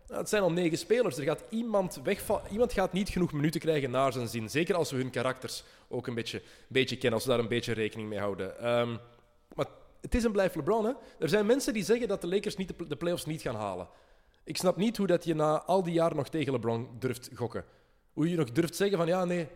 Nou, 0.08 0.20
het 0.22 0.30
zijn 0.30 0.44
al 0.44 0.52
negen 0.52 0.78
spelers. 0.78 1.18
Er 1.18 1.24
gaat 1.24 1.44
iemand 1.50 2.00
wegvallen. 2.04 2.44
Iemand 2.52 2.74
gaat 2.74 2.94
niet 2.94 3.10
genoeg 3.10 3.34
minuten 3.34 3.60
krijgen 3.60 3.92
naar 3.92 4.14
zijn 4.14 4.28
zin. 4.28 4.50
Zeker 4.50 4.76
als 4.76 4.92
we 4.92 4.98
hun 4.98 5.10
karakters 5.10 5.64
ook 5.88 6.08
een 6.08 6.14
beetje, 6.16 6.42
beetje 6.68 6.96
kennen, 6.96 7.14
als 7.14 7.24
we 7.24 7.30
daar 7.30 7.40
een 7.40 7.48
beetje 7.48 7.74
rekening 7.74 8.10
mee 8.10 8.20
houden. 8.20 8.54
Maar 8.62 9.00
het 10.02 10.16
is 10.16 10.26
en 10.26 10.32
blijft 10.32 10.56
LeBron. 10.56 10.86
Hè? 10.86 10.92
Er 11.20 11.30
zijn 11.30 11.46
mensen 11.46 11.74
die 11.74 11.84
zeggen 11.84 12.08
dat 12.08 12.22
de 12.22 12.28
Lakers 12.28 12.56
niet 12.56 12.68
de, 12.78 12.88
de 12.88 12.96
playoffs 12.96 13.26
niet 13.26 13.42
gaan 13.42 13.56
halen. 13.56 13.88
Ik 14.44 14.58
snap 14.58 14.76
niet 14.78 14.98
hoe 14.98 15.08
dat 15.08 15.26
je 15.26 15.36
na 15.36 15.62
al 15.62 15.84
die 15.84 15.94
jaren 15.94 16.18
nog 16.18 16.30
tegen 16.30 16.54
LeBron 16.54 16.88
durft 17.00 17.30
gokken. 17.36 17.64
Hoe 18.14 18.30
je 18.30 18.36
nog 18.36 18.52
durft 18.52 18.76
zeggen 18.76 18.98
van 18.98 19.08
ja, 19.08 19.26
nee, 19.26 19.48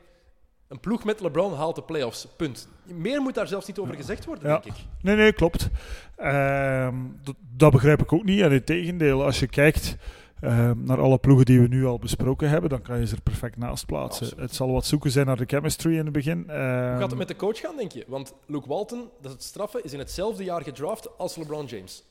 een 0.68 0.80
ploeg 0.80 1.04
met 1.04 1.20
LeBron 1.20 1.54
haalt 1.54 1.76
de 1.76 1.84
playoffs. 1.84 2.28
Punt. 2.38 2.68
Meer 2.86 3.22
moet 3.22 3.34
daar 3.34 3.48
zelfs 3.48 3.68
niet 3.68 3.80
over 3.80 3.96
gezegd 3.96 4.26
worden, 4.26 4.50
Ja. 4.50 4.60
denk 4.60 4.76
ik. 4.76 4.84
Nee, 5.02 5.16
nee, 5.16 5.34
klopt. 5.34 5.70
Ehm, 6.16 6.96
dat, 7.24 7.36
dat 7.56 7.72
begrijp 7.72 8.02
ik 8.02 8.14
ook 8.14 8.24
niet. 8.24 8.42
En 8.42 8.52
in 8.52 8.64
tegendeel, 8.64 9.24
als 9.24 9.40
je 9.40 9.48
kijkt 9.48 9.96
ehm, 10.44 10.84
naar 10.84 11.02
alle 11.02 11.18
ploegen 11.18 11.46
die 11.46 11.62
we 11.62 11.68
nu 11.68 11.86
al 11.86 12.00
besproken 12.00 12.50
hebben, 12.50 12.70
dan 12.70 12.82
kan 12.82 13.00
je 13.00 13.08
ze 13.08 13.16
er 13.16 13.22
perfect 13.22 13.58
naast 13.58 13.86
plaatsen. 13.86 14.26
Absoluut. 14.26 14.46
het 14.46 14.56
zal 14.56 14.72
wat 14.72 14.86
zoeken 14.86 15.12
zijn 15.12 15.26
naar 15.26 15.38
de 15.38 15.46
chemistry 15.48 15.92
in 15.98 16.04
het 16.04 16.14
begin. 16.14 16.38
Hoe 16.48 16.52
Ehm, 16.54 17.00
gaat 17.00 17.10
het 17.10 17.18
met 17.20 17.28
de 17.28 17.36
coach 17.36 17.60
gaan, 17.60 17.76
denk 17.78 17.92
je? 17.92 18.04
Want 18.08 18.34
Luke 18.48 18.68
Walton, 18.68 19.00
dat 19.22 19.26
is 19.26 19.32
het 19.32 19.44
straffen, 19.44 19.84
is 19.84 19.94
in 19.94 20.00
hetzelfde 20.00 20.44
jaar 20.44 20.62
gedraft 20.64 21.18
als 21.18 21.36
LeBron 21.36 21.66
James. 21.66 22.04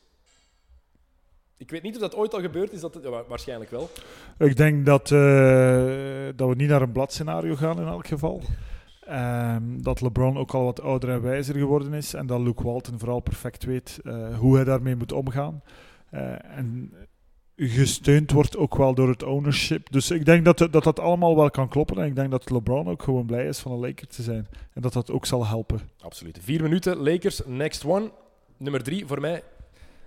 Ik 1.57 1.71
weet 1.71 1.83
niet 1.83 1.95
of 1.95 2.01
dat 2.01 2.15
ooit 2.15 2.33
al 2.33 2.41
gebeurd 2.41 2.71
is, 2.73 2.79
dat, 2.81 2.99
ja, 3.03 3.09
wa- 3.09 3.23
waarschijnlijk 3.27 3.71
wel. 3.71 3.89
Ik 4.37 4.57
denk 4.57 4.85
dat, 4.85 5.11
eh, 5.11 5.17
dat 6.35 6.49
we 6.49 6.55
niet 6.55 6.69
naar 6.69 6.81
een 6.81 6.91
bladscenario 6.91 7.55
gaan 7.55 7.79
in 7.79 7.87
elk 7.87 8.07
geval. 8.07 8.41
Ehm, 9.07 9.81
dat 9.81 10.01
LeBron 10.01 10.37
ook 10.37 10.51
al 10.53 10.63
wat 10.63 10.81
ouder 10.81 11.09
en 11.09 11.21
wijzer 11.21 11.55
geworden 11.55 11.93
is. 11.93 12.13
En 12.13 12.25
dat 12.27 12.39
Luke 12.39 12.63
Walton 12.63 12.99
vooral 12.99 13.19
perfect 13.19 13.63
weet 13.63 13.99
eh, 14.03 14.37
hoe 14.37 14.55
hij 14.55 14.63
daarmee 14.63 14.95
moet 14.95 15.11
omgaan. 15.11 15.61
Eh, 16.09 16.57
en 16.57 16.93
gesteund 17.55 18.31
wordt 18.31 18.57
ook 18.57 18.75
wel 18.75 18.93
door 18.93 19.09
het 19.09 19.23
ownership. 19.23 19.91
Dus 19.91 20.11
ik 20.11 20.25
denk 20.25 20.45
dat 20.45 20.57
dat, 20.57 20.83
dat 20.83 20.99
allemaal 20.99 21.35
wel 21.35 21.49
kan 21.49 21.69
kloppen. 21.69 21.97
En 21.97 22.05
ik 22.05 22.15
denk 22.15 22.31
dat 22.31 22.49
LeBron 22.49 22.87
ook 22.87 23.03
gewoon 23.03 23.25
blij 23.25 23.47
is 23.47 23.59
van 23.59 23.71
een 23.71 23.79
Laker 23.79 24.07
te 24.07 24.21
zijn. 24.21 24.47
En 24.73 24.81
dat 24.81 24.93
dat 24.93 25.11
ook 25.11 25.25
zal 25.25 25.47
helpen. 25.47 25.79
Absoluut. 26.01 26.39
Vier 26.41 26.61
minuten, 26.61 26.97
Lakers, 26.97 27.41
next 27.45 27.85
one. 27.85 28.11
Nummer 28.57 28.83
drie 28.83 29.05
voor 29.05 29.21
mij, 29.21 29.43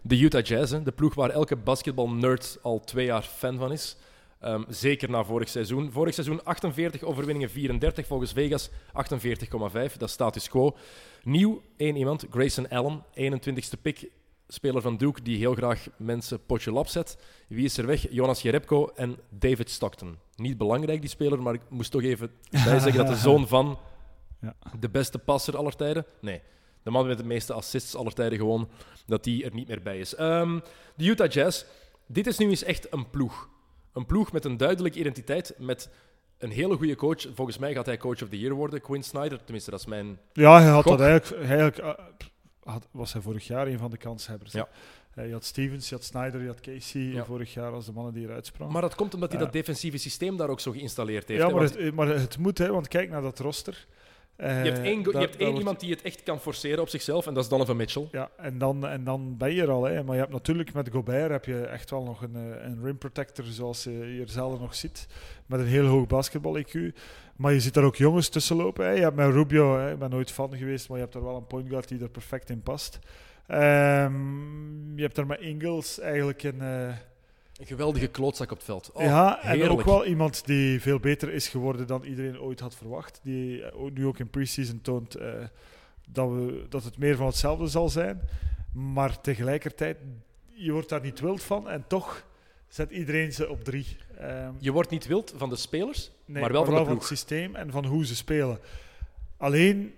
de 0.02 0.18
Utah 0.18 0.44
Jazz. 0.44 0.72
hè. 0.72 0.82
De 0.82 0.92
ploeg 0.92 1.14
waar 1.14 1.30
elke 1.30 1.56
basketbal-nerd 1.56 2.58
al 2.62 2.80
twee 2.84 3.06
jaar 3.06 3.22
fan 3.22 3.58
van 3.58 3.72
is. 3.72 3.96
Ehm, 4.40 4.62
zeker 4.68 5.10
na 5.10 5.24
vorig 5.24 5.48
seizoen. 5.48 5.92
Vorig 5.92 6.14
seizoen 6.14 6.44
48 6.44 7.02
overwinningen, 7.02 7.50
34 7.50 8.06
volgens 8.06 8.32
Vegas, 8.32 8.70
48,5. 8.92 9.96
Dat 9.96 10.08
is 10.08 10.14
status 10.14 10.48
quo. 10.48 10.76
Nieuw, 11.22 11.62
één 11.76 11.96
iemand, 11.96 12.26
Grayson 12.30 12.68
Allen, 12.68 13.02
21ste 13.14 13.80
pick. 13.82 14.10
Speler 14.48 14.82
van 14.82 14.96
Duke 14.96 15.22
die 15.22 15.36
heel 15.38 15.54
graag 15.54 15.86
mensen 15.96 16.44
potje 16.46 16.72
lap 16.72 16.86
zet. 16.88 17.18
Wie 17.48 17.64
is 17.64 17.76
er 17.78 17.86
weg? 17.86 18.06
Jonas 18.12 18.42
Jerebko 18.42 18.90
en 18.94 19.16
David 19.28 19.70
Stockton. 19.70 20.18
Niet 20.34 20.58
belangrijk, 20.58 21.00
die 21.00 21.10
speler, 21.10 21.42
maar 21.42 21.54
ik 21.54 21.60
moest 21.68 21.90
toch 21.90 22.02
even 22.02 22.30
bij 22.64 22.78
zeggen 22.78 22.96
dat 22.96 23.06
de 23.06 23.16
zoon 23.16 23.48
van 23.48 23.78
Ja. 24.40 24.54
de 24.80 24.88
beste 24.88 25.18
passer 25.18 25.56
aller 25.56 25.76
tijden. 25.76 26.06
Nee, 26.20 26.40
de 26.82 26.90
man 26.90 27.06
met 27.06 27.18
de 27.18 27.24
meeste 27.24 27.52
assists 27.52 27.94
aller 27.94 28.12
tijden 28.12 28.38
gewoon, 28.38 28.68
dat 29.06 29.24
die 29.24 29.44
er 29.44 29.54
niet 29.54 29.68
meer 29.68 29.82
bij 29.82 29.98
is. 29.98 30.14
Ehm, 30.14 30.58
de 30.96 31.04
Utah 31.04 31.30
Jazz. 31.30 31.64
Dit 32.06 32.26
is 32.26 32.38
nu 32.38 32.48
eens 32.48 32.62
echt 32.62 32.92
een 32.92 33.10
ploeg. 33.10 33.48
Een 33.92 34.06
ploeg 34.06 34.32
met 34.32 34.44
een 34.44 34.56
duidelijke 34.56 34.98
identiteit, 34.98 35.54
met 35.58 35.90
een 36.38 36.50
hele 36.50 36.76
goede 36.76 36.94
coach. 36.96 37.26
Volgens 37.34 37.58
mij 37.58 37.72
gaat 37.74 37.86
hij 37.86 37.96
coach 37.96 38.22
of 38.22 38.28
the 38.28 38.38
year 38.38 38.54
worden, 38.54 38.80
Quinn 38.80 39.02
Snyder. 39.02 39.38
Tenminste, 39.44 39.70
dat 39.70 39.80
is 39.80 39.86
mijn... 39.86 40.18
Ja, 40.32 40.60
hij 40.60 40.70
had 40.70 40.82
Gok. 40.84 40.98
dat 40.98 41.06
eigenlijk, 41.08 41.48
eigenlijk 41.48 41.96
had, 42.66 42.86
was 42.90 43.12
hij 43.12 43.22
vorig 43.22 43.46
jaar 43.46 43.66
een 43.66 43.78
van 43.78 43.90
de 43.90 43.96
kanshebbers. 43.96 44.52
hè. 44.52 44.58
Ja. 44.58 44.68
Eh, 45.14 45.26
je 45.26 45.32
had 45.32 45.44
Stevens, 45.44 45.88
je 45.88 45.94
had 45.94 46.04
Snyder, 46.04 46.40
je 46.40 46.46
had 46.46 46.60
Casey 46.60 47.00
Ja. 47.02 47.24
vorig 47.24 47.54
jaar 47.54 47.72
als 47.72 47.86
de 47.86 47.92
mannen 47.92 48.12
die 48.14 48.24
eruit 48.24 48.46
sprongen. 48.46 48.72
Maar 48.72 48.82
dat 48.82 48.94
komt 48.94 49.14
omdat 49.14 49.28
hij 49.30 49.38
Ja. 49.38 49.44
dat 49.44 49.54
defensieve 49.54 49.96
systeem 49.98 50.36
daar 50.36 50.48
ook 50.48 50.60
zo 50.60 50.70
geïnstalleerd 50.72 51.28
heeft. 51.28 51.40
ja, 51.40 51.46
hè, 51.46 51.52
maar 51.54 51.62
want 51.62 51.76
het, 51.78 51.94
maar 51.94 52.06
het 52.08 52.38
moet, 52.38 52.58
hè, 52.58 52.70
want 52.72 52.88
kijk 52.88 53.10
naar 53.10 53.22
dat 53.22 53.38
roster. 53.38 53.86
Eh, 54.36 54.64
je 54.64 54.70
hebt 54.70 54.84
één, 54.86 55.00
je 55.00 55.18
hebt 55.18 55.36
één 55.36 55.44
wordt- 55.44 55.58
iemand 55.58 55.80
die 55.80 55.90
het 55.90 56.02
echt 56.02 56.22
kan 56.22 56.40
forceren 56.40 56.80
op 56.80 56.88
zichzelf, 56.88 57.26
en 57.26 57.34
dat 57.34 57.42
is 57.42 57.48
Donovan 57.50 57.76
Mitchell. 57.76 58.08
Ja, 58.12 58.30
en 58.36 58.58
dan, 58.58 58.86
en 58.86 59.04
dan 59.04 59.36
ben 59.36 59.54
je 59.54 59.62
er 59.62 59.70
al. 59.70 59.84
Hè. 59.84 60.02
Maar 60.04 60.14
je 60.14 60.20
hebt 60.20 60.32
natuurlijk 60.32 60.72
met 60.72 60.90
Gobert 60.92 61.30
heb 61.30 61.44
je 61.44 61.60
echt 61.60 61.90
wel 61.90 62.02
nog 62.02 62.22
een, 62.22 62.34
eh, 62.36 62.64
een 62.64 62.78
rim 62.82 62.98
protector, 62.98 63.44
zoals 63.44 63.84
je 63.84 63.90
hier 63.90 64.28
zelden 64.28 64.60
nog 64.60 64.74
ziet. 64.74 65.06
Met 65.46 65.60
een 65.60 65.66
heel 65.66 65.86
hoog 65.86 66.06
basketbal-IQ. 66.06 66.94
Maar 67.36 67.52
je 67.52 67.60
ziet 67.60 67.74
daar 67.74 67.84
ook 67.84 67.96
jongens 67.96 68.28
tussen 68.28 68.56
lopen. 68.56 68.84
Hè. 68.86 68.90
Je 68.92 69.00
hebt 69.02 69.16
met 69.16 69.32
Rubio, 69.32 69.78
hè. 69.78 69.92
ik 69.92 69.98
ben 69.98 70.10
nooit 70.10 70.30
fan 70.32 70.56
geweest, 70.56 70.88
maar 70.88 70.96
je 70.98 71.02
hebt 71.02 71.14
daar 71.16 71.24
wel 71.24 71.36
een 71.36 71.46
point 71.46 71.68
guard 71.68 71.88
die 71.88 72.00
er 72.00 72.08
perfect 72.10 72.50
in 72.50 72.62
past. 72.62 72.98
Ehm, 73.46 74.96
je 74.96 75.02
hebt 75.02 75.14
daar 75.16 75.26
met 75.26 75.40
Ingles 75.40 76.00
eigenlijk 76.00 76.42
een... 76.42 76.60
eh, 76.60 76.88
Een 77.58 77.66
geweldige 77.66 78.06
klootzak 78.06 78.50
op 78.50 78.56
het 78.56 78.66
veld. 78.66 78.90
Oh, 78.92 79.02
ja, 79.02 79.42
en 79.42 79.50
heerlijk. 79.50 79.72
ook 79.80 79.86
wel 79.86 80.04
iemand 80.06 80.46
die 80.46 80.80
veel 80.80 80.98
beter 81.00 81.32
is 81.32 81.48
geworden 81.48 81.86
dan 81.86 82.02
iedereen 82.04 82.40
ooit 82.40 82.60
had 82.60 82.74
verwacht. 82.74 83.20
Die 83.22 83.62
eh, 83.64 83.80
ook- 83.82 83.92
nu 83.92 84.06
ook 84.06 84.18
in 84.18 84.30
preseason 84.30 84.80
toont 84.80 85.14
eh, 85.14 85.32
dat, 86.08 86.28
we, 86.28 86.66
dat 86.68 86.84
het 86.84 86.98
meer 86.98 87.16
van 87.16 87.26
hetzelfde 87.26 87.66
zal 87.66 87.88
zijn. 87.88 88.20
Maar 88.72 89.20
tegelijkertijd, 89.20 89.96
je 90.54 90.72
wordt 90.72 90.88
daar 90.88 91.00
niet 91.02 91.20
wild 91.20 91.42
van 91.42 91.68
en 91.68 91.84
toch 91.86 92.26
zet 92.68 92.90
iedereen 92.90 93.32
ze 93.32 93.48
op 93.48 93.64
drie. 93.64 93.96
Ehm, 94.18 94.52
Je 94.58 94.72
wordt 94.72 94.90
niet 94.90 95.06
wild 95.06 95.34
van 95.36 95.48
de 95.48 95.56
spelers, 95.56 96.10
nee, 96.24 96.42
maar 96.42 96.52
wel 96.52 96.64
van 96.64 96.84
de 96.84 96.90
het 96.90 97.04
systeem 97.04 97.54
en 97.56 97.70
van 97.70 97.84
hoe 97.84 98.06
ze 98.06 98.16
spelen. 98.16 98.58
Alleen 99.36 99.94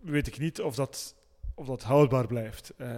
weet 0.00 0.26
ik 0.26 0.38
niet 0.38 0.60
of 0.60 0.74
dat, 0.74 1.14
of 1.54 1.66
dat 1.66 1.82
houdbaar 1.82 2.26
blijft. 2.26 2.72
Eh, 2.76 2.88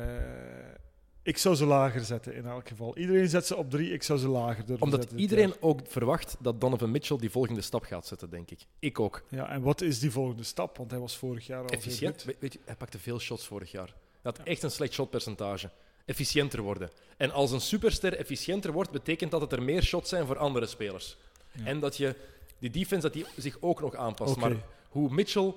ik 1.29 1.39
zou 1.39 1.55
ze 1.55 1.65
lager 1.65 2.05
zetten 2.05 2.35
in 2.35 2.47
elk 2.47 2.69
geval. 2.69 2.97
Iedereen 2.97 3.29
zet 3.29 3.47
ze 3.47 3.57
op 3.57 3.71
drie, 3.71 3.93
ik 3.93 4.03
zou 4.03 4.19
ze 4.19 4.29
lager 4.29 4.65
durven 4.67 4.85
Omdat 4.85 5.01
zetten 5.01 5.19
iedereen 5.19 5.55
ook 5.61 5.81
verwacht 5.87 6.37
dat 6.41 6.61
Donovan 6.61 6.91
Mitchell 6.91 7.17
die 7.17 7.31
volgende 7.31 7.61
stap 7.61 7.83
gaat 7.85 8.07
zetten, 8.07 8.31
denk 8.31 8.51
ik. 8.51 8.61
Ik 8.79 9.01
ook. 9.01 9.23
Ja, 9.29 9.49
en 9.49 9.63
wat 9.63 9.81
is 9.81 9.99
die 9.99 10.11
volgende 10.11 10.43
stap? 10.43 10.77
Want 10.77 10.91
hij 10.91 11.01
was 11.01 11.17
vorig 11.17 11.47
jaar 11.47 11.63
al 11.63 11.69
Efficiënt. 11.69 12.25
Weet 12.41 12.53
je, 12.53 12.59
hij 12.65 12.75
pakte 12.75 12.99
veel 12.99 13.19
shots 13.19 13.47
vorig 13.47 13.71
jaar. 13.71 13.87
Hij 13.87 13.95
had 14.23 14.37
Ja. 14.37 14.45
echt 14.45 14.63
een 14.63 14.71
slecht 14.71 14.93
shotpercentage. 14.93 15.71
Efficiënter 16.05 16.63
worden. 16.63 16.91
En 17.17 17.31
als 17.31 17.51
een 17.53 17.61
superster 17.61 18.17
efficiënter 18.17 18.73
wordt, 18.73 18.91
betekent 18.91 19.31
dat 19.31 19.41
het 19.41 19.53
er 19.53 19.63
meer 19.63 19.83
shots 19.83 20.09
zijn 20.09 20.27
voor 20.27 20.39
andere 20.39 20.67
spelers. 20.67 21.17
Ja. 21.53 21.65
En 21.65 21.81
dat 21.81 21.97
je 21.97 22.15
die 22.59 22.71
defense 22.71 23.03
dat 23.03 23.13
die 23.13 23.27
zich 23.37 23.57
ook 23.61 23.81
nog 23.81 23.95
aanpast. 23.95 24.37
Maar 24.37 24.57
hoe 24.89 25.11
Mitchell 25.11 25.55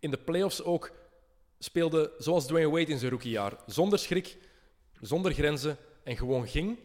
in 0.00 0.10
de 0.10 0.18
playoffs 0.18 0.62
ook 0.62 0.90
speelde 1.58 2.12
zoals 2.18 2.46
Dwayne 2.46 2.70
Wade 2.70 2.90
in 2.92 2.98
zijn 2.98 3.10
rookiejaar. 3.10 3.56
Zonder 3.66 3.98
schrik, 3.98 4.38
zonder 5.00 5.32
grenzen 5.32 5.76
en 6.04 6.16
gewoon 6.16 6.48
ging, 6.48 6.78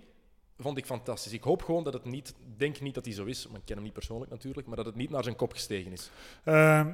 vond 0.58 0.78
ik 0.78 0.86
fantastisch. 0.86 1.34
Ik 1.34 1.44
hoop 1.44 1.62
gewoon 1.62 1.84
dat 1.84 1.94
het 1.94 2.06
niet, 2.06 2.34
denk 2.58 2.82
niet 2.82 2.94
dat 2.94 3.06
hij 3.06 3.14
zo 3.14 3.26
is, 3.26 3.48
maar 3.48 3.60
ik 3.60 3.66
ken 3.66 3.76
hem 3.76 3.84
niet 3.84 3.94
persoonlijk 3.94 4.32
natuurlijk, 4.32 4.68
maar 4.68 4.76
dat 4.78 4.86
het 4.86 4.96
niet 4.96 5.10
naar 5.10 5.24
zijn 5.24 5.36
kop 5.36 5.52
gestegen 5.52 5.92
is. 5.92 6.10
Ehm, 6.44 6.90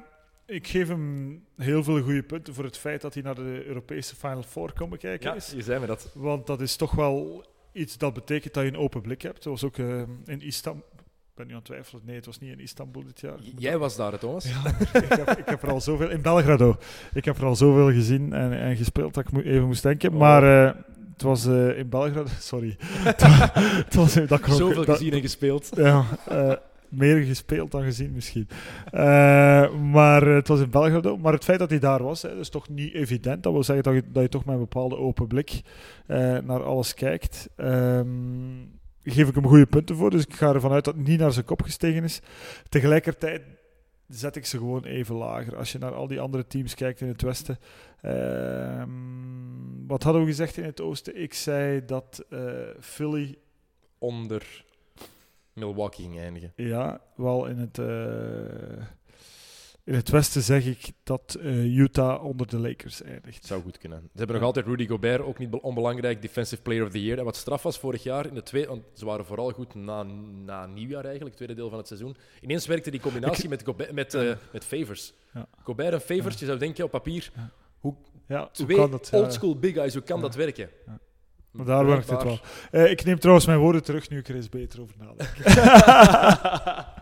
ik 0.46 0.68
geef 0.68 0.88
hem 0.88 1.46
heel 1.58 1.84
veel 1.84 2.02
goede 2.02 2.24
punten 2.24 2.54
voor 2.54 2.64
het 2.64 2.78
feit 2.78 3.02
dat 3.02 3.14
hij 3.14 3.24
naar 3.24 3.36
de 3.36 3.64
Europese 3.66 4.16
Final 4.16 4.44
Four 4.44 4.74
komen 4.74 4.98
kijken 4.98 5.30
Ja, 5.30 5.36
is. 5.36 5.52
je 5.52 5.62
zei 5.62 5.80
me 5.80 5.86
dat. 5.86 6.12
Want 6.14 6.48
dat 6.48 6.62
is 6.62 6.76
toch 6.76 6.92
wel 6.92 7.46
iets 7.72 7.98
dat 7.98 8.14
betekent 8.14 8.54
dat 8.54 8.64
je 8.64 8.70
een 8.70 8.78
open 8.78 9.02
blik 9.02 9.22
hebt. 9.22 9.44
Dat 9.44 9.54
was 9.54 9.64
ook 9.64 9.78
ehm, 9.78 10.10
in 10.26 10.42
Istanbul. 10.42 10.86
Ik 10.96 11.38
ben 11.38 11.46
nu 11.48 11.52
aan 11.52 11.58
het 11.58 11.66
twijfelen. 11.68 12.02
Nee, 12.06 12.16
het 12.16 12.26
was 12.26 12.40
niet 12.40 12.52
in 12.52 12.60
Istanbul 12.60 13.04
dit 13.04 13.20
jaar. 13.20 13.40
Jij 13.58 13.78
was 13.78 13.96
daar, 13.96 14.20
Thomas. 14.20 14.46
Ja, 14.46 14.68
ik, 15.00 15.14
heb, 15.14 15.30
ik 15.30 15.46
heb 15.46 15.64
er 15.64 15.72
al 15.72 15.82
zoveel... 15.82 16.10
In 16.10 16.22
Belgrado. 16.22 16.76
Ik 17.14 17.26
heb 17.26 17.38
er 17.38 17.46
al 17.46 17.56
zoveel 17.56 17.92
gezien 17.92 18.34
en, 18.34 18.52
en 18.54 18.76
gespeeld 18.76 19.14
dat 19.14 19.28
ik 19.28 19.46
even 19.46 19.66
moest 19.66 19.84
denken. 19.84 20.12
Oh. 20.12 20.20
Maar 20.20 20.68
eh, 20.68 20.82
het 21.22 21.30
was 21.30 21.46
eh, 21.46 21.78
in 21.78 21.90
Belgrado... 21.90 22.30
Sorry. 22.40 22.76
het 22.82 23.22
wa- 23.22 23.52
het 23.54 23.96
was, 23.96 24.14
dat 24.14 24.28
klonk- 24.40 24.60
Zoveel 24.60 24.86
dat- 24.86 24.96
gezien 24.98 25.14
en 25.14 25.22
gespeeld. 25.22 25.70
Ja, 25.76 26.04
eh, 26.28 26.54
meer 26.90 27.24
gespeeld 27.24 27.72
dan 27.72 27.84
gezien 27.84 28.12
misschien. 28.14 28.48
Eh, 28.92 29.72
maar 29.74 30.28
eh, 30.28 30.34
het 30.36 30.48
was 30.48 30.60
in 30.60 30.70
Belgrado. 30.70 31.18
Maar 31.18 31.34
het 31.34 31.44
feit 31.44 31.60
dat 31.60 31.70
hij 31.70 31.80
daar 31.80 32.04
was, 32.04 32.22
hè, 32.22 32.30
dat 32.30 32.38
is 32.40 32.50
toch 32.50 32.70
niet 32.70 32.94
evident. 32.94 33.44
Dat 33.44 33.54
wil 33.54 33.64
zeggen 33.64 33.84
dat 33.84 33.94
je, 33.94 34.04
dat 34.12 34.24
je 34.24 34.30
toch 34.30 34.46
met 34.46 34.54
een 34.54 34.60
bepaalde 34.62 34.98
open 34.98 35.28
blik 35.28 35.62
eh, 36.08 36.18
naar 36.44 36.64
alles 36.64 36.94
kijkt. 36.94 37.50
Ehm 37.56 38.08
geef 39.04 39.28
ik 39.30 39.36
hem 39.36 39.48
goede 39.48 39.66
punten 39.66 39.96
voor. 39.96 40.10
Dus 40.10 40.26
ik 40.26 40.34
ga 40.34 40.54
ervan 40.54 40.72
uit 40.72 40.86
dat 40.86 40.96
het 40.96 41.08
niet 41.08 41.20
naar 41.20 41.32
zijn 41.32 41.46
kop 41.46 41.62
gestegen 41.62 42.04
is. 42.04 42.22
Tegelijkertijd 42.70 43.42
zet 44.12 44.36
ik 44.36 44.46
ze 44.46 44.58
gewoon 44.58 44.84
even 44.84 45.16
lager. 45.16 45.56
Als 45.58 45.72
je 45.72 45.78
naar 45.78 45.94
al 45.94 46.08
die 46.08 46.20
andere 46.20 46.48
teams 46.48 46.76
kijkt 46.76 47.02
in 47.02 47.08
het 47.08 47.22
westen. 47.22 47.60
Ehm, 48.02 48.90
wat 49.88 50.04
hadden 50.04 50.22
we 50.22 50.28
gezegd 50.28 50.58
in 50.58 50.64
het 50.64 50.82
oosten? 50.82 51.22
Ik 51.22 51.34
zei 51.34 51.86
dat 51.86 52.26
eh, 52.30 52.40
Philly 52.80 53.38
Onder 53.98 54.66
Milwaukee 55.54 56.06
ging 56.06 56.20
eindigen. 56.20 56.54
ja, 56.56 57.02
wel 57.16 57.46
in 57.46 57.58
het, 57.58 57.78
eh, 57.78 58.86
in 59.84 59.94
het 59.94 60.10
westen 60.10 60.42
zeg 60.42 60.66
ik 60.66 60.92
dat 61.04 61.38
eh, 61.42 61.78
Utah 61.78 62.24
onder 62.24 62.48
de 62.48 62.58
Lakers 62.58 63.02
eindigt. 63.04 63.46
Zou 63.46 63.62
goed 63.62 63.78
kunnen. 63.78 64.00
Ze 64.02 64.18
hebben 64.18 64.36
nog 64.36 64.46
altijd 64.46 64.66
Rudy 64.66 64.88
Gobert, 64.88 65.22
ook 65.22 65.38
niet 65.38 65.50
be- 65.50 65.62
onbelangrijk, 65.62 66.22
Defensive 66.22 66.62
Player 66.62 66.86
of 66.86 66.92
the 66.92 67.04
Year. 67.04 67.18
En 67.18 67.24
wat 67.26 67.36
straf 67.36 67.64
was 67.64 67.78
vorig 67.80 68.04
jaar 68.04 68.26
in 68.28 68.34
de 68.34 68.44
tweede, 68.44 68.68
want 68.68 68.84
ze 68.94 69.06
waren 69.06 69.26
vooral 69.26 69.52
goed 69.52 69.76
na, 69.76 70.04
na 70.46 70.66
nieuwjaar 70.66 71.06
eigenlijk, 71.06 71.36
tweede 71.36 71.54
deel 71.54 71.70
van 71.70 71.78
het 71.78 71.88
seizoen. 71.88 72.16
Ineens 72.42 72.68
werkte 72.68 72.92
die 72.92 73.00
combinatie 73.00 73.50
met, 73.50 73.64
Gobert, 73.66 73.92
met, 73.92 74.14
eh, 74.14 74.32
met 74.52 74.66
Favors. 74.66 75.14
Ja. 75.34 75.48
Gobert 75.64 75.94
en 75.94 76.02
Favors, 76.02 76.40
je 76.40 76.46
zou 76.46 76.58
denken 76.58 76.84
op 76.84 76.92
papier, 76.92 77.32
Ja, 77.36 77.50
hoe 77.80 77.96
twee 78.52 78.78
kan 78.78 78.92
dat? 78.92 79.08
Ja, 79.12 79.18
oldschool 79.18 79.60
big 79.60 79.74
guys, 79.74 79.94
hoe 79.94 80.04
kan 80.04 80.16
Ja. 80.18 80.22
dat 80.22 80.36
werken? 80.36 80.70
Ja. 80.86 81.00
Maar 81.52 81.66
daar 81.66 81.86
werkt 81.86 82.10
het 82.10 82.24
wel. 82.24 82.40
Eh, 82.72 82.92
ik 82.92 83.04
neem 83.06 83.20
trouwens 83.20 83.46
mijn 83.48 83.60
woorden 83.60 83.84
terug 83.84 84.10
nu 84.10 84.18
ik 84.18 84.28
er 84.28 84.36
eens 84.36 84.50
beter 84.50 84.82
over 84.82 84.96
nadenk. 84.98 85.30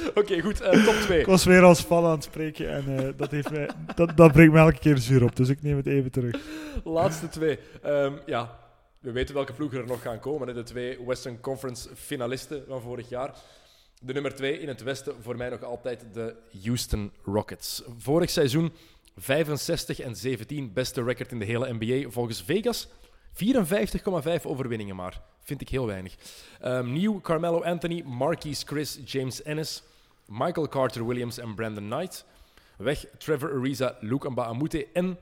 Oké, 0.14 0.40
goed. 0.40 0.60
eh, 0.60 0.84
top 0.84 0.94
2. 1.06 1.20
ik 1.20 1.26
was 1.26 1.44
weer 1.44 1.62
als 1.62 1.80
fan 1.80 2.04
aan 2.04 2.10
het 2.10 2.24
spreken 2.24 2.70
en 2.70 2.98
eh, 2.98 3.08
dat, 3.16 3.30
heeft 3.30 3.50
mij, 3.50 3.70
dat, 3.94 4.16
dat 4.16 4.32
brengt 4.32 4.52
me 4.52 4.58
elke 4.58 4.78
keer 4.78 4.98
zuur 4.98 5.22
op, 5.24 5.36
dus 5.36 5.48
ik 5.48 5.62
neem 5.62 5.76
het 5.76 5.86
even 5.86 6.10
terug. 6.10 6.36
Laatste 6.84 7.28
twee. 7.28 7.58
Ehm, 7.82 8.12
ja, 8.26 8.58
we 8.98 9.12
weten 9.12 9.34
welke 9.34 9.52
ploegen 9.52 9.78
er 9.78 9.86
nog 9.86 10.02
gaan 10.02 10.20
komen. 10.20 10.48
Hè. 10.48 10.54
De 10.54 10.62
twee 10.62 10.98
Western 11.06 11.40
Conference 11.40 11.88
finalisten 11.94 12.64
van 12.68 12.80
vorig 12.80 13.08
jaar. 13.08 13.34
De 14.02 14.12
nummer 14.12 14.34
twee 14.34 14.60
in 14.60 14.68
het 14.68 14.82
westen, 14.82 15.14
voor 15.20 15.36
mij 15.36 15.48
nog 15.48 15.62
altijd 15.62 16.04
de 16.12 16.34
Houston 16.62 17.12
Rockets. 17.24 17.82
Vorig 17.98 18.30
seizoen 18.30 18.72
65 19.16 20.00
en 20.00 20.16
17, 20.16 20.72
beste 20.72 21.02
record 21.02 21.32
in 21.32 21.38
de 21.38 21.44
hele 21.44 21.72
NBA. 21.78 22.10
Volgens 22.10 22.42
Vegas 22.42 22.88
54,5 23.32 24.42
overwinningen 24.42 24.96
maar. 24.96 25.20
Vind 25.44 25.60
ik 25.60 25.68
heel 25.68 25.86
weinig. 25.86 26.14
Ehm, 26.60 26.92
nieuw 26.92 27.20
Carmelo 27.20 27.62
Anthony, 27.62 28.02
Marquise 28.06 28.66
Chris, 28.66 28.98
James 29.04 29.42
Ennis, 29.42 29.82
Michael 30.30 30.68
Carter 30.68 31.06
Williams 31.06 31.38
en 31.38 31.54
Brandon 31.54 31.88
Knight. 31.88 32.24
Weg 32.76 33.04
Trevor 33.18 33.52
Ariza, 33.52 33.96
Luke 34.00 34.30
Mbamute 34.30 34.86
en 34.92 35.18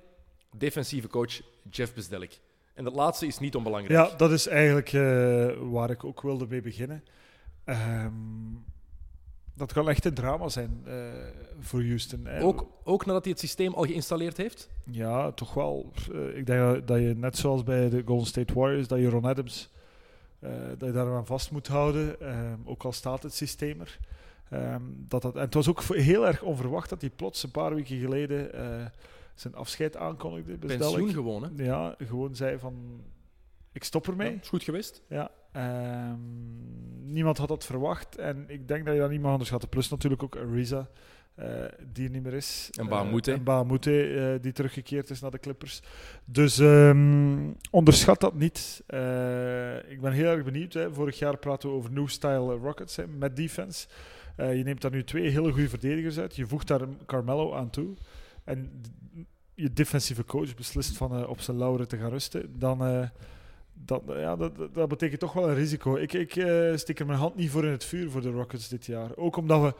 defensieve 0.56 1.08
coach 1.08 1.40
Jeff 1.70 1.94
Bezdelik. 1.94 2.40
En 2.74 2.84
dat 2.84 2.94
laatste 2.94 3.26
is 3.26 3.38
niet 3.38 3.54
onbelangrijk. 3.54 4.10
Ja, 4.10 4.16
dat 4.16 4.30
is 4.32 4.46
eigenlijk 4.46 4.92
eh, 4.92 5.48
waar 5.70 5.90
ik 5.90 6.04
ook 6.04 6.22
wilde 6.22 6.46
mee 6.48 6.60
beginnen. 6.60 7.04
Ehm, 7.64 8.12
dat 9.54 9.72
kan 9.72 9.88
echt 9.88 10.04
een 10.04 10.14
drama 10.14 10.48
zijn 10.48 10.82
eh, 10.86 10.94
voor 11.60 11.82
Houston. 11.82 12.26
hè. 12.26 12.42
ook, 12.42 12.66
ook 12.84 13.06
nadat 13.06 13.22
hij 13.22 13.32
het 13.32 13.40
systeem 13.40 13.74
al 13.74 13.84
geïnstalleerd 13.84 14.36
heeft. 14.36 14.68
Ja, 14.90 15.32
toch 15.32 15.54
wel. 15.54 15.92
Eh, 16.12 16.36
ik 16.36 16.46
denk 16.46 16.86
dat- 16.86 16.98
je 17.00 17.14
net 17.16 17.36
zoals 17.36 17.62
bij 17.62 17.88
de 17.88 18.02
Golden 18.06 18.26
State 18.26 18.54
Warriors, 18.54 18.88
dat 18.88 18.98
je 18.98 19.08
Ron 19.08 19.24
Adams 19.24 19.70
dat 20.78 20.88
je 20.88 20.92
daar 20.92 21.14
aan 21.14 21.26
vast 21.26 21.50
moet 21.50 21.66
houden, 21.66 22.20
ehm, 22.20 22.58
ook 22.64 22.82
al 22.82 22.92
staat 22.92 23.22
het 23.22 23.34
systeem 23.34 23.80
er. 23.80 23.98
Ehm, 24.50 24.82
dat 25.08 25.22
dat, 25.22 25.34
en 25.34 25.40
het 25.40 25.54
was 25.54 25.68
ook 25.68 25.82
heel 26.10 26.26
erg 26.26 26.42
onverwacht 26.42 26.90
dat 26.90 27.00
hij 27.00 27.10
plots 27.10 27.42
een 27.42 27.50
paar 27.50 27.74
weken 27.74 27.98
geleden 27.98 28.52
eh, 28.52 28.86
zijn 29.34 29.54
afscheid 29.54 29.96
aankondigde. 29.96 30.56
bij 30.56 30.76
Pensioen 30.76 31.00
Belk. 31.00 31.10
gewoon, 31.10 31.42
hè? 31.42 31.64
Ja, 31.64 31.94
gewoon 31.98 32.34
zei 32.34 32.58
van, 32.58 33.00
ik 33.72 33.84
stop 33.84 34.08
ermee. 34.08 34.30
Ja, 34.30 34.38
is 34.40 34.48
goed 34.48 34.62
geweest. 34.62 35.02
Ja, 35.08 35.30
ehm, 35.52 36.18
niemand 37.12 37.38
had 37.38 37.48
dat 37.48 37.64
verwacht. 37.64 38.16
En 38.16 38.44
ik 38.46 38.68
denk 38.68 38.84
dat 38.84 38.94
je 38.94 39.00
dat 39.00 39.10
niet 39.10 39.20
mag 39.20 39.32
onderschatten. 39.32 39.68
Plus 39.68 39.88
natuurlijk 39.88 40.22
ook 40.22 40.36
Ariza, 40.36 40.88
eh, 41.34 41.46
die 41.92 42.04
er 42.04 42.10
niet 42.10 42.22
meer 42.22 42.34
is. 42.34 42.70
En 42.78 42.88
Bahamute. 42.88 44.02
Eh, 44.02 44.32
en 44.32 44.40
die 44.40 44.52
teruggekeerd 44.52 45.10
is 45.10 45.20
naar 45.20 45.30
de 45.30 45.38
Clippers. 45.38 45.82
Dus 46.24 46.58
ehm, 46.58 47.38
onderschat 47.70 48.20
dat 48.20 48.34
niet. 48.34 48.82
Ik 49.88 50.00
ben 50.00 50.12
heel 50.12 50.30
erg 50.30 50.44
benieuwd. 50.44 50.72
Hè. 50.72 50.94
Vorig 50.94 51.18
jaar 51.18 51.36
praten 51.36 51.68
we 51.68 51.74
over 51.74 51.92
New 51.92 52.08
Style 52.08 52.54
Rockets 52.56 52.96
hè, 52.96 53.06
met 53.06 53.36
defense. 53.36 53.86
Eh, 54.38 54.56
je 54.56 54.62
neemt 54.64 54.80
daar 54.80 54.90
nu 54.90 55.04
twee 55.04 55.30
hele 55.30 55.52
goede 55.52 55.68
verdedigers 55.68 56.18
uit. 56.18 56.36
Je 56.36 56.46
voegt 56.46 56.66
daar 56.68 56.80
Carmelo 57.06 57.54
aan 57.54 57.70
toe. 57.70 57.94
En 58.44 58.82
je 59.54 59.72
defensieve 59.72 60.24
coach 60.24 60.54
beslist 60.54 60.96
van 60.96 61.16
eh, 61.16 61.28
op 61.28 61.40
zijn 61.40 61.56
lauren 61.56 61.88
te 61.88 61.96
gaan 61.96 62.10
rusten. 62.10 62.58
Dan... 62.58 62.84
eh, 62.84 63.08
dat, 63.72 64.02
ja, 64.06 64.36
dat, 64.36 64.74
dat- 64.74 64.88
betekent 64.88 65.20
toch 65.20 65.32
wel 65.32 65.48
een 65.48 65.54
risico. 65.54 65.96
Ik, 65.96 66.12
ik 66.12 66.30
steek 66.74 66.98
er 66.98 67.06
mijn 67.06 67.18
hand 67.18 67.34
niet 67.36 67.50
voor 67.50 67.64
in 67.64 67.70
het 67.70 67.84
vuur 67.84 68.10
voor 68.10 68.20
de 68.20 68.30
Rockets 68.30 68.68
dit 68.68 68.86
jaar. 68.86 69.16
Ook 69.16 69.36
omdat 69.36 69.62
we 69.62 69.74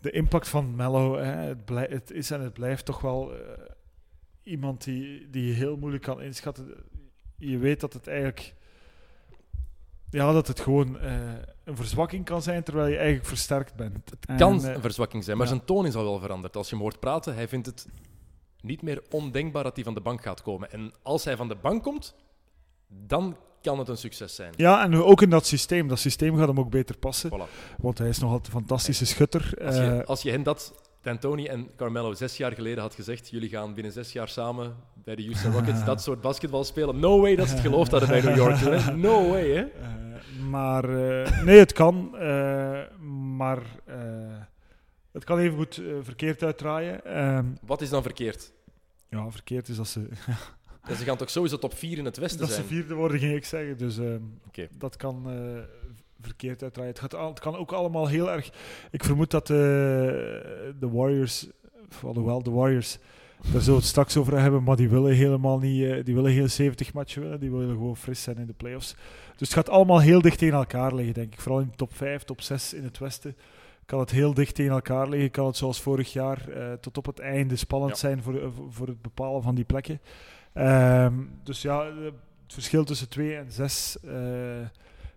de 0.00 0.10
impact 0.10 0.48
van 0.48 0.76
Mello, 0.76 1.16
hè, 1.16 1.24
het, 1.24 1.68
het 1.90 2.10
is 2.10 2.30
en 2.30 2.40
het 2.40 2.52
blijft 2.52 2.84
toch 2.84 3.00
wel 3.00 3.32
iemand 4.42 4.84
die, 4.84 5.30
die 5.30 5.46
je 5.46 5.52
heel 5.52 5.76
moeilijk 5.76 6.02
kan 6.02 6.22
inschatten. 6.22 6.74
Je 7.38 7.58
weet 7.58 7.80
dat 7.80 7.92
het 7.92 8.06
eigenlijk, 8.06 8.54
ja, 10.10 10.32
dat 10.32 10.46
het 10.48 10.60
gewoon 10.60 10.98
een 11.64 11.76
verzwakking 11.76 12.24
kan 12.24 12.42
zijn 12.42 12.62
terwijl 12.62 12.88
je 12.88 12.96
eigenlijk 12.96 13.26
versterkt 13.26 13.74
bent. 13.74 14.10
Het 14.10 14.38
kan 14.38 14.58
En, 14.62 14.68
eh, 14.68 14.74
een 14.74 14.80
verzwakking 14.80 15.24
zijn, 15.24 15.36
maar 15.36 15.46
ja. 15.46 15.52
zijn 15.52 15.64
toon 15.66 15.86
is 15.86 15.94
al 15.94 16.04
wel 16.04 16.18
veranderd. 16.18 16.56
Als 16.56 16.68
je 16.68 16.74
hem 16.74 16.84
hoort 16.84 17.00
praten, 17.00 17.34
hij 17.34 17.48
vindt 17.48 17.66
het 17.66 17.86
niet 18.60 18.82
meer 18.82 19.02
ondenkbaar 19.10 19.62
dat 19.62 19.74
hij 19.74 19.84
van 19.84 19.94
de 19.94 20.00
bank 20.00 20.22
gaat 20.22 20.42
komen. 20.42 20.72
En 20.72 20.92
als 21.02 21.24
hij 21.24 21.36
van 21.36 21.48
de 21.48 21.54
bank 21.56 21.82
komt, 21.82 22.14
dan 22.88 23.36
kan 23.62 23.78
het 23.78 23.88
een 23.88 23.96
succes 23.96 24.34
zijn. 24.34 24.52
ja, 24.56 24.82
en 24.82 24.94
ook 24.94 25.22
in 25.22 25.30
dat 25.30 25.46
systeem. 25.46 25.88
Dat 25.88 25.98
systeem 25.98 26.36
gaat 26.36 26.48
hem 26.48 26.58
ook 26.58 26.70
beter 26.70 26.96
passen, 26.98 27.30
Voilà. 27.30 27.76
want 27.78 27.98
hij 27.98 28.08
is 28.08 28.18
nog 28.18 28.30
altijd 28.30 28.52
een 28.54 28.58
fantastische 28.60 29.06
schutter. 29.06 29.52
Als 29.64 29.76
je, 29.76 29.82
Eh, 29.82 30.06
als 30.06 30.22
je 30.22 30.30
hen 30.30 30.42
dat, 30.42 30.74
D'Antoni 31.04 31.46
en 31.46 31.68
Carmelo, 31.76 32.14
zes 32.14 32.36
jaar 32.36 32.52
geleden 32.52 32.82
had 32.82 32.94
gezegd, 32.94 33.28
jullie 33.30 33.48
gaan 33.48 33.74
binnen 33.74 33.92
zes 33.92 34.12
jaar 34.12 34.28
samen 34.28 34.76
bij 35.04 35.14
de 35.14 35.22
Houston 35.24 35.52
Rockets 35.52 35.84
dat 35.84 36.02
soort 36.02 36.20
basketbal 36.20 36.64
spelen. 36.64 36.98
No 37.00 37.20
way 37.20 37.36
dat 37.36 37.46
ze 37.48 37.52
het 37.54 37.62
geloofd 37.62 37.90
hadden 37.90 38.08
bij 38.08 38.20
New 38.20 38.36
York. 38.36 38.56
hè. 38.60 38.96
No 38.96 39.28
way, 39.28 39.50
hè? 39.50 39.60
Eh, 39.62 40.42
maar 40.48 40.84
eh, 40.84 41.42
nee, 41.44 41.58
het 41.58 41.72
kan. 41.72 42.16
eh, 42.18 42.80
maar 43.36 43.62
het 45.12 45.24
kan 45.24 45.38
even 45.38 45.56
goed 45.56 45.82
verkeerd 46.02 46.42
uitdraaien. 46.42 47.04
Ehm, 47.04 47.44
Wat 47.66 47.80
is 47.80 47.90
dan 47.90 48.02
verkeerd? 48.02 48.52
ja, 49.08 49.30
verkeerd 49.30 49.68
is 49.68 49.76
dat 49.76 49.88
ze, 49.88 50.08
Ja, 50.88 50.94
ze 50.94 51.04
gaan 51.04 51.16
toch 51.16 51.30
sowieso 51.30 51.58
top 51.58 51.74
4 51.74 51.98
in 51.98 52.04
het 52.04 52.16
Westen 52.16 52.38
dat 52.40 52.48
ze 52.48 52.54
zijn? 52.54 52.66
vierde 52.66 52.94
worden, 52.94 53.18
ging 53.18 53.34
ik 53.36 53.44
zeggen. 53.44 53.78
Dus 53.78 53.98
ehm, 53.98 54.20
Oké. 54.46 54.68
dat 54.78 54.96
kan 54.96 55.26
verkeerd 56.24 56.62
uitdraaien. 56.62 56.90
Het, 56.92 57.00
gaat 57.00 57.14
al, 57.14 57.28
het 57.28 57.40
kan 57.40 57.56
ook 57.56 57.72
allemaal 57.72 58.06
heel 58.08 58.30
erg. 58.30 58.50
Ik 58.90 59.04
vermoed 59.04 59.30
dat 59.30 59.50
eh, 59.50 59.56
de 59.56 60.88
Warriors, 60.92 61.46
alhoewel 62.02 62.42
de 62.42 62.50
Warriors, 62.50 62.98
daar 63.42 63.52
zullen 63.60 63.66
we 63.66 63.72
het 63.74 63.84
straks 63.84 64.16
over 64.16 64.38
hebben, 64.40 64.62
maar 64.62 64.76
die 64.76 64.88
willen 64.88 65.14
helemaal 65.14 65.58
niet. 65.58 65.82
eh, 65.84 66.04
die 66.04 66.14
willen 66.14 66.32
geen 66.32 66.50
70 66.50 66.92
matchen 66.92 67.20
winnen. 67.22 67.40
Die 67.40 67.50
willen 67.50 67.68
gewoon 67.68 67.96
fris 67.96 68.22
zijn 68.22 68.36
in 68.36 68.46
de 68.46 68.52
playoffs. 68.52 68.94
Dus 69.36 69.48
het 69.48 69.52
gaat 69.56 69.68
allemaal 69.68 70.00
heel 70.00 70.20
dicht 70.22 70.38
tegen 70.38 70.54
elkaar 70.58 70.94
liggen, 70.94 71.14
denk 71.14 71.32
ik. 71.32 71.40
Vooral 71.40 71.60
in 71.60 71.68
de 71.70 71.76
top 71.76 71.94
5, 71.94 72.22
top 72.22 72.40
6 72.40 72.74
in 72.74 72.84
het 72.84 72.98
Westen. 72.98 73.36
Kan 73.86 74.00
het 74.00 74.10
heel 74.10 74.34
dicht 74.34 74.54
tegen 74.54 74.72
elkaar 74.72 75.08
liggen. 75.08 75.30
Kan 75.30 75.46
het 75.46 75.56
zoals 75.56 75.80
vorig 75.80 76.12
jaar 76.12 76.48
eh, 76.48 76.72
tot 76.72 76.98
op 76.98 77.06
het 77.06 77.18
einde 77.18 77.56
spannend 77.56 77.92
Ja. 77.92 77.96
zijn 77.98 78.22
voor, 78.22 78.52
voor 78.70 78.86
het 78.86 79.02
bepalen 79.02 79.42
van 79.42 79.54
die 79.54 79.64
plekken. 79.64 80.00
Ehm, 80.52 81.14
dus 81.42 81.62
ja, 81.62 81.84
het 81.84 82.52
verschil 82.52 82.84
tussen 82.84 83.08
2 83.08 83.36
en 83.36 83.52
6 83.52 83.96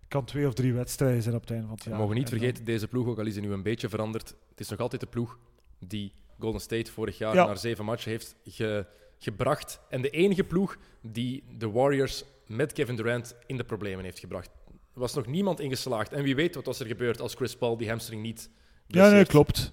kan 0.07 0.25
twee 0.25 0.47
of 0.47 0.53
drie 0.53 0.73
wedstrijden 0.73 1.21
zijn 1.21 1.35
op 1.35 1.41
het 1.41 1.49
einde 1.51 1.65
van 1.65 1.75
het 1.75 1.83
We 1.83 1.89
jaar. 1.89 1.99
mogen 1.99 2.15
niet 2.15 2.29
vergeten, 2.29 2.65
deze 2.65 2.87
ploeg, 2.87 3.07
ook 3.07 3.19
al 3.19 3.25
is 3.25 3.33
hij 3.35 3.43
nu 3.45 3.51
een 3.51 3.63
beetje 3.63 3.89
veranderd, 3.89 4.27
het 4.49 4.59
is 4.59 4.69
nog 4.69 4.79
altijd 4.79 5.01
de 5.01 5.07
ploeg 5.07 5.37
die 5.79 6.11
Golden 6.39 6.61
State 6.61 6.91
vorig 6.91 7.17
jaar 7.17 7.33
Ja. 7.35 7.45
naar 7.45 7.57
zeven 7.57 7.85
matchen 7.85 8.11
heeft 8.11 8.35
ge- 8.45 8.85
gebracht. 9.19 9.79
En 9.89 10.01
de 10.01 10.09
enige 10.09 10.43
ploeg 10.43 10.77
die 11.01 11.43
de 11.57 11.69
Warriors 11.69 12.23
met 12.47 12.73
Kevin 12.73 12.95
Durant 12.95 13.35
in 13.45 13.57
de 13.57 13.63
problemen 13.63 14.03
heeft 14.03 14.19
gebracht. 14.19 14.49
Er 14.93 14.99
was 14.99 15.13
nog 15.13 15.25
niemand 15.25 15.59
ingeslaagd. 15.59 16.11
En 16.13 16.23
wie 16.23 16.35
weet 16.35 16.55
wat 16.55 16.65
was 16.65 16.79
er 16.79 16.85
gebeurd 16.85 17.21
als 17.21 17.33
Chris 17.35 17.55
Paul 17.55 17.77
die 17.77 17.89
hamstring 17.89 18.21
niet 18.21 18.49
Ja, 18.49 18.51
nee, 18.85 18.85
blesseert. 19.09 19.27
klopt. 19.27 19.71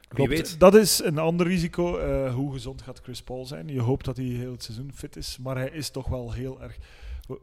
Wie 0.00 0.08
klopt. 0.08 0.30
weet. 0.30 0.60
Dat 0.60 0.74
is 0.74 1.02
een 1.02 1.18
ander 1.18 1.46
risico. 1.46 1.98
eh, 1.98 2.34
hoe 2.34 2.52
gezond 2.52 2.82
gaat 2.82 3.00
Chris 3.02 3.22
Paul 3.22 3.46
zijn? 3.46 3.68
Je 3.68 3.80
hoopt 3.80 4.04
dat 4.04 4.16
hij 4.16 4.26
heel 4.26 4.52
het 4.52 4.62
seizoen 4.62 4.90
fit 4.94 5.16
is, 5.16 5.38
maar 5.42 5.56
hij 5.56 5.70
is 5.70 5.90
toch 5.90 6.08
wel 6.08 6.32
heel 6.32 6.62
erg. 6.62 6.76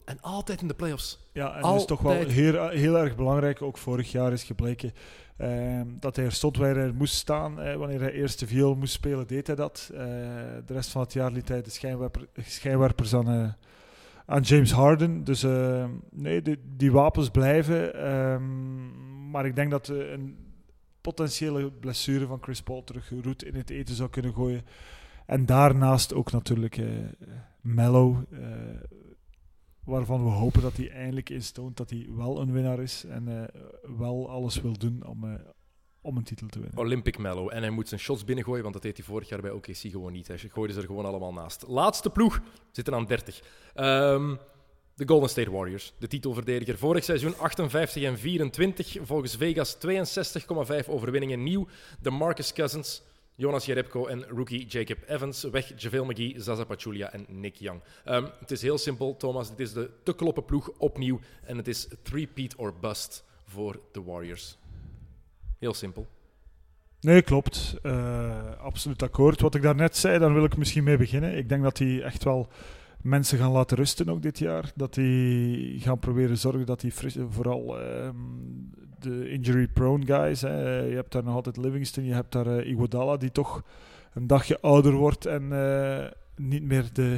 En 0.05 0.21
altijd 0.21 0.61
in 0.61 0.67
de 0.67 0.73
playoffs. 0.73 1.29
Ja, 1.33 1.55
en 1.55 1.75
is 1.75 1.85
toch 1.85 2.01
wel 2.01 2.13
heel, 2.13 2.69
heel 2.69 2.97
erg 2.97 3.15
belangrijk. 3.15 3.61
Ook 3.61 3.77
vorig 3.77 4.11
jaar 4.11 4.31
is 4.31 4.43
gebleken 4.43 4.91
ehm, 5.37 5.87
dat 5.99 6.15
hij 6.15 6.25
er 6.25 6.31
stond 6.31 6.57
waar 6.57 6.75
hij 6.75 6.91
moest 6.91 7.15
staan. 7.15 7.61
Eh, 7.61 7.75
wanneer 7.75 7.99
hij 7.99 8.11
eerst 8.11 8.39
de 8.39 8.47
viool 8.47 8.75
moest 8.75 8.93
spelen, 8.93 9.27
deed 9.27 9.47
hij 9.47 9.55
dat. 9.55 9.89
Eh, 9.93 9.99
de 10.65 10.73
rest 10.73 10.89
van 10.89 11.01
het 11.01 11.13
jaar 11.13 11.31
liet 11.31 11.47
hij 11.47 11.61
de 11.61 11.69
schijnwerper, 11.69 12.27
schijnwerpers 12.41 13.13
aan, 13.13 13.27
eh, 13.27 13.49
aan 14.25 14.41
James 14.41 14.71
Harden. 14.71 15.23
Dus 15.23 15.43
eh, 15.43 15.85
nee, 16.11 16.41
die, 16.41 16.57
die 16.77 16.91
wapens 16.91 17.29
blijven. 17.29 17.93
ehm, 17.93 19.29
maar 19.31 19.45
ik 19.45 19.55
denk 19.55 19.71
dat 19.71 19.89
eh, 19.89 20.11
een 20.11 20.37
potentiële 21.01 21.71
blessure 21.71 22.25
van 22.25 22.37
Chris 22.41 22.61
Paul 22.61 22.83
terug 22.83 23.11
roet 23.23 23.43
in 23.43 23.55
het 23.55 23.69
eten 23.69 23.95
zou 23.95 24.09
kunnen 24.09 24.33
gooien. 24.33 24.65
En 25.25 25.45
daarnaast 25.45 26.13
ook 26.13 26.31
natuurlijk 26.31 26.77
eh 26.77 26.85
Mello, 27.61 28.23
eh, 28.31 28.39
waarvan 29.85 30.23
we 30.23 30.29
hopen 30.29 30.61
dat 30.61 30.77
hij 30.77 30.89
eindelijk 30.89 31.29
eens 31.29 31.51
toont 31.51 31.77
dat 31.77 31.89
hij 31.89 32.07
wel 32.09 32.41
een 32.41 32.51
winnaar 32.51 32.79
is 32.79 33.03
en 33.03 33.27
eh, 33.27 33.61
wel 33.97 34.29
alles 34.29 34.61
wil 34.61 34.77
doen 34.77 35.05
om, 35.05 35.23
eh, 35.23 35.33
om 36.01 36.17
een 36.17 36.23
titel 36.23 36.47
te 36.47 36.59
winnen. 36.59 36.79
Olympic 36.79 37.17
Mellow. 37.17 37.49
En 37.53 37.61
hij 37.61 37.69
moet 37.69 37.87
zijn 37.87 37.99
shots 37.99 38.23
binnengooien, 38.23 38.61
want 38.61 38.73
dat 38.73 38.83
deed 38.83 38.97
hij 38.97 39.05
vorig 39.05 39.29
jaar 39.29 39.41
bij 39.41 39.51
OKC 39.51 39.75
gewoon 39.75 40.11
niet. 40.11 40.27
Hij 40.27 40.37
gooide 40.37 40.73
ze 40.73 40.79
er 40.79 40.85
gewoon 40.85 41.05
allemaal 41.05 41.33
naast. 41.33 41.63
Laatste 41.67 42.09
ploeg, 42.09 42.41
zitten 42.71 42.93
aan 42.93 43.05
30. 43.05 43.41
Ehm, 43.73 44.35
de 44.95 45.07
Golden 45.07 45.29
State 45.29 45.51
Warriors, 45.51 45.93
de 45.99 46.07
titelverdediger. 46.07 46.77
Vorig 46.77 47.03
seizoen 47.03 47.37
58 47.37 48.03
en 48.03 48.17
24. 48.17 48.97
Volgens 49.01 49.35
Vegas 49.35 49.77
62,5 49.77 50.89
overwinningen 50.89 51.43
nieuw. 51.43 51.67
De 52.01 52.09
Marcus 52.09 52.53
Cousins, 52.53 53.01
Jonas 53.35 53.65
Jerebko 53.65 54.07
en 54.07 54.23
rookie 54.23 54.65
Jacob 54.65 54.97
Evans. 55.07 55.43
Weg 55.43 55.81
JaVale 55.81 56.05
McGee, 56.05 56.41
Zaza 56.41 56.63
Pachulia 56.63 57.11
en 57.11 57.25
Nick 57.27 57.55
Young. 57.55 57.81
Ehm, 58.05 58.25
het 58.39 58.51
is 58.51 58.61
heel 58.61 58.77
simpel, 58.77 59.17
Thomas. 59.17 59.49
Dit 59.49 59.59
is 59.59 59.73
de 59.73 59.89
te 60.03 60.15
kloppen 60.15 60.45
ploeg 60.45 60.69
opnieuw. 60.77 61.19
En 61.43 61.57
het 61.57 61.67
is 61.67 61.87
three-peat 62.01 62.55
or 62.55 62.73
bust 62.79 63.23
voor 63.45 63.79
de 63.91 64.03
Warriors. 64.03 64.57
Heel 65.59 65.73
simpel. 65.73 66.07
Nee, 66.99 67.21
klopt. 67.21 67.75
Eh, 67.81 68.59
absoluut 68.59 69.03
akkoord. 69.03 69.41
Wat 69.41 69.55
ik 69.55 69.61
daarnet 69.61 69.97
zei, 69.97 70.19
daar 70.19 70.33
wil 70.33 70.43
ik 70.43 70.57
misschien 70.57 70.83
mee 70.83 70.97
beginnen. 70.97 71.37
Ik 71.37 71.49
denk 71.49 71.63
dat 71.63 71.77
die 71.77 72.03
echt 72.03 72.23
wel 72.23 72.47
mensen 73.01 73.37
gaan 73.37 73.51
laten 73.51 73.77
rusten 73.77 74.09
ook 74.09 74.21
dit 74.21 74.39
jaar. 74.39 74.71
Dat 74.75 74.93
die 74.93 75.79
gaan 75.79 75.99
proberen 75.99 76.37
zorgen 76.37 76.65
dat 76.65 76.81
die 76.81 76.93
vooral 77.29 77.79
ehm, 77.79 78.15
de 79.03 79.29
injury-prone 79.29 80.05
guys. 80.05 80.41
Hè. 80.41 80.79
Je 80.79 80.95
hebt 80.95 81.11
daar 81.11 81.23
nog 81.23 81.35
altijd 81.35 81.57
Livingston, 81.57 82.05
je 82.05 82.13
hebt 82.13 82.31
daar 82.31 82.63
Iguodala 82.63 83.17
die 83.17 83.31
toch 83.31 83.63
een 84.13 84.27
dagje 84.27 84.59
ouder 84.61 84.93
wordt 84.93 85.25
en 85.25 85.51
eh, 85.51 86.05
niet 86.35 86.63
meer 86.63 86.85
de, 86.93 87.17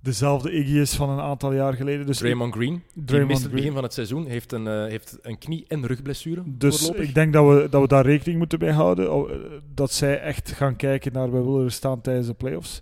dezelfde 0.00 0.52
Iggy 0.52 0.78
is 0.78 0.94
van 0.94 1.10
een 1.10 1.20
aantal 1.20 1.52
jaar 1.52 1.72
geleden. 1.74 2.06
Dus 2.06 2.18
Draymond 2.18 2.54
Green, 2.54 2.82
die 2.94 3.04
Draymond 3.04 3.30
mist 3.30 3.42
het 3.42 3.52
begin 3.52 3.72
van 3.72 3.82
het 3.82 3.92
seizoen, 3.92 4.26
heeft 4.26 4.52
een, 4.52 4.66
eh, 4.66 4.86
heeft 4.86 5.18
een 5.22 5.38
knie- 5.38 5.64
en 5.68 5.86
rugblessure. 5.86 6.42
Dus 6.46 6.78
voorlopig. 6.78 7.08
ik 7.08 7.14
denk 7.14 7.32
dat 7.32 7.46
we, 7.48 7.68
dat 7.70 7.80
we 7.80 7.88
daar 7.88 8.06
rekening 8.06 8.38
moeten 8.38 8.58
mee 8.58 8.72
houden. 8.72 9.12
Oh, 9.14 9.30
Dat 9.74 9.92
zij 9.92 10.20
echt 10.20 10.52
gaan 10.52 10.76
kijken 10.76 11.12
naar 11.12 11.32
wij 11.32 11.42
willen 11.42 11.64
er 11.64 11.72
staan 11.72 12.00
tijdens 12.00 12.26
de 12.26 12.34
playoffs. 12.34 12.80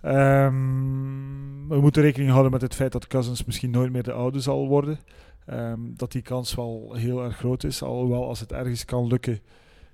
Ehm, 0.00 1.68
we 1.68 1.80
moeten 1.80 2.02
rekening 2.02 2.30
houden 2.30 2.52
met 2.52 2.60
het 2.62 2.74
feit 2.74 2.92
dat 2.92 3.06
Cousins 3.06 3.44
misschien 3.44 3.70
nooit 3.70 3.92
meer 3.92 4.02
de 4.02 4.12
oude 4.12 4.40
zal 4.40 4.68
worden. 4.68 4.98
Ehm, 5.46 5.80
dat 5.80 6.12
die 6.12 6.22
kans 6.22 6.54
wel 6.54 6.92
heel 6.94 7.22
erg 7.24 7.36
groot 7.36 7.64
is. 7.64 7.82
Alhoewel, 7.82 8.26
als 8.28 8.40
het 8.40 8.52
ergens 8.52 8.84
kan 8.84 9.06
lukken, 9.06 9.40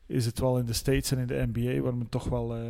is 0.06 0.26
het 0.26 0.38
wel 0.38 0.58
in 0.58 0.64
de 0.66 0.72
States 0.72 1.10
en 1.12 1.18
in 1.18 1.26
de 1.26 1.48
NBA, 1.52 1.80
waar 1.80 1.96
men 1.96 2.08
toch 2.08 2.24
wel 2.28 2.54
eh, 2.54 2.62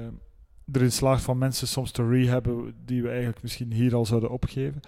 erin 0.72 0.92
slaagt 0.92 1.22
van 1.22 1.38
mensen 1.38 1.68
soms 1.68 1.90
te 1.90 2.08
rehabben 2.08 2.74
die 2.84 3.02
we 3.02 3.08
eigenlijk 3.08 3.42
misschien 3.42 3.72
hier 3.72 3.94
al 3.94 4.06
zouden 4.06 4.30
opgeven. 4.30 4.76
Ik 4.76 4.82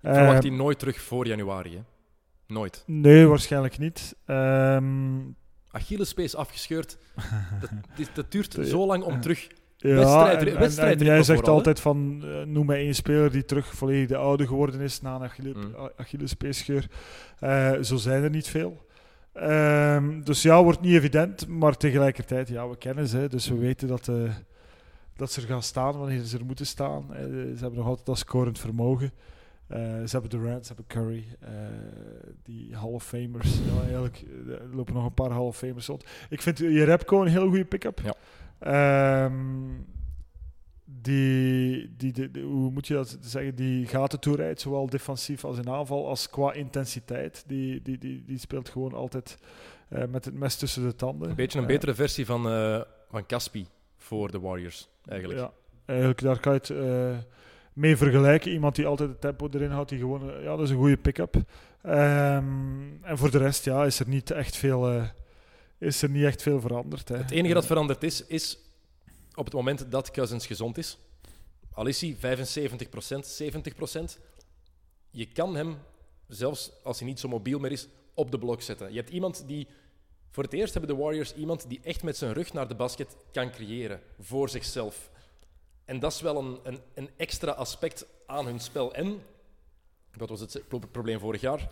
verwacht 0.00 0.32
Ehm, 0.32 0.40
die 0.40 0.52
nooit 0.52 0.78
terug 0.78 1.00
voor 1.00 1.26
januari. 1.26 1.74
Hè? 1.76 1.82
Nooit. 2.46 2.84
Nee, 2.86 3.26
waarschijnlijk 3.26 3.78
niet. 3.78 4.16
Ehm, 4.26 5.20
Achillespees 5.70 6.34
afgescheurd. 6.34 6.98
Dat, 7.96 8.08
dat 8.14 8.32
duurt 8.32 8.58
zo 8.62 8.86
lang 8.86 9.04
om 9.04 9.20
terug 9.22 9.48
Ja, 9.82 9.94
Wedstrijd- 9.94 10.78
en, 10.94 10.98
en 10.98 11.04
jij 11.04 11.22
zegt 11.22 11.38
vooral, 11.38 11.56
altijd 11.56 11.80
van, 11.80 12.24
eh, 12.24 12.42
noem 12.46 12.66
mij 12.66 12.78
één 12.78 12.94
speler 12.94 13.30
die 13.32 13.44
terug 13.44 13.74
volledig 13.74 14.08
de 14.08 14.16
oude 14.16 14.46
geworden 14.46 14.80
is 14.80 15.00
na 15.00 15.14
een 15.14 15.22
Achille, 15.22 15.52
Mm. 15.54 15.74
Achillespeesscheur. 15.96 16.86
Eh, 17.38 17.72
zo 17.80 17.96
zijn 17.96 18.22
er 18.22 18.30
niet 18.30 18.48
veel. 18.48 18.86
Ehm, 19.32 20.20
dus 20.22 20.42
ja, 20.42 20.62
wordt 20.62 20.80
niet 20.80 20.94
evident, 20.94 21.46
maar 21.48 21.76
tegelijkertijd, 21.76 22.48
ja, 22.48 22.68
we 22.68 22.76
kennen 22.76 23.06
ze, 23.06 23.26
dus 23.30 23.48
we 23.48 23.56
weten 23.56 23.88
dat, 23.88 24.08
eh, 24.08 24.14
dat 25.16 25.32
ze 25.32 25.40
er 25.40 25.46
gaan 25.46 25.62
staan 25.62 25.98
wanneer 25.98 26.20
ze 26.20 26.38
er 26.38 26.44
moeten 26.44 26.66
staan. 26.66 27.04
Ze 27.10 27.56
hebben 27.60 27.78
nog 27.78 27.86
altijd 27.88 28.06
dat 28.06 28.18
scorend 28.18 28.58
vermogen. 28.58 29.10
Ze 30.04 30.08
hebben 30.10 30.30
Durant, 30.30 30.66
ze 30.66 30.72
hebben 30.74 30.86
Curry, 31.02 31.24
die 32.42 32.76
Hall 32.76 32.90
of 32.90 33.04
Famers. 33.04 33.54
Ja, 33.58 33.80
eigenlijk 33.82 34.24
er 34.48 34.60
lopen 34.76 34.94
nog 34.94 35.04
een 35.04 35.14
paar 35.14 35.30
Hall 35.30 35.40
of 35.46 35.56
Famers 35.56 35.86
rond. 35.86 36.04
Ik 36.30 36.42
vind 36.42 36.58
Jerebko 36.58 37.20
een 37.22 37.28
heel 37.28 37.48
goede 37.48 37.64
pick-up. 37.64 38.00
Ja. 38.04 38.14
Ehm, 38.62 39.32
die, 40.84 41.94
die, 41.96 42.42
hoe 42.42 42.70
moet 42.70 42.86
je 42.86 42.94
dat 42.94 43.18
zeggen? 43.20 43.54
Die 43.54 43.86
gaten 43.86 44.20
toerijdt, 44.20 44.60
zowel 44.60 44.86
defensief 44.90 45.44
als 45.44 45.58
in 45.58 45.68
aanval, 45.68 46.08
als 46.08 46.30
qua 46.30 46.52
intensiteit. 46.52 47.44
Die, 47.46 47.82
die, 47.82 47.98
die, 47.98 48.24
die 48.26 48.38
speelt 48.38 48.68
gewoon 48.68 48.92
altijd 48.94 49.38
eh, 49.88 50.04
met 50.08 50.24
het 50.24 50.34
mes 50.34 50.56
tussen 50.56 50.82
de 50.82 50.94
tanden. 50.94 51.28
Een 51.30 51.34
beetje 51.34 51.58
een 51.58 51.64
Eh, 51.64 51.70
betere 51.70 51.94
versie 51.94 52.26
van, 52.26 52.48
eh 52.48 52.80
van 53.10 53.26
Caspi 53.26 53.66
voor 53.96 54.30
de 54.30 54.40
Warriors, 54.40 54.88
eigenlijk. 55.08 55.40
Ja, 55.40 55.52
eigenlijk 55.84 56.20
daar 56.20 56.40
kan 56.40 56.52
je 56.52 56.74
het 56.74 57.26
mee 57.72 57.96
vergelijken. 57.96 58.52
Iemand 58.52 58.74
die 58.74 58.86
altijd 58.86 59.08
het 59.08 59.20
tempo 59.20 59.48
erin 59.52 59.70
houdt, 59.70 59.88
die 59.88 59.98
gewoon, 59.98 60.32
ja, 60.42 60.56
dat 60.56 60.60
is 60.60 60.70
een 60.70 60.76
goede 60.76 60.96
pick-up. 60.96 61.34
Ehm, 61.82 62.44
en 63.02 63.18
voor 63.18 63.30
de 63.30 63.38
rest, 63.38 63.64
ja, 63.64 63.84
is 63.84 64.00
er 64.00 64.08
niet 64.08 64.30
echt 64.30 64.56
veel, 64.56 65.02
is 65.82 66.02
er 66.02 66.10
niet 66.10 66.24
echt 66.24 66.42
veel 66.42 66.60
veranderd. 66.60 67.08
Hè. 67.08 67.16
Het 67.16 67.30
enige 67.30 67.54
dat 67.54 67.66
veranderd 67.66 68.02
is, 68.02 68.26
is 68.26 68.58
op 69.34 69.44
het 69.44 69.54
moment 69.54 69.90
dat 69.90 70.10
Cousins 70.10 70.46
gezond 70.46 70.78
is. 70.78 70.98
Al 71.72 71.86
is 71.86 72.00
hij 72.00 72.16
75%, 72.16 72.18
70%. 74.18 74.18
Je 75.10 75.26
kan 75.26 75.56
hem, 75.56 75.78
zelfs 76.28 76.70
als 76.82 76.98
hij 76.98 77.08
niet 77.08 77.20
zo 77.20 77.28
mobiel 77.28 77.58
meer 77.58 77.72
is, 77.72 77.88
op 78.14 78.30
de 78.30 78.38
blok 78.38 78.62
zetten. 78.62 78.92
Je 78.92 78.98
hebt 78.98 79.10
iemand 79.10 79.44
die... 79.46 79.66
Voor 80.30 80.42
het 80.42 80.52
eerst 80.52 80.74
hebben 80.74 80.96
de 80.96 81.02
Warriors 81.02 81.34
iemand 81.34 81.68
die 81.68 81.80
echt 81.82 82.02
met 82.02 82.16
zijn 82.16 82.32
rug 82.32 82.52
naar 82.52 82.68
de 82.68 82.74
basket 82.74 83.16
kan 83.32 83.50
creëren. 83.50 84.00
Voor 84.20 84.48
zichzelf. 84.48 85.10
En 85.84 86.00
dat 86.00 86.12
is 86.12 86.20
wel 86.20 86.38
een, 86.38 86.58
een, 86.62 86.80
een 86.94 87.10
extra 87.16 87.50
aspect 87.50 88.06
aan 88.26 88.46
hun 88.46 88.60
spel. 88.60 88.94
En, 88.94 89.22
wat 90.16 90.28
was 90.28 90.40
het 90.40 90.62
pro- 90.68 90.78
probleem 90.78 91.18
vorig 91.18 91.40
jaar? 91.40 91.70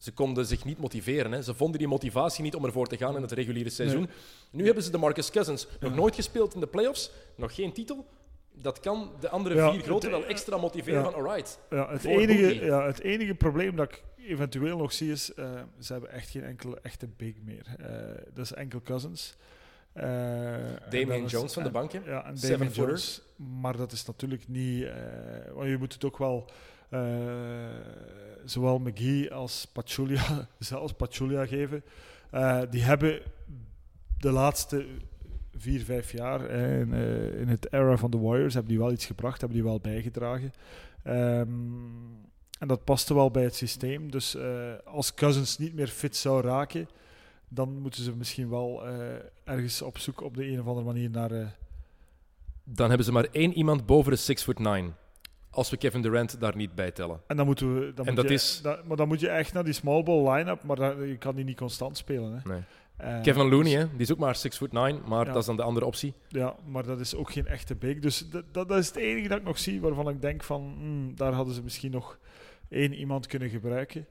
Ze 0.00 0.12
konden 0.12 0.46
zich 0.46 0.64
niet 0.64 0.78
motiveren. 0.78 1.32
Hè. 1.32 1.42
Ze 1.42 1.54
vonden 1.54 1.78
die 1.78 1.88
motivatie 1.88 2.42
niet 2.42 2.54
om 2.54 2.64
ervoor 2.64 2.86
te 2.86 2.96
gaan 2.96 3.16
in 3.16 3.22
het 3.22 3.32
reguliere 3.32 3.70
seizoen. 3.70 4.08
Nu 4.50 4.64
hebben 4.64 4.82
ze 4.82 4.90
de 4.90 4.98
Marcus 4.98 5.30
Cousins. 5.30 5.66
Nog 5.80 5.94
nooit 5.94 6.14
gespeeld 6.14 6.54
in 6.54 6.60
de 6.60 6.66
playoffs, 6.66 7.10
nog 7.36 7.54
geen 7.54 7.72
titel. 7.72 8.06
Dat 8.52 8.80
kan 8.80 9.10
de 9.20 9.28
andere 9.28 9.54
Ja, 9.54 9.72
vier 9.72 9.82
grote 9.82 10.10
wel 10.10 10.24
extra 10.26 10.56
motiveren 10.56 11.02
ja. 11.02 11.10
van 11.10 11.14
alright. 11.14 11.58
Ja, 11.70 11.90
het, 11.90 12.04
enige, 12.04 12.64
ja, 12.64 12.86
het 12.86 13.00
enige 13.00 13.34
probleem 13.34 13.76
dat 13.76 13.88
ik 13.92 14.02
eventueel 14.26 14.76
nog 14.76 14.92
zie 14.92 15.10
is, 15.10 15.34
eh, 15.34 15.50
ze 15.78 15.92
hebben 15.92 16.10
echt 16.10 16.28
geen 16.30 16.44
enkele 16.44 16.78
echte 16.82 17.08
big 17.16 17.34
meer. 17.44 17.66
Eh, 17.78 17.86
dat 18.34 18.44
is 18.44 18.52
enkel 18.52 18.80
Cousins. 18.82 19.36
Eh, 19.92 20.54
en 20.54 20.80
Damian 20.90 21.08
dat 21.08 21.20
is- 21.26 21.30
Jones 21.32 21.52
van 21.52 21.62
de 21.62 21.70
bank, 21.70 21.92
hè? 21.92 22.00
Ja, 22.06 22.24
en 22.24 22.38
footer. 22.38 22.70
Jones. 22.72 23.22
Maar 23.60 23.76
dat 23.76 23.92
is 23.92 24.04
natuurlijk 24.06 24.48
niet... 24.48 24.84
eh, 24.84 24.92
want 25.54 25.68
je 25.68 25.76
moet 25.78 25.92
het 25.92 26.04
ook 26.04 26.18
wel... 26.18 26.50
eh, 26.90 27.00
zowel 28.44 28.78
McGee 28.78 29.34
als 29.34 29.66
Pachulia, 29.72 30.48
zelfs 30.58 30.92
Pachulia 30.92 31.46
geven. 31.46 31.82
Eh, 32.30 32.60
die 32.70 32.82
hebben 32.82 33.20
de 34.18 34.30
laatste 34.30 34.86
vier, 35.56 35.84
vijf 35.84 36.12
jaar 36.12 36.50
in, 36.50 36.92
eh, 36.92 37.40
in 37.40 37.48
het 37.48 37.72
era 37.72 37.96
van 37.96 38.10
de 38.10 38.18
Warriors 38.18 38.54
hebben 38.54 38.72
die 38.72 38.80
wel 38.80 38.92
iets 38.92 39.06
gebracht, 39.06 39.40
hebben 39.40 39.58
die 39.58 39.66
wel 39.66 39.80
bijgedragen. 39.80 40.52
Ehm, 41.02 41.48
en 42.58 42.68
dat 42.68 42.84
paste 42.84 43.14
wel 43.14 43.30
bij 43.30 43.42
het 43.42 43.54
systeem. 43.54 44.10
Dus 44.10 44.36
als 44.84 45.14
Cousins 45.14 45.58
niet 45.58 45.74
meer 45.74 45.88
fit 45.88 46.16
zou 46.16 46.42
raken, 46.42 46.88
dan 47.48 47.78
moeten 47.78 48.02
ze 48.02 48.16
misschien 48.16 48.48
wel 48.48 48.86
ergens 49.44 49.82
op 49.82 49.98
zoek 49.98 50.20
op 50.20 50.36
de 50.36 50.46
een 50.46 50.60
of 50.60 50.66
andere 50.66 50.86
manier 50.86 51.10
naar... 51.10 51.30
Dan 52.64 52.88
hebben 52.88 53.06
ze 53.06 53.12
maar 53.12 53.28
één 53.32 53.52
iemand 53.52 53.86
boven 53.86 54.12
de 54.12 54.18
6 54.18 54.42
foot 54.42 54.58
9. 54.58 54.94
Als 55.50 55.70
we 55.70 55.76
Kevin 55.76 56.02
Durant 56.02 56.40
daar 56.40 56.56
niet 56.56 56.74
bij 56.74 56.90
tellen. 56.90 57.20
en 57.26 57.36
dan 57.36 57.46
moeten 57.46 57.74
we... 57.74 57.92
Dan 57.94 58.06
En 58.06 58.12
moet 58.14 58.20
dat 58.22 58.30
je, 58.30 58.34
is- 58.36 58.60
da- 58.62 58.80
maar 58.86 58.96
dan 58.96 59.08
moet 59.08 59.20
je 59.20 59.28
echt 59.28 59.52
naar 59.52 59.64
die 59.64 59.72
small 59.72 60.02
ball 60.02 60.32
line-up, 60.36 60.62
maar 60.64 61.06
je 61.06 61.16
kan 61.16 61.34
die 61.34 61.44
niet 61.44 61.56
constant 61.56 61.96
spelen. 61.96 62.32
Hè. 62.42 62.50
Nee. 62.52 62.62
Kevin 63.22 63.48
Looney, 63.48 63.72
dus- 63.72 63.82
hè? 63.82 63.88
die 63.90 64.00
is 64.00 64.12
ook 64.12 64.18
maar 64.18 64.36
6 64.36 64.56
foot 64.56 64.72
9, 64.72 65.00
maar 65.08 65.26
Ja. 65.26 65.32
dat 65.32 65.40
is 65.40 65.46
dan 65.46 65.56
de 65.56 65.62
andere 65.62 65.86
optie. 65.86 66.14
Ja, 66.28 66.54
maar 66.66 66.82
dat 66.82 67.00
is 67.00 67.14
ook 67.14 67.32
geen 67.32 67.46
echte 67.46 67.74
big. 67.74 67.98
Dus 67.98 68.28
dat, 68.30 68.44
dat, 68.52 68.68
dat 68.68 68.78
is 68.78 68.86
het 68.86 68.96
enige 68.96 69.28
dat 69.28 69.38
ik 69.38 69.44
nog 69.44 69.58
zie 69.58 69.80
waarvan 69.80 70.08
ik 70.08 70.20
denk 70.22 70.42
van 70.42 70.74
hmm, 70.78 71.16
daar 71.16 71.32
hadden 71.32 71.54
ze 71.54 71.62
misschien 71.62 71.90
nog 71.90 72.18
één 72.68 72.92
iemand 72.94 73.26
kunnen 73.26 73.48
gebruiken. 73.48 74.06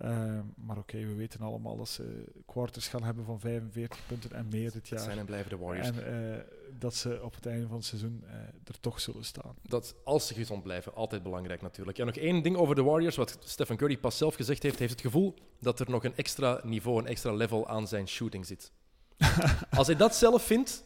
Eh, 0.00 0.38
maar 0.54 0.78
oké, 0.78 0.98
we 0.98 1.14
weten 1.14 1.40
allemaal 1.40 1.76
dat 1.76 1.88
ze 1.88 2.24
quarters 2.46 2.88
gaan 2.88 3.02
hebben 3.02 3.24
van 3.24 3.40
45 3.40 3.98
punten 4.06 4.32
en 4.32 4.48
meer 4.50 4.72
dit 4.72 4.72
Dat 4.74 4.88
jaar. 4.88 4.98
zijn 4.98 5.18
en 5.18 5.24
blijven 5.26 5.50
de 5.50 5.56
Warriors. 5.56 5.88
En 5.90 6.34
eh, 6.34 6.40
dat 6.78 6.94
ze 6.94 7.20
op 7.22 7.34
het 7.34 7.46
einde 7.46 7.66
van 7.66 7.76
het 7.76 7.84
seizoen 7.84 8.24
eh, 8.26 8.34
er 8.64 8.80
toch 8.80 9.00
zullen 9.00 9.24
staan. 9.24 9.54
Dat 9.62 9.94
als 10.04 10.26
ze 10.26 10.34
gezond 10.34 10.62
blijven, 10.62 10.94
altijd 10.94 11.22
belangrijk 11.22 11.62
natuurlijk. 11.62 11.98
En 11.98 12.06
nog 12.06 12.16
één 12.16 12.42
ding 12.42 12.56
over 12.56 12.74
de 12.74 12.82
Warriors, 12.82 13.16
wat 13.16 13.38
Stephen 13.40 13.76
Curry 13.76 13.96
pas 13.96 14.16
zelf 14.16 14.34
gezegd 14.34 14.62
heeft, 14.62 14.78
heeft 14.78 14.92
het 14.92 15.00
gevoel 15.00 15.34
dat 15.60 15.80
er 15.80 15.90
nog 15.90 16.04
een 16.04 16.16
extra 16.16 16.60
niveau, 16.64 16.98
een 16.98 17.06
extra 17.06 17.32
level 17.32 17.68
aan 17.68 17.88
zijn 17.88 18.08
shooting 18.08 18.46
zit. 18.46 18.72
Als 19.78 19.86
hij 19.86 19.96
dat 19.96 20.14
zelf 20.14 20.42
vindt, 20.42 20.84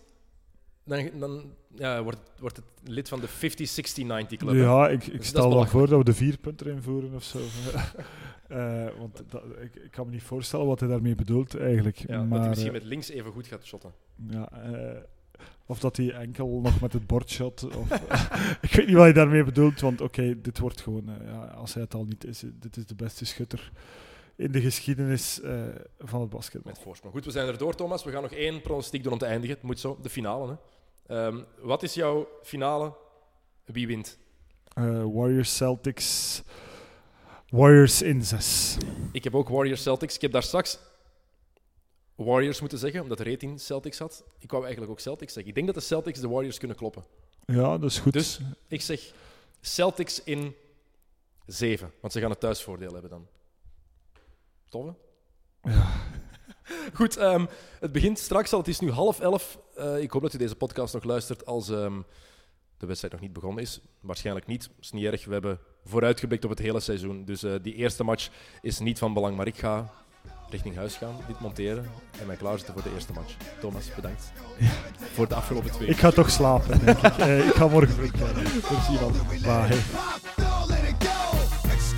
dan, 0.85 1.11
dan 1.19 1.55
ja, 1.75 2.03
wordt, 2.03 2.19
wordt 2.39 2.57
het 2.57 2.65
lid 2.85 3.09
van 3.09 3.21
de 3.21 3.29
50, 3.29 3.69
60, 3.69 4.05
90 4.05 4.39
club. 4.39 4.55
Ja, 4.55 4.89
ik, 4.89 5.07
ik 5.07 5.21
is 5.21 5.27
stel 5.27 5.41
dan 5.41 5.51
belachelijk. 5.51 5.79
voor 5.79 5.97
dat 5.97 5.99
we 5.99 6.13
de 6.13 6.25
vier 6.25 6.39
punten 6.39 6.67
invoeren 6.67 7.15
of 7.15 7.23
zo. 7.23 7.39
Eh, 8.53 8.87
want 8.99 9.23
dat, 9.29 9.43
ik, 9.61 9.75
ik 9.75 9.91
kan 9.91 10.07
me 10.07 10.13
niet 10.13 10.23
voorstellen 10.23 10.67
wat 10.67 10.81
hij 10.81 10.89
daarmee 10.89 11.15
bedoelt 11.15 11.59
eigenlijk. 11.59 11.97
Ja, 11.97 12.25
dat 12.25 12.39
hij 12.39 12.49
misschien 12.49 12.73
eh, 12.73 12.79
met 12.79 12.85
links 12.85 13.09
even 13.09 13.33
goed 13.33 13.47
gaat 13.47 13.65
shotten. 13.65 13.93
Ja, 14.29 14.49
eh, 14.53 15.03
of 15.67 15.79
dat 15.79 15.97
hij 15.97 16.11
enkel 16.11 16.61
nog 16.63 16.81
met 16.81 16.93
het 16.93 17.07
bord 17.07 17.31
shot. 17.31 17.77
Of, 17.77 17.91
ik 18.67 18.73
weet 18.73 18.87
niet 18.87 18.95
wat 18.95 19.05
hij 19.05 19.13
daarmee 19.13 19.45
bedoelt, 19.45 19.81
want 19.81 20.01
oké, 20.01 20.41
dit 20.41 20.59
wordt 20.59 20.81
gewoon, 20.81 21.11
ja, 21.25 21.45
als 21.45 21.75
hij 21.75 21.83
het 21.83 21.95
al 21.95 22.05
niet 22.05 22.25
is, 22.25 22.45
dit 22.61 22.77
is 22.77 22.87
de 22.87 22.95
beste 22.95 23.25
schutter 23.25 23.73
in 24.37 24.53
de 24.53 24.61
geschiedenis 24.61 25.41
van 25.99 26.21
het 26.21 26.31
basketbal. 26.31 26.73
Met 26.73 26.83
voorsprong. 26.83 27.15
Goed, 27.15 27.25
we 27.25 27.31
zijn 27.31 27.49
er 27.49 27.59
door, 27.59 27.75
Thomas. 27.75 28.05
We 28.05 28.11
gaan 28.11 28.23
nog 28.23 28.33
één 28.33 28.63
pronostiek 28.63 29.03
doen 29.03 29.13
om 29.13 29.19
te 29.19 29.27
eindigen. 29.27 29.55
Het 29.57 29.65
moet 29.65 29.81
zo, 29.81 29.99
de 30.03 30.11
finale. 30.11 30.49
Hè. 30.49 30.55
Ehm, 31.07 31.43
wat 31.59 31.83
is 31.83 31.95
jouw 31.95 32.29
finale? 32.43 32.95
Wie 33.65 33.87
wint? 33.87 34.19
Eh, 34.75 34.85
Warriors 34.85 35.57
Celtics. 35.57 36.43
Warriors 37.49 38.03
in 38.03 38.25
zes. 38.25 38.77
Ik 39.13 39.25
heb 39.25 39.35
ook 39.35 39.49
Warriors 39.49 39.83
Celtics. 39.83 40.15
Ik 40.15 40.21
heb 40.21 40.33
daar 40.33 40.43
straks 40.43 40.79
Warriors 42.15 42.61
moeten 42.61 42.79
zeggen, 42.79 43.03
omdat 43.03 43.19
de 43.19 43.25
rating 43.25 43.61
Celtics 43.61 43.99
had. 43.99 44.25
Ik 44.39 44.51
wou 44.51 44.63
eigenlijk 44.63 44.93
ook 44.93 45.01
Celtics 45.01 45.33
zeggen. 45.33 45.51
Ik 45.51 45.55
denk 45.55 45.67
dat 45.67 45.77
de 45.77 45.89
Celtics 45.89 46.21
de 46.21 46.29
Warriors 46.29 46.59
kunnen 46.59 46.77
kloppen. 46.77 47.05
Ja, 47.45 47.79
dat 47.79 47.91
is 47.91 47.99
goed. 47.99 48.13
Dus 48.13 48.41
ik 48.69 48.81
zeg 48.81 49.13
Celtics 49.61 50.23
in 50.23 50.55
7, 51.47 51.93
want 52.01 52.13
ze 52.13 52.21
gaan 52.21 52.31
het 52.31 52.41
thuisvoordeel 52.41 52.93
hebben 52.93 53.11
dan. 53.11 53.27
Tof, 54.69 54.85
hè? 54.87 54.93
Ja. 55.71 56.03
Goed, 56.95 57.17
ehm, 57.17 57.47
het 57.81 57.93
begint 57.93 58.19
straks 58.19 58.53
al. 58.53 58.59
Het 58.59 58.69
is 58.69 58.81
nu 58.81 58.91
half 58.91 59.21
elf. 59.21 59.59
Eh, 59.75 59.99
ik 59.99 60.11
hoop 60.11 60.23
dat 60.23 60.35
u 60.35 60.39
deze 60.39 60.57
podcast 60.57 60.95
nog 60.95 61.05
luistert 61.05 61.47
als 61.47 61.71
ehm, 61.71 62.01
de 62.77 62.87
wedstrijd 62.87 63.13
nog 63.13 63.23
niet 63.23 63.33
begonnen 63.33 63.63
is. 63.63 63.81
Waarschijnlijk 64.01 64.47
niet. 64.47 64.63
Dat 64.63 64.77
is 64.81 64.91
niet 64.91 65.05
erg. 65.05 65.25
We 65.25 65.33
hebben 65.33 65.59
vooruitgeblikt 65.85 66.45
op 66.45 66.51
het 66.51 66.59
hele 66.59 66.81
seizoen. 66.81 67.25
Dus 67.25 67.43
eh, 67.43 67.53
die 67.63 67.75
eerste 67.75 68.05
match 68.05 68.29
is 68.61 68.79
niet 68.79 68.99
van 68.99 69.13
belang. 69.13 69.37
Maar 69.37 69.47
ik 69.47 69.59
ga 69.59 69.91
richting 70.51 70.77
huis 70.77 70.97
gaan, 70.97 71.17
dit 71.27 71.41
monteren 71.41 71.91
en 72.21 72.27
mij 72.27 72.37
klaarzetten 72.37 72.75
voor 72.75 72.83
de 72.83 72.93
eerste 72.93 73.13
match. 73.13 73.37
Thomas, 73.61 73.95
bedankt 73.95 74.33
voor 75.15 75.29
de 75.29 75.35
afgelopen 75.35 75.71
twee 75.71 75.89
Ik 75.89 75.97
ga 75.97 76.11
toch 76.11 76.31
slapen, 76.31 76.85
denk 76.85 76.99
ik. 76.99 77.17
Eh, 77.17 77.47
ik 77.47 77.55
ga 77.55 77.69
morgen 77.69 77.95
vroeg. 78.09 78.71
Merci 78.71 78.93
man. 78.93 79.13
Bye. 79.43 80.42